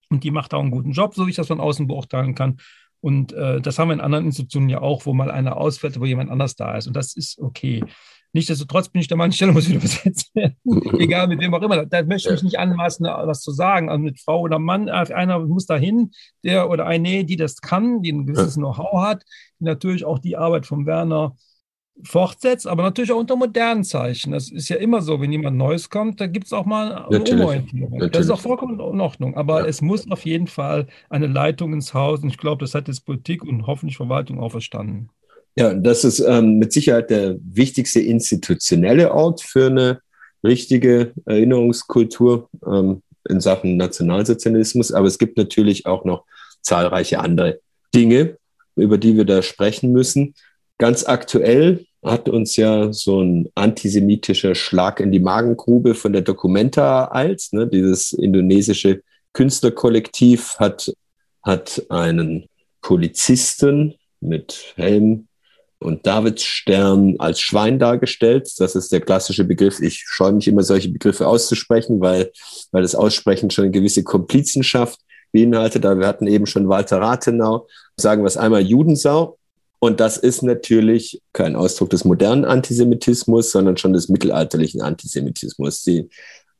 und 0.09 0.23
die 0.23 0.31
macht 0.31 0.53
auch 0.53 0.61
einen 0.61 0.71
guten 0.71 0.91
Job, 0.91 1.15
so 1.15 1.25
wie 1.25 1.31
ich 1.31 1.35
das 1.35 1.47
von 1.47 1.59
außen 1.59 1.87
beurteilen 1.87 2.35
kann. 2.35 2.57
Und 3.01 3.33
äh, 3.33 3.59
das 3.59 3.79
haben 3.79 3.89
wir 3.89 3.95
in 3.95 4.01
anderen 4.01 4.25
Institutionen 4.25 4.69
ja 4.69 4.81
auch, 4.81 5.05
wo 5.05 5.13
mal 5.13 5.29
einer 5.29 5.57
ausfällt, 5.57 5.99
wo 5.99 6.05
jemand 6.05 6.31
anders 6.31 6.55
da 6.55 6.77
ist. 6.77 6.87
Und 6.87 6.95
das 6.95 7.15
ist 7.15 7.37
okay. 7.39 7.83
Nichtsdestotrotz 8.31 8.89
bin 8.89 9.01
ich 9.01 9.07
der 9.07 9.17
Meinung, 9.17 9.31
die 9.31 9.35
Stelle 9.37 9.51
muss 9.51 9.67
wieder 9.67 9.79
besetzt 9.79 10.33
werden. 10.35 10.55
Egal 10.99 11.27
mit 11.27 11.41
wem 11.41 11.53
auch 11.53 11.61
immer. 11.61 11.85
Da 11.85 12.03
möchte 12.03 12.29
ich 12.29 12.35
mich 12.35 12.43
nicht 12.43 12.59
anmaßen, 12.59 13.05
was 13.05 13.41
zu 13.41 13.51
sagen. 13.51 13.89
Also 13.89 14.01
mit 14.01 14.19
Frau 14.19 14.39
oder 14.41 14.57
Mann, 14.57 14.89
einer 14.89 15.39
muss 15.39 15.65
dahin, 15.65 16.11
der 16.43 16.69
oder 16.69 16.85
eine, 16.85 17.25
die 17.25 17.35
das 17.35 17.61
kann, 17.61 18.01
die 18.01 18.11
ein 18.11 18.25
gewisses 18.25 18.55
Know-how 18.55 19.01
hat, 19.01 19.23
die 19.59 19.65
natürlich 19.65 20.05
auch 20.05 20.19
die 20.19 20.37
Arbeit 20.37 20.65
von 20.65 20.85
Werner 20.85 21.35
fortsetzt, 22.01 22.67
aber 22.67 22.83
natürlich 22.83 23.11
auch 23.11 23.19
unter 23.19 23.35
modernen 23.35 23.83
Zeichen. 23.83 24.31
Das 24.31 24.51
ist 24.51 24.69
ja 24.69 24.77
immer 24.77 25.01
so, 25.01 25.21
wenn 25.21 25.31
jemand 25.31 25.57
Neues 25.57 25.89
kommt, 25.89 26.19
da 26.19 26.27
gibt 26.27 26.47
es 26.47 26.53
auch 26.53 26.65
mal 26.65 27.05
eine 27.05 27.23
Umorientierung. 27.23 27.99
Das 28.11 28.25
ist 28.25 28.31
auch 28.31 28.39
vollkommen 28.39 28.79
in 28.79 29.01
Ordnung. 29.01 29.35
Aber 29.35 29.61
ja. 29.61 29.67
es 29.67 29.81
muss 29.81 30.09
auf 30.09 30.25
jeden 30.25 30.47
Fall 30.47 30.87
eine 31.09 31.27
Leitung 31.27 31.73
ins 31.73 31.93
Haus 31.93 32.21
und 32.23 32.29
ich 32.29 32.37
glaube, 32.37 32.63
das 32.63 32.73
hat 32.73 32.87
jetzt 32.87 33.05
Politik 33.05 33.43
und 33.43 33.67
hoffentlich 33.67 33.97
Verwaltung 33.97 34.39
auch 34.39 34.51
verstanden. 34.51 35.09
Ja, 35.55 35.73
das 35.73 36.03
ist 36.03 36.19
ähm, 36.19 36.57
mit 36.57 36.73
Sicherheit 36.73 37.09
der 37.11 37.37
wichtigste 37.43 37.99
institutionelle 37.99 39.13
Ort 39.13 39.41
für 39.41 39.67
eine 39.67 40.01
richtige 40.43 41.13
Erinnerungskultur 41.25 42.49
ähm, 42.65 43.03
in 43.29 43.39
Sachen 43.39 43.77
Nationalsozialismus. 43.77 44.91
Aber 44.91 45.07
es 45.07 45.19
gibt 45.19 45.37
natürlich 45.37 45.85
auch 45.85 46.05
noch 46.05 46.25
zahlreiche 46.61 47.19
andere 47.19 47.59
Dinge, 47.93 48.37
über 48.75 48.97
die 48.97 49.15
wir 49.15 49.25
da 49.25 49.43
sprechen 49.43 49.91
müssen. 49.91 50.33
Ganz 50.77 51.05
aktuell 51.05 51.85
hat 52.03 52.27
uns 52.27 52.55
ja 52.57 52.91
so 52.91 53.21
ein 53.21 53.49
antisemitischer 53.55 54.55
Schlag 54.55 54.99
in 54.99 55.11
die 55.11 55.19
Magengrube 55.19 55.95
von 55.95 56.13
der 56.13 56.21
Documenta 56.21 57.05
als, 57.05 57.53
ne, 57.53 57.67
dieses 57.67 58.11
indonesische 58.11 59.01
Künstlerkollektiv 59.31 60.57
hat, 60.59 60.93
hat 61.41 61.85
einen 61.89 62.47
Polizisten 62.81 63.95
mit 64.19 64.73
Helm 64.75 65.27
und 65.79 66.05
Davidsstern 66.05 67.15
als 67.19 67.39
Schwein 67.39 67.79
dargestellt. 67.79 68.49
Das 68.57 68.75
ist 68.75 68.91
der 68.91 69.01
klassische 69.01 69.43
Begriff. 69.43 69.79
Ich 69.81 70.03
scheue 70.05 70.33
mich 70.33 70.47
immer, 70.47 70.63
solche 70.63 70.89
Begriffe 70.89 71.27
auszusprechen, 71.27 71.99
weil, 71.99 72.31
weil 72.71 72.81
das 72.81 72.95
Aussprechen 72.95 73.49
schon 73.49 73.65
eine 73.65 73.71
gewisse 73.71 74.03
Komplizenschaft 74.03 74.99
beinhaltet. 75.31 75.85
Aber 75.85 75.99
wir 75.99 76.07
hatten 76.07 76.27
eben 76.27 76.45
schon 76.45 76.69
Walter 76.69 77.01
Rathenau, 77.01 77.67
sagen 77.97 78.23
wir 78.23 78.27
es 78.27 78.37
einmal 78.37 78.61
Judensau. 78.61 79.37
Und 79.83 79.99
das 79.99 80.15
ist 80.15 80.43
natürlich 80.43 81.21
kein 81.33 81.57
Ausdruck 81.57 81.89
des 81.89 82.05
modernen 82.05 82.45
Antisemitismus, 82.45 83.51
sondern 83.51 83.75
schon 83.75 83.91
des 83.91 84.07
mittelalterlichen 84.07 84.81
Antisemitismus. 84.81 85.81
Die 85.81 86.07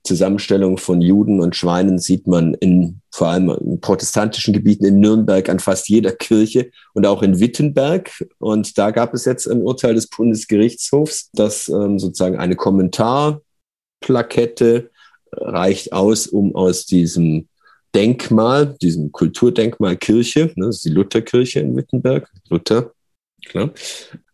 Zusammenstellung 0.04 0.78
von 0.78 1.00
Juden 1.00 1.40
und 1.40 1.56
Schweinen 1.56 2.00
sieht 2.00 2.28
man 2.28 2.54
in 2.56 3.00
vor 3.12 3.30
allem 3.30 3.50
in 3.62 3.80
protestantischen 3.80 4.54
Gebieten 4.54 4.84
in 4.84 5.00
Nürnberg 5.00 5.48
an 5.48 5.60
fast 5.60 5.88
jeder 5.88 6.12
Kirche 6.12 6.70
und 6.94 7.08
auch 7.08 7.24
in 7.24 7.40
Wittenberg. 7.40 8.12
Und 8.40 8.78
da 8.78 8.92
gab 8.92 9.14
es 9.14 9.24
jetzt 9.24 9.48
ein 9.48 9.62
Urteil 9.62 9.96
des 9.96 10.08
Bundesgerichtshofs, 10.08 11.30
dass 11.32 11.70
ähm, 11.70 12.00
sozusagen 12.00 12.40
eine 12.40 12.58
Kommentarplakette 12.58 14.92
reicht 15.32 15.94
aus, 15.94 16.28
um 16.28 16.58
aus 16.58 16.88
diesem 16.88 17.48
Denkmal, 17.96 18.76
diesem 18.82 19.14
Kulturdenkmal 19.14 19.96
Kirche, 19.96 20.52
ne, 20.58 20.66
das 20.66 20.76
ist 20.76 20.84
die 20.84 20.90
Lutherkirche 20.90 21.62
in 21.62 21.78
Wittenberg, 21.78 22.30
Luther, 22.50 22.92
klar, 23.46 23.72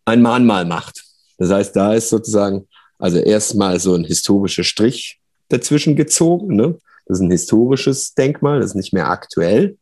ein 0.04 0.22
Mahnmal 0.22 0.64
macht. 0.64 1.04
Das 1.38 1.50
heißt, 1.50 1.74
da 1.74 1.94
ist 1.94 2.10
sozusagen 2.10 2.66
also 2.98 3.18
erstmal 3.18 3.80
so 3.80 3.94
ein 3.94 4.04
historischer 4.04 4.64
Strich 4.64 5.20
dazwischen 5.48 5.96
gezogen. 5.96 6.54
Ne? 6.54 6.78
Das 7.06 7.18
ist 7.18 7.24
ein 7.24 7.30
historisches 7.30 8.14
Denkmal, 8.14 8.60
das 8.60 8.70
ist 8.70 8.76
nicht 8.76 8.92
mehr 8.92 9.08
aktuell. 9.08 9.76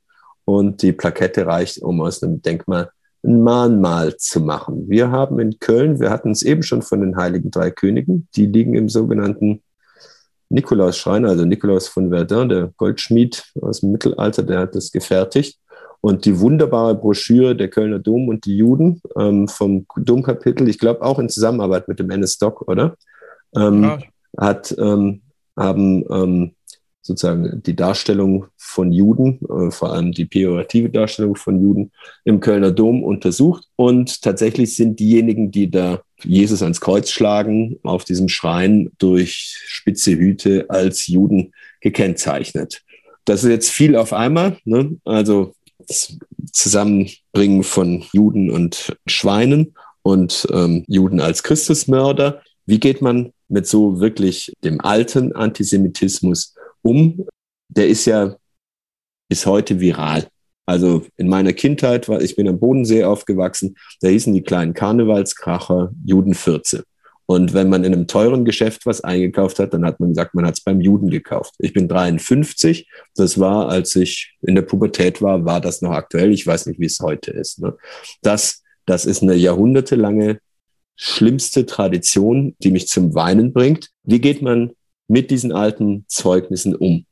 Und 0.45 0.83
die 0.83 0.93
Plakette 0.93 1.47
reicht, 1.47 1.79
um 1.83 2.01
aus 2.01 2.23
einem 2.23 2.41
Denkmal 2.41 2.91
ein 3.23 3.43
Mahnmal 3.43 4.17
zu 4.17 4.41
machen. 4.41 4.89
Wir 4.89 5.11
haben 5.11 5.39
in 5.41 5.59
Köln, 5.59 6.01
wir 6.01 6.11
hatten 6.11 6.31
es 6.31 6.43
eben 6.43 6.63
schon 6.63 6.83
von 6.83 7.01
den 7.01 7.17
Heiligen 7.17 7.51
Drei 7.51 7.71
Königen, 7.71 8.29
die 8.37 8.47
liegen 8.47 8.75
im 8.75 8.89
sogenannten 8.89 9.63
Nikolaus-Schrein, 10.51 11.27
also 11.27 11.45
Nikolaus 11.45 11.89
von 11.89 12.11
Verdun, 12.11 12.49
der 12.49 12.73
Goldschmied 12.77 13.45
aus 13.61 13.81
dem 13.81 13.93
Mittelalter, 13.93 14.43
der 14.43 14.61
hat 14.61 14.75
das 14.75 14.91
gefertigt. 14.91 15.59
Und 16.01 16.25
die 16.25 16.39
wunderbare 16.39 16.95
Broschüre 16.95 17.57
der 17.57 17.69
Kölner 17.69 17.99
Dom 17.99 18.29
und 18.29 18.45
die 18.45 18.57
Juden 18.57 19.03
ähm, 19.19 19.49
vom 19.49 19.87
Domkapitel, 19.97 20.69
ich 20.69 20.79
glaube 20.79 21.03
auch 21.03 21.19
in 21.19 21.29
Zusammenarbeit 21.29 21.89
mit 21.89 21.99
dem 21.99 22.11
NS 22.11 22.39
Doc, 22.39 22.69
oder? 22.69 22.97
Ähm, 23.55 23.83
ja. 23.83 23.99
Hat 24.37 24.75
ähm, 24.79 25.23
haben 25.57 26.05
ähm, 26.11 26.53
sozusagen 27.03 27.63
die 27.63 27.75
Darstellung 27.75 28.47
von 28.57 28.93
Juden, 28.93 29.41
äh, 29.49 29.71
vor 29.71 29.93
allem 29.93 30.13
die 30.13 30.27
pejorative 30.27 30.91
Darstellung 30.91 31.37
von 31.37 31.61
Juden 31.61 31.91
im 32.25 32.41
Kölner 32.41 32.71
Dom 32.71 33.03
untersucht. 33.03 33.65
Und 33.77 34.23
tatsächlich 34.23 34.77
sind 34.77 35.01
diejenigen, 35.01 35.51
die 35.51 35.71
da 35.71 36.03
Jesus 36.23 36.63
ans 36.63 36.81
Kreuz 36.81 37.11
schlagen, 37.11 37.79
auf 37.83 38.05
diesem 38.05 38.29
Schrein 38.29 38.91
durch 38.99 39.59
spitze 39.67 40.13
Hüte 40.13 40.67
als 40.69 41.07
Juden 41.07 41.53
gekennzeichnet. 41.81 42.83
Das 43.25 43.43
ist 43.43 43.51
jetzt 43.51 43.71
viel 43.71 43.97
auf 43.97 44.13
einmal. 44.13 44.59
Ne? 44.65 44.97
Also 45.05 45.55
das 45.89 46.17
Zusammenbringen 46.53 47.65
von 47.65 48.05
Juden 48.13 48.51
und 48.51 48.97
Schweinen 49.07 49.75
und 50.03 50.47
ähm, 50.53 50.85
Juden 50.87 51.21
als 51.21 51.43
Christusmörder. 51.43 52.43
Wie 52.67 52.79
geht 52.79 53.03
man 53.03 53.33
mit 53.49 53.67
so 53.67 54.01
wirklich 54.01 54.53
dem 54.63 54.81
alten 54.81 55.33
Antisemitismus 55.35 56.55
um? 56.83 57.27
Der 57.69 57.89
ist 57.89 58.05
ja 58.05 58.37
bis 59.29 59.47
heute 59.47 59.81
viral. 59.81 60.29
Also 60.67 61.05
in 61.17 61.29
meiner 61.29 61.55
Kindheit 61.55 62.09
war 62.09 62.21
ich 62.21 62.37
bin 62.37 62.47
am 62.47 62.61
Bodensee 62.61 63.05
aufgewachsen, 63.05 63.77
da 64.03 64.09
hießen 64.09 64.35
die 64.35 64.43
kleinen 64.43 64.75
Karnevalskracher 64.75 65.93
Judenfürze. 66.05 66.85
Und 67.31 67.53
wenn 67.53 67.69
man 67.69 67.85
in 67.85 67.93
einem 67.93 68.07
teuren 68.07 68.47
Geschäft 68.47 68.87
was 68.87 69.03
eingekauft 69.03 69.59
hat, 69.59 69.75
dann 69.75 69.85
hat 69.85 70.01
man 70.01 70.09
gesagt, 70.09 70.35
man 70.35 70.47
hat 70.47 70.55
es 70.55 70.65
beim 70.65 70.81
Juden 70.81 71.11
gekauft. 71.11 71.55
Ich 71.59 71.75
bin 71.75 71.87
53. 71.87 72.89
Das 73.17 73.39
war, 73.39 73.69
als 73.69 73.95
ich 73.97 74.35
in 74.41 74.55
der 74.55 74.63
Pubertät 74.63 75.21
war, 75.21 75.45
war 75.45 75.61
das 75.61 75.83
noch 75.83 75.91
aktuell. 75.91 76.33
Ich 76.33 76.47
weiß 76.47 76.65
nicht, 76.65 76.81
wie 76.81 76.87
es 76.87 77.01
heute 77.01 77.31
ist. 77.33 77.59
Ne? 77.59 77.77
Das, 78.23 78.63
das 78.87 79.05
ist 79.05 79.23
eine 79.23 79.35
jahrhundertelange 79.35 80.41
schlimmste 80.97 81.67
Tradition, 81.67 82.57
die 82.61 82.71
mich 82.71 82.89
zum 82.89 83.15
Weinen 83.15 83.53
bringt. 83.53 83.91
Wie 84.05 84.23
geht 84.23 84.41
man 84.41 84.73
mit 85.07 85.31
diesen 85.31 85.53
alten 85.53 86.07
Zeugnissen 86.09 86.75
um? 86.75 87.05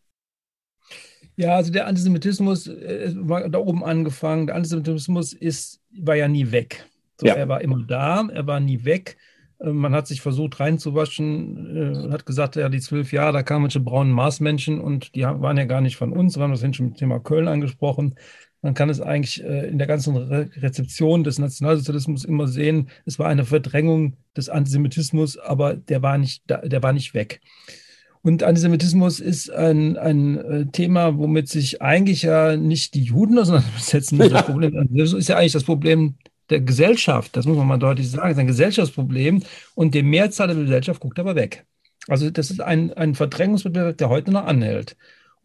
Ja, 1.37 1.57
also 1.57 1.71
der 1.71 1.87
Antisemitismus 1.89 2.69
äh, 2.69 3.12
war 3.17 3.47
da 3.51 3.59
oben 3.59 3.85
angefangen. 3.85 4.47
Der 4.47 4.57
Antisemitismus 4.57 5.35
ist, 5.35 5.79
war 5.91 6.17
ja 6.17 6.27
nie 6.27 6.53
weg. 6.53 6.87
So, 7.21 7.27
ja. 7.27 7.35
Er 7.35 7.49
war 7.49 7.61
immer 7.61 7.85
da, 7.87 8.27
er 8.33 8.47
war 8.47 8.61
nie 8.61 8.83
weg. 8.87 9.19
Äh, 9.61 9.73
man 9.73 9.95
hat 9.95 10.07
sich 10.07 10.21
versucht 10.21 10.61
reinzuwaschen, 10.61 12.09
äh, 12.09 12.13
hat 12.13 12.27
gesagt, 12.27 12.57
ja, 12.57 12.69
die 12.69 12.81
zwölf 12.81 13.13
Jahre, 13.13 13.33
da 13.33 13.43
kamen 13.43 13.65
welche 13.65 13.81
braunen 13.81 14.13
Marsmenschen 14.13 14.81
und 14.81 15.15
die 15.15 15.23
waren 15.23 15.57
ja 15.57 15.65
gar 15.65 15.81
nicht 15.81 15.97
von 15.97 16.13
uns. 16.13 16.37
Wir 16.37 16.43
haben 16.43 16.53
das 16.53 16.61
schon 16.61 16.87
mit 16.87 16.95
dem 16.95 16.95
Thema 16.95 17.21
Köln 17.21 17.49
angesprochen. 17.49 18.15
Man 18.63 18.75
kann 18.75 18.91
es 18.91 19.01
eigentlich 19.01 19.45
äh, 19.45 19.69
in 19.69 19.79
der 19.79 19.87
ganzen 19.87 20.17
Re 20.17 20.51
Rezeption 20.57 21.25
des 21.25 21.39
Nationalsozialismus 21.39 22.25
immer 22.25 22.49
sehen. 22.49 22.89
Es 23.05 23.19
war 23.19 23.29
eine 23.29 23.45
Verdrängung 23.45 24.17
des 24.37 24.49
Antisemitismus, 24.49 25.39
aber 25.39 25.75
der 25.75 26.03
war 26.03 26.19
nicht, 26.19 26.43
der 26.49 26.83
war 26.83 26.93
nicht 26.93 27.15
weg. 27.15 27.41
Und 28.23 28.43
Antisemitismus 28.43 29.21
ist 29.21 29.51
ein, 29.51 29.97
ein 29.97 30.71
Thema, 30.73 31.17
womit 31.17 31.49
sich 31.49 31.81
eigentlich 31.81 32.23
ja 32.23 32.57
nicht 32.57 32.95
die 32.95 33.05
Juden 33.05 33.39
auseinandersetzen. 33.39 34.19
Das 34.19 34.47
Problem 34.47 34.77
Antisemitismus 34.77 35.21
ist 35.21 35.29
ja 35.29 35.37
eigentlich 35.37 35.53
das 35.53 35.63
Problem 35.63 36.17
der 36.51 36.61
Gesellschaft. 36.61 37.37
Das 37.37 37.47
muss 37.47 37.57
man 37.57 37.67
mal 37.67 37.79
deutlich 37.79 38.11
sagen. 38.11 38.31
Ist 38.31 38.39
ein 38.39 38.47
Gesellschaftsproblem 38.47 39.43
und 39.75 39.95
die 39.95 40.03
Mehrzahl 40.03 40.49
der 40.49 40.57
Gesellschaft 40.57 41.01
guckt 41.01 41.19
aber 41.19 41.35
weg. 41.35 41.67
Also 42.09 42.31
das 42.31 42.51
ist 42.51 42.61
ein, 42.61 42.93
ein 42.93 43.15
Verdrängungswettbewerb, 43.15 43.99
der 43.99 44.09
heute 44.09 44.31
noch 44.31 44.45
anhält. 44.45 44.97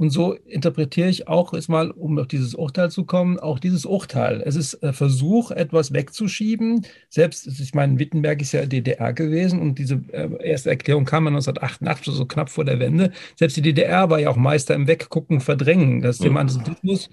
Und 0.02 0.10
so 0.10 0.34
interpretiere 0.34 1.10
ich 1.10 1.28
auch, 1.28 1.54
jetzt 1.54 1.70
mal, 1.70 1.92
um 1.92 2.18
auf 2.18 2.26
dieses 2.26 2.56
Urteil 2.56 2.90
zu 2.90 3.06
kommen, 3.06 3.40
auch 3.40 3.60
dieses 3.60 3.86
Urteil. 3.86 4.42
Es 4.44 4.56
ist 4.56 4.82
äh, 4.82 4.94
Versuch, 4.94 5.52
etwas 5.52 5.94
wegzuschieben. 5.94 6.88
Selbst, 7.08 7.46
ich 7.46 7.76
meine, 7.76 8.00
Wittenberg 8.00 8.42
ist 8.42 8.52
ja 8.52 8.66
DDR 8.66 9.14
gewesen 9.14 9.60
und 9.62 9.78
diese 9.78 10.02
äh, 10.12 10.28
erste 10.44 10.72
Erklärung 10.72 11.06
kam 11.06 11.28
1988, 11.28 12.16
so 12.16 12.26
knapp 12.26 12.50
vor 12.50 12.66
der 12.66 12.80
Wende. 12.80 13.12
Selbst 13.36 13.58
die 13.58 13.62
DDR 13.62 14.10
war 14.10 14.20
ja 14.20 14.32
auch 14.32 14.38
Meister 14.38 14.74
im 14.74 14.88
Weggucken, 14.88 15.40
Verdrängen. 15.40 16.02
Das 16.02 16.18
Thema 16.18 16.40
Antisemitismus 16.40 17.10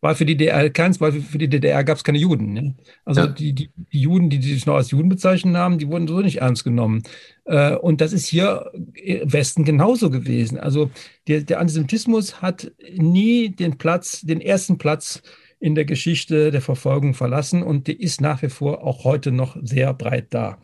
war 0.00 0.14
für 0.14 0.24
die 0.24 0.36
DDR 0.36 0.70
keins, 0.70 1.00
weil 1.00 1.12
für 1.12 1.38
die 1.38 1.48
DDR 1.48 1.82
gab 1.82 1.96
es 1.96 2.04
keine 2.04 2.18
Juden. 2.18 2.52
Ne? 2.52 2.74
Also 3.04 3.22
ja. 3.22 3.26
die, 3.26 3.52
die, 3.52 3.70
die, 3.92 4.00
Juden, 4.00 4.30
die, 4.30 4.38
die 4.38 4.54
sich 4.54 4.66
noch 4.66 4.76
als 4.76 4.90
Juden 4.90 5.08
bezeichnet 5.08 5.56
haben, 5.56 5.78
die 5.78 5.88
wurden 5.88 6.06
so 6.06 6.20
nicht 6.20 6.40
ernst 6.40 6.64
genommen. 6.64 7.02
Äh, 7.44 7.74
und 7.74 8.00
das 8.00 8.12
ist 8.12 8.26
hier 8.26 8.70
im 8.94 9.32
Westen 9.32 9.64
genauso 9.64 10.10
gewesen. 10.10 10.58
Also 10.58 10.90
der, 11.26 11.40
der 11.42 11.60
Antisemitismus 11.60 12.40
hat 12.40 12.70
nie 12.96 13.48
den 13.50 13.78
Platz, 13.78 14.20
den 14.20 14.40
ersten 14.40 14.78
Platz 14.78 15.22
in 15.60 15.74
der 15.74 15.84
Geschichte 15.84 16.52
der 16.52 16.62
Verfolgung 16.62 17.14
verlassen 17.14 17.64
und 17.64 17.88
der 17.88 17.98
ist 17.98 18.20
nach 18.20 18.42
wie 18.42 18.48
vor 18.48 18.84
auch 18.84 19.04
heute 19.04 19.32
noch 19.32 19.56
sehr 19.62 19.92
breit 19.92 20.28
da. 20.30 20.58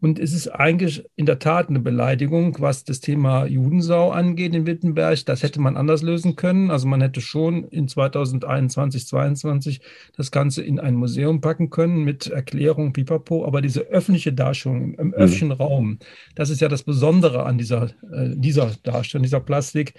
Und 0.00 0.18
es 0.18 0.32
ist 0.32 0.48
eigentlich 0.48 1.04
in 1.16 1.26
der 1.26 1.38
Tat 1.38 1.68
eine 1.68 1.80
Beleidigung, 1.80 2.56
was 2.58 2.84
das 2.84 3.00
Thema 3.00 3.44
Judensau 3.44 4.10
angeht 4.10 4.54
in 4.54 4.66
Wittenberg. 4.66 5.24
Das 5.26 5.42
hätte 5.42 5.60
man 5.60 5.76
anders 5.76 6.02
lösen 6.02 6.36
können. 6.36 6.70
Also 6.70 6.88
man 6.88 7.02
hätte 7.02 7.20
schon 7.20 7.64
in 7.64 7.86
2021, 7.86 9.06
2022 9.06 9.80
das 10.16 10.30
Ganze 10.30 10.62
in 10.62 10.80
ein 10.80 10.94
Museum 10.94 11.40
packen 11.40 11.70
können 11.70 12.02
mit 12.04 12.28
Erklärung, 12.28 12.92
pipapo. 12.92 13.44
Aber 13.44 13.60
diese 13.60 13.82
öffentliche 13.82 14.32
Darstellung 14.32 14.94
im 14.94 15.08
mhm. 15.08 15.14
öffentlichen 15.14 15.52
Raum, 15.52 15.98
das 16.34 16.48
ist 16.48 16.60
ja 16.60 16.68
das 16.68 16.82
Besondere 16.82 17.44
an 17.44 17.58
dieser, 17.58 17.90
äh, 18.12 18.30
dieser 18.34 18.72
Darstellung, 18.82 19.24
dieser 19.24 19.40
Plastik 19.40 19.94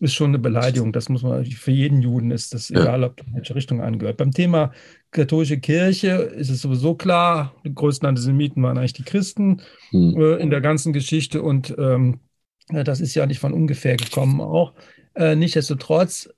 ist 0.00 0.14
schon 0.14 0.30
eine 0.30 0.38
Beleidigung. 0.38 0.92
Das 0.92 1.08
muss 1.08 1.22
man, 1.22 1.44
für 1.44 1.70
jeden 1.70 2.02
Juden 2.02 2.30
ist 2.30 2.54
das 2.54 2.70
egal, 2.70 3.04
ob 3.04 3.20
in 3.20 3.34
welche 3.34 3.54
Richtung 3.54 3.80
angehört. 3.80 4.16
Beim 4.16 4.32
Thema 4.32 4.72
katholische 5.10 5.58
Kirche 5.58 6.10
ist 6.10 6.50
es 6.50 6.60
sowieso 6.60 6.94
klar, 6.94 7.54
die 7.64 7.74
größten 7.74 8.08
Antisemiten 8.08 8.62
waren 8.62 8.78
eigentlich 8.78 8.92
die 8.92 9.04
Christen 9.04 9.62
hm. 9.90 10.16
äh, 10.20 10.36
in 10.36 10.50
der 10.50 10.60
ganzen 10.60 10.92
Geschichte 10.92 11.42
und 11.42 11.74
ähm, 11.78 12.20
das 12.68 13.00
ist 13.00 13.14
ja 13.14 13.26
nicht 13.26 13.38
von 13.38 13.52
ungefähr 13.52 13.96
gekommen 13.96 14.40
auch. 14.40 14.74
Äh, 15.14 15.36
nichtsdestotrotz, 15.36 16.28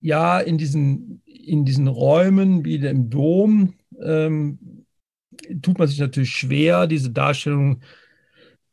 ja, 0.00 0.38
in 0.38 0.56
diesen, 0.56 1.22
in 1.24 1.64
diesen 1.64 1.88
Räumen 1.88 2.64
wie 2.64 2.78
dem 2.78 3.10
Dom 3.10 3.74
ähm, 4.00 4.86
tut 5.62 5.78
man 5.78 5.88
sich 5.88 5.98
natürlich 5.98 6.30
schwer, 6.30 6.86
diese 6.86 7.10
Darstellung 7.10 7.80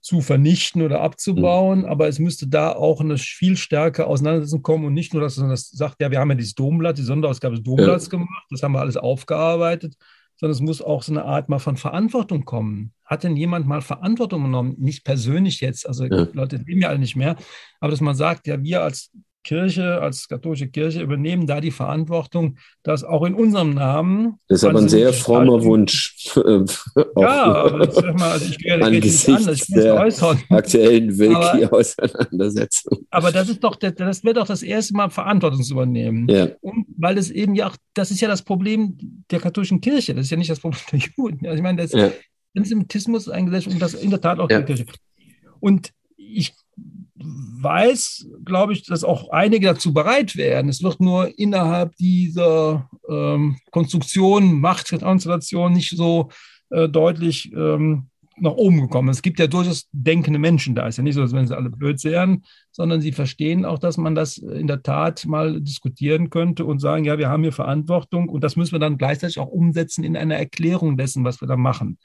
zu 0.06 0.22
vernichten 0.22 0.84
oder 0.84 1.02
abzubauen, 1.02 1.80
mhm. 1.80 1.86
aber 1.86 2.07
es 2.07 2.19
müsste 2.19 2.48
da 2.48 2.72
auch 2.72 3.02
eine 3.02 3.18
viel 3.18 3.57
stärker 3.57 4.06
Auseinandersetzung 4.06 4.61
kommen 4.61 4.86
und 4.86 4.94
nicht 4.94 5.14
nur, 5.15 5.23
dass 5.23 5.38
man 5.38 5.49
das 5.49 5.72
sagt, 5.72 5.99
ja, 5.99 6.11
wir 6.11 6.19
haben 6.19 6.30
ja 6.30 6.36
dieses 6.36 6.53
Domblatt, 6.53 6.99
die 6.99 7.02
Sonderausgabe 7.02 7.56
des 7.56 7.64
Domblatts 7.64 8.06
ja. 8.06 8.11
gemacht, 8.11 8.45
das 8.52 8.61
haben 8.61 8.73
wir 8.73 8.82
alles 8.82 8.98
aufgearbeitet, 8.98 9.95
sondern 10.36 10.53
es 10.53 10.61
muss 10.61 10.84
auch 10.84 11.02
so 11.02 11.11
eine 11.11 11.26
Art 11.26 11.49
mal 11.49 11.57
von 11.57 11.76
Verantwortung 11.76 12.45
kommen. 12.45 12.94
hat 13.03 13.23
denn 13.23 13.36
jemand 13.36 13.65
mal 13.65 13.82
Verantwortung 13.82 14.44
genommen? 14.44 14.76
Nicht 14.77 15.06
persönlich 15.06 15.60
jetzt, 15.60 15.88
also 15.88 16.06
ja. 16.06 16.27
Leute 16.34 16.57
leben 16.57 16.82
ja 16.82 16.90
alle 16.90 16.99
nicht 16.99 17.15
mehr, 17.15 17.36
aber 17.80 17.90
dass 17.90 18.02
man 18.02 18.14
sagt, 18.14 18.45
ja, 18.45 18.61
wir 18.61 18.84
als 18.84 19.10
Kirche, 19.45 20.01
als 20.01 20.27
katholische 20.27 20.67
Kirche 20.67 21.01
übernehmen 21.01 21.45
da 21.45 21.61
die 21.61 21.72
Verantwortung, 21.72 22.57
dass 22.84 23.03
auch 23.03 23.23
in 23.23 23.35
unserem 23.35 23.76
Namen. 23.76 24.39
Das 24.47 24.63
ist 24.63 24.65
aber 24.65 24.80
ein 24.80 24.89
sehr 24.89 25.13
frommer 25.13 25.63
Wunsch. 25.63 26.15
ja, 26.35 27.53
aber 27.53 27.88
ich 27.88 27.93
sag 27.93 28.19
mal, 28.19 28.31
also 28.31 28.45
ich 28.45 28.57
gehe 28.57 28.76
nicht 28.76 28.85
an, 28.85 28.93
ich 28.93 29.43
muss 29.43 29.67
der 29.67 29.95
äußern. 29.95 30.41
aktuellen 30.49 31.17
Wiki-Auseinandersetzung. 31.17 33.05
Aber 33.11 33.31
das 33.31 33.47
ist 33.49 33.63
doch, 33.63 33.76
das 33.76 34.23
wird 34.23 34.38
doch 34.38 34.47
das 34.47 34.63
erste 34.63 34.95
Mal 34.95 35.09
Verantwortung 35.11 35.61
zu 35.61 35.73
übernehmen. 35.73 36.27
Ja. 36.27 36.47
Und 36.61 36.88
weil 36.97 37.17
es 37.19 37.30
eben 37.30 37.53
ja 37.53 37.67
auch, 37.67 37.77
das 37.93 38.09
ist 38.09 38.22
ja 38.22 38.27
das 38.27 38.41
Problem 38.41 38.97
der 39.30 39.39
katholischen 39.39 39.80
Kirche, 39.80 40.15
das 40.15 40.26
ist 40.26 40.31
ja 40.31 40.38
nicht 40.38 40.49
das 40.49 40.59
Problem 40.59 40.81
der 40.91 40.99
Juden. 41.15 41.45
Also 41.45 41.57
ich 41.57 41.63
meine, 41.63 41.84
das 41.84 41.91
ja. 41.91 42.11
Antisemitismus 42.55 43.27
ist 43.27 43.34
ein 43.34 43.45
Gesellschaft 43.45 43.76
und 43.76 43.81
das 43.81 43.93
in 43.93 44.09
der 44.09 44.22
Tat 44.22 44.39
auch 44.39 44.49
ja. 44.49 44.61
die 44.61 44.65
Kirche. 44.65 44.85
Und 45.59 45.91
ich 46.17 46.53
weiß, 47.18 48.28
glaube 48.44 48.74
ich, 48.74 48.84
dass 48.84 49.04
auch 49.04 49.30
einige 49.30 49.68
dazu 49.68 49.94
bereit 49.94 50.36
wären. 50.36 50.68
Es 50.70 50.84
wird 50.84 51.00
nur 51.00 51.38
innerhalb 51.40 51.96
dieser 51.96 52.90
ähm, 53.10 53.58
Konstruktion, 53.72 54.60
Machtkonstellation 54.60 55.74
nicht 55.74 55.96
so 55.96 56.30
äh, 56.72 56.90
deutlich 56.90 57.52
ähm, 57.54 58.08
nach 58.38 58.52
oben 58.52 58.82
gekommen. 58.82 59.08
Es 59.08 59.22
gibt 59.22 59.40
ja 59.40 59.48
durchaus 59.48 59.88
denkende 59.94 60.40
Menschen 60.40 60.76
da. 60.76 60.88
Es 60.88 60.96
ist 60.96 60.98
ja 60.98 61.04
nicht 61.04 61.16
so, 61.16 61.22
als 61.22 61.32
wenn 61.32 61.48
sie 61.48 61.56
alle 61.56 61.70
blöd 61.70 62.04
wären, 62.04 62.44
sondern 62.72 63.00
sie 63.00 63.14
verstehen 63.14 63.64
auch, 63.64 63.80
dass 63.80 63.96
man 63.96 64.14
das 64.14 64.38
in 64.38 64.68
der 64.68 64.84
Tat 64.84 65.26
mal 65.26 65.62
diskutieren 65.62 66.30
könnte 66.30 66.66
und 66.66 66.80
sagen, 66.80 67.06
ja, 67.06 67.18
wir 67.18 67.30
haben 67.30 67.44
hier 67.44 67.54
Verantwortung 67.54 68.28
und 68.28 68.44
das 68.44 68.58
müssen 68.58 68.74
wir 68.74 68.80
dann 68.80 68.98
gleichzeitig 68.98 69.40
auch 69.40 69.48
umsetzen 69.48 70.04
in 70.04 70.18
einer 70.18 70.36
Erklärung 70.36 70.98
dessen, 70.98 71.24
was 71.24 71.40
wir 71.40 71.48
da 71.48 71.56
machen 71.56 71.98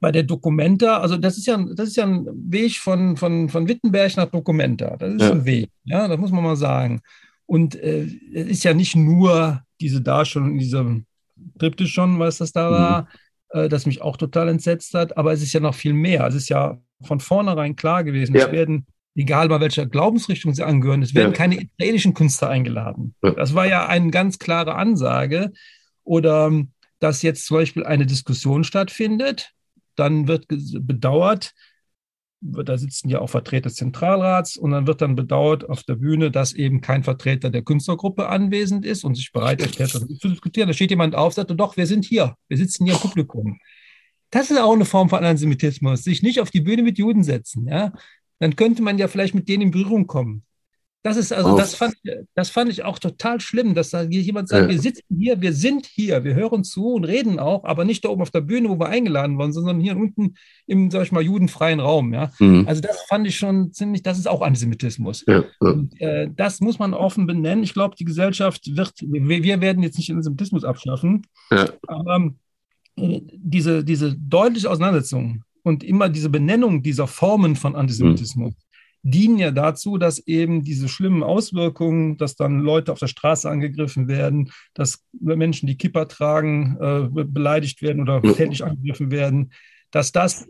bei 0.00 0.12
der 0.12 0.24
Documenta, 0.24 0.98
also 0.98 1.16
das 1.16 1.36
ist 1.38 1.46
ja, 1.46 1.56
das 1.74 1.88
ist 1.88 1.96
ja 1.96 2.04
ein 2.04 2.26
Weg 2.50 2.76
von, 2.76 3.16
von, 3.16 3.48
von 3.48 3.68
Wittenberg 3.68 4.16
nach 4.16 4.26
Documenta. 4.26 4.96
Das 4.96 5.14
ist 5.14 5.22
ja. 5.22 5.32
ein 5.32 5.44
Weg, 5.44 5.70
ja, 5.84 6.08
das 6.08 6.18
muss 6.18 6.32
man 6.32 6.44
mal 6.44 6.56
sagen. 6.56 7.00
Und 7.46 7.76
äh, 7.76 8.08
es 8.34 8.46
ist 8.46 8.64
ja 8.64 8.74
nicht 8.74 8.96
nur 8.96 9.62
diese 9.80 10.00
Darstellung 10.00 10.52
in 10.52 10.58
diesem 10.58 11.06
Triptychon, 11.58 12.18
was 12.18 12.38
das 12.38 12.52
da 12.52 12.68
mhm. 12.68 12.72
war, 12.72 13.08
äh, 13.50 13.68
das 13.68 13.86
mich 13.86 14.02
auch 14.02 14.16
total 14.16 14.48
entsetzt 14.48 14.94
hat, 14.94 15.16
aber 15.16 15.32
es 15.32 15.42
ist 15.42 15.52
ja 15.52 15.60
noch 15.60 15.74
viel 15.74 15.92
mehr. 15.92 16.26
Es 16.26 16.34
ist 16.34 16.48
ja 16.48 16.78
von 17.02 17.20
vornherein 17.20 17.76
klar 17.76 18.04
gewesen, 18.04 18.34
ja. 18.34 18.46
es 18.46 18.52
werden, 18.52 18.86
egal 19.14 19.48
bei 19.48 19.60
welcher 19.60 19.86
Glaubensrichtung 19.86 20.54
sie 20.54 20.64
angehören, 20.64 21.02
es 21.02 21.14
werden 21.14 21.32
ja. 21.32 21.36
keine 21.36 21.62
israelischen 21.62 22.14
Künstler 22.14 22.48
eingeladen. 22.48 23.14
Das 23.20 23.54
war 23.54 23.66
ja 23.66 23.86
eine 23.86 24.10
ganz 24.10 24.38
klare 24.38 24.74
Ansage. 24.74 25.52
Oder 26.02 26.52
dass 27.00 27.22
jetzt 27.22 27.46
zum 27.46 27.58
Beispiel 27.58 27.84
eine 27.84 28.06
Diskussion 28.06 28.64
stattfindet, 28.64 29.52
dann 29.96 30.28
wird 30.28 30.46
bedauert, 30.48 31.52
da 32.40 32.76
sitzen 32.76 33.08
ja 33.08 33.20
auch 33.20 33.30
Vertreter 33.30 33.68
des 33.68 33.76
Zentralrats 33.76 34.56
und 34.56 34.70
dann 34.70 34.86
wird 34.86 35.00
dann 35.00 35.16
bedauert 35.16 35.68
auf 35.68 35.82
der 35.82 35.96
Bühne, 35.96 36.30
dass 36.30 36.52
eben 36.52 36.80
kein 36.80 37.02
Vertreter 37.02 37.50
der 37.50 37.62
Künstlergruppe 37.62 38.28
anwesend 38.28 38.84
ist 38.84 39.04
und 39.04 39.14
sich 39.14 39.32
bereit 39.32 39.60
erklärt, 39.60 39.90
zu 39.90 40.28
diskutieren. 40.28 40.68
Da 40.68 40.74
steht 40.74 40.90
jemand 40.90 41.14
auf, 41.14 41.32
sagt, 41.32 41.50
doch, 41.50 41.76
wir 41.76 41.86
sind 41.86 42.04
hier, 42.04 42.36
wir 42.48 42.56
sitzen 42.56 42.84
hier 42.84 42.94
im 42.94 43.00
Publikum. 43.00 43.58
Das 44.30 44.50
ist 44.50 44.58
auch 44.58 44.74
eine 44.74 44.84
Form 44.84 45.08
von 45.08 45.24
Antisemitismus, 45.24 46.04
sich 46.04 46.22
nicht 46.22 46.40
auf 46.40 46.50
die 46.50 46.60
Bühne 46.60 46.82
mit 46.82 46.98
Juden 46.98 47.24
setzen. 47.24 47.66
Ja? 47.68 47.92
Dann 48.38 48.56
könnte 48.56 48.82
man 48.82 48.98
ja 48.98 49.08
vielleicht 49.08 49.34
mit 49.34 49.48
denen 49.48 49.64
in 49.64 49.70
Berührung 49.70 50.06
kommen. 50.06 50.44
Das 51.06 51.16
ist 51.16 51.32
also, 51.32 51.56
das 51.56 51.76
fand, 51.76 51.94
das 52.34 52.50
fand 52.50 52.68
ich 52.68 52.82
auch 52.82 52.98
total 52.98 53.40
schlimm, 53.40 53.74
dass 53.74 53.90
da 53.90 54.02
jemand 54.02 54.48
sagt, 54.48 54.64
ja. 54.64 54.68
wir 54.70 54.80
sitzen 54.80 55.04
hier, 55.16 55.40
wir 55.40 55.52
sind 55.52 55.86
hier, 55.86 56.24
wir 56.24 56.34
hören 56.34 56.64
zu 56.64 56.94
und 56.94 57.04
reden 57.04 57.38
auch, 57.38 57.62
aber 57.62 57.84
nicht 57.84 58.04
da 58.04 58.08
oben 58.08 58.22
auf 58.22 58.32
der 58.32 58.40
Bühne, 58.40 58.68
wo 58.70 58.80
wir 58.80 58.88
eingeladen 58.88 59.38
worden 59.38 59.52
sind, 59.52 59.66
sondern 59.66 59.80
hier 59.80 59.96
unten 59.96 60.34
im, 60.66 60.90
sag 60.90 61.04
ich 61.04 61.12
mal, 61.12 61.22
judenfreien 61.22 61.78
Raum. 61.78 62.12
Ja? 62.12 62.32
Mhm. 62.40 62.66
Also 62.66 62.80
das 62.80 63.00
fand 63.08 63.24
ich 63.24 63.36
schon 63.36 63.72
ziemlich, 63.72 64.02
das 64.02 64.18
ist 64.18 64.26
auch 64.26 64.42
Antisemitismus. 64.42 65.24
Ja. 65.28 65.44
Und, 65.60 65.94
äh, 66.00 66.28
das 66.34 66.58
muss 66.58 66.80
man 66.80 66.92
offen 66.92 67.28
benennen. 67.28 67.62
Ich 67.62 67.72
glaube, 67.72 67.94
die 67.94 68.04
Gesellschaft 68.04 68.76
wird, 68.76 68.94
wir, 69.00 69.44
wir, 69.44 69.60
werden 69.60 69.84
jetzt 69.84 69.98
nicht 69.98 70.08
den 70.08 70.16
Antisemitismus 70.16 70.64
abschaffen, 70.64 71.22
ja. 71.52 71.68
aber 71.86 72.32
äh, 72.96 73.20
diese, 73.32 73.84
diese 73.84 74.16
deutliche 74.16 74.68
Auseinandersetzung 74.68 75.44
und 75.62 75.84
immer 75.84 76.08
diese 76.08 76.30
Benennung 76.30 76.82
dieser 76.82 77.06
Formen 77.06 77.54
von 77.54 77.76
Antisemitismus, 77.76 78.54
mhm 78.54 78.65
dienen 79.10 79.38
ja 79.38 79.52
dazu, 79.52 79.98
dass 79.98 80.18
eben 80.26 80.64
diese 80.64 80.88
schlimmen 80.88 81.22
Auswirkungen, 81.22 82.16
dass 82.16 82.34
dann 82.34 82.60
Leute 82.60 82.90
auf 82.90 82.98
der 82.98 83.06
Straße 83.06 83.48
angegriffen 83.48 84.08
werden, 84.08 84.50
dass 84.74 85.04
Menschen, 85.12 85.68
die 85.68 85.76
Kipper 85.76 86.08
tragen, 86.08 86.76
äh, 86.80 87.24
beleidigt 87.24 87.82
werden 87.82 88.02
oder 88.02 88.20
tätlich 88.20 88.64
angegriffen 88.64 89.12
werden, 89.12 89.52
dass 89.92 90.10
das 90.10 90.48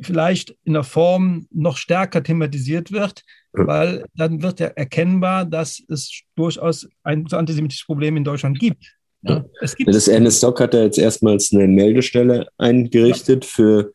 vielleicht 0.00 0.56
in 0.64 0.72
der 0.72 0.84
Form 0.84 1.46
noch 1.50 1.76
stärker 1.76 2.22
thematisiert 2.22 2.92
wird, 2.92 3.22
weil 3.52 4.06
dann 4.14 4.42
wird 4.42 4.60
ja 4.60 4.68
erkennbar, 4.68 5.44
dass 5.44 5.82
es 5.88 6.22
durchaus 6.36 6.88
ein 7.02 7.30
antisemitisches 7.30 7.84
Problem 7.84 8.16
in 8.16 8.24
Deutschland 8.24 8.58
gibt. 8.58 8.96
Ja, 9.22 9.44
das 9.60 10.08
NSDOC 10.08 10.60
hat 10.60 10.72
ja 10.72 10.84
jetzt 10.84 10.98
erstmals 10.98 11.52
eine 11.52 11.68
Meldestelle 11.68 12.48
eingerichtet 12.56 13.44
ja. 13.44 13.50
für 13.50 13.92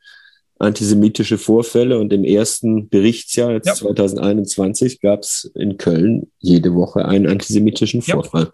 antisemitische 0.57 1.37
Vorfälle 1.37 1.99
und 1.99 2.13
im 2.13 2.23
ersten 2.23 2.87
Berichtsjahr, 2.87 3.51
jetzt 3.51 3.67
ja. 3.67 3.75
2021, 3.75 5.01
gab 5.01 5.21
es 5.21 5.51
in 5.53 5.77
Köln 5.77 6.31
jede 6.39 6.73
Woche 6.73 7.05
einen 7.05 7.27
antisemitischen 7.27 8.01
Vorfall. 8.01 8.51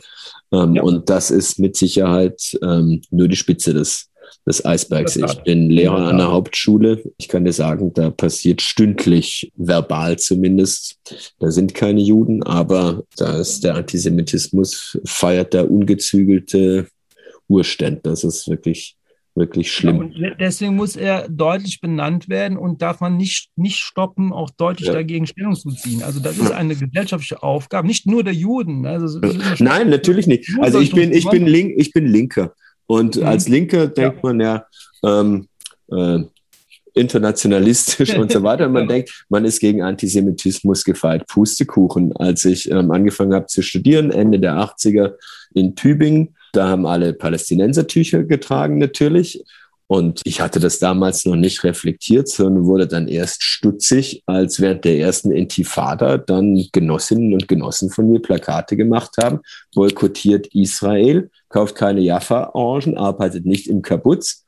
Ja. 0.51 0.63
Ähm, 0.63 0.75
ja. 0.75 0.81
Und 0.81 1.09
das 1.09 1.29
ist 1.29 1.59
mit 1.59 1.77
Sicherheit 1.77 2.57
ähm, 2.63 3.01
nur 3.11 3.27
die 3.27 3.35
Spitze 3.35 3.73
des, 3.73 4.09
des 4.47 4.65
Eisbergs. 4.65 5.15
Ich 5.15 5.43
bin 5.43 5.69
Lehrer 5.69 6.07
an 6.07 6.17
der 6.17 6.31
Hauptschule. 6.31 7.03
Ich 7.17 7.27
kann 7.27 7.45
dir 7.45 7.53
sagen, 7.53 7.93
da 7.93 8.09
passiert 8.09 8.61
stündlich, 8.63 9.51
verbal 9.55 10.17
zumindest. 10.17 10.97
Da 11.39 11.51
sind 11.51 11.75
keine 11.75 12.01
Juden, 12.01 12.41
aber 12.41 13.03
da 13.17 13.37
ist 13.37 13.63
der 13.63 13.75
Antisemitismus, 13.75 14.99
feiert 15.05 15.53
der 15.53 15.69
ungezügelte 15.69 16.87
Urständ. 17.47 18.05
Das 18.07 18.23
ist 18.23 18.47
wirklich 18.47 18.95
wirklich 19.35 19.71
schlimm. 19.71 20.11
Ja, 20.13 20.35
deswegen 20.35 20.75
muss 20.75 20.95
er 20.95 21.29
deutlich 21.29 21.79
benannt 21.79 22.27
werden 22.29 22.57
und 22.57 22.81
darf 22.81 22.99
man 22.99 23.17
nicht, 23.17 23.49
nicht 23.55 23.77
stoppen, 23.77 24.33
auch 24.33 24.49
deutlich 24.49 24.87
ja. 24.87 24.93
dagegen 24.93 25.25
Stellung 25.25 25.55
zu 25.55 25.69
ziehen. 25.71 26.03
Also 26.03 26.19
das 26.19 26.37
ist 26.37 26.51
eine 26.51 26.75
gesellschaftliche 26.75 27.41
Aufgabe, 27.41 27.87
nicht 27.87 28.05
nur 28.05 28.23
der 28.23 28.33
Juden. 28.33 28.85
Also 28.85 29.19
Nein, 29.59 29.89
natürlich 29.89 30.27
nicht. 30.27 30.49
Also 30.59 30.79
ich 30.79 30.91
bin, 30.91 31.11
ich 31.11 31.29
bin, 31.29 31.45
Link, 31.45 31.73
ich 31.77 31.91
bin 31.91 32.05
Linker. 32.05 32.53
Und 32.87 33.15
mhm. 33.15 33.25
als 33.25 33.47
Linker 33.47 33.87
denkt 33.87 34.17
ja. 34.17 34.21
man 34.21 34.39
ja, 34.41 34.65
ähm, 35.03 35.47
äh, 35.91 36.23
internationalistisch 36.93 38.17
und 38.17 38.31
so 38.31 38.43
weiter. 38.43 38.67
Man 38.67 38.87
denkt, 38.87 39.25
man 39.29 39.45
ist 39.45 39.59
gegen 39.59 39.81
Antisemitismus 39.81 40.83
gefeit. 40.83 41.25
Pustekuchen. 41.27 42.13
Als 42.17 42.45
ich 42.45 42.69
ähm, 42.69 42.91
angefangen 42.91 43.33
habe 43.33 43.47
zu 43.47 43.61
studieren, 43.61 44.11
Ende 44.11 44.39
der 44.39 44.55
80er 44.55 45.13
in 45.53 45.75
Tübingen, 45.75 46.35
da 46.53 46.69
haben 46.69 46.85
alle 46.85 47.13
Palästinenser 47.13 47.87
Tücher 47.87 48.23
getragen 48.23 48.77
natürlich. 48.77 49.43
Und 49.91 50.21
ich 50.23 50.39
hatte 50.39 50.61
das 50.61 50.79
damals 50.79 51.25
noch 51.25 51.35
nicht 51.35 51.65
reflektiert, 51.65 52.29
sondern 52.29 52.63
wurde 52.63 52.87
dann 52.87 53.09
erst 53.09 53.43
stutzig, 53.43 54.23
als 54.25 54.61
während 54.61 54.85
der 54.85 54.97
ersten 54.97 55.31
Intifada 55.31 56.17
dann 56.17 56.65
Genossinnen 56.71 57.33
und 57.33 57.49
Genossen 57.49 57.89
von 57.89 58.09
mir 58.09 58.21
Plakate 58.21 58.77
gemacht 58.77 59.17
haben, 59.21 59.41
boykottiert 59.75 60.47
Israel, 60.53 61.29
kauft 61.49 61.75
keine 61.75 61.99
Jaffa-Orangen, 61.99 62.97
arbeitet 62.97 63.45
nicht 63.45 63.67
im 63.67 63.81
Kabutz, 63.81 64.45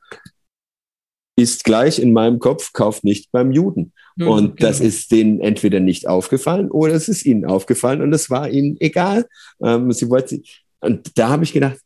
ist 1.36 1.64
gleich 1.64 1.98
in 1.98 2.14
meinem 2.14 2.38
Kopf, 2.38 2.72
kauft 2.72 3.04
nicht 3.04 3.30
beim 3.30 3.52
Juden. 3.52 3.92
Ja, 4.16 4.28
und 4.28 4.56
genau. 4.56 4.70
das 4.70 4.80
ist 4.80 5.10
denen 5.10 5.40
entweder 5.40 5.80
nicht 5.80 6.06
aufgefallen 6.08 6.70
oder 6.70 6.94
es 6.94 7.08
ist 7.08 7.26
ihnen 7.26 7.44
aufgefallen 7.44 8.00
und 8.00 8.14
es 8.14 8.30
war 8.30 8.48
ihnen 8.48 8.76
egal. 8.80 9.26
Ähm, 9.62 9.92
sie 9.92 10.08
wollten, 10.08 10.42
und 10.80 11.18
da 11.18 11.28
habe 11.28 11.44
ich 11.44 11.52
gedacht, 11.52 11.78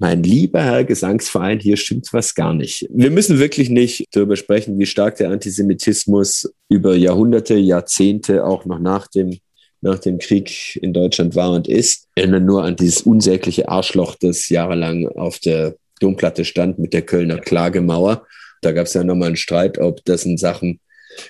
mein 0.00 0.22
lieber 0.22 0.62
Herr 0.62 0.84
Gesangsverein, 0.84 1.60
hier 1.60 1.76
stimmt 1.76 2.08
was 2.12 2.34
gar 2.34 2.54
nicht. 2.54 2.88
Wir 2.90 3.10
müssen 3.10 3.38
wirklich 3.38 3.68
nicht 3.68 4.06
darüber 4.12 4.34
sprechen, 4.34 4.78
wie 4.78 4.86
stark 4.86 5.16
der 5.16 5.30
Antisemitismus 5.30 6.50
über 6.70 6.96
Jahrhunderte, 6.96 7.54
Jahrzehnte, 7.54 8.46
auch 8.46 8.64
noch 8.64 8.78
nach 8.78 9.08
dem, 9.08 9.38
nach 9.82 9.98
dem 9.98 10.18
Krieg 10.18 10.76
in 10.82 10.94
Deutschland 10.94 11.36
war 11.36 11.52
und 11.52 11.68
ist. 11.68 12.08
Ich 12.14 12.22
erinnere 12.22 12.40
nur 12.40 12.64
an 12.64 12.76
dieses 12.76 13.02
unsägliche 13.02 13.68
Arschloch, 13.68 14.16
das 14.18 14.48
jahrelang 14.48 15.06
auf 15.06 15.38
der 15.38 15.76
Domplatte 16.00 16.46
stand 16.46 16.78
mit 16.78 16.94
der 16.94 17.02
Kölner 17.02 17.36
Klagemauer. 17.36 18.26
Da 18.62 18.72
gab 18.72 18.86
es 18.86 18.94
ja 18.94 19.04
nochmal 19.04 19.28
einen 19.28 19.36
Streit, 19.36 19.76
ob 19.76 20.02
das 20.06 20.24
in 20.24 20.38
Sachen 20.38 20.80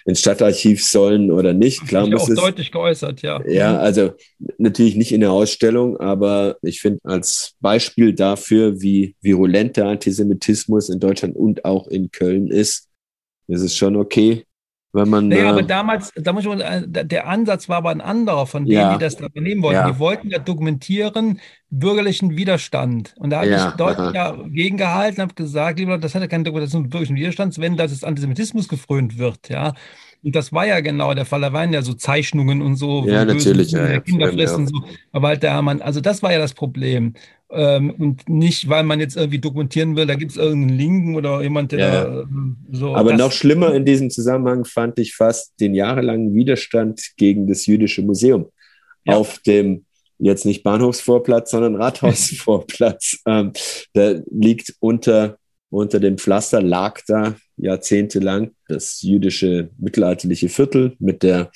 ins 0.05 0.21
Stadtarchiv 0.21 0.85
sollen 0.85 1.31
oder 1.31 1.53
nicht. 1.53 1.87
Klar 1.87 2.07
muss 2.07 2.23
auch 2.23 2.29
es, 2.29 2.37
deutlich 2.37 2.73
geäußert, 2.73 3.23
ja. 3.23 3.41
Ja, 3.47 3.79
also 3.79 4.13
natürlich 4.59 4.97
nicht 4.97 5.13
in 5.13 5.21
der 5.21 5.33
Ausstellung, 5.33 5.99
aber 5.99 6.57
ich 6.63 6.81
finde 6.81 7.01
als 7.05 7.55
Beispiel 7.61 8.15
dafür, 8.15 8.81
wie 8.81 9.17
virulent 9.21 9.77
der 9.77 9.87
Antisemitismus 9.87 10.89
in 10.89 11.01
Deutschland 11.01 11.37
und 11.37 11.65
auch 11.65 11.89
in 11.89 12.11
Köln 12.11 12.49
ist, 12.49 12.89
ist 13.49 13.63
es 13.63 13.77
schon 13.77 13.97
okay, 13.97 14.45
wenn 14.93 15.09
man. 15.09 15.29
Naja, 15.29 15.49
aber 15.51 15.63
damals, 15.63 16.13
da 16.17 16.33
muss 16.33 16.45
man, 16.45 16.61
der 16.93 17.27
Ansatz 17.29 17.69
war 17.69 17.79
aber 17.79 17.91
ein 17.91 18.01
anderer 18.01 18.47
von 18.47 18.69
denen, 18.69 18.89
ja, 18.89 18.91
die 18.91 18.99
das 18.99 19.17
da 19.17 19.27
übernehmen 19.27 19.63
wollten. 19.63 19.83
Ja. 19.83 19.85
Die 19.85 19.99
wollten 19.99 20.29
ja 20.31 20.39
dokumentieren, 20.41 21.41
bürgerlichen 21.71 22.37
Widerstand. 22.37 23.15
Und 23.17 23.31
da 23.31 23.43
habe 23.43 23.51
Ja, 23.51 23.69
ich 23.69 23.77
deutlich 23.77 24.09
aha. 24.09 24.13
ja, 24.15 24.33
gegengehalten, 24.49 25.23
habe 25.23 25.35
gesagt, 25.35 25.79
lieber, 25.79 25.99
das 25.99 26.15
hat 26.15 26.23
ja 26.23 26.29
keine 26.29 26.45
Dokumentation 26.45 26.83
des 26.85 26.91
bürgerlichen 26.91 27.17
Widerstands, 27.17 27.59
wenn 27.61 27.77
das 27.77 27.93
ist 27.93 28.05
Antisemitismus 28.05 28.69
gefrönt 28.69 29.19
wird, 29.19 29.49
ja. 29.49 29.75
Und 30.23 30.37
das 30.37 30.53
war 30.53 30.67
ja 30.67 30.81
genau 30.81 31.15
der 31.15 31.25
Fall. 31.25 31.41
Da 31.41 31.53
waren 31.53 31.73
ja 31.73 31.83
so 31.83 31.95
Zeichnungen 31.95 32.61
und 32.61 32.77
so 32.77 33.07
Ja, 33.07 33.25
natürlich, 33.25 33.73
ja, 33.73 33.99
der 33.99 34.03
ja, 34.35 34.47
so. 34.49 34.67
Aber 35.13 35.29
halt 35.29 35.43
der 35.43 35.61
Mann, 35.63 35.81
also 35.81 36.01
das 36.01 36.23
war 36.23 36.33
ja 36.33 36.39
das 36.39 36.53
Problem. 36.53 37.15
Ähm, 37.51 37.91
und 37.99 38.29
nicht, 38.29 38.69
weil 38.69 38.85
man 38.85 39.01
jetzt 39.01 39.17
irgendwie 39.17 39.39
dokumentieren 39.39 39.97
will, 39.97 40.07
da 40.07 40.15
gibt 40.15 40.33
es 40.33 40.37
irgendeinen 40.37 40.79
Linken 40.79 41.17
oder 41.17 41.43
jemand, 41.43 41.73
der 41.73 41.79
Ja, 41.79 42.05
da, 42.05 42.21
ähm, 42.21 42.57
so. 42.71 42.95
Aber 42.95 43.17
noch 43.17 43.33
schlimmer 43.33 43.75
in 43.75 43.85
diesem 43.85 44.11
Zusammenhang 44.11 44.65
fand 44.65 44.99
ich 44.99 45.15
fast 45.15 45.59
den 45.59 45.75
jahrelangen 45.75 46.35
Widerstand 46.35 47.01
gegen 47.17 47.47
das 47.47 47.67
jüdische 47.67 48.03
Museum 48.03 48.47
Ja. 49.05 49.17
auf 49.17 49.39
dem 49.41 49.85
jetzt 50.19 50.45
nicht 50.45 50.63
Bahnhofsvorplatz, 50.63 51.51
sondern 51.51 51.77
Rathausvorplatz. 51.77 53.21
ähm, 53.27 53.53
da 53.95 54.21
liegt 54.31 54.75
unter, 54.79 55.39
unter 55.71 55.99
dem 55.99 56.19
Pflaster, 56.19 56.61
lag 56.61 57.01
da 57.07 57.35
jahrzehntelang 57.63 58.53
das 58.69 59.03
jüdische 59.03 59.71
mittelalterliche 59.79 60.49
Viertel 60.49 60.97
mit 60.99 61.23
der 61.23 61.51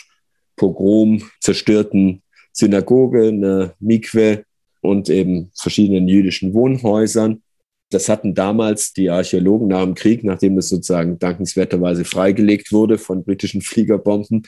Pogrom 0.57 1.23
zerstörten 1.41 2.23
Synagoge, 2.53 3.29
einer 3.29 3.75
Mikwe 3.81 4.45
und 4.81 5.09
eben 5.09 5.51
verschiedenen 5.55 6.09
jüdischen 6.09 6.55
Wohnhäusern. 6.55 7.43
Das 7.91 8.09
hatten 8.09 8.35
damals 8.35 8.93
die 8.93 9.11
Archäologen 9.11 9.69
nach 9.69 9.85
dem 9.85 9.95
Krieg, 9.95 10.25
nachdem 10.25 10.59
es 10.59 10.69
sozusagen 10.69 11.19
dankenswerterweise 11.19 12.05
freigelegt 12.05 12.73
wurde 12.73 12.99
von 12.99 13.25
britischen 13.25 13.61
Fliegerbomben, 13.61 14.43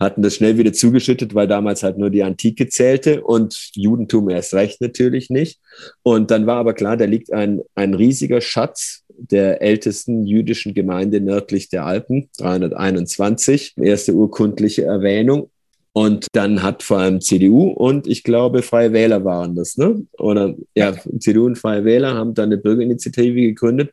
hatten 0.00 0.22
das 0.22 0.36
schnell 0.36 0.56
wieder 0.56 0.72
zugeschüttet, 0.72 1.34
weil 1.34 1.46
damals 1.46 1.82
halt 1.82 1.98
nur 1.98 2.08
die 2.10 2.22
Antike 2.22 2.68
zählte 2.68 3.22
und 3.22 3.70
Judentum 3.74 4.30
erst 4.30 4.54
recht 4.54 4.80
natürlich 4.80 5.28
nicht. 5.28 5.60
Und 6.02 6.30
dann 6.30 6.46
war 6.46 6.56
aber 6.56 6.72
klar, 6.72 6.96
da 6.96 7.04
liegt 7.04 7.32
ein, 7.32 7.60
ein 7.74 7.92
riesiger 7.92 8.40
Schatz 8.40 9.04
der 9.08 9.60
ältesten 9.60 10.26
jüdischen 10.26 10.72
Gemeinde 10.72 11.20
nördlich 11.20 11.68
der 11.68 11.84
Alpen, 11.84 12.30
321, 12.38 13.74
erste 13.76 14.14
urkundliche 14.14 14.84
Erwähnung. 14.84 15.50
Und 15.92 16.28
dann 16.32 16.62
hat 16.62 16.82
vor 16.82 16.98
allem 16.98 17.20
CDU 17.20 17.64
und 17.64 18.06
ich 18.06 18.22
glaube 18.22 18.62
Freie 18.62 18.92
Wähler 18.92 19.24
waren 19.24 19.56
das, 19.56 19.76
ne? 19.76 20.06
Oder 20.18 20.54
ja, 20.74 20.94
CDU 21.18 21.46
und 21.46 21.58
Freie 21.58 21.84
Wähler 21.84 22.14
haben 22.14 22.32
dann 22.32 22.46
eine 22.46 22.58
Bürgerinitiative 22.58 23.40
gegründet. 23.40 23.90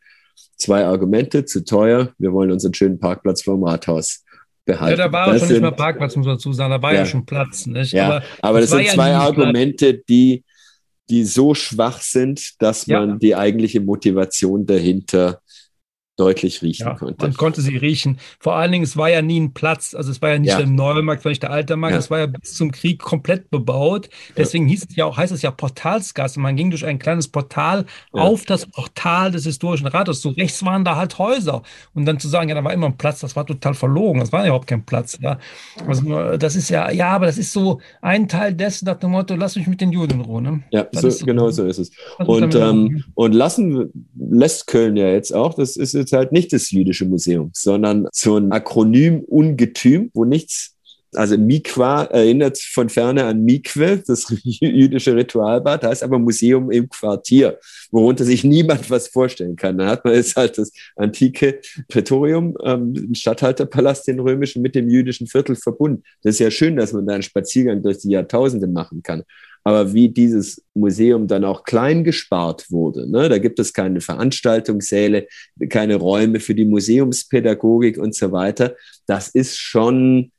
Zwei 0.56 0.84
Argumente, 0.84 1.44
zu 1.44 1.64
teuer, 1.64 2.12
wir 2.18 2.32
wollen 2.32 2.52
unseren 2.52 2.72
schönen 2.72 3.00
Parkplatz 3.00 3.42
vor 3.42 3.56
dem 3.56 3.64
Rathaus 3.64 4.24
ja, 4.68 4.74
behalten. 4.74 4.98
da 4.98 5.12
war 5.12 5.26
Das 5.32 5.38
schon 5.40 5.48
nicht 5.48 5.54
sind- 5.56 5.62
mehr 5.62 5.70
Parkplatz, 5.72 6.16
muss 6.16 6.26
man 6.26 6.36
dazu 6.36 6.52
sagen, 6.52 6.70
da 6.70 6.82
war 6.82 6.92
ja, 6.92 7.00
Ja. 7.00 7.06
schon 7.06 7.24
Platz, 7.26 7.66
nicht? 7.66 7.92
ja, 7.92 8.06
Aber 8.06 8.22
aber, 8.42 8.60
das 8.60 8.70
das 8.70 8.78
sind 8.78 8.86
ja 8.88 8.94
zwei 8.94 9.14
Argumente, 9.14 9.94
die, 10.08 10.44
die 11.10 11.24
so 11.24 11.54
schwach 11.54 12.00
sind, 12.02 12.60
dass 12.60 12.86
Ja. 12.86 13.00
man 13.00 13.18
die 13.18 13.34
eigentliche 13.34 13.80
Motivation 13.80 14.66
dahinter 14.66 15.40
deutlich 16.18 16.62
riechen 16.62 16.86
Ja, 16.86 16.94
konnte. 16.96 17.24
man 17.24 17.34
konnte 17.34 17.60
sie 17.62 17.76
riechen. 17.76 18.18
Vor 18.40 18.56
allen 18.56 18.72
Dingen, 18.72 18.84
es 18.84 18.96
war 18.96 19.08
ja 19.08 19.22
nie 19.22 19.38
ein 19.38 19.54
Platz, 19.54 19.94
also 19.94 20.10
es 20.10 20.20
war 20.20 20.30
ja 20.30 20.38
nicht 20.38 20.50
Ja. 20.50 20.58
der 20.58 20.66
Neumarkt, 20.66 21.20
es 21.20 21.24
war 21.24 21.30
nicht 21.30 21.42
der 21.44 21.52
alte 21.52 21.76
Markt, 21.76 21.92
Ja. 21.94 21.98
es 22.00 22.10
war 22.10 22.18
ja 22.18 22.26
bis 22.26 22.54
zum 22.54 22.72
Krieg 22.72 22.98
komplett 22.98 23.50
bebaut. 23.50 24.10
Deswegen 24.36 24.66
hieß 24.66 24.86
es 24.90 24.96
ja 24.96 25.04
auch, 25.04 25.16
heißt 25.16 25.32
es 25.32 25.42
ja 25.42 25.52
Portalsgasse. 25.52 26.40
Man 26.40 26.56
ging 26.56 26.70
durch 26.70 26.84
ein 26.84 26.98
kleines 26.98 27.28
Portal 27.28 27.86
auf 28.12 28.44
das 28.44 28.66
Portal 28.66 29.30
des 29.30 29.44
historischen 29.44 29.86
Rathauses. 29.86 30.20
So 30.22 30.30
rechts 30.30 30.64
waren 30.64 30.84
da 30.84 30.96
halt 30.96 31.18
Häuser. 31.18 31.62
Und 31.94 32.04
dann 32.04 32.18
zu 32.18 32.26
sagen, 32.28 32.48
ja, 32.48 32.56
da 32.56 32.64
war 32.64 32.72
immer 32.72 32.86
ein 32.86 32.98
Platz, 32.98 33.20
das 33.20 33.36
war 33.36 33.46
total 33.46 33.74
verlogen. 33.74 34.18
Das 34.20 34.32
war 34.32 34.40
ja 34.40 34.46
überhaupt 34.46 34.66
kein 34.66 34.84
Platz. 34.84 35.18
Ja. 35.22 35.38
Also 35.86 36.36
das 36.36 36.56
ist 36.56 36.68
ja, 36.68 36.90
ja, 36.90 37.10
aber 37.10 37.26
das 37.26 37.38
ist 37.38 37.52
so 37.52 37.80
ein 38.02 38.26
Teil 38.28 38.54
dessen 38.54 38.86
nach 38.86 38.96
dem 38.98 39.12
Motto, 39.12 39.36
lass 39.36 39.54
mich 39.54 39.68
mit 39.68 39.80
den 39.80 39.92
Juden 39.92 40.14
in 40.14 40.20
Ruhe. 40.22 40.42
Ne? 40.42 40.62
Ja, 40.72 40.86
so, 40.92 41.08
so. 41.10 41.24
genau 41.24 41.50
so 41.50 41.64
ist 41.64 41.78
es. 41.78 41.92
Und, 42.18 42.56
ähm, 42.56 43.04
und 43.14 43.32
lassen, 43.34 44.08
lässt 44.18 44.66
Köln 44.66 44.96
ja 44.96 45.08
jetzt 45.08 45.32
auch, 45.32 45.54
das 45.54 45.76
ist 45.76 45.94
jetzt 45.94 46.07
halt 46.12 46.32
nicht 46.32 46.52
das 46.52 46.70
jüdische 46.70 47.04
Museum, 47.04 47.50
sondern 47.54 48.06
so 48.12 48.36
ein 48.36 48.52
Akronym 48.52 49.20
Ungetüm, 49.20 50.10
wo 50.14 50.24
nichts, 50.24 50.74
also 51.14 51.38
Mikwa 51.38 52.04
erinnert 52.04 52.58
von 52.58 52.88
ferne 52.88 53.24
an 53.24 53.44
Mikwe, 53.44 54.02
das 54.06 54.26
jüdische 54.42 55.16
Ritualbad, 55.16 55.84
heißt 55.84 56.02
aber 56.02 56.18
Museum 56.18 56.70
im 56.70 56.88
Quartier, 56.88 57.58
worunter 57.90 58.24
sich 58.24 58.44
niemand 58.44 58.90
was 58.90 59.08
vorstellen 59.08 59.56
kann. 59.56 59.78
Da 59.78 59.86
hat 59.86 60.04
man 60.04 60.14
jetzt 60.14 60.36
halt 60.36 60.58
das 60.58 60.72
antike 60.96 61.60
Prätorium, 61.88 62.56
ähm, 62.62 62.94
den 62.94 63.14
Statthalterpalast, 63.14 64.06
den 64.06 64.20
römischen, 64.20 64.60
mit 64.62 64.74
dem 64.74 64.88
jüdischen 64.90 65.26
Viertel 65.26 65.56
verbunden. 65.56 66.02
Das 66.22 66.34
ist 66.34 66.40
ja 66.40 66.50
schön, 66.50 66.76
dass 66.76 66.92
man 66.92 67.06
da 67.06 67.14
einen 67.14 67.22
Spaziergang 67.22 67.82
durch 67.82 67.98
die 67.98 68.10
Jahrtausende 68.10 68.66
machen 68.66 69.02
kann. 69.02 69.22
Aber 69.68 69.92
wie 69.92 70.08
dieses 70.08 70.64
Museum 70.72 71.26
dann 71.26 71.44
auch 71.44 71.62
klein 71.62 72.02
gespart 72.02 72.70
wurde, 72.70 73.06
ne? 73.06 73.28
da 73.28 73.36
gibt 73.36 73.58
es 73.58 73.74
keine 73.74 74.00
Veranstaltungssäle, 74.00 75.28
keine 75.68 75.96
Räume 75.96 76.40
für 76.40 76.54
die 76.54 76.64
Museumspädagogik 76.64 77.98
und 77.98 78.14
so 78.14 78.32
weiter. 78.32 78.76
Das 79.06 79.28
ist 79.28 79.58
schon, 79.58 80.32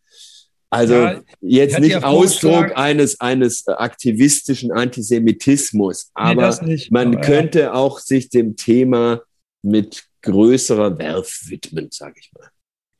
also 0.71 0.95
Ja, 0.95 1.21
jetzt 1.41 1.79
nicht 1.79 1.91
ja 1.91 2.03
Ausdruck 2.05 2.75
eines, 2.75 3.21
eines 3.21 3.67
aktivistischen 3.67 4.71
Antisemitismus, 4.71 6.05
Nee, 6.05 6.11
aber 6.15 6.41
das 6.41 6.63
nicht. 6.63 6.91
man 6.91 7.09
Aber, 7.09 7.17
ja. 7.17 7.21
könnte 7.21 7.73
auch 7.75 7.99
sich 7.99 8.29
dem 8.29 8.55
Thema 8.55 9.21
mit 9.61 10.05
größerer 10.23 10.97
Werf 10.97 11.41
widmen, 11.45 11.89
sage 11.91 12.15
ich 12.19 12.31
mal. 12.33 12.49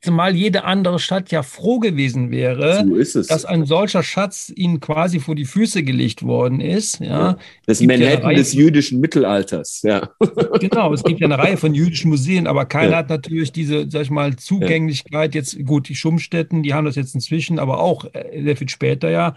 Zumal 0.02 0.34
jede 0.34 0.64
andere 0.64 0.98
Stadt 0.98 1.30
ja 1.30 1.42
froh 1.42 1.78
gewesen 1.78 2.30
wäre, 2.30 2.84
So 2.86 2.94
ist 2.96 3.16
es. 3.16 3.26
dass 3.26 3.44
ein 3.44 3.66
solcher 3.66 4.02
Schatz 4.02 4.50
ihnen 4.54 4.80
quasi 4.80 5.20
vor 5.20 5.34
die 5.34 5.44
Füße 5.44 5.82
gelegt 5.82 6.22
worden 6.22 6.60
ist. 6.62 7.00
Ja, 7.00 7.06
Ja. 7.06 7.36
das 7.66 7.80
ja 7.80 7.86
Manhattan 7.86 8.22
Reihe- 8.22 8.36
des 8.36 8.54
jüdischen 8.54 9.00
Mittelalters, 9.00 9.82
ja. 9.82 10.08
genau. 10.60 10.94
Es 10.94 11.04
gibt 11.04 11.20
ja 11.20 11.26
eine 11.26 11.36
Reihe 11.38 11.58
von 11.58 11.74
jüdischen 11.74 12.08
Museen, 12.08 12.46
aber 12.46 12.64
keiner 12.64 12.92
Ja. 12.92 12.96
hat 12.98 13.10
natürlich 13.10 13.52
diese, 13.52 13.90
sag 13.90 14.02
ich 14.02 14.10
mal, 14.10 14.36
Zugänglichkeit. 14.36 15.34
Jetzt 15.34 15.62
gut, 15.66 15.88
die 15.90 15.94
Schummstätten, 15.94 16.62
die 16.62 16.72
haben 16.72 16.86
das 16.86 16.96
jetzt 16.96 17.14
inzwischen, 17.14 17.58
aber 17.58 17.80
auch 17.80 18.06
äh, 18.14 18.42
sehr 18.42 18.56
viel 18.56 18.70
später 18.70 19.10
ja. 19.10 19.34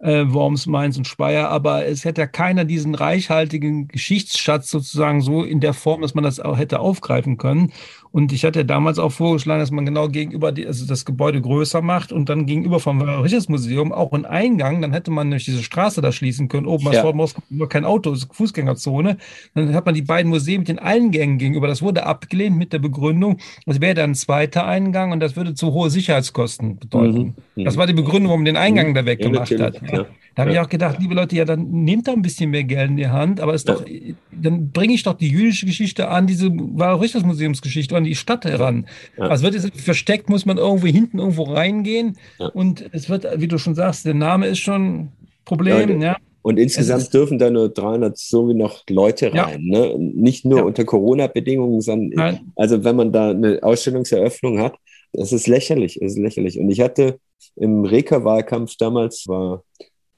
Äh, 0.00 0.26
Worms, 0.28 0.66
Mainz 0.66 0.96
und 0.96 1.08
Speyer, 1.08 1.48
aber 1.48 1.84
es 1.86 2.04
hätte 2.04 2.20
ja 2.20 2.28
keiner 2.28 2.64
diesen 2.64 2.94
reichhaltigen 2.94 3.88
Geschichtsschatz 3.88 4.70
sozusagen 4.70 5.22
so 5.22 5.42
in 5.42 5.58
der 5.58 5.72
Form, 5.74 6.02
dass 6.02 6.14
man 6.14 6.22
das 6.22 6.38
auch 6.38 6.56
hätte 6.56 6.78
aufgreifen 6.78 7.36
können. 7.36 7.72
Und 8.10 8.32
ich 8.32 8.44
hatte 8.44 8.64
damals 8.64 8.98
auch 8.98 9.12
vorgeschlagen, 9.12 9.60
dass 9.60 9.70
man 9.70 9.84
genau 9.84 10.08
gegenüber 10.08 10.50
die, 10.52 10.66
also 10.66 10.86
das 10.86 11.04
Gebäude 11.04 11.40
größer 11.40 11.82
macht 11.82 12.10
und 12.12 12.28
dann 12.28 12.46
gegenüber 12.46 12.80
vom 12.80 12.98
Museum 13.48 13.92
auch 13.92 14.12
einen 14.12 14.24
Eingang, 14.24 14.80
dann 14.82 14.92
hätte 14.92 15.10
man 15.10 15.28
nämlich 15.28 15.44
diese 15.44 15.62
Straße 15.62 16.00
da 16.00 16.10
schließen 16.12 16.48
können. 16.48 16.66
Oben 16.66 16.86
Ja. 16.86 17.04
ja. 17.04 17.12
Moskau 17.12 17.42
nur 17.50 17.68
kein 17.68 17.84
Auto, 17.84 18.12
ist 18.12 18.28
Fußgängerzone. 18.32 19.16
Dann 19.54 19.74
hat 19.74 19.84
man 19.86 19.94
die 19.94 20.02
beiden 20.02 20.30
Museen 20.30 20.60
mit 20.60 20.68
den 20.68 20.78
Eingängen 20.78 21.38
gegenüber. 21.38 21.66
Das 21.66 21.82
wurde 21.82 22.06
abgelehnt 22.06 22.56
mit 22.56 22.72
der 22.72 22.78
Begründung, 22.78 23.38
es 23.66 23.80
wäre 23.80 23.94
dann 23.94 24.10
ein 24.10 24.14
zweiter 24.14 24.66
Eingang 24.66 25.12
und 25.12 25.20
das 25.20 25.36
würde 25.36 25.54
zu 25.54 25.72
hohe 25.72 25.90
Sicherheitskosten 25.90 26.78
bedeuten. 26.78 27.34
Mhm. 27.56 27.64
Das 27.64 27.76
war 27.76 27.86
die 27.86 27.92
Begründung, 27.92 28.28
warum 28.28 28.40
man 28.40 28.46
den 28.46 28.56
Eingang 28.56 28.94
da 28.94 29.04
weggemacht 29.04 29.50
natürlich, 29.50 29.80
hat. 29.82 29.92
ja. 29.92 30.06
Da 30.34 30.42
habe 30.42 30.52
Ja. 30.54 30.60
ich 30.62 30.66
auch 30.66 30.70
gedacht, 30.70 30.98
liebe 31.00 31.14
Leute, 31.14 31.34
ja, 31.34 31.44
dann 31.44 31.68
nehmt 31.68 32.06
da 32.06 32.12
ein 32.12 32.22
bisschen 32.22 32.50
mehr 32.50 32.62
Geld 32.62 32.90
in 32.90 32.96
die 32.96 33.08
Hand, 33.08 33.40
aber 33.40 33.54
ist 33.54 33.68
doch, 33.68 33.84
dann 34.42 34.70
bringe 34.70 34.94
ich 34.94 35.02
doch 35.02 35.14
die 35.14 35.28
jüdische 35.28 35.66
Geschichte 35.66 36.08
an 36.08 36.26
diese 36.26 36.50
Museumsgeschichte 36.50 37.96
an 37.96 38.04
die 38.04 38.14
Stadt 38.14 38.44
heran. 38.44 38.86
Ja. 39.16 39.28
Also 39.28 39.44
wird 39.44 39.54
jetzt 39.54 39.80
versteckt, 39.80 40.28
muss 40.28 40.46
man 40.46 40.58
irgendwo 40.58 40.86
hinten 40.86 41.18
irgendwo 41.18 41.44
reingehen 41.44 42.16
Ja. 42.38 42.46
und 42.48 42.84
es 42.92 43.08
wird, 43.08 43.26
wie 43.40 43.48
du 43.48 43.58
schon 43.58 43.74
sagst, 43.74 44.04
der 44.04 44.14
Name 44.14 44.46
ist 44.46 44.58
schon 44.58 44.82
ein 44.84 45.12
Problem, 45.44 46.00
Ja. 46.00 46.16
Und 46.42 46.58
insgesamt 46.58 47.12
dürfen 47.12 47.38
da 47.38 47.50
nur 47.50 47.68
300 47.68 48.16
so 48.16 48.48
wie 48.48 48.54
noch 48.54 48.82
Leute 48.88 49.34
rein. 49.34 49.60
Ne? 49.64 49.94
Nicht 49.98 50.44
nur 50.44 50.64
unter 50.64 50.84
Corona-Bedingungen, 50.84 51.80
sondern 51.80 52.10
Nein. 52.14 52.52
also 52.56 52.84
wenn 52.84 52.96
man 52.96 53.12
da 53.12 53.30
eine 53.30 53.58
Ausstellungseröffnung 53.62 54.60
hat, 54.60 54.76
das 55.12 55.32
ist 55.32 55.46
lächerlich, 55.46 56.00
es 56.00 56.12
ist 56.12 56.18
lächerlich. 56.18 56.58
Und 56.58 56.70
ich 56.70 56.80
hatte 56.80 57.18
im 57.56 57.84
Reka-Wahlkampf 57.84 58.76
damals, 58.78 59.26
war 59.26 59.62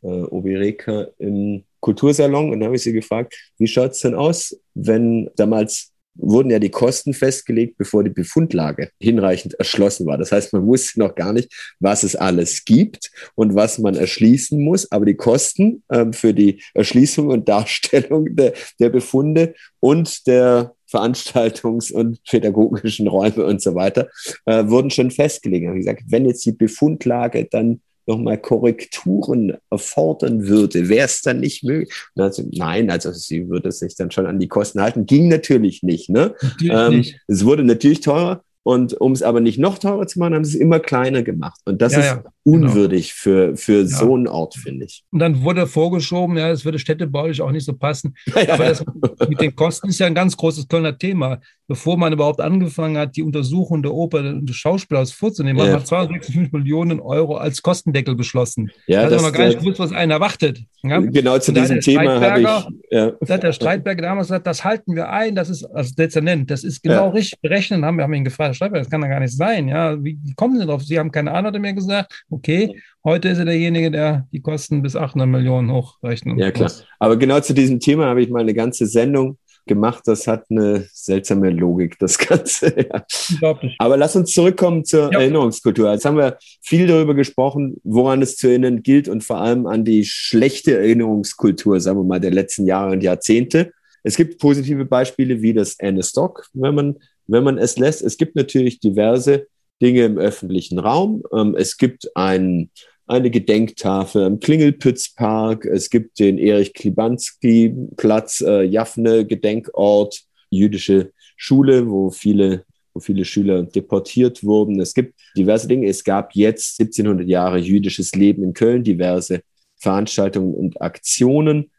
äh, 0.02 0.06
Obi 0.06 0.56
Reka 0.56 1.09
im 1.18 1.64
Kultursalon 1.81 2.52
und 2.52 2.61
da 2.61 2.66
habe 2.66 2.77
ich 2.77 2.82
sie 2.82 2.93
gefragt, 2.93 3.35
wie 3.59 3.66
schaut 3.66 3.93
es 3.93 4.01
denn 4.01 4.15
aus, 4.15 4.59
wenn 4.74 5.31
damals 5.36 5.93
wurden 6.15 6.51
ja 6.51 6.59
die 6.59 6.70
Kosten 6.70 7.15
festgelegt, 7.15 7.78
bevor 7.78 8.05
die 8.05 8.11
Befundlage 8.11 8.90
hinreichend 9.01 9.55
erschlossen 9.55 10.07
war. 10.07 10.19
Das 10.19 10.32
heißt, 10.32 10.52
man 10.52 10.66
wusste 10.66 10.98
noch 11.01 11.15
gar 11.15 11.32
nicht, 11.32 11.52
was 11.78 12.02
es 12.02 12.16
alles 12.16 12.65
gibt 12.65 13.11
und 13.35 13.55
was 13.55 13.78
man 13.78 13.94
erschließen 13.94 14.61
muss, 14.61 14.90
aber 14.90 15.07
die 15.07 15.15
Kosten 15.15 15.82
ähm, 15.90 16.12
für 16.12 16.35
die 16.35 16.62
Erschließung 16.74 17.28
und 17.28 17.48
Darstellung 17.48 18.35
der, 18.36 18.52
der 18.78 18.90
Befunde 18.90 19.55
und 19.78 20.27
der 20.27 20.74
Veranstaltungs- 20.90 21.93
und 21.93 22.23
pädagogischen 22.24 23.07
Räume 23.07 23.47
und 23.47 23.62
so 23.62 23.74
weiter 23.74 24.09
äh, 24.47 24.66
wurden 24.66 24.90
schon 24.90 25.11
festgelegt. 25.11 25.62
Ich 25.62 25.69
habe 25.69 25.78
gesagt, 25.78 26.02
wenn 26.09 26.27
jetzt 26.27 26.44
die 26.44 26.52
Befundlage 26.52 27.47
dann 27.51 27.81
nochmal 28.11 28.39
Korrekturen 28.39 29.57
erfordern 29.70 30.47
würde, 30.47 30.89
wäre 30.89 31.07
es 31.07 31.23
dann 31.23 31.41
nicht 31.41 31.65
möglich? 31.65 31.93
Also, 32.16 32.45
nein, 32.53 32.91
also 32.91 33.12
sie 33.12 33.49
würde 33.49 33.73
sich 33.73 33.97
dann 33.97 34.11
schon 34.11 34.27
an 34.27 34.39
die 34.39 34.49
Kosten 34.49 34.81
halten. 34.81 35.07
Ging 35.07 35.28
natürlich 35.28 35.82
nicht. 35.82 36.11
Ne? 36.11 36.35
Natürlich 36.41 36.73
Ähm, 36.73 36.97
nicht. 36.99 37.20
es 37.27 37.45
wurde 37.45 37.65
natürlich 37.65 38.01
teurer. 38.01 38.43
Und 38.62 39.01
um 39.01 39.12
es 39.12 39.23
aber 39.23 39.41
nicht 39.41 39.59
noch 39.59 39.78
teurer 39.78 40.07
zu 40.07 40.19
machen, 40.19 40.35
haben 40.35 40.45
sie 40.45 40.59
es 40.59 40.61
immer 40.61 40.81
kleiner 40.81 41.23
gemacht. 41.23 41.59
Und 41.65 41.81
das 41.81 41.95
ja, 41.95 41.99
ist 42.01 42.07
ja, 42.07 42.24
unwürdig 42.45 43.15
genau. 43.15 43.23
für, 43.23 43.57
für 43.57 43.81
ja. 43.81 43.87
so 43.87 44.15
einen 44.15 44.28
Ort, 44.28 44.55
finde 44.55 44.85
ich. 44.85 45.03
Und 45.11 45.20
dann 45.20 45.43
wurde 45.43 45.66
vorgeschoben, 45.66 46.37
ja, 46.37 46.51
es 46.51 46.65
würde 46.65 46.78
städtebaulich 46.78 47.41
auch 47.41 47.53
nicht 47.53 47.65
so 47.65 47.73
passen. 47.73 48.15
aber 48.49 48.69
das 48.69 48.85
mit 49.28 49.41
den 49.41 49.57
Kosten 49.57 49.89
ist 49.89 49.99
ja 49.99 50.07
ein 50.07 50.15
ganz 50.15 50.37
großes 50.37 50.69
Kölner 50.69 50.97
Thema. 50.97 51.41
Bevor 51.70 51.97
man 51.97 52.12
überhaupt 52.12 52.40
angefangen 52.40 52.98
hat, 52.98 53.14
die 53.14 53.22
Untersuchung 53.22 53.80
der 53.80 53.94
Oper 53.94 54.18
und 54.18 54.44
des 54.44 54.56
Schauspielers 54.56 55.12
vorzunehmen, 55.12 55.56
man 55.56 55.72
hat 55.72 55.86
265 55.86 56.51
Millionen 56.51 56.98
Euro 56.98 57.36
als 57.36 57.62
Kostendeckel 57.62 58.16
beschlossen. 58.16 58.72
Ja, 58.88 59.02
da 59.02 59.14
hat 59.14 59.22
man 59.22 59.30
noch 59.30 59.38
gar 59.38 59.47
nicht 59.47 59.60
gewusst, 59.60 59.78
was 59.78 59.92
einen 59.92 60.10
erwartet. 60.10 60.64
Genau 60.82 61.38
zu 61.38 61.52
diesem 61.52 61.78
Thema 61.78 62.20
habe 62.20 62.40
ich. 62.40 62.90
Ja. 62.90 63.12
Da 63.20 63.34
hat 63.34 63.44
der 63.44 63.52
Streitberger 63.52 64.02
damals 64.02 64.26
gesagt, 64.26 64.48
das 64.48 64.64
halten 64.64 64.97
wir 64.97 65.10
ein, 65.10 65.36
das 65.36 65.48
ist 65.48 65.62
als 65.64 65.94
Dezernent, 65.94 66.51
das 66.51 66.64
ist 66.64 66.82
genau 66.82 67.10
richtig 67.10 67.40
berechnet. 67.40 67.84
Haben 67.84 67.98
wir 67.98 68.02
haben 68.02 68.14
ihn 68.14 68.24
gefragt, 68.24 68.56
Streitberger, 68.56 68.82
das 68.82 68.90
kann 68.90 69.02
doch 69.02 69.09
gar 69.09 69.20
nicht 69.20 69.36
sein. 69.36 69.68
Ja, 69.68 69.97
wie, 70.02 70.18
wie 70.24 70.34
kommen 70.34 70.59
Sie 70.59 70.66
drauf? 70.66 70.82
Sie 70.82 70.98
haben 70.98 71.12
keine 71.12 71.30
Ahnung 71.30 71.60
mehr 71.60 71.72
gesagt. 71.72 72.24
Okay, 72.30 72.74
heute 73.05 73.28
ist 73.28 73.38
er 73.38 73.44
derjenige, 73.44 73.92
der 73.92 74.26
die 74.32 74.40
Kosten 74.40 74.82
bis 74.82 74.97
800 74.97 75.28
Millionen 75.28 75.70
hochrechnet. 75.70 76.36
Ja, 76.36 76.51
klar. 76.51 76.72
Aber 76.98 77.16
genau 77.16 77.38
zu 77.38 77.55
diesem 77.55 77.78
Thema 77.78 78.06
habe 78.06 78.22
ich 78.22 78.28
mal 78.28 78.40
eine 78.40 78.55
ganze 78.55 78.86
Sendung 78.86 79.38
gemacht. 79.66 80.03
Das 80.07 80.27
hat 80.27 80.45
eine 80.51 80.87
seltsame 80.93 81.51
Logik, 81.51 81.99
das 81.99 82.19
Ganze. 82.19 82.74
Ja. 83.41 83.59
Aber 83.78 83.97
lass 83.97 84.16
uns 84.16 84.32
zurückkommen 84.32 84.85
zur 84.85 85.12
ja. 85.12 85.20
Erinnerungskultur. 85.20 85.93
Jetzt 85.93 86.05
haben 86.05 86.16
wir 86.16 86.39
viel 86.62 86.87
darüber 86.87 87.15
gesprochen, 87.15 87.77
woran 87.85 88.23
es 88.23 88.37
zu 88.37 88.49
erinnern 88.49 88.82
gilt 88.82 89.09
und 89.09 89.23
vor 89.23 89.39
allem 89.39 89.66
an 89.66 89.85
die 89.85 90.05
schlechte 90.05 90.77
Erinnerungskultur, 90.77 91.81
sagen 91.81 91.99
wir 91.99 92.05
mal, 92.05 92.20
der 92.20 92.32
letzten 92.32 92.66
Jahre 92.66 92.93
und 92.93 93.03
Jahrzehnte. 93.03 93.73
Es 94.03 94.16
gibt 94.16 94.39
positive 94.39 94.85
Beispiele 94.85 95.43
wie 95.43 95.53
das 95.53 95.78
Anne 95.81 96.03
Stock, 96.03 96.47
wenn 96.53 96.74
man, 96.74 96.97
wenn 97.27 97.45
man 97.45 97.59
es 97.59 97.78
lässt. 97.78 98.03
Es 98.03 98.16
gibt 98.16 98.37
natürlich 98.37 98.81
diverse 98.81 99.47
Dinge 99.81 100.05
im 100.05 100.19
öffentlichen 100.19 100.78
Raum. 100.78 101.23
Ähm, 101.32 101.55
es 101.57 101.77
gibt 101.77 102.09
ein, 102.15 102.70
eine 103.11 103.31
Gedenktafel 103.31 104.24
im 104.24 104.39
Klingelpützpark. 104.39 105.65
Es 105.65 105.91
gibt 105.91 106.19
den 106.20 106.39
Erich 106.39 106.73
Klibanski-Platz, 106.73 108.41
äh, 108.41 108.62
Jaffne, 108.62 109.27
Gedenkort, 109.27 110.23
jüdische 110.49 111.12
Schule, 111.37 111.91
wo 111.91 112.11
viele, 112.11 112.65
wo 112.95 113.01
viele 113.01 113.24
Schüler 113.24 113.65
deportiert 113.65 114.45
wurden. 114.45 114.81
Es 114.81 114.95
gibt 114.95 115.15
diverse 115.37 115.66
Dinge. 115.66 115.89
Es 115.89 116.05
gab 116.05 116.35
jetzt 116.35 116.78
1700 116.81 117.27
Jahre 117.27 117.59
jüdisches 117.59 118.15
Leben 118.15 118.45
in 118.45 118.55
Köln, 118.55 118.85
diverse 118.85 119.43
Veranstaltungen 119.77 120.55
und 120.55 120.81
Aktionen. 120.81 121.70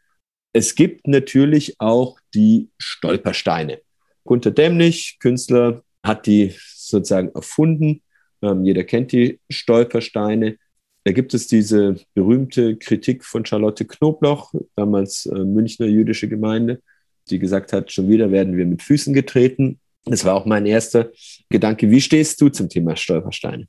Es 0.52 0.74
gibt 0.74 1.08
natürlich 1.08 1.76
auch 1.78 2.18
die 2.34 2.68
Stolpersteine. 2.78 3.80
Gunter 4.24 4.50
Dämlich, 4.50 5.16
Künstler, 5.18 5.82
hat 6.02 6.26
die 6.26 6.54
sozusagen 6.74 7.30
erfunden. 7.30 8.02
Ähm, 8.42 8.64
jeder 8.64 8.84
kennt 8.84 9.12
die 9.12 9.40
Stolpersteine. 9.48 10.58
Da 11.04 11.12
gibt 11.12 11.34
es 11.34 11.48
diese 11.48 11.96
berühmte 12.14 12.76
Kritik 12.76 13.24
von 13.24 13.44
Charlotte 13.44 13.84
Knobloch, 13.84 14.52
damals 14.76 15.26
äh, 15.26 15.38
Münchner 15.38 15.86
jüdische 15.86 16.28
Gemeinde, 16.28 16.80
die 17.28 17.38
gesagt 17.38 17.72
hat, 17.72 17.90
schon 17.90 18.08
wieder 18.08 18.30
werden 18.30 18.56
wir 18.56 18.66
mit 18.66 18.82
Füßen 18.82 19.12
getreten. 19.12 19.80
Das 20.04 20.24
war 20.24 20.34
auch 20.34 20.46
mein 20.46 20.66
erster 20.66 21.10
Gedanke. 21.48 21.90
Wie 21.90 22.00
stehst 22.00 22.40
du 22.40 22.48
zum 22.48 22.68
Thema 22.68 22.96
Stolpersteine? 22.96 23.66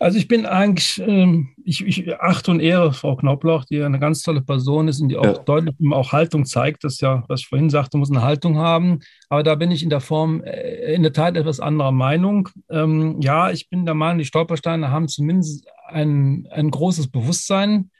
Also 0.00 0.18
ich 0.18 0.26
bin 0.26 0.44
eigentlich, 0.44 1.00
ähm, 1.06 1.50
ich, 1.64 1.86
ich 1.86 2.12
achte 2.20 2.50
und 2.50 2.60
ehre 2.60 2.92
Frau 2.92 3.16
Knoblauch, 3.16 3.64
die 3.64 3.82
eine 3.82 4.00
ganz 4.00 4.22
tolle 4.22 4.42
Person 4.42 4.88
ist 4.88 5.00
und 5.00 5.08
die 5.08 5.16
auch 5.16 5.24
ja. 5.24 5.38
deutlich 5.38 5.74
auch 5.92 6.12
Haltung 6.12 6.44
zeigt. 6.44 6.84
Das 6.84 6.94
ist 6.94 7.00
ja, 7.00 7.24
was 7.28 7.40
ich 7.40 7.46
vorhin 7.46 7.70
sagte, 7.70 7.96
muss 7.96 8.10
eine 8.10 8.22
Haltung 8.22 8.58
haben. 8.58 9.00
Aber 9.28 9.42
da 9.42 9.54
bin 9.54 9.70
ich 9.70 9.82
in 9.82 9.90
der 9.90 10.00
Form 10.00 10.42
äh, 10.42 10.94
in 10.94 11.02
der 11.02 11.12
Tat 11.12 11.36
etwas 11.36 11.60
anderer 11.60 11.92
Meinung. 11.92 12.48
Ähm, 12.70 13.20
ja, 13.20 13.50
ich 13.50 13.68
bin 13.68 13.84
der 13.84 13.94
Meinung, 13.94 14.18
die 14.18 14.24
Stolpersteine 14.24 14.90
haben 14.90 15.08
zumindest 15.08 15.66
ein, 15.86 16.46
ein 16.50 16.70
großes 16.70 17.08
Bewusstsein 17.08 17.90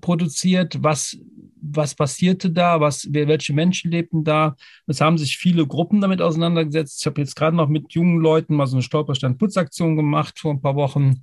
produziert, 0.00 0.82
was, 0.82 1.18
was 1.60 1.94
passierte 1.94 2.50
da, 2.50 2.80
was, 2.80 3.06
welche 3.10 3.52
Menschen 3.52 3.90
lebten 3.90 4.24
da. 4.24 4.56
Es 4.86 5.00
haben 5.00 5.18
sich 5.18 5.36
viele 5.36 5.66
Gruppen 5.66 6.00
damit 6.00 6.20
auseinandergesetzt. 6.20 7.00
Ich 7.00 7.06
habe 7.06 7.20
jetzt 7.20 7.36
gerade 7.36 7.56
noch 7.56 7.68
mit 7.68 7.92
jungen 7.92 8.18
Leuten 8.18 8.54
mal 8.54 8.66
so 8.66 8.76
eine 8.76 8.82
Stolperstein-Putzaktion 8.82 9.96
gemacht 9.96 10.38
vor 10.38 10.52
ein 10.52 10.62
paar 10.62 10.76
Wochen 10.76 11.20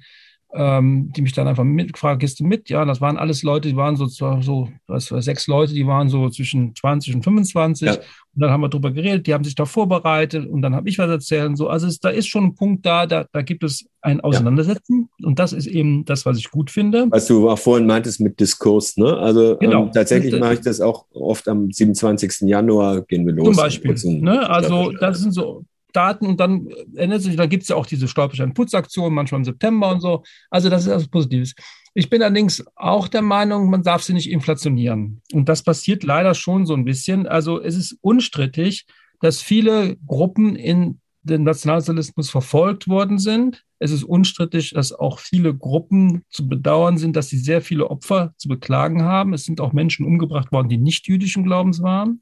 ähm, 0.53 1.11
die 1.15 1.22
mich 1.22 1.34
dann 1.34 1.48
einfach 1.48 1.64
mitgefragt, 1.64 2.19
gehst 2.19 2.40
du 2.40 2.44
mit? 2.44 2.69
Ja, 2.69 2.84
das 2.84 2.99
waren 2.99 3.18
alles 3.18 3.44
Leute, 3.44 3.69
die 3.69 3.76
waren 3.76 3.95
so, 3.95 4.06
so 4.07 4.69
was 4.88 5.11
war, 5.11 5.22
sechs 5.22 5.48
Leute, 5.48 5.73
die 5.73 5.88
waren 5.88 6.10
so 6.10 6.30
zwischen 6.30 6.76
20 6.76 7.15
und 7.15 7.23
25. 7.23 7.88
Ja. 7.88 7.94
Und 7.94 8.41
dann 8.41 8.52
haben 8.52 8.61
wir 8.61 8.69
darüber 8.69 8.91
geredet, 8.91 9.28
die 9.28 9.34
haben 9.34 9.44
sich 9.44 9.56
da 9.56 9.65
vorbereitet 9.65 10.48
und 10.48 10.61
dann 10.61 10.76
habe 10.76 10.90
ich 10.90 10.98
was 10.98 11.10
erzählen. 11.10 11.56
So, 11.56 11.68
also 11.68 11.88
es, 11.88 11.99
da 11.99 12.10
ist 12.10 12.28
schon 12.28 12.45
ein 12.45 12.56
Punkt 12.56 12.86
da, 12.86 13.06
da, 13.06 13.26
da 13.32 13.41
gibt 13.41 13.64
es 13.64 13.86
ein 14.02 14.22
Auseinandersetzen 14.22 15.10
ja. 15.19 15.28
und 15.28 15.40
das 15.40 15.53
ist 15.53 15.68
eben 15.68 16.06
das, 16.06 16.26
was 16.26 16.38
ich 16.38 16.49
gut 16.49 16.72
finde. 16.72 17.07
Was 17.10 17.28
du 17.28 17.49
auch 17.49 17.60
vorhin 17.60 17.88
meintest 17.88 18.19
mit 18.19 18.40
Diskurs, 18.40 18.98
ne? 18.98 19.18
Also 19.18 19.53
ähm, 19.53 19.57
genau. 19.60 19.84
ähm, 19.84 19.91
tatsächlich 19.91 20.38
mache 20.40 20.56
ich 20.56 20.61
das 20.61 20.82
auch 20.82 21.06
oft 21.14 21.48
am 21.48 21.72
27. 21.72 22.41
Januar 22.41 23.02
gehen 23.02 23.26
wir 23.26 23.34
los. 23.34 23.48
Zum 23.48 23.56
Beispiel. 23.56 23.95
Ne? 24.22 24.49
Also 24.49 24.91
das 24.99 25.19
sind 25.19 25.32
so 25.32 25.64
Daten 25.91 26.26
und 26.26 26.39
dann 26.39 26.68
ändert 26.95 27.22
sich, 27.22 27.35
dann 27.35 27.49
gibt 27.49 27.63
es 27.63 27.69
ja 27.69 27.76
auch 27.76 27.85
diese 27.85 28.07
Stolperstein-Putzaktion, 28.07 29.13
manchmal 29.13 29.39
im 29.39 29.45
September 29.45 29.91
und 29.91 30.01
so. 30.01 30.23
Also 30.49 30.69
das 30.69 30.84
ist 30.84 30.88
etwas 30.88 31.07
Positives. 31.07 31.53
Ich 31.93 32.09
bin 32.09 32.22
allerdings 32.22 32.63
auch 32.76 33.07
der 33.07 33.22
Meinung, 33.22 33.69
man 33.69 33.84
darf 33.84 34.03
sie 34.03 34.13
nicht 34.13 34.30
inflationieren. 34.30 35.22
Und 35.34 35.49
das 35.49 35.63
passiert 35.63 36.03
leider 36.03 36.34
schon 36.34 36.65
so 36.65 36.73
ein 36.73 36.85
bisschen. 36.85 37.27
Also 37.27 37.61
es 37.61 37.76
ist 37.76 37.97
unstrittig, 38.01 38.85
dass 39.19 39.41
viele 39.41 39.97
Gruppen 40.07 40.55
in 40.55 40.99
den 41.23 41.43
Nationalsozialismus 41.43 42.30
verfolgt 42.30 42.88
worden 42.88 43.19
sind. 43.19 43.63
Es 43.77 43.91
ist 43.91 44.03
unstrittig, 44.03 44.72
dass 44.72 44.93
auch 44.93 45.19
viele 45.19 45.55
Gruppen 45.55 46.23
zu 46.30 46.47
bedauern 46.47 46.97
sind, 46.97 47.15
dass 47.15 47.30
sie 47.30 47.38
sehr 47.38 47.61
viele 47.61 47.89
Opfer 47.89 48.34
zu 48.38 48.47
beklagen 48.47 49.03
haben. 49.03 49.34
Es 49.34 49.43
sind 49.43 49.61
auch 49.61 49.73
Menschen 49.73 50.05
umgebracht 50.05 50.51
worden, 50.51 50.69
die 50.69 50.77
nicht 50.77 51.07
jüdischen 51.07 51.43
Glaubens 51.43 51.81
waren 51.81 52.22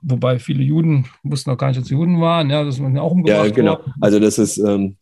wobei 0.00 0.38
viele 0.38 0.62
Juden 0.62 1.06
wussten 1.22 1.50
auch 1.50 1.58
gar 1.58 1.68
nicht, 1.68 1.80
dass 1.80 1.88
sie 1.88 1.94
Juden 1.94 2.20
waren, 2.20 2.50
ja, 2.50 2.62
das 2.64 2.80
waren 2.80 2.96
auch 2.98 3.10
umgebracht 3.10 3.46
Ja, 3.46 3.50
genau. 3.52 3.78
Worden. 3.78 3.92
Also 4.00 4.20
das 4.20 4.38
ist, 4.38 4.58
ähm, 4.58 4.96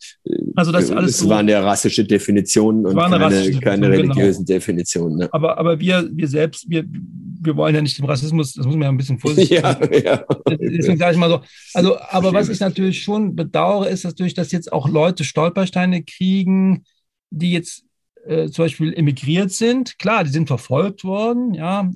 also 0.56 0.72
das 0.72 0.84
ist 0.84 0.90
alles 0.92 1.20
es 1.22 1.28
waren 1.28 1.48
ja 1.48 1.60
rassische 1.60 2.04
Definitionen 2.04 2.86
und 2.86 2.96
keine, 2.96 3.20
rassische 3.20 3.60
keine 3.60 3.90
genau. 3.90 4.00
religiösen 4.00 4.44
genau. 4.44 4.56
Definitionen. 4.56 5.16
Ne? 5.18 5.28
Aber, 5.32 5.58
aber 5.58 5.78
wir, 5.78 6.08
wir 6.12 6.28
selbst, 6.28 6.68
wir, 6.68 6.84
wir 6.86 7.56
wollen 7.56 7.74
ja 7.74 7.82
nicht 7.82 7.98
den 7.98 8.06
Rassismus, 8.06 8.54
das 8.54 8.64
muss 8.64 8.74
man 8.74 8.82
ja 8.82 8.88
ein 8.88 8.96
bisschen 8.96 9.18
vorsichtig 9.18 9.58
ja, 9.58 9.78
ja. 9.92 10.24
Deswegen 10.48 10.96
sage 10.96 11.12
ich 11.12 11.18
mal 11.18 11.28
so. 11.28 11.40
Also, 11.74 11.98
aber 12.00 12.32
was 12.32 12.48
ich 12.48 12.60
natürlich 12.60 13.02
schon 13.02 13.36
bedauere, 13.36 13.88
ist 13.88 14.04
natürlich, 14.04 14.34
dass 14.34 14.52
jetzt 14.52 14.72
auch 14.72 14.88
Leute 14.88 15.24
Stolpersteine 15.24 16.02
kriegen, 16.02 16.84
die 17.30 17.52
jetzt 17.52 17.84
äh, 18.26 18.48
zum 18.48 18.64
Beispiel 18.64 18.94
emigriert 18.94 19.52
sind. 19.52 19.98
Klar, 19.98 20.24
die 20.24 20.30
sind 20.30 20.46
verfolgt 20.46 21.04
worden, 21.04 21.52
ja, 21.52 21.90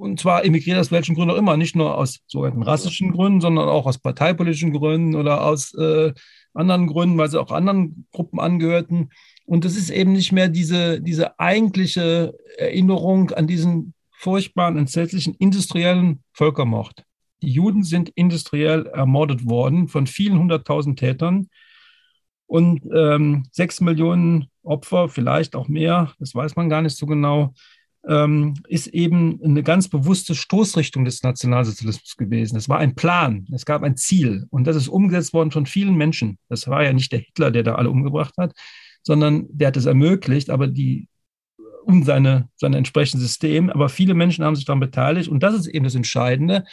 und 0.00 0.18
zwar 0.18 0.44
emigriert 0.44 0.78
aus 0.78 0.90
welchen 0.90 1.14
Gründen 1.14 1.32
auch 1.32 1.38
immer, 1.38 1.58
nicht 1.58 1.76
nur 1.76 1.98
aus 1.98 2.20
sogenannten 2.26 2.62
rassischen 2.62 3.12
Gründen, 3.12 3.42
sondern 3.42 3.68
auch 3.68 3.84
aus 3.84 3.98
parteipolitischen 3.98 4.72
Gründen 4.72 5.14
oder 5.14 5.44
aus 5.44 5.74
äh, 5.74 6.14
anderen 6.54 6.86
Gründen, 6.86 7.18
weil 7.18 7.28
sie 7.28 7.40
auch 7.40 7.52
anderen 7.52 8.06
Gruppen 8.10 8.40
angehörten. 8.40 9.10
Und 9.44 9.66
es 9.66 9.76
ist 9.76 9.90
eben 9.90 10.12
nicht 10.12 10.32
mehr 10.32 10.48
diese, 10.48 11.02
diese 11.02 11.38
eigentliche 11.38 12.34
Erinnerung 12.56 13.30
an 13.32 13.46
diesen 13.46 13.92
furchtbaren, 14.10 14.78
entsetzlichen 14.78 15.34
industriellen 15.34 16.24
Völkermord. 16.32 17.04
Die 17.42 17.52
Juden 17.52 17.84
sind 17.84 18.08
industriell 18.10 18.86
ermordet 18.86 19.48
worden 19.48 19.88
von 19.88 20.06
vielen 20.06 20.38
hunderttausend 20.38 20.98
Tätern. 20.98 21.48
Und 22.46 22.82
ähm, 22.94 23.44
sechs 23.52 23.80
Millionen 23.80 24.46
Opfer, 24.62 25.08
vielleicht 25.08 25.54
auch 25.54 25.68
mehr, 25.68 26.12
das 26.18 26.34
weiß 26.34 26.56
man 26.56 26.68
gar 26.70 26.82
nicht 26.82 26.96
so 26.96 27.06
genau, 27.06 27.52
ist 28.02 28.86
eben 28.88 29.40
eine 29.44 29.62
ganz 29.62 29.88
bewusste 29.88 30.34
Stoßrichtung 30.34 31.04
des 31.04 31.22
Nationalsozialismus 31.22 32.16
gewesen. 32.16 32.56
Es 32.56 32.68
war 32.68 32.78
ein 32.78 32.94
Plan, 32.94 33.46
es 33.52 33.66
gab 33.66 33.82
ein 33.82 33.96
Ziel 33.96 34.46
und 34.50 34.66
das 34.66 34.76
ist 34.76 34.88
umgesetzt 34.88 35.34
worden 35.34 35.50
von 35.50 35.66
vielen 35.66 35.96
Menschen. 35.96 36.38
Das 36.48 36.66
war 36.68 36.82
ja 36.82 36.92
nicht 36.92 37.12
der 37.12 37.18
Hitler, 37.20 37.50
der 37.50 37.62
da 37.62 37.74
alle 37.74 37.90
umgebracht 37.90 38.34
hat, 38.38 38.54
sondern 39.02 39.46
der 39.50 39.68
hat 39.68 39.76
es 39.76 39.86
ermöglicht, 39.86 40.48
aber 40.48 40.66
die 40.66 41.08
um 41.84 42.04
seine, 42.04 42.48
sein 42.56 42.74
entsprechendes 42.74 43.26
System. 43.26 43.70
Aber 43.70 43.88
viele 43.88 44.14
Menschen 44.14 44.44
haben 44.44 44.56
sich 44.56 44.64
daran 44.64 44.80
beteiligt 44.80 45.28
und 45.28 45.42
das 45.42 45.54
ist 45.54 45.66
eben 45.66 45.84
das 45.84 45.94
Entscheidende. 45.94 46.64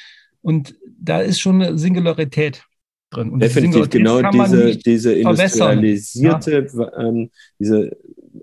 Und 0.42 0.76
da 1.00 1.20
ist 1.20 1.40
schon 1.40 1.62
eine 1.62 1.78
Singularität 1.78 2.64
drin. 3.10 3.32
Und 3.32 3.40
Definitiv 3.42 3.90
genau 3.90 4.22
diese, 4.32 4.78
diese 4.78 5.14
industrialisierte, 5.14 6.68
ja. 6.74 7.00
ähm, 7.00 7.30
diese 7.60 7.98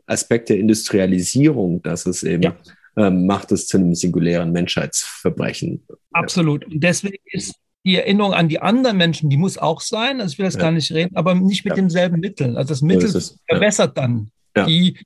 Aspekt 0.07 0.49
der 0.49 0.59
Industrialisierung, 0.59 1.83
dass 1.83 2.07
es 2.07 2.23
eben 2.23 2.43
ja. 2.43 2.57
ähm, 2.97 3.27
macht 3.27 3.53
es 3.53 3.67
zu 3.67 3.79
einem 3.79 3.95
singulären 3.95 4.53
Menschheitsverbrechen. 4.53 5.87
Absolut. 6.13 6.65
Und 6.67 6.83
deswegen 6.83 7.23
ist 7.27 7.55
die 7.85 7.97
Erinnerung 7.97 8.33
an 8.33 8.49
die 8.49 8.61
anderen 8.61 8.97
Menschen, 8.97 9.29
die 9.29 9.37
muss 9.37 9.59
auch 9.59 9.81
sein, 9.81 10.21
also 10.21 10.33
ich 10.33 10.39
will 10.39 10.47
das 10.47 10.55
ja. 10.55 10.61
gar 10.61 10.73
nicht 10.73 10.91
reden, 10.93 11.17
aber 11.17 11.35
nicht 11.35 11.65
mit 11.65 11.73
ja. 11.73 11.77
denselben 11.77 12.19
Mitteln. 12.21 12.57
Also 12.57 12.71
das 12.71 12.83
Mittel 12.83 13.09
so 13.09 13.37
verbessert 13.47 13.97
dann 13.99 14.31
die, 14.57 14.99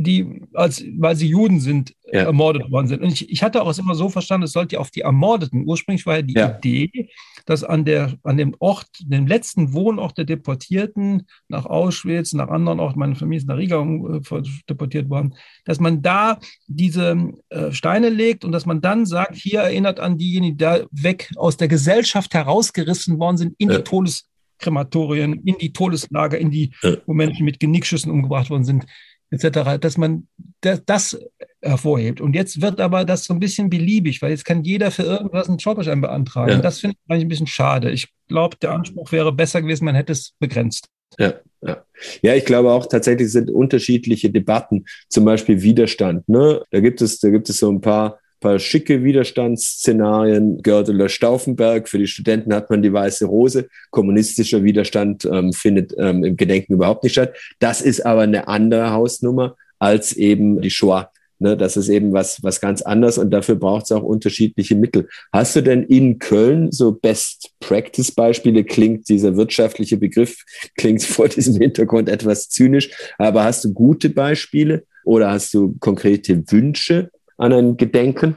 die, 0.00 0.42
als, 0.54 0.84
weil 0.96 1.16
sie 1.16 1.26
Juden 1.26 1.58
sind, 1.60 1.92
ja. 2.12 2.20
ermordet 2.20 2.70
worden 2.70 2.86
sind. 2.86 3.02
Und 3.02 3.12
ich, 3.12 3.28
ich 3.30 3.42
hatte 3.42 3.62
auch 3.62 3.78
immer 3.78 3.96
so 3.96 4.08
verstanden, 4.08 4.44
es 4.44 4.52
sollte 4.52 4.78
auf 4.78 4.90
die 4.90 5.00
Ermordeten. 5.00 5.64
Ursprünglich 5.66 6.06
war 6.06 6.16
ja 6.16 6.22
die 6.22 6.34
ja. 6.34 6.56
Idee, 6.56 7.10
dass 7.46 7.64
an, 7.64 7.84
der, 7.84 8.14
an 8.22 8.36
dem 8.36 8.54
Ort, 8.60 8.86
dem 9.00 9.26
letzten 9.26 9.72
Wohnort 9.72 10.16
der 10.16 10.24
Deportierten 10.24 11.26
nach 11.48 11.66
Auschwitz, 11.66 12.32
nach 12.32 12.48
anderen 12.48 12.78
Orten, 12.78 13.00
meine 13.00 13.16
Familie 13.16 13.38
ist 13.38 13.48
nach 13.48 13.56
Riga 13.56 13.82
äh, 13.82 14.42
deportiert 14.70 15.10
worden, 15.10 15.34
dass 15.64 15.80
man 15.80 16.00
da 16.00 16.38
diese 16.68 17.32
äh, 17.48 17.72
Steine 17.72 18.08
legt 18.08 18.44
und 18.44 18.52
dass 18.52 18.66
man 18.66 18.80
dann 18.80 19.04
sagt, 19.04 19.34
hier 19.34 19.60
erinnert 19.60 19.98
an 19.98 20.16
diejenigen, 20.16 20.56
die 20.56 20.64
da 20.64 20.80
weg 20.92 21.30
aus 21.36 21.56
der 21.56 21.66
Gesellschaft 21.66 22.34
herausgerissen 22.34 23.18
worden 23.18 23.36
sind 23.36 23.54
in 23.58 23.70
ja. 23.70 23.78
die 23.78 23.82
Todeskrematorien, 23.82 25.42
in 25.44 25.56
die 25.58 25.72
Todeslager, 25.72 26.38
in 26.38 26.52
die, 26.52 26.72
wo 27.06 27.14
Menschen 27.14 27.44
mit 27.44 27.58
Genickschüssen 27.58 28.12
umgebracht 28.12 28.48
worden 28.48 28.64
sind 28.64 28.86
etc., 29.30 29.78
dass 29.80 29.96
man 29.96 30.26
das, 30.60 30.82
das, 30.86 31.18
hervorhebt. 31.62 32.20
Und 32.20 32.34
jetzt 32.34 32.60
wird 32.62 32.80
aber 32.80 33.04
das 33.04 33.24
so 33.24 33.34
ein 33.34 33.40
bisschen 33.40 33.70
beliebig, 33.70 34.22
weil 34.22 34.30
jetzt 34.30 34.44
kann 34.44 34.62
jeder 34.62 34.90
für 34.90 35.02
irgendwas 35.02 35.48
einen 35.48 35.58
Stolperstein 35.58 36.00
beantragen. 36.00 36.50
Ja. 36.50 36.56
Und 36.56 36.64
das 36.64 36.80
finde 36.80 36.96
ich 36.96 37.10
eigentlich 37.10 37.24
ein 37.24 37.28
bisschen 37.28 37.46
schade. 37.46 37.90
Ich 37.90 38.08
glaube, 38.28 38.56
der 38.62 38.72
Anspruch 38.72 39.10
wäre 39.12 39.32
besser 39.32 39.62
gewesen, 39.62 39.84
man 39.84 39.94
hätte 39.94 40.12
es 40.12 40.34
begrenzt. 40.38 40.88
Ja, 41.18 41.34
ja. 41.62 41.84
ja, 42.22 42.34
ich 42.34 42.44
glaube 42.44 42.70
auch 42.70 42.86
tatsächlich 42.86 43.32
sind 43.32 43.50
unterschiedliche 43.50 44.30
Debatten, 44.30 44.84
zum 45.08 45.24
Beispiel 45.24 45.62
Widerstand. 45.62 46.28
Ne? 46.28 46.62
Da 46.70 46.80
gibt 46.80 47.00
es, 47.00 47.18
da 47.18 47.30
gibt 47.30 47.48
es 47.48 47.58
so 47.58 47.70
ein 47.72 47.80
paar 47.80 48.20
paar 48.40 48.58
schicke 48.58 49.04
Widerstandsszenarien. 49.04 50.62
Gördeler 50.62 51.08
Stauffenberg, 51.08 51.88
für 51.88 51.98
die 51.98 52.06
Studenten 52.06 52.54
hat 52.54 52.70
man 52.70 52.82
die 52.82 52.92
weiße 52.92 53.26
Rose. 53.26 53.68
Kommunistischer 53.90 54.64
Widerstand 54.64 55.24
ähm, 55.24 55.52
findet 55.52 55.94
ähm, 55.98 56.24
im 56.24 56.36
Gedenken 56.36 56.74
überhaupt 56.74 57.04
nicht 57.04 57.12
statt. 57.12 57.34
Das 57.58 57.80
ist 57.80 58.04
aber 58.04 58.22
eine 58.22 58.48
andere 58.48 58.92
Hausnummer 58.92 59.56
als 59.78 60.12
eben 60.12 60.60
die 60.60 60.70
Shoah. 60.70 61.10
Ne, 61.40 61.56
das 61.56 61.76
ist 61.76 61.88
eben 61.88 62.12
was, 62.12 62.42
was 62.42 62.60
ganz 62.60 62.82
anderes 62.82 63.16
und 63.16 63.30
dafür 63.30 63.54
braucht 63.54 63.84
es 63.84 63.92
auch 63.92 64.02
unterschiedliche 64.02 64.74
Mittel. 64.74 65.08
Hast 65.32 65.54
du 65.54 65.60
denn 65.60 65.84
in 65.84 66.18
Köln 66.18 66.72
so 66.72 66.90
Best-Practice-Beispiele? 66.90 68.64
Klingt 68.64 69.08
dieser 69.08 69.36
wirtschaftliche 69.36 69.98
Begriff, 69.98 70.44
klingt 70.76 71.04
vor 71.04 71.28
diesem 71.28 71.54
Hintergrund 71.54 72.08
etwas 72.08 72.48
zynisch, 72.48 72.90
aber 73.18 73.44
hast 73.44 73.64
du 73.64 73.72
gute 73.72 74.10
Beispiele 74.10 74.82
oder 75.04 75.30
hast 75.30 75.54
du 75.54 75.76
konkrete 75.78 76.42
Wünsche, 76.50 77.08
an 77.38 77.52
ein 77.52 77.76
Gedenken? 77.76 78.36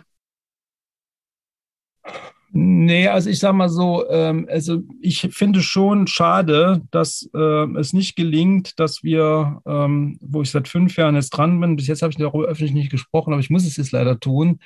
Nee, 2.53 3.07
also 3.07 3.29
ich 3.29 3.39
sage 3.39 3.55
mal 3.55 3.69
so, 3.69 4.09
ähm, 4.09 4.45
also 4.49 4.83
ich 4.99 5.21
finde 5.31 5.61
schon 5.61 6.07
schade, 6.07 6.81
dass 6.91 7.29
äh, 7.33 7.77
es 7.77 7.93
nicht 7.93 8.17
gelingt, 8.17 8.77
dass 8.77 9.03
wir, 9.03 9.61
ähm, 9.65 10.17
wo 10.19 10.41
ich 10.41 10.51
seit 10.51 10.67
fünf 10.67 10.97
Jahren 10.97 11.15
jetzt 11.15 11.29
dran 11.29 11.61
bin, 11.61 11.77
bis 11.77 11.87
jetzt 11.87 12.01
habe 12.01 12.11
ich 12.11 12.17
darüber 12.17 12.47
öffentlich 12.47 12.73
nicht 12.73 12.91
gesprochen, 12.91 13.31
aber 13.31 13.39
ich 13.39 13.49
muss 13.49 13.65
es 13.65 13.77
jetzt 13.77 13.93
leider 13.93 14.19
tun, 14.19 14.59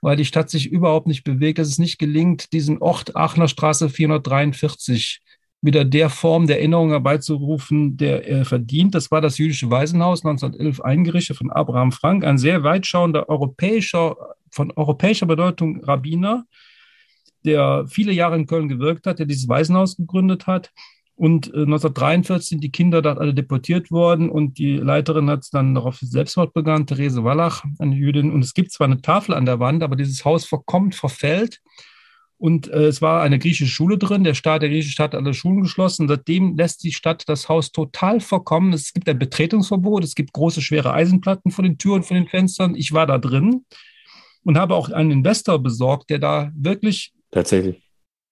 weil 0.00 0.16
die 0.16 0.24
Stadt 0.24 0.48
sich 0.48 0.70
überhaupt 0.70 1.08
nicht 1.08 1.24
bewegt, 1.24 1.58
dass 1.58 1.66
es 1.66 1.78
nicht 1.78 1.98
gelingt, 1.98 2.52
diesen 2.52 2.78
Ort 2.78 3.16
Aachener 3.16 3.48
Straße 3.48 3.88
443 3.88 5.20
wieder 5.64 5.84
der 5.84 6.10
Form 6.10 6.46
der 6.46 6.58
Erinnerung 6.58 6.90
herbeizurufen, 6.90 7.96
der 7.96 8.28
er 8.28 8.44
verdient. 8.44 8.94
Das 8.94 9.10
war 9.10 9.22
das 9.22 9.38
jüdische 9.38 9.70
Waisenhaus 9.70 10.22
1911 10.24 10.82
eingerichtet 10.82 11.38
von 11.38 11.50
Abraham 11.50 11.90
Frank, 11.90 12.24
ein 12.24 12.36
sehr 12.36 12.62
weitschauender 12.62 13.30
europäischer, 13.30 14.14
von 14.50 14.70
europäischer 14.72 15.24
Bedeutung 15.24 15.82
Rabbiner, 15.82 16.44
der 17.46 17.86
viele 17.88 18.12
Jahre 18.12 18.36
in 18.36 18.46
Köln 18.46 18.68
gewirkt 18.68 19.06
hat, 19.06 19.18
der 19.18 19.26
dieses 19.26 19.48
Waisenhaus 19.48 19.96
gegründet 19.96 20.46
hat. 20.46 20.70
Und 21.16 21.46
1943 21.46 22.46
äh, 22.46 22.48
sind 22.48 22.64
die 22.64 22.72
Kinder 22.72 23.00
dort 23.00 23.18
alle 23.18 23.32
deportiert 23.32 23.90
worden 23.90 24.28
und 24.28 24.58
die 24.58 24.76
Leiterin 24.76 25.30
hat 25.30 25.46
dann 25.52 25.74
darauf 25.74 25.98
Selbstmord 25.98 26.52
begangen, 26.52 26.86
Therese 26.86 27.24
Wallach, 27.24 27.64
eine 27.78 27.94
Jüdin. 27.94 28.32
Und 28.32 28.44
es 28.44 28.52
gibt 28.52 28.72
zwar 28.72 28.86
eine 28.86 29.00
Tafel 29.00 29.34
an 29.34 29.46
der 29.46 29.60
Wand, 29.60 29.82
aber 29.82 29.96
dieses 29.96 30.24
Haus 30.26 30.44
verkommt, 30.44 30.94
verfällt. 30.94 31.62
Und 32.44 32.68
äh, 32.68 32.88
es 32.88 33.00
war 33.00 33.22
eine 33.22 33.38
griechische 33.38 33.64
Schule 33.70 33.96
drin. 33.96 34.22
Der 34.22 34.34
Staat, 34.34 34.60
der 34.60 34.68
griechische 34.68 34.92
Staat 34.92 35.14
hat 35.14 35.18
alle 35.18 35.32
Schulen 35.32 35.62
geschlossen. 35.62 36.08
Seitdem 36.08 36.58
lässt 36.58 36.84
die 36.84 36.92
Stadt 36.92 37.22
das 37.26 37.48
Haus 37.48 37.72
total 37.72 38.20
verkommen. 38.20 38.74
Es 38.74 38.92
gibt 38.92 39.08
ein 39.08 39.18
Betretungsverbot. 39.18 40.04
Es 40.04 40.14
gibt 40.14 40.34
große, 40.34 40.60
schwere 40.60 40.92
Eisenplatten 40.92 41.50
vor 41.50 41.64
den 41.64 41.78
Türen, 41.78 42.02
vor 42.02 42.18
den 42.18 42.28
Fenstern. 42.28 42.74
Ich 42.74 42.92
war 42.92 43.06
da 43.06 43.16
drin 43.16 43.64
und 44.42 44.58
habe 44.58 44.74
auch 44.74 44.90
einen 44.90 45.10
Investor 45.10 45.58
besorgt, 45.58 46.10
der 46.10 46.18
da 46.18 46.52
wirklich. 46.54 47.14
Tatsächlich. 47.30 47.82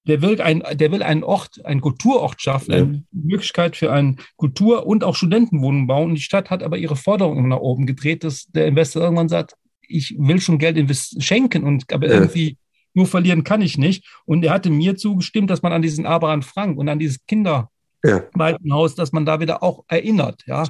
Der 0.06 0.20
will, 0.20 0.42
ein, 0.42 0.62
der 0.74 0.92
will 0.92 1.02
einen 1.02 1.24
Ort, 1.24 1.64
einen 1.64 1.80
Kulturort 1.80 2.42
schaffen, 2.42 2.70
ja. 2.70 2.78
eine 2.82 3.04
Möglichkeit 3.12 3.78
für 3.78 3.94
einen 3.94 4.18
Kultur- 4.36 4.86
und 4.86 5.04
auch 5.04 5.16
Studentenwohnungen 5.16 5.86
bauen. 5.86 6.10
Und 6.10 6.16
die 6.16 6.20
Stadt 6.20 6.50
hat 6.50 6.62
aber 6.62 6.76
ihre 6.76 6.96
Forderungen 6.96 7.48
nach 7.48 7.60
oben 7.60 7.86
gedreht, 7.86 8.24
dass 8.24 8.44
der 8.48 8.66
Investor 8.66 9.04
irgendwann 9.04 9.30
sagt, 9.30 9.54
ich 9.80 10.14
will 10.18 10.38
schon 10.38 10.58
Geld 10.58 10.76
schenken 11.18 11.64
und 11.64 11.90
aber 11.90 12.08
ja. 12.08 12.12
irgendwie 12.12 12.58
nur 12.94 13.06
verlieren 13.06 13.44
kann 13.44 13.62
ich 13.62 13.78
nicht. 13.78 14.06
Und 14.24 14.44
er 14.44 14.52
hatte 14.52 14.70
mir 14.70 14.96
zugestimmt, 14.96 15.50
dass 15.50 15.62
man 15.62 15.72
an 15.72 15.82
diesen 15.82 16.06
Abraham 16.06 16.42
Frank 16.42 16.78
und 16.78 16.88
an 16.88 16.98
dieses 16.98 17.24
Kinderwaltenhaus, 17.26 18.92
ja. 18.92 18.96
dass 18.96 19.12
man 19.12 19.26
da 19.26 19.40
wieder 19.40 19.62
auch 19.62 19.84
erinnert. 19.88 20.42
Ja. 20.46 20.64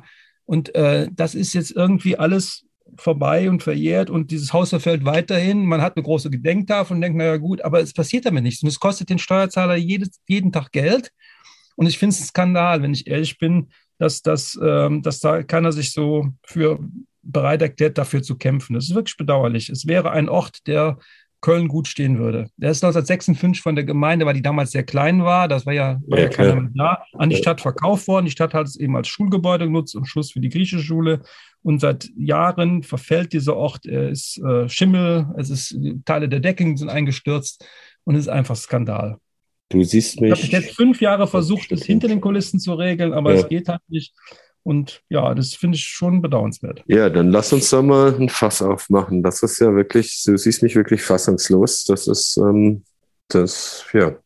Und 0.44 0.74
äh, 0.74 1.09
das 1.12 1.35
ist 1.35 1.53
jetzt 1.55 1.70
irgendwie 1.73 2.19
alles 2.19 2.66
vorbei 2.97 3.49
und 3.49 3.62
verjährt 3.62 4.11
und 4.11 4.31
dieses 4.31 4.53
Haus 4.53 4.70
verfällt 4.70 5.05
weiterhin. 5.05 5.65
Man 5.65 5.81
hat 5.81 5.97
eine 5.97 6.03
große 6.03 6.31
Gedenktafel 6.31 6.94
und 6.94 7.01
denkt, 7.01 7.16
naja 7.16 7.36
gut, 7.36 7.62
aber 7.62 7.81
es 7.81 7.94
passiert 7.94 8.27
damit 8.27 8.43
nichts. 8.43 8.62
Und 8.62 8.69
es 8.69 8.81
kostet 8.81 9.09
den 9.09 9.19
Steuerzahler 9.19 9.77
jedes, 9.77 10.20
jeden 10.28 10.53
Tag 10.53 10.73
Geld. 10.73 11.11
Und 11.77 11.86
ich 11.86 11.99
finde 11.99 12.15
es 12.15 12.20
ein 12.20 12.27
Skandal, 12.27 12.82
wenn 12.82 12.93
ich 12.93 13.07
ehrlich 13.07 13.39
bin, 13.39 13.69
dass, 13.99 14.23
dass, 14.23 14.59
ähm, 14.62 15.03
dass 15.03 15.20
da 15.20 15.43
keiner 15.43 15.73
sich 15.73 15.93
so 15.93 16.28
für 16.44 16.78
bereit 17.23 17.62
erklärt, 17.62 17.99
dafür 17.99 18.23
zu 18.23 18.36
kämpfen. 18.36 18.74
Das 18.74 18.85
ist 18.85 18.94
wirklich 18.94 19.16
bedauerlich. 19.16 19.69
Es 19.70 19.86
wäre 19.86 20.11
ein 20.11 20.28
Ort, 20.28 20.66
der 20.66 20.99
Köln 21.43 21.69
gut 21.69 21.89
stehen 21.89 22.19
würde. 22.19 22.48
Der 22.56 22.70
ist 22.70 22.82
1956 22.82 23.62
von 23.62 23.74
der 23.74 23.85
Gemeinde, 23.85 24.24
weil 24.24 24.35
die 24.35 24.43
damals 24.43 24.70
sehr 24.70 24.85
klein 24.85 25.24
war, 25.24 25.48
das 25.48 25.66
war 25.66 25.74
ja, 25.74 26.01
war 26.06 26.19
ja, 26.19 26.24
ja 26.24 26.31
keiner 26.31 26.55
mehr 26.55 26.70
da, 26.74 27.05
an 27.12 27.28
die 27.28 27.36
Stadt 27.36 27.60
verkauft 27.60 28.09
worden. 28.09 28.24
Die 28.24 28.31
Stadt 28.31 28.55
hat 28.55 28.66
es 28.66 28.77
eben 28.77 28.97
als 28.97 29.09
Schulgebäude 29.09 29.66
genutzt 29.66 29.94
und 29.94 30.06
Schluss 30.06 30.32
für 30.32 30.40
die 30.40 30.48
griechische 30.48 30.82
Schule. 30.82 31.23
Und 31.62 31.81
seit 31.81 32.10
Jahren 32.16 32.82
verfällt 32.82 33.32
dieser 33.32 33.56
Ort. 33.56 33.85
Er 33.86 34.09
ist 34.09 34.39
äh, 34.39 34.69
Schimmel, 34.69 35.27
es 35.36 35.51
ist 35.51 35.77
Teile 36.05 36.28
der 36.28 36.40
Decken 36.40 36.77
sind 36.77 36.89
eingestürzt 36.89 37.66
und 38.05 38.14
es 38.14 38.23
ist 38.23 38.28
einfach 38.28 38.56
Skandal. 38.56 39.19
Du 39.69 39.82
siehst 39.82 40.20
mich. 40.20 40.32
Ich 40.32 40.55
habe 40.55 40.62
jetzt 40.62 40.77
fünf 40.77 41.01
Jahre 41.01 41.27
versucht, 41.27 41.73
es 41.73 41.85
hinter 41.85 42.06
den 42.06 42.20
Kulissen 42.20 42.60
zu 42.60 42.74
regeln, 42.74 43.12
aber 43.12 43.32
ja. 43.32 43.40
es 43.40 43.48
geht 43.48 43.69
halt 43.69 43.81
nicht. 43.89 44.14
Und 44.64 45.02
ja, 45.09 45.34
das 45.34 45.55
finde 45.55 45.76
ich 45.76 45.84
schon 45.84 46.22
bedauernswert. 46.22 46.82
Ja, 46.86 47.10
dann 47.10 47.30
lass 47.30 47.52
uns 47.52 47.70
da 47.70 47.82
mal 47.82 48.14
ein 48.14 48.28
Fass 48.28 48.62
aufmachen. 48.62 49.22
Das 49.22 49.43
ist 49.43 49.59
ja 49.59 49.74
wirklich, 49.74 50.22
du 50.24 50.36
siehst 50.36 50.62
mich 50.62 50.76
wirklich 50.76 51.02
fassungslos. 51.02 51.84
Das 51.84 52.06
ist, 52.06 52.36
ähm, 52.36 52.84
das, 53.28 53.84
ja, 53.93 54.16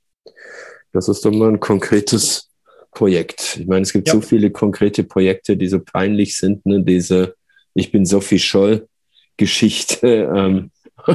das 0.93 1.09
ist 1.09 1.25
doch 1.25 1.33
mal 1.33 1.49
ein 1.49 1.61
konkretes 1.61 2.51
Projekt. 2.93 3.59
Ich 3.61 3.67
meine, 3.67 3.83
es 3.83 3.93
gibt 3.93 4.09
ja. 4.09 4.15
so 4.15 4.21
viele 4.21 4.51
konkrete 4.51 5.05
Projekte, 5.05 5.57
die 5.57 5.69
so 5.69 5.81
peinlich 5.81 6.37
sind, 6.37 6.65
ne? 6.67 6.83
Diese 6.83 7.35
Ich 7.75 7.93
bin 7.93 8.05
Sophie 8.05 8.39
Scholl 8.39 8.89
Geschichte, 9.37 10.31
ähm, 10.35 10.71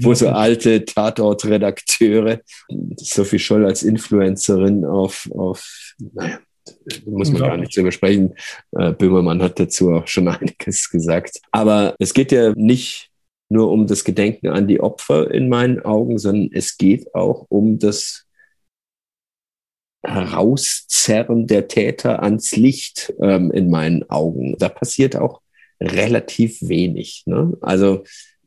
wo 0.00 0.14
so 0.14 0.28
alte 0.28 0.84
Tatortredakteure, 0.84 2.40
Sophie 2.96 3.38
Scholl 3.38 3.64
als 3.64 3.82
Influencerin 3.82 4.84
auf, 4.84 5.28
auf 5.32 5.94
naja, 5.98 6.38
muss 7.06 7.32
man 7.32 7.42
gar 7.42 7.56
nicht 7.56 7.76
drüber 7.76 7.92
sprechen. 7.92 8.34
Äh, 8.72 8.92
Böhmermann 8.92 9.42
hat 9.42 9.58
dazu 9.58 9.92
auch 9.92 10.06
schon 10.06 10.28
einiges 10.28 10.90
gesagt. 10.90 11.40
Aber 11.50 11.94
es 11.98 12.14
geht 12.14 12.32
ja 12.32 12.52
nicht 12.54 13.10
nur 13.48 13.70
um 13.70 13.86
das 13.86 14.04
Gedenken 14.04 14.48
an 14.48 14.66
die 14.66 14.80
Opfer 14.80 15.30
in 15.30 15.48
meinen 15.48 15.80
Augen, 15.80 16.18
sondern 16.18 16.50
es 16.52 16.78
geht 16.78 17.14
auch 17.14 17.46
um 17.48 17.78
das 17.78 18.24
Herauszerren 20.04 21.46
der 21.46 21.68
Täter 21.68 22.22
ans 22.22 22.56
Licht 22.56 23.12
ähm, 23.20 23.50
in 23.52 23.70
meinen 23.70 24.08
Augen. 24.10 24.56
Da 24.58 24.68
passiert 24.68 25.16
auch 25.16 25.42
relativ 25.80 26.58
wenig. 26.62 27.24
Ne? 27.26 27.56
Also 27.60 28.04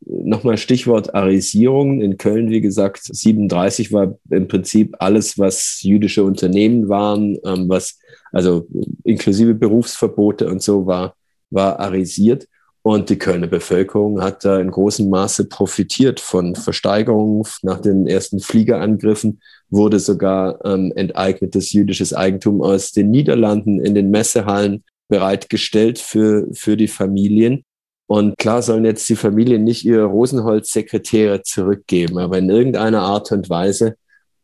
Nochmal 0.07 0.57
Stichwort 0.57 1.15
Arisierung. 1.15 2.01
In 2.01 2.17
Köln, 2.17 2.51
wie 2.51 2.61
gesagt, 2.61 3.01
37 3.03 3.91
war 3.91 4.17
im 4.29 4.47
Prinzip 4.47 4.95
alles, 4.99 5.39
was 5.39 5.81
jüdische 5.81 6.23
Unternehmen 6.23 6.89
waren, 6.89 7.37
ähm, 7.43 7.67
was 7.67 7.99
also 8.31 8.67
inklusive 9.03 9.53
Berufsverbote 9.53 10.47
und 10.49 10.61
so 10.61 10.85
war, 10.85 11.15
war 11.49 11.79
arisiert. 11.79 12.47
Und 12.81 13.09
die 13.09 13.17
Kölner 13.17 13.47
Bevölkerung 13.47 14.21
hat 14.21 14.45
da 14.45 14.59
in 14.59 14.69
großem 14.69 15.09
Maße 15.09 15.45
profitiert 15.45 16.19
von 16.19 16.53
Versteigerungen. 16.55 17.43
Nach 17.63 17.81
den 17.81 18.05
ersten 18.05 18.39
Fliegerangriffen 18.39 19.41
wurde 19.71 19.99
sogar 19.99 20.63
ähm, 20.63 20.93
enteignetes 20.95 21.71
jüdisches 21.71 22.13
Eigentum 22.13 22.61
aus 22.61 22.91
den 22.91 23.09
Niederlanden 23.09 23.83
in 23.83 23.95
den 23.95 24.11
Messehallen 24.11 24.83
bereitgestellt 25.07 25.97
für, 25.97 26.47
für 26.53 26.77
die 26.77 26.87
Familien. 26.87 27.63
Und 28.07 28.37
klar 28.37 28.61
sollen 28.61 28.85
jetzt 28.85 29.09
die 29.09 29.15
Familien 29.15 29.63
nicht 29.63 29.83
ihre 29.83 30.05
Rosenholz-Sekretäre 30.05 31.41
zurückgeben, 31.41 32.19
aber 32.19 32.37
in 32.37 32.49
irgendeiner 32.49 33.01
Art 33.01 33.31
und 33.31 33.49
Weise, 33.49 33.95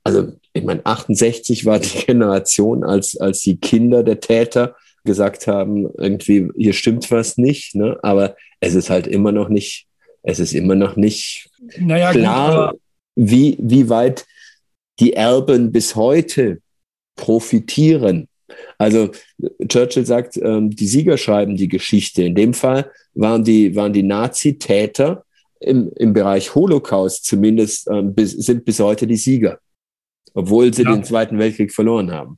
also 0.04 0.34
ich 0.54 0.64
meine, 0.64 0.86
68 0.86 1.66
war 1.66 1.80
die 1.80 1.98
Generation, 2.06 2.84
als, 2.84 3.18
als 3.18 3.42
die 3.42 3.58
Kinder 3.58 4.04
der 4.04 4.20
Täter 4.20 4.76
gesagt 5.04 5.48
haben, 5.48 5.90
irgendwie, 5.98 6.50
hier 6.56 6.74
stimmt 6.74 7.10
was 7.10 7.38
nicht, 7.38 7.76
ne? 7.76 7.98
aber 8.04 8.36
es 8.60 8.76
ist 8.76 8.90
halt 8.90 9.08
immer 9.08 9.32
noch 9.32 9.50
nicht, 9.50 9.88
es 10.24 10.40
ist 10.40 10.54
immer 10.54 10.76
noch 10.76 10.96
nicht 10.96 11.50
naja, 11.78 12.12
klar, 12.12 12.72
gut, 12.72 12.82
wie, 13.16 13.58
wie 13.60 13.90
weit 13.90 14.26
die 15.00 15.14
Erben 15.14 15.72
bis 15.72 15.96
heute 15.96 16.62
profitieren. 17.16 18.28
Also 18.78 19.12
Churchill 19.68 20.06
sagt, 20.06 20.38
ähm, 20.38 20.70
die 20.70 20.88
Sieger 20.88 21.18
schreiben 21.18 21.56
die 21.56 21.68
Geschichte. 21.68 22.24
In 22.24 22.36
dem 22.36 22.54
Fall 22.54 22.92
waren 23.14 23.44
die, 23.44 23.76
waren 23.76 23.94
die 23.94 24.04
Nazi-Täter 24.04 25.24
im, 25.60 25.92
im 25.96 26.14
Bereich 26.14 26.54
Holocaust 26.54 27.26
zumindest, 27.26 27.88
ähm, 27.90 28.14
bis, 28.14 28.32
sind 28.32 28.66
bis 28.66 28.80
heute 28.80 29.08
die 29.08 29.16
Sieger, 29.16 29.60
obwohl 30.34 30.74
sie 30.74 30.84
ja. 30.84 30.92
den 30.92 31.04
Zweiten 31.04 31.38
Weltkrieg 31.38 31.72
verloren 31.72 32.12
haben. 32.12 32.38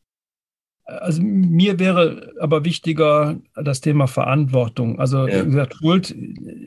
Also 0.85 1.21
mir 1.21 1.79
wäre 1.79 2.33
aber 2.39 2.65
wichtiger 2.65 3.37
das 3.55 3.79
Thema 3.81 4.07
Verantwortung. 4.07 4.99
Also 4.99 5.27
ja. 5.27 5.41
wie 5.41 5.51
gesagt, 5.51 5.75
Schuld, 5.75 6.15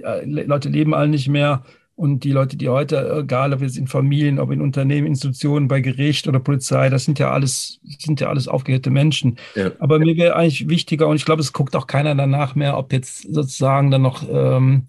äh, 0.03 0.25
Leute 0.25 0.69
leben 0.69 0.95
alle 0.95 1.09
nicht 1.09 1.29
mehr. 1.29 1.65
Und 1.97 2.25
die 2.25 2.33
Leute, 2.33 2.59
die 2.59 2.69
heute, 2.69 3.23
egal 3.23 3.55
ob 3.55 3.63
jetzt 3.63 3.79
in 3.79 3.87
Familien, 3.87 4.39
ob 4.39 4.51
in 4.51 4.61
Unternehmen, 4.61 5.07
Institutionen, 5.07 5.67
bei 5.67 5.81
Gericht 5.81 6.29
oder 6.29 6.41
Polizei, 6.41 6.91
das 6.91 7.07
sind 7.07 7.19
ja 7.19 7.31
alles, 7.31 7.81
sind 7.99 8.21
ja 8.21 8.29
alles 8.29 8.49
aufgehörte 8.49 8.91
Menschen. 8.91 9.37
Ja. 9.55 9.71
Aber 9.79 9.99
mir 9.99 10.15
wäre 10.15 10.37
eigentlich 10.37 10.69
wichtiger, 10.69 11.09
und 11.09 11.17
ich 11.17 11.25
glaube, 11.25 11.41
es 11.41 11.55
guckt 11.55 11.75
auch 11.75 11.87
keiner 11.87 12.15
danach 12.15 12.55
mehr, 12.55 12.77
ob 12.77 12.93
jetzt 12.93 13.33
sozusagen 13.33 13.91
dann 13.91 14.03
noch 14.03 14.23
ähm, 14.31 14.85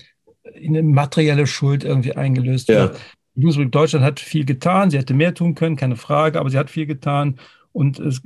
eine 0.56 0.84
materielle 0.84 1.48
Schuld 1.48 1.86
irgendwie 1.86 2.14
eingelöst 2.14 2.68
ja. 2.68 2.76
wird. 2.76 3.00
Bundesrepublik 3.42 3.72
Deutschland 3.72 4.06
hat 4.06 4.20
viel 4.20 4.46
getan, 4.46 4.90
sie 4.90 4.98
hätte 4.98 5.14
mehr 5.14 5.34
tun 5.34 5.56
können, 5.56 5.76
keine 5.76 5.96
Frage, 5.96 6.40
aber 6.40 6.50
sie 6.50 6.58
hat 6.58 6.70
viel 6.70 6.86
getan. 6.86 7.40
Und 7.72 8.00
das 8.00 8.22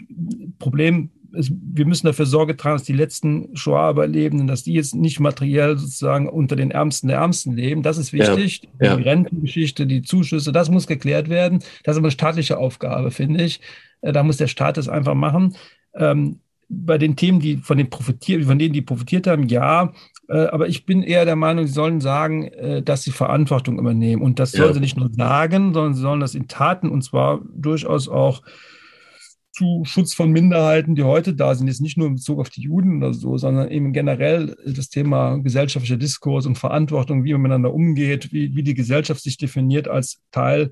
Problem 0.60 1.10
es, 1.34 1.52
wir 1.52 1.86
müssen 1.86 2.08
dafür 2.08 2.26
Sorge 2.26 2.58
tragen, 2.58 2.78
dass 2.78 2.84
die 2.84 2.94
letzten 2.94 3.56
Shoah-Überlebenden, 3.56 4.48
dass 4.48 4.64
die 4.64 4.74
jetzt 4.74 4.96
nicht 4.96 5.20
materiell 5.20 5.78
sozusagen 5.78 6.28
unter 6.28 6.56
den 6.56 6.72
Ärmsten 6.72 7.08
der 7.08 7.18
Ärmsten 7.18 7.56
leben. 7.56 7.84
Das 7.84 7.98
ist 7.98 8.14
wichtig. 8.14 8.68
Ja, 8.80 8.96
die 8.96 9.04
Rentengeschichte, 9.04 9.86
die 9.88 10.02
Zuschüsse, 10.02 10.52
das 10.52 10.70
muss 10.70 10.88
geklärt 10.88 11.30
werden. 11.30 11.60
Das 11.84 11.96
ist 11.96 12.00
aber 12.00 12.08
eine 12.08 12.12
staatliche 12.12 12.58
Aufgabe, 12.58 13.12
finde 13.12 13.44
ich. 13.44 13.62
Äh, 14.02 14.12
da 14.12 14.24
muss 14.24 14.38
der 14.38 14.48
Staat 14.48 14.78
das 14.78 14.90
einfach 14.90 15.16
machen. 15.16 15.56
Ähm, 15.96 16.40
bei 16.70 16.98
den 16.98 17.16
Themen, 17.16 17.40
die 17.40 17.58
von, 17.58 17.78
den 17.78 17.90
profitiert, 17.90 18.46
von 18.46 18.58
denen 18.58 18.74
die 18.74 18.82
profitiert 18.82 19.28
haben, 19.28 19.48
ja. 19.48 19.94
Äh, 20.32 20.48
aber 20.48 20.70
ich 20.70 20.86
bin 20.86 21.04
eher 21.04 21.26
der 21.26 21.36
Meinung, 21.36 21.68
sie 21.68 21.74
sollen 21.74 22.00
sagen, 22.00 22.48
äh, 22.48 22.82
dass 22.82 23.04
sie 23.04 23.12
Verantwortung 23.12 23.78
übernehmen. 23.78 24.22
Und 24.22 24.40
das 24.40 24.54
ja. 24.54 24.64
sollen 24.64 24.76
sie 24.76 24.80
nicht 24.80 24.98
nur 24.98 25.12
sagen, 25.12 25.74
sondern 25.74 25.94
sie 25.94 26.02
sollen 26.02 26.22
das 26.22 26.36
in 26.36 26.48
Taten 26.48 26.90
und 26.90 27.04
zwar 27.04 27.42
durchaus 27.54 28.08
auch 28.08 28.42
zu 29.52 29.84
Schutz 29.84 30.14
von 30.14 30.32
Minderheiten, 30.32 30.96
die 30.96 31.04
heute 31.04 31.34
da 31.34 31.54
sind, 31.54 31.68
jetzt 31.68 31.82
nicht 31.82 31.98
nur 31.98 32.08
in 32.08 32.16
Bezug 32.16 32.40
auf 32.40 32.50
die 32.50 32.62
Juden 32.62 32.98
oder 32.98 33.14
so, 33.14 33.38
sondern 33.38 33.70
eben 33.70 33.92
generell 33.92 34.56
das 34.66 34.88
Thema 34.88 35.36
gesellschaftlicher 35.40 35.98
Diskurs 35.98 36.46
und 36.46 36.58
Verantwortung, 36.58 37.26
wie 37.26 37.34
man 37.34 37.42
miteinander 37.42 37.74
umgeht, 37.74 38.32
wie, 38.32 38.56
wie 38.56 38.64
die 38.64 38.74
Gesellschaft 38.74 39.22
sich 39.22 39.36
definiert 39.36 39.90
als 39.90 40.22
Teil 40.32 40.72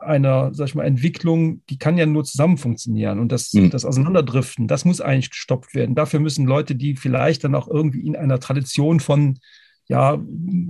einer, 0.00 0.52
sag 0.54 0.68
ich 0.68 0.74
mal, 0.74 0.84
Entwicklung, 0.84 1.62
die 1.68 1.78
kann 1.78 1.98
ja 1.98 2.06
nur 2.06 2.24
zusammen 2.24 2.58
funktionieren 2.58 3.18
und 3.18 3.30
das, 3.32 3.52
mhm. 3.52 3.70
das 3.70 3.84
Auseinanderdriften, 3.84 4.68
das 4.68 4.84
muss 4.84 5.00
eigentlich 5.00 5.30
gestoppt 5.30 5.74
werden. 5.74 5.94
Dafür 5.94 6.20
müssen 6.20 6.46
Leute, 6.46 6.74
die 6.74 6.96
vielleicht 6.96 7.44
dann 7.44 7.54
auch 7.54 7.68
irgendwie 7.68 8.06
in 8.06 8.16
einer 8.16 8.40
Tradition 8.40 9.00
von 9.00 9.38
ja, 9.86 10.20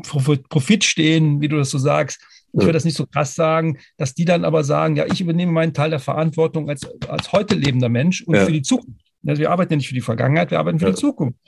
Profit 0.03 0.85
stehen, 0.85 1.41
wie 1.41 1.49
du 1.49 1.57
das 1.57 1.71
so 1.71 1.79
sagst, 1.79 2.21
ich 2.53 2.61
würde 2.61 2.73
das 2.73 2.85
nicht 2.85 2.97
so 2.97 3.07
krass 3.07 3.35
sagen, 3.35 3.79
dass 3.97 4.15
die 4.15 4.25
dann 4.25 4.45
aber 4.45 4.65
sagen, 4.65 4.97
ja, 4.97 5.07
ich 5.07 5.21
übernehme 5.21 5.53
meinen 5.53 5.75
Teil 5.75 5.91
der 5.91 6.01
Verantwortung 6.01 6.69
als, 6.69 6.85
als 7.09 7.31
heute 7.33 7.55
lebender 7.55 7.89
Mensch 7.89 8.23
und 8.23 8.35
ja. 8.35 8.45
für 8.45 8.53
die 8.53 8.63
Zukunft. 8.63 9.10
Also 9.27 9.41
wir 9.41 9.51
arbeiten 9.51 9.73
ja 9.73 9.77
nicht 9.77 9.89
für 9.89 9.95
die 9.95 10.01
Vergangenheit, 10.01 10.51
wir 10.51 10.59
arbeiten 10.59 10.79
für 10.79 10.87
ja. 10.87 10.93
die 10.93 10.99
Zukunft. 10.99 11.39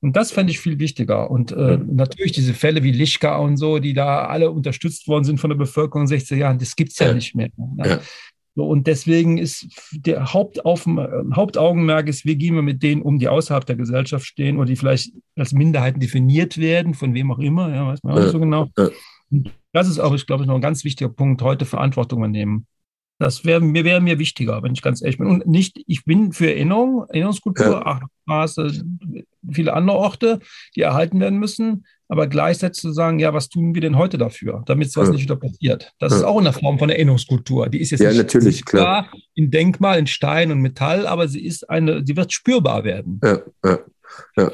Und 0.00 0.16
das 0.16 0.30
fände 0.30 0.50
ich 0.50 0.60
viel 0.60 0.78
wichtiger. 0.78 1.30
Und 1.30 1.52
äh, 1.52 1.72
ja. 1.72 1.76
natürlich 1.76 2.32
diese 2.32 2.54
Fälle 2.54 2.82
wie 2.82 2.92
Lischka 2.92 3.36
und 3.36 3.56
so, 3.56 3.78
die 3.78 3.92
da 3.92 4.26
alle 4.26 4.50
unterstützt 4.50 5.08
worden 5.08 5.24
sind 5.24 5.38
von 5.38 5.50
der 5.50 5.56
Bevölkerung 5.56 6.02
in 6.02 6.08
60 6.08 6.38
Jahren, 6.38 6.58
das 6.58 6.74
gibt 6.74 6.92
es 6.92 6.98
ja, 6.98 7.12
nicht 7.12 7.34
mehr. 7.34 7.50
Ne? 7.56 8.00
So, 8.58 8.66
und 8.66 8.88
deswegen 8.88 9.38
ist 9.38 9.68
der 9.92 10.32
Hauptauf 10.32 10.84
Hauptaugenmerk 11.32 12.08
ist, 12.08 12.24
wie 12.24 12.34
gehen 12.34 12.56
wir 12.56 12.62
mit 12.62 12.82
denen 12.82 13.02
um, 13.02 13.20
die 13.20 13.28
außerhalb 13.28 13.64
der 13.64 13.76
Gesellschaft 13.76 14.26
stehen 14.26 14.56
oder 14.56 14.66
die 14.66 14.74
vielleicht 14.74 15.12
als 15.36 15.52
Minderheiten 15.52 16.00
definiert 16.00 16.58
werden, 16.58 16.94
von 16.94 17.14
wem 17.14 17.30
auch 17.30 17.38
immer, 17.38 17.72
ja, 17.72 17.86
weiß 17.86 18.02
man 18.02 18.14
auch 18.14 18.20
nicht 18.20 18.32
so 18.32 18.40
genau. 18.40 18.68
Das 19.72 19.88
ist 19.88 20.00
auch, 20.00 20.12
ich 20.12 20.26
glaube, 20.26 20.44
noch 20.44 20.56
ein 20.56 20.60
ganz 20.60 20.82
wichtiger 20.82 21.08
Punkt, 21.08 21.40
heute 21.42 21.66
Verantwortung 21.66 22.18
übernehmen. 22.18 22.66
Das 23.18 23.44
wäre 23.44 23.60
mir, 23.60 23.84
wär 23.84 24.00
mir 24.00 24.18
wichtiger, 24.18 24.62
wenn 24.62 24.72
ich 24.72 24.82
ganz 24.82 25.02
ehrlich 25.02 25.18
bin. 25.18 25.26
Und 25.26 25.46
nicht, 25.46 25.82
ich 25.86 26.04
bin 26.04 26.32
für 26.32 26.52
Erinnerung, 26.52 27.04
Erinnerungskultur, 27.08 27.82
ja. 27.84 28.00
Maße, 28.26 28.84
viele 29.50 29.72
andere 29.72 29.96
Orte, 29.96 30.38
die 30.76 30.82
erhalten 30.82 31.18
werden 31.18 31.38
müssen, 31.38 31.84
aber 32.08 32.26
gleichzeitig 32.26 32.80
zu 32.80 32.92
sagen, 32.92 33.18
ja, 33.18 33.34
was 33.34 33.48
tun 33.48 33.74
wir 33.74 33.82
denn 33.82 33.98
heute 33.98 34.18
dafür, 34.18 34.62
damit 34.66 34.92
sowas 34.92 35.08
ja. 35.08 35.14
nicht 35.14 35.24
wieder 35.24 35.36
passiert? 35.36 35.92
Das 35.98 36.12
ja. 36.12 36.18
ist 36.18 36.24
auch 36.24 36.38
eine 36.38 36.52
Form 36.52 36.78
von 36.78 36.90
Erinnerungskultur. 36.90 37.68
Die 37.68 37.80
ist 37.80 37.90
jetzt 37.90 38.00
ja, 38.00 38.10
nicht 38.10 38.18
natürlich, 38.18 38.64
klar. 38.64 39.10
in 39.34 39.50
Denkmal, 39.50 39.98
in 39.98 40.06
Stein 40.06 40.52
und 40.52 40.60
Metall, 40.60 41.06
aber 41.06 41.26
sie 41.28 41.44
ist 41.44 41.68
eine, 41.68 42.02
sie 42.06 42.16
wird 42.16 42.32
spürbar 42.32 42.84
werden. 42.84 43.20
Ja, 43.24 43.40
ja, 43.64 43.78
ja. 44.36 44.52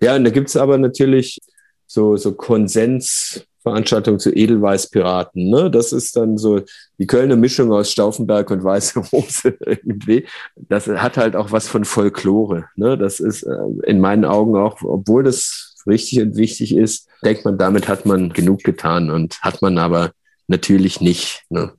ja 0.00 0.16
und 0.16 0.24
da 0.24 0.30
gibt 0.30 0.48
es 0.48 0.56
aber 0.56 0.76
natürlich 0.76 1.38
so, 1.86 2.16
so 2.16 2.34
Konsens, 2.34 3.46
Veranstaltung 3.66 4.20
zu 4.20 4.30
Edelweiß-Piraten. 4.30 5.50
Ne? 5.50 5.72
Das 5.72 5.92
ist 5.92 6.14
dann 6.14 6.38
so 6.38 6.60
die 6.98 7.08
Kölner 7.08 7.34
Mischung 7.34 7.72
aus 7.72 7.90
Stauffenberg 7.90 8.48
und 8.52 8.62
Weiße 8.62 9.00
Rose 9.00 9.56
irgendwie. 9.66 10.24
Das 10.54 10.86
hat 10.86 11.16
halt 11.16 11.34
auch 11.34 11.50
was 11.50 11.66
von 11.66 11.84
Folklore. 11.84 12.66
Ne? 12.76 12.96
Das 12.96 13.18
ist 13.18 13.42
äh, 13.42 13.56
in 13.82 14.00
meinen 14.00 14.24
Augen 14.24 14.56
auch, 14.56 14.82
obwohl 14.82 15.24
das 15.24 15.74
richtig 15.84 16.20
und 16.20 16.36
wichtig 16.36 16.76
ist, 16.76 17.08
denkt 17.24 17.44
man, 17.44 17.58
damit 17.58 17.88
hat 17.88 18.06
man 18.06 18.32
genug 18.32 18.62
getan 18.62 19.10
und 19.10 19.40
hat 19.42 19.62
man 19.62 19.78
aber 19.78 20.12
natürlich 20.46 21.00
nicht. 21.00 21.42
Ne? 21.48 21.72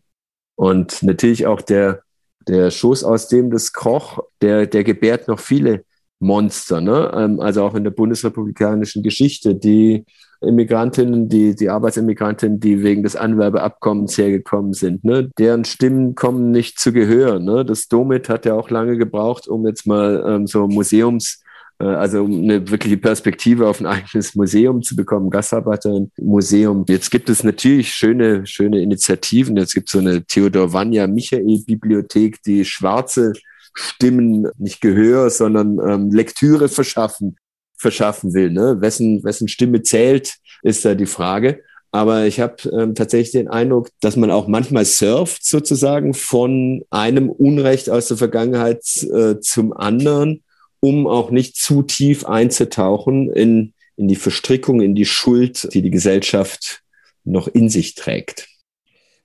Und 0.55 1.01
natürlich 1.03 1.47
auch 1.47 1.61
der, 1.61 2.01
der 2.49 2.69
Schoß, 2.69 3.05
aus 3.05 3.29
dem 3.29 3.49
das 3.49 3.71
kroch, 3.71 4.19
der, 4.41 4.67
der 4.67 4.83
gebärt 4.83 5.29
noch 5.29 5.39
viele 5.39 5.85
Monster, 6.19 6.81
ne? 6.81 7.11
Ähm, 7.15 7.39
also 7.39 7.63
auch 7.63 7.75
in 7.75 7.83
der 7.83 7.91
bundesrepublikanischen 7.91 9.03
Geschichte, 9.03 9.55
die 9.55 10.05
Immigrantinnen, 10.41 11.29
die, 11.29 11.55
die 11.55 11.69
Arbeitsimmigrantinnen, 11.69 12.59
die 12.59 12.83
wegen 12.83 13.03
des 13.03 13.15
Anwerbeabkommens 13.15 14.17
hergekommen 14.17 14.73
sind, 14.73 15.03
ne? 15.03 15.29
deren 15.37 15.65
Stimmen 15.65 16.13
kommen 16.13 16.51
nicht 16.51 16.79
zu 16.79 16.93
Gehör. 16.93 17.39
Ne? 17.39 17.65
Das 17.65 17.87
Domit 17.87 18.29
hat 18.29 18.45
ja 18.45 18.53
auch 18.53 18.69
lange 18.69 18.97
gebraucht, 18.97 19.47
um 19.47 19.65
jetzt 19.65 19.87
mal 19.87 20.23
ähm, 20.27 20.47
so 20.47 20.67
Museums, 20.67 21.41
äh, 21.79 21.85
also 21.85 22.23
eine 22.25 22.69
wirkliche 22.69 22.97
Perspektive 22.97 23.67
auf 23.67 23.79
ein 23.79 23.87
eigenes 23.87 24.35
Museum 24.35 24.83
zu 24.83 24.95
bekommen, 24.95 25.31
Gastarbeitermuseum. 25.31 26.85
Jetzt 26.87 27.09
gibt 27.09 27.29
es 27.29 27.43
natürlich 27.43 27.91
schöne, 27.91 28.45
schöne 28.45 28.81
Initiativen. 28.81 29.57
Jetzt 29.57 29.73
gibt 29.73 29.89
es 29.89 29.93
so 29.93 29.99
eine 29.99 30.23
Theodor 30.23 30.71
Vanya 30.71 31.07
Michael 31.07 31.63
Bibliothek, 31.65 32.43
die 32.43 32.63
schwarze 32.63 33.33
Stimmen 33.77 34.47
nicht 34.57 34.81
Gehör, 34.81 35.29
sondern 35.29 35.79
ähm, 35.79 36.11
Lektüre 36.11 36.67
verschaffen 36.67 37.37
verschaffen 37.77 38.33
will. 38.33 38.49
Ne? 38.49 38.81
Wessen, 38.81 39.23
wessen 39.23 39.47
Stimme 39.47 39.83
zählt, 39.83 40.37
ist 40.63 40.83
da 40.83 40.95
die 40.95 41.05
Frage. 41.05 41.61
Aber 41.91 42.25
ich 42.25 42.39
habe 42.39 42.55
ähm, 42.69 42.95
tatsächlich 42.95 43.31
den 43.31 43.47
Eindruck, 43.47 43.89
dass 44.01 44.17
man 44.17 44.29
auch 44.29 44.47
manchmal 44.47 44.83
surft 44.83 45.45
sozusagen 45.45 46.13
von 46.13 46.83
einem 46.89 47.29
Unrecht 47.29 47.89
aus 47.89 48.09
der 48.09 48.17
Vergangenheit 48.17 48.83
äh, 49.03 49.39
zum 49.39 49.73
anderen, 49.73 50.43
um 50.79 51.07
auch 51.07 51.31
nicht 51.31 51.55
zu 51.55 51.83
tief 51.83 52.25
einzutauchen 52.25 53.31
in, 53.31 53.73
in 53.95 54.07
die 54.07 54.15
Verstrickung, 54.15 54.81
in 54.81 54.95
die 54.95 55.05
Schuld, 55.05 55.73
die 55.73 55.81
die 55.81 55.91
Gesellschaft 55.91 56.81
noch 57.23 57.47
in 57.47 57.69
sich 57.69 57.95
trägt. 57.95 58.47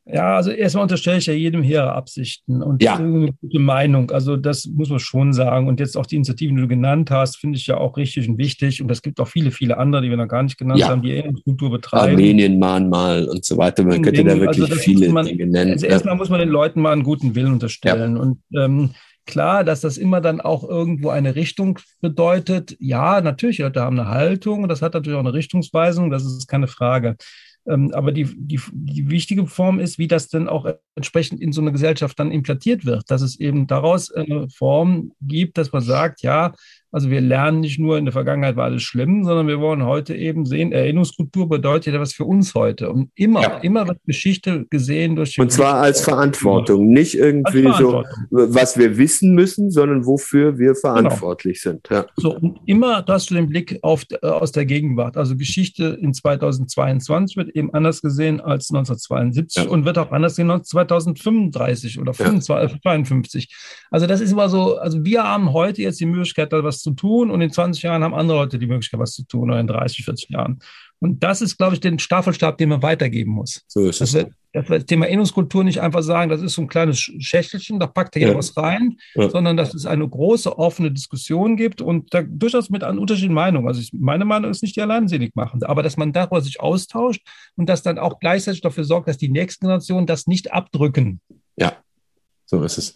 Ja, 0.04 0.34
also 0.34 0.50
erstmal 0.50 0.82
unterstelle 0.82 1.18
ich 1.18 1.26
ja 1.26 1.32
jedem 1.32 1.62
hehre 1.62 1.92
Absichten 1.92 2.60
und 2.60 2.82
ja. 2.82 2.96
eine 2.96 3.32
gute 3.40 3.58
Meinung. 3.60 4.10
Also 4.10 4.36
das 4.36 4.66
muss 4.66 4.90
man 4.90 4.98
schon 4.98 5.32
sagen. 5.32 5.68
Und 5.68 5.78
jetzt 5.78 5.96
auch 5.96 6.06
die 6.06 6.16
Initiativen, 6.16 6.56
die 6.56 6.62
du 6.62 6.68
genannt 6.68 7.12
hast, 7.12 7.36
finde 7.36 7.56
ich 7.56 7.68
ja 7.68 7.76
auch 7.76 7.96
richtig 7.96 8.28
und 8.28 8.36
wichtig. 8.36 8.82
Und 8.82 8.90
es 8.90 9.00
gibt 9.00 9.20
auch 9.20 9.28
viele, 9.28 9.52
viele 9.52 9.78
andere, 9.78 10.02
die 10.02 10.10
wir 10.10 10.16
noch 10.16 10.26
gar 10.26 10.42
nicht 10.42 10.58
genannt 10.58 10.80
ja. 10.80 10.88
haben, 10.88 11.02
die 11.02 11.12
Erinnerungskultur 11.12 11.70
betreiben. 11.70 12.14
Armenien, 12.14 12.58
Mahnmal 12.58 13.28
und 13.28 13.44
so 13.44 13.56
weiter. 13.56 13.84
Man 13.84 14.02
könnte 14.02 14.24
da 14.24 14.40
wirklich 14.40 14.68
also 14.68 14.74
viele 14.74 15.08
man, 15.08 15.24
Dinge 15.24 15.46
nennen. 15.46 15.72
Also 15.72 15.86
erstmal 15.86 16.16
muss 16.16 16.30
man 16.30 16.40
den 16.40 16.48
Leuten 16.48 16.80
mal 16.80 16.92
einen 16.92 17.04
guten 17.04 17.36
Willen 17.36 17.52
unterstellen. 17.52 18.16
Ja. 18.16 18.22
Und 18.22 18.38
ähm, 18.56 18.90
klar, 19.24 19.62
dass 19.62 19.82
das 19.82 19.98
immer 19.98 20.20
dann 20.20 20.40
auch 20.40 20.68
irgendwo 20.68 21.10
eine 21.10 21.36
Richtung 21.36 21.78
bedeutet. 22.00 22.76
Ja, 22.80 23.20
natürlich, 23.20 23.58
Leute 23.58 23.82
haben 23.82 24.00
eine 24.00 24.08
Haltung. 24.08 24.68
Das 24.68 24.82
hat 24.82 24.94
natürlich 24.94 25.16
auch 25.16 25.24
eine 25.24 25.32
Richtungsweisung. 25.32 26.10
Das 26.10 26.24
ist 26.24 26.48
keine 26.48 26.66
Frage. 26.66 27.16
Ähm, 27.66 27.92
aber 27.94 28.12
die, 28.12 28.24
die, 28.36 28.60
die 28.72 29.08
wichtige 29.10 29.46
Form 29.46 29.78
ist, 29.78 29.98
wie 29.98 30.08
das 30.08 30.28
dann 30.28 30.48
auch 30.48 30.66
entsprechend 30.96 31.40
in 31.40 31.52
so 31.52 31.60
eine 31.60 31.72
Gesellschaft 31.72 32.18
dann 32.18 32.32
implantiert 32.32 32.84
wird, 32.84 33.10
dass 33.10 33.22
es 33.22 33.38
eben 33.38 33.66
daraus 33.66 34.10
eine 34.10 34.48
Form 34.50 35.12
gibt, 35.20 35.58
dass 35.58 35.72
man 35.72 35.82
sagt, 35.82 36.22
ja, 36.22 36.54
Also 36.92 37.08
wir 37.08 37.22
lernen 37.22 37.60
nicht 37.60 37.78
nur, 37.78 37.96
in 37.96 38.04
der 38.04 38.12
Vergangenheit 38.12 38.56
war 38.56 38.64
alles 38.64 38.82
schlimm, 38.82 39.24
sondern 39.24 39.48
wir 39.48 39.60
wollen 39.60 39.86
heute 39.86 40.14
eben 40.14 40.44
sehen, 40.44 40.72
Erinnerungskultur 40.72 41.48
bedeutet 41.48 41.94
ja 41.94 42.00
was 42.00 42.12
für 42.12 42.26
uns 42.26 42.54
heute. 42.54 42.90
Und 42.90 43.10
immer, 43.14 43.40
ja. 43.40 43.58
immer 43.58 43.88
wird 43.88 43.98
Geschichte 44.04 44.66
gesehen 44.68 45.16
durch 45.16 45.34
die 45.34 45.40
Und 45.40 45.50
zwar 45.50 45.76
als 45.76 46.02
Verantwortung, 46.02 46.88
nicht 46.88 47.14
irgendwie 47.14 47.72
so, 47.78 48.04
was 48.30 48.76
wir 48.76 48.98
wissen 48.98 49.34
müssen, 49.34 49.70
sondern 49.70 50.04
wofür 50.04 50.58
wir 50.58 50.74
genau. 50.74 50.80
verantwortlich 50.80 51.62
genau. 51.62 51.76
sind. 51.76 51.88
Ja. 51.90 52.04
So, 52.16 52.36
und 52.36 52.60
immer 52.66 53.02
hast 53.08 53.30
du 53.30 53.34
den 53.36 53.48
Blick 53.48 53.78
auf, 53.80 54.04
äh, 54.10 54.26
aus 54.26 54.52
der 54.52 54.66
Gegenwart. 54.66 55.16
Also 55.16 55.34
Geschichte 55.34 55.98
in 55.98 56.12
2022 56.12 57.38
wird 57.38 57.56
eben 57.56 57.72
anders 57.72 58.02
gesehen 58.02 58.42
als 58.42 58.70
1972 58.70 59.64
ja. 59.64 59.70
und 59.70 59.86
wird 59.86 59.96
auch 59.96 60.12
anders 60.12 60.32
gesehen 60.32 60.50
als 60.50 60.68
2035 60.68 61.98
oder 61.98 62.12
52. 62.12 63.48
Also 63.90 64.06
das 64.06 64.20
ist 64.20 64.32
immer 64.32 64.50
so, 64.50 64.76
also 64.76 65.02
wir 65.02 65.22
haben 65.22 65.54
heute 65.54 65.80
jetzt 65.80 65.98
die 65.98 66.06
Möglichkeit, 66.06 66.52
da 66.52 66.62
was 66.62 66.81
zu 66.82 66.92
tun 66.92 67.30
und 67.30 67.40
in 67.40 67.50
20 67.50 67.82
Jahren 67.82 68.02
haben 68.02 68.14
andere 68.14 68.38
Leute 68.38 68.58
die 68.58 68.66
Möglichkeit, 68.66 69.00
was 69.00 69.12
zu 69.12 69.24
tun 69.24 69.50
oder 69.50 69.60
in 69.60 69.66
30, 69.66 70.04
40 70.04 70.30
Jahren. 70.30 70.58
Und 71.02 71.24
das 71.24 71.42
ist, 71.42 71.58
glaube 71.58 71.74
ich, 71.74 71.80
der 71.80 71.98
Staffelstab, 71.98 72.58
den 72.58 72.68
man 72.68 72.82
weitergeben 72.82 73.32
muss. 73.32 73.62
So 73.66 73.88
ist 73.88 74.00
es. 74.00 74.12
Das, 74.12 74.66
das 74.68 74.86
Thema 74.86 75.06
Erinnerungskultur 75.06 75.64
nicht 75.64 75.80
einfach 75.80 76.02
sagen, 76.02 76.30
das 76.30 76.42
ist 76.42 76.52
so 76.52 76.62
ein 76.62 76.68
kleines 76.68 76.98
Schächtelchen, 77.00 77.80
da 77.80 77.88
packt 77.88 78.14
jeder 78.14 78.32
ja. 78.32 78.38
was 78.38 78.56
rein, 78.56 78.98
ja. 79.14 79.28
sondern 79.28 79.56
dass 79.56 79.74
es 79.74 79.84
eine 79.84 80.08
große 80.08 80.56
offene 80.58 80.92
Diskussion 80.92 81.56
gibt 81.56 81.80
und 81.80 82.14
da 82.14 82.22
durchaus 82.22 82.70
mit 82.70 82.84
an 82.84 82.98
unterschiedlichen 82.98 83.34
Meinungen. 83.34 83.66
Also 83.66 83.80
ich, 83.80 83.90
meine 83.92 84.24
Meinung 84.24 84.50
ist 84.50 84.62
nicht 84.62 84.76
die 84.76 84.82
alleinselig 84.82 85.34
machende, 85.34 85.68
aber 85.68 85.82
dass 85.82 85.96
man 85.96 86.12
darüber 86.12 86.40
sich 86.40 86.60
austauscht 86.60 87.22
und 87.56 87.68
das 87.68 87.82
dann 87.82 87.98
auch 87.98 88.20
gleichzeitig 88.20 88.60
dafür 88.60 88.84
sorgt, 88.84 89.08
dass 89.08 89.18
die 89.18 89.30
nächsten 89.30 89.66
Generationen 89.66 90.06
das 90.06 90.28
nicht 90.28 90.52
abdrücken. 90.52 91.20
Ja, 91.56 91.78
so 92.52 92.62
ist 92.62 92.78
es. 92.78 92.94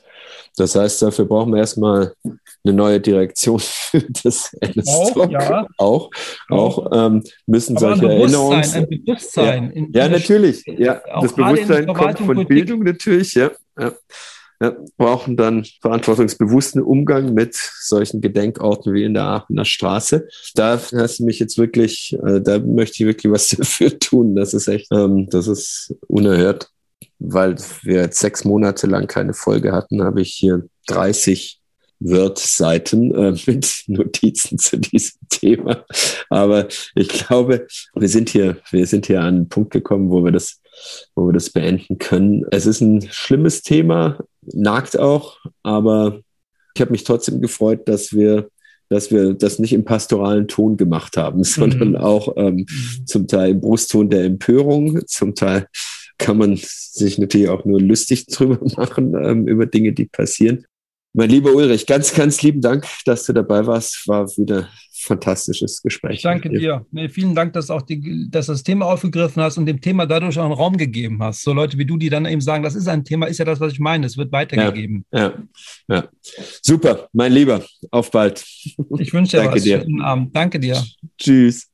Das 0.56 0.74
heißt, 0.74 1.02
dafür 1.02 1.24
brauchen 1.24 1.52
wir 1.52 1.60
erstmal 1.60 2.12
eine 2.24 2.74
neue 2.74 3.00
Direktion 3.00 3.58
für 3.58 4.02
das 4.22 4.54
auch, 4.86 5.30
ja. 5.30 5.66
auch, 5.78 6.10
auch 6.50 6.90
ähm, 6.92 7.22
müssen 7.46 7.76
Aber 7.76 7.96
solche 7.96 8.12
Erinnerungs... 8.12 8.74
Ein 8.74 8.88
Bewusstsein. 8.88 9.90
Ja, 9.92 10.04
ja 10.04 10.08
natürlich. 10.08 10.62
Ja, 10.66 11.00
das 11.20 11.34
Bewusstsein 11.34 11.86
kommt 11.86 12.18
von 12.18 12.26
Politik. 12.26 12.48
Bildung 12.48 12.82
natürlich, 12.82 13.34
ja. 13.34 13.50
ja. 13.78 13.92
Ja, 14.58 14.74
brauchen 14.96 15.36
dann 15.36 15.66
verantwortungsbewussten 15.82 16.80
Umgang 16.80 17.34
mit 17.34 17.54
solchen 17.54 18.22
Gedenkorten 18.22 18.94
wie 18.94 19.04
in 19.04 19.12
der 19.12 19.24
Aachener 19.24 19.66
Straße. 19.66 20.28
Da 20.54 20.80
hast 20.80 21.18
du 21.18 21.26
mich 21.26 21.38
jetzt 21.40 21.58
wirklich, 21.58 22.16
äh, 22.26 22.40
da 22.40 22.58
möchte 22.58 23.02
ich 23.02 23.06
wirklich 23.06 23.30
was 23.30 23.48
dafür 23.58 23.98
tun. 23.98 24.34
Das 24.34 24.54
ist 24.54 24.66
echt, 24.68 24.90
ähm, 24.92 25.28
das 25.28 25.46
ist 25.46 25.94
unerhört 26.08 26.70
weil 27.18 27.56
wir 27.82 28.02
jetzt 28.02 28.20
sechs 28.20 28.44
Monate 28.44 28.86
lang 28.86 29.06
keine 29.06 29.34
Folge 29.34 29.72
hatten, 29.72 30.02
habe 30.02 30.20
ich 30.20 30.32
hier 30.32 30.68
30 30.88 31.60
Word-Seiten 32.00 33.14
äh, 33.14 33.36
mit 33.46 33.84
Notizen 33.86 34.58
zu 34.58 34.78
diesem 34.78 35.18
Thema. 35.28 35.84
Aber 36.28 36.68
ich 36.94 37.08
glaube, 37.08 37.66
wir 37.94 38.08
sind 38.08 38.28
hier, 38.28 38.58
wir 38.70 38.86
sind 38.86 39.06
hier 39.06 39.20
an 39.20 39.26
einen 39.26 39.48
Punkt 39.48 39.72
gekommen, 39.72 40.10
wo 40.10 40.24
wir 40.24 40.32
das, 40.32 40.60
wo 41.14 41.26
wir 41.26 41.32
das 41.32 41.50
beenden 41.50 41.98
können. 41.98 42.44
Es 42.50 42.66
ist 42.66 42.80
ein 42.80 43.02
schlimmes 43.10 43.62
Thema, 43.62 44.18
nagt 44.42 44.98
auch, 44.98 45.38
aber 45.62 46.20
ich 46.74 46.80
habe 46.80 46.92
mich 46.92 47.04
trotzdem 47.04 47.40
gefreut, 47.40 47.88
dass 47.88 48.12
wir 48.12 48.48
dass 48.88 49.10
wir 49.10 49.34
das 49.34 49.58
nicht 49.58 49.72
im 49.72 49.84
pastoralen 49.84 50.46
Ton 50.48 50.76
gemacht 50.76 51.16
haben, 51.16 51.42
sondern 51.44 51.90
mhm. 51.90 51.96
auch 51.96 52.36
ähm, 52.36 52.66
mhm. 52.68 53.06
zum 53.06 53.26
Teil 53.26 53.50
im 53.50 53.60
Brustton 53.60 54.10
der 54.10 54.24
Empörung, 54.24 55.00
zum 55.06 55.34
Teil 55.34 55.66
kann 56.18 56.38
man 56.38 56.56
sich 56.56 57.18
natürlich 57.18 57.48
auch 57.48 57.64
nur 57.64 57.80
lustig 57.80 58.26
drüber 58.28 58.58
machen, 58.76 59.14
ähm, 59.14 59.46
über 59.46 59.66
Dinge, 59.66 59.92
die 59.92 60.06
passieren. 60.06 60.66
Mein 61.18 61.30
lieber 61.30 61.54
Ulrich, 61.54 61.86
ganz, 61.86 62.12
ganz 62.12 62.42
lieben 62.42 62.60
Dank, 62.60 62.86
dass 63.06 63.24
du 63.24 63.32
dabei 63.32 63.66
warst. 63.66 64.06
War 64.06 64.28
wieder 64.36 64.64
ein 64.64 64.68
fantastisches 64.92 65.80
Gespräch. 65.80 66.16
Ich 66.16 66.22
danke 66.22 66.50
dir. 66.50 66.84
Nee, 66.90 67.08
vielen 67.08 67.34
Dank, 67.34 67.54
dass, 67.54 67.70
auch 67.70 67.80
die, 67.80 68.28
dass 68.30 68.46
du 68.46 68.52
das 68.52 68.62
Thema 68.62 68.84
aufgegriffen 68.84 69.42
hast 69.42 69.56
und 69.56 69.64
dem 69.64 69.80
Thema 69.80 70.04
dadurch 70.04 70.38
auch 70.38 70.44
einen 70.44 70.52
Raum 70.52 70.76
gegeben 70.76 71.22
hast. 71.22 71.42
So 71.42 71.54
Leute 71.54 71.78
wie 71.78 71.86
du, 71.86 71.96
die 71.96 72.10
dann 72.10 72.26
eben 72.26 72.42
sagen, 72.42 72.62
das 72.62 72.74
ist 72.74 72.86
ein 72.86 73.02
Thema, 73.02 73.28
ist 73.28 73.38
ja 73.38 73.46
das, 73.46 73.60
was 73.60 73.72
ich 73.72 73.80
meine. 73.80 74.04
Es 74.04 74.18
wird 74.18 74.30
weitergegeben. 74.30 75.06
Ja, 75.10 75.32
ja, 75.88 75.96
ja. 75.96 76.08
Super, 76.60 77.08
mein 77.14 77.32
Lieber. 77.32 77.64
Auf 77.90 78.10
bald. 78.10 78.44
Ich 78.98 79.14
wünsche 79.14 79.38
dir 79.38 79.42
danke 79.44 79.56
was. 79.56 79.62
Dir. 79.62 79.80
Schönen 79.80 80.02
Abend. 80.02 80.36
Danke 80.36 80.60
dir. 80.60 80.84
Tschüss. 81.16 81.64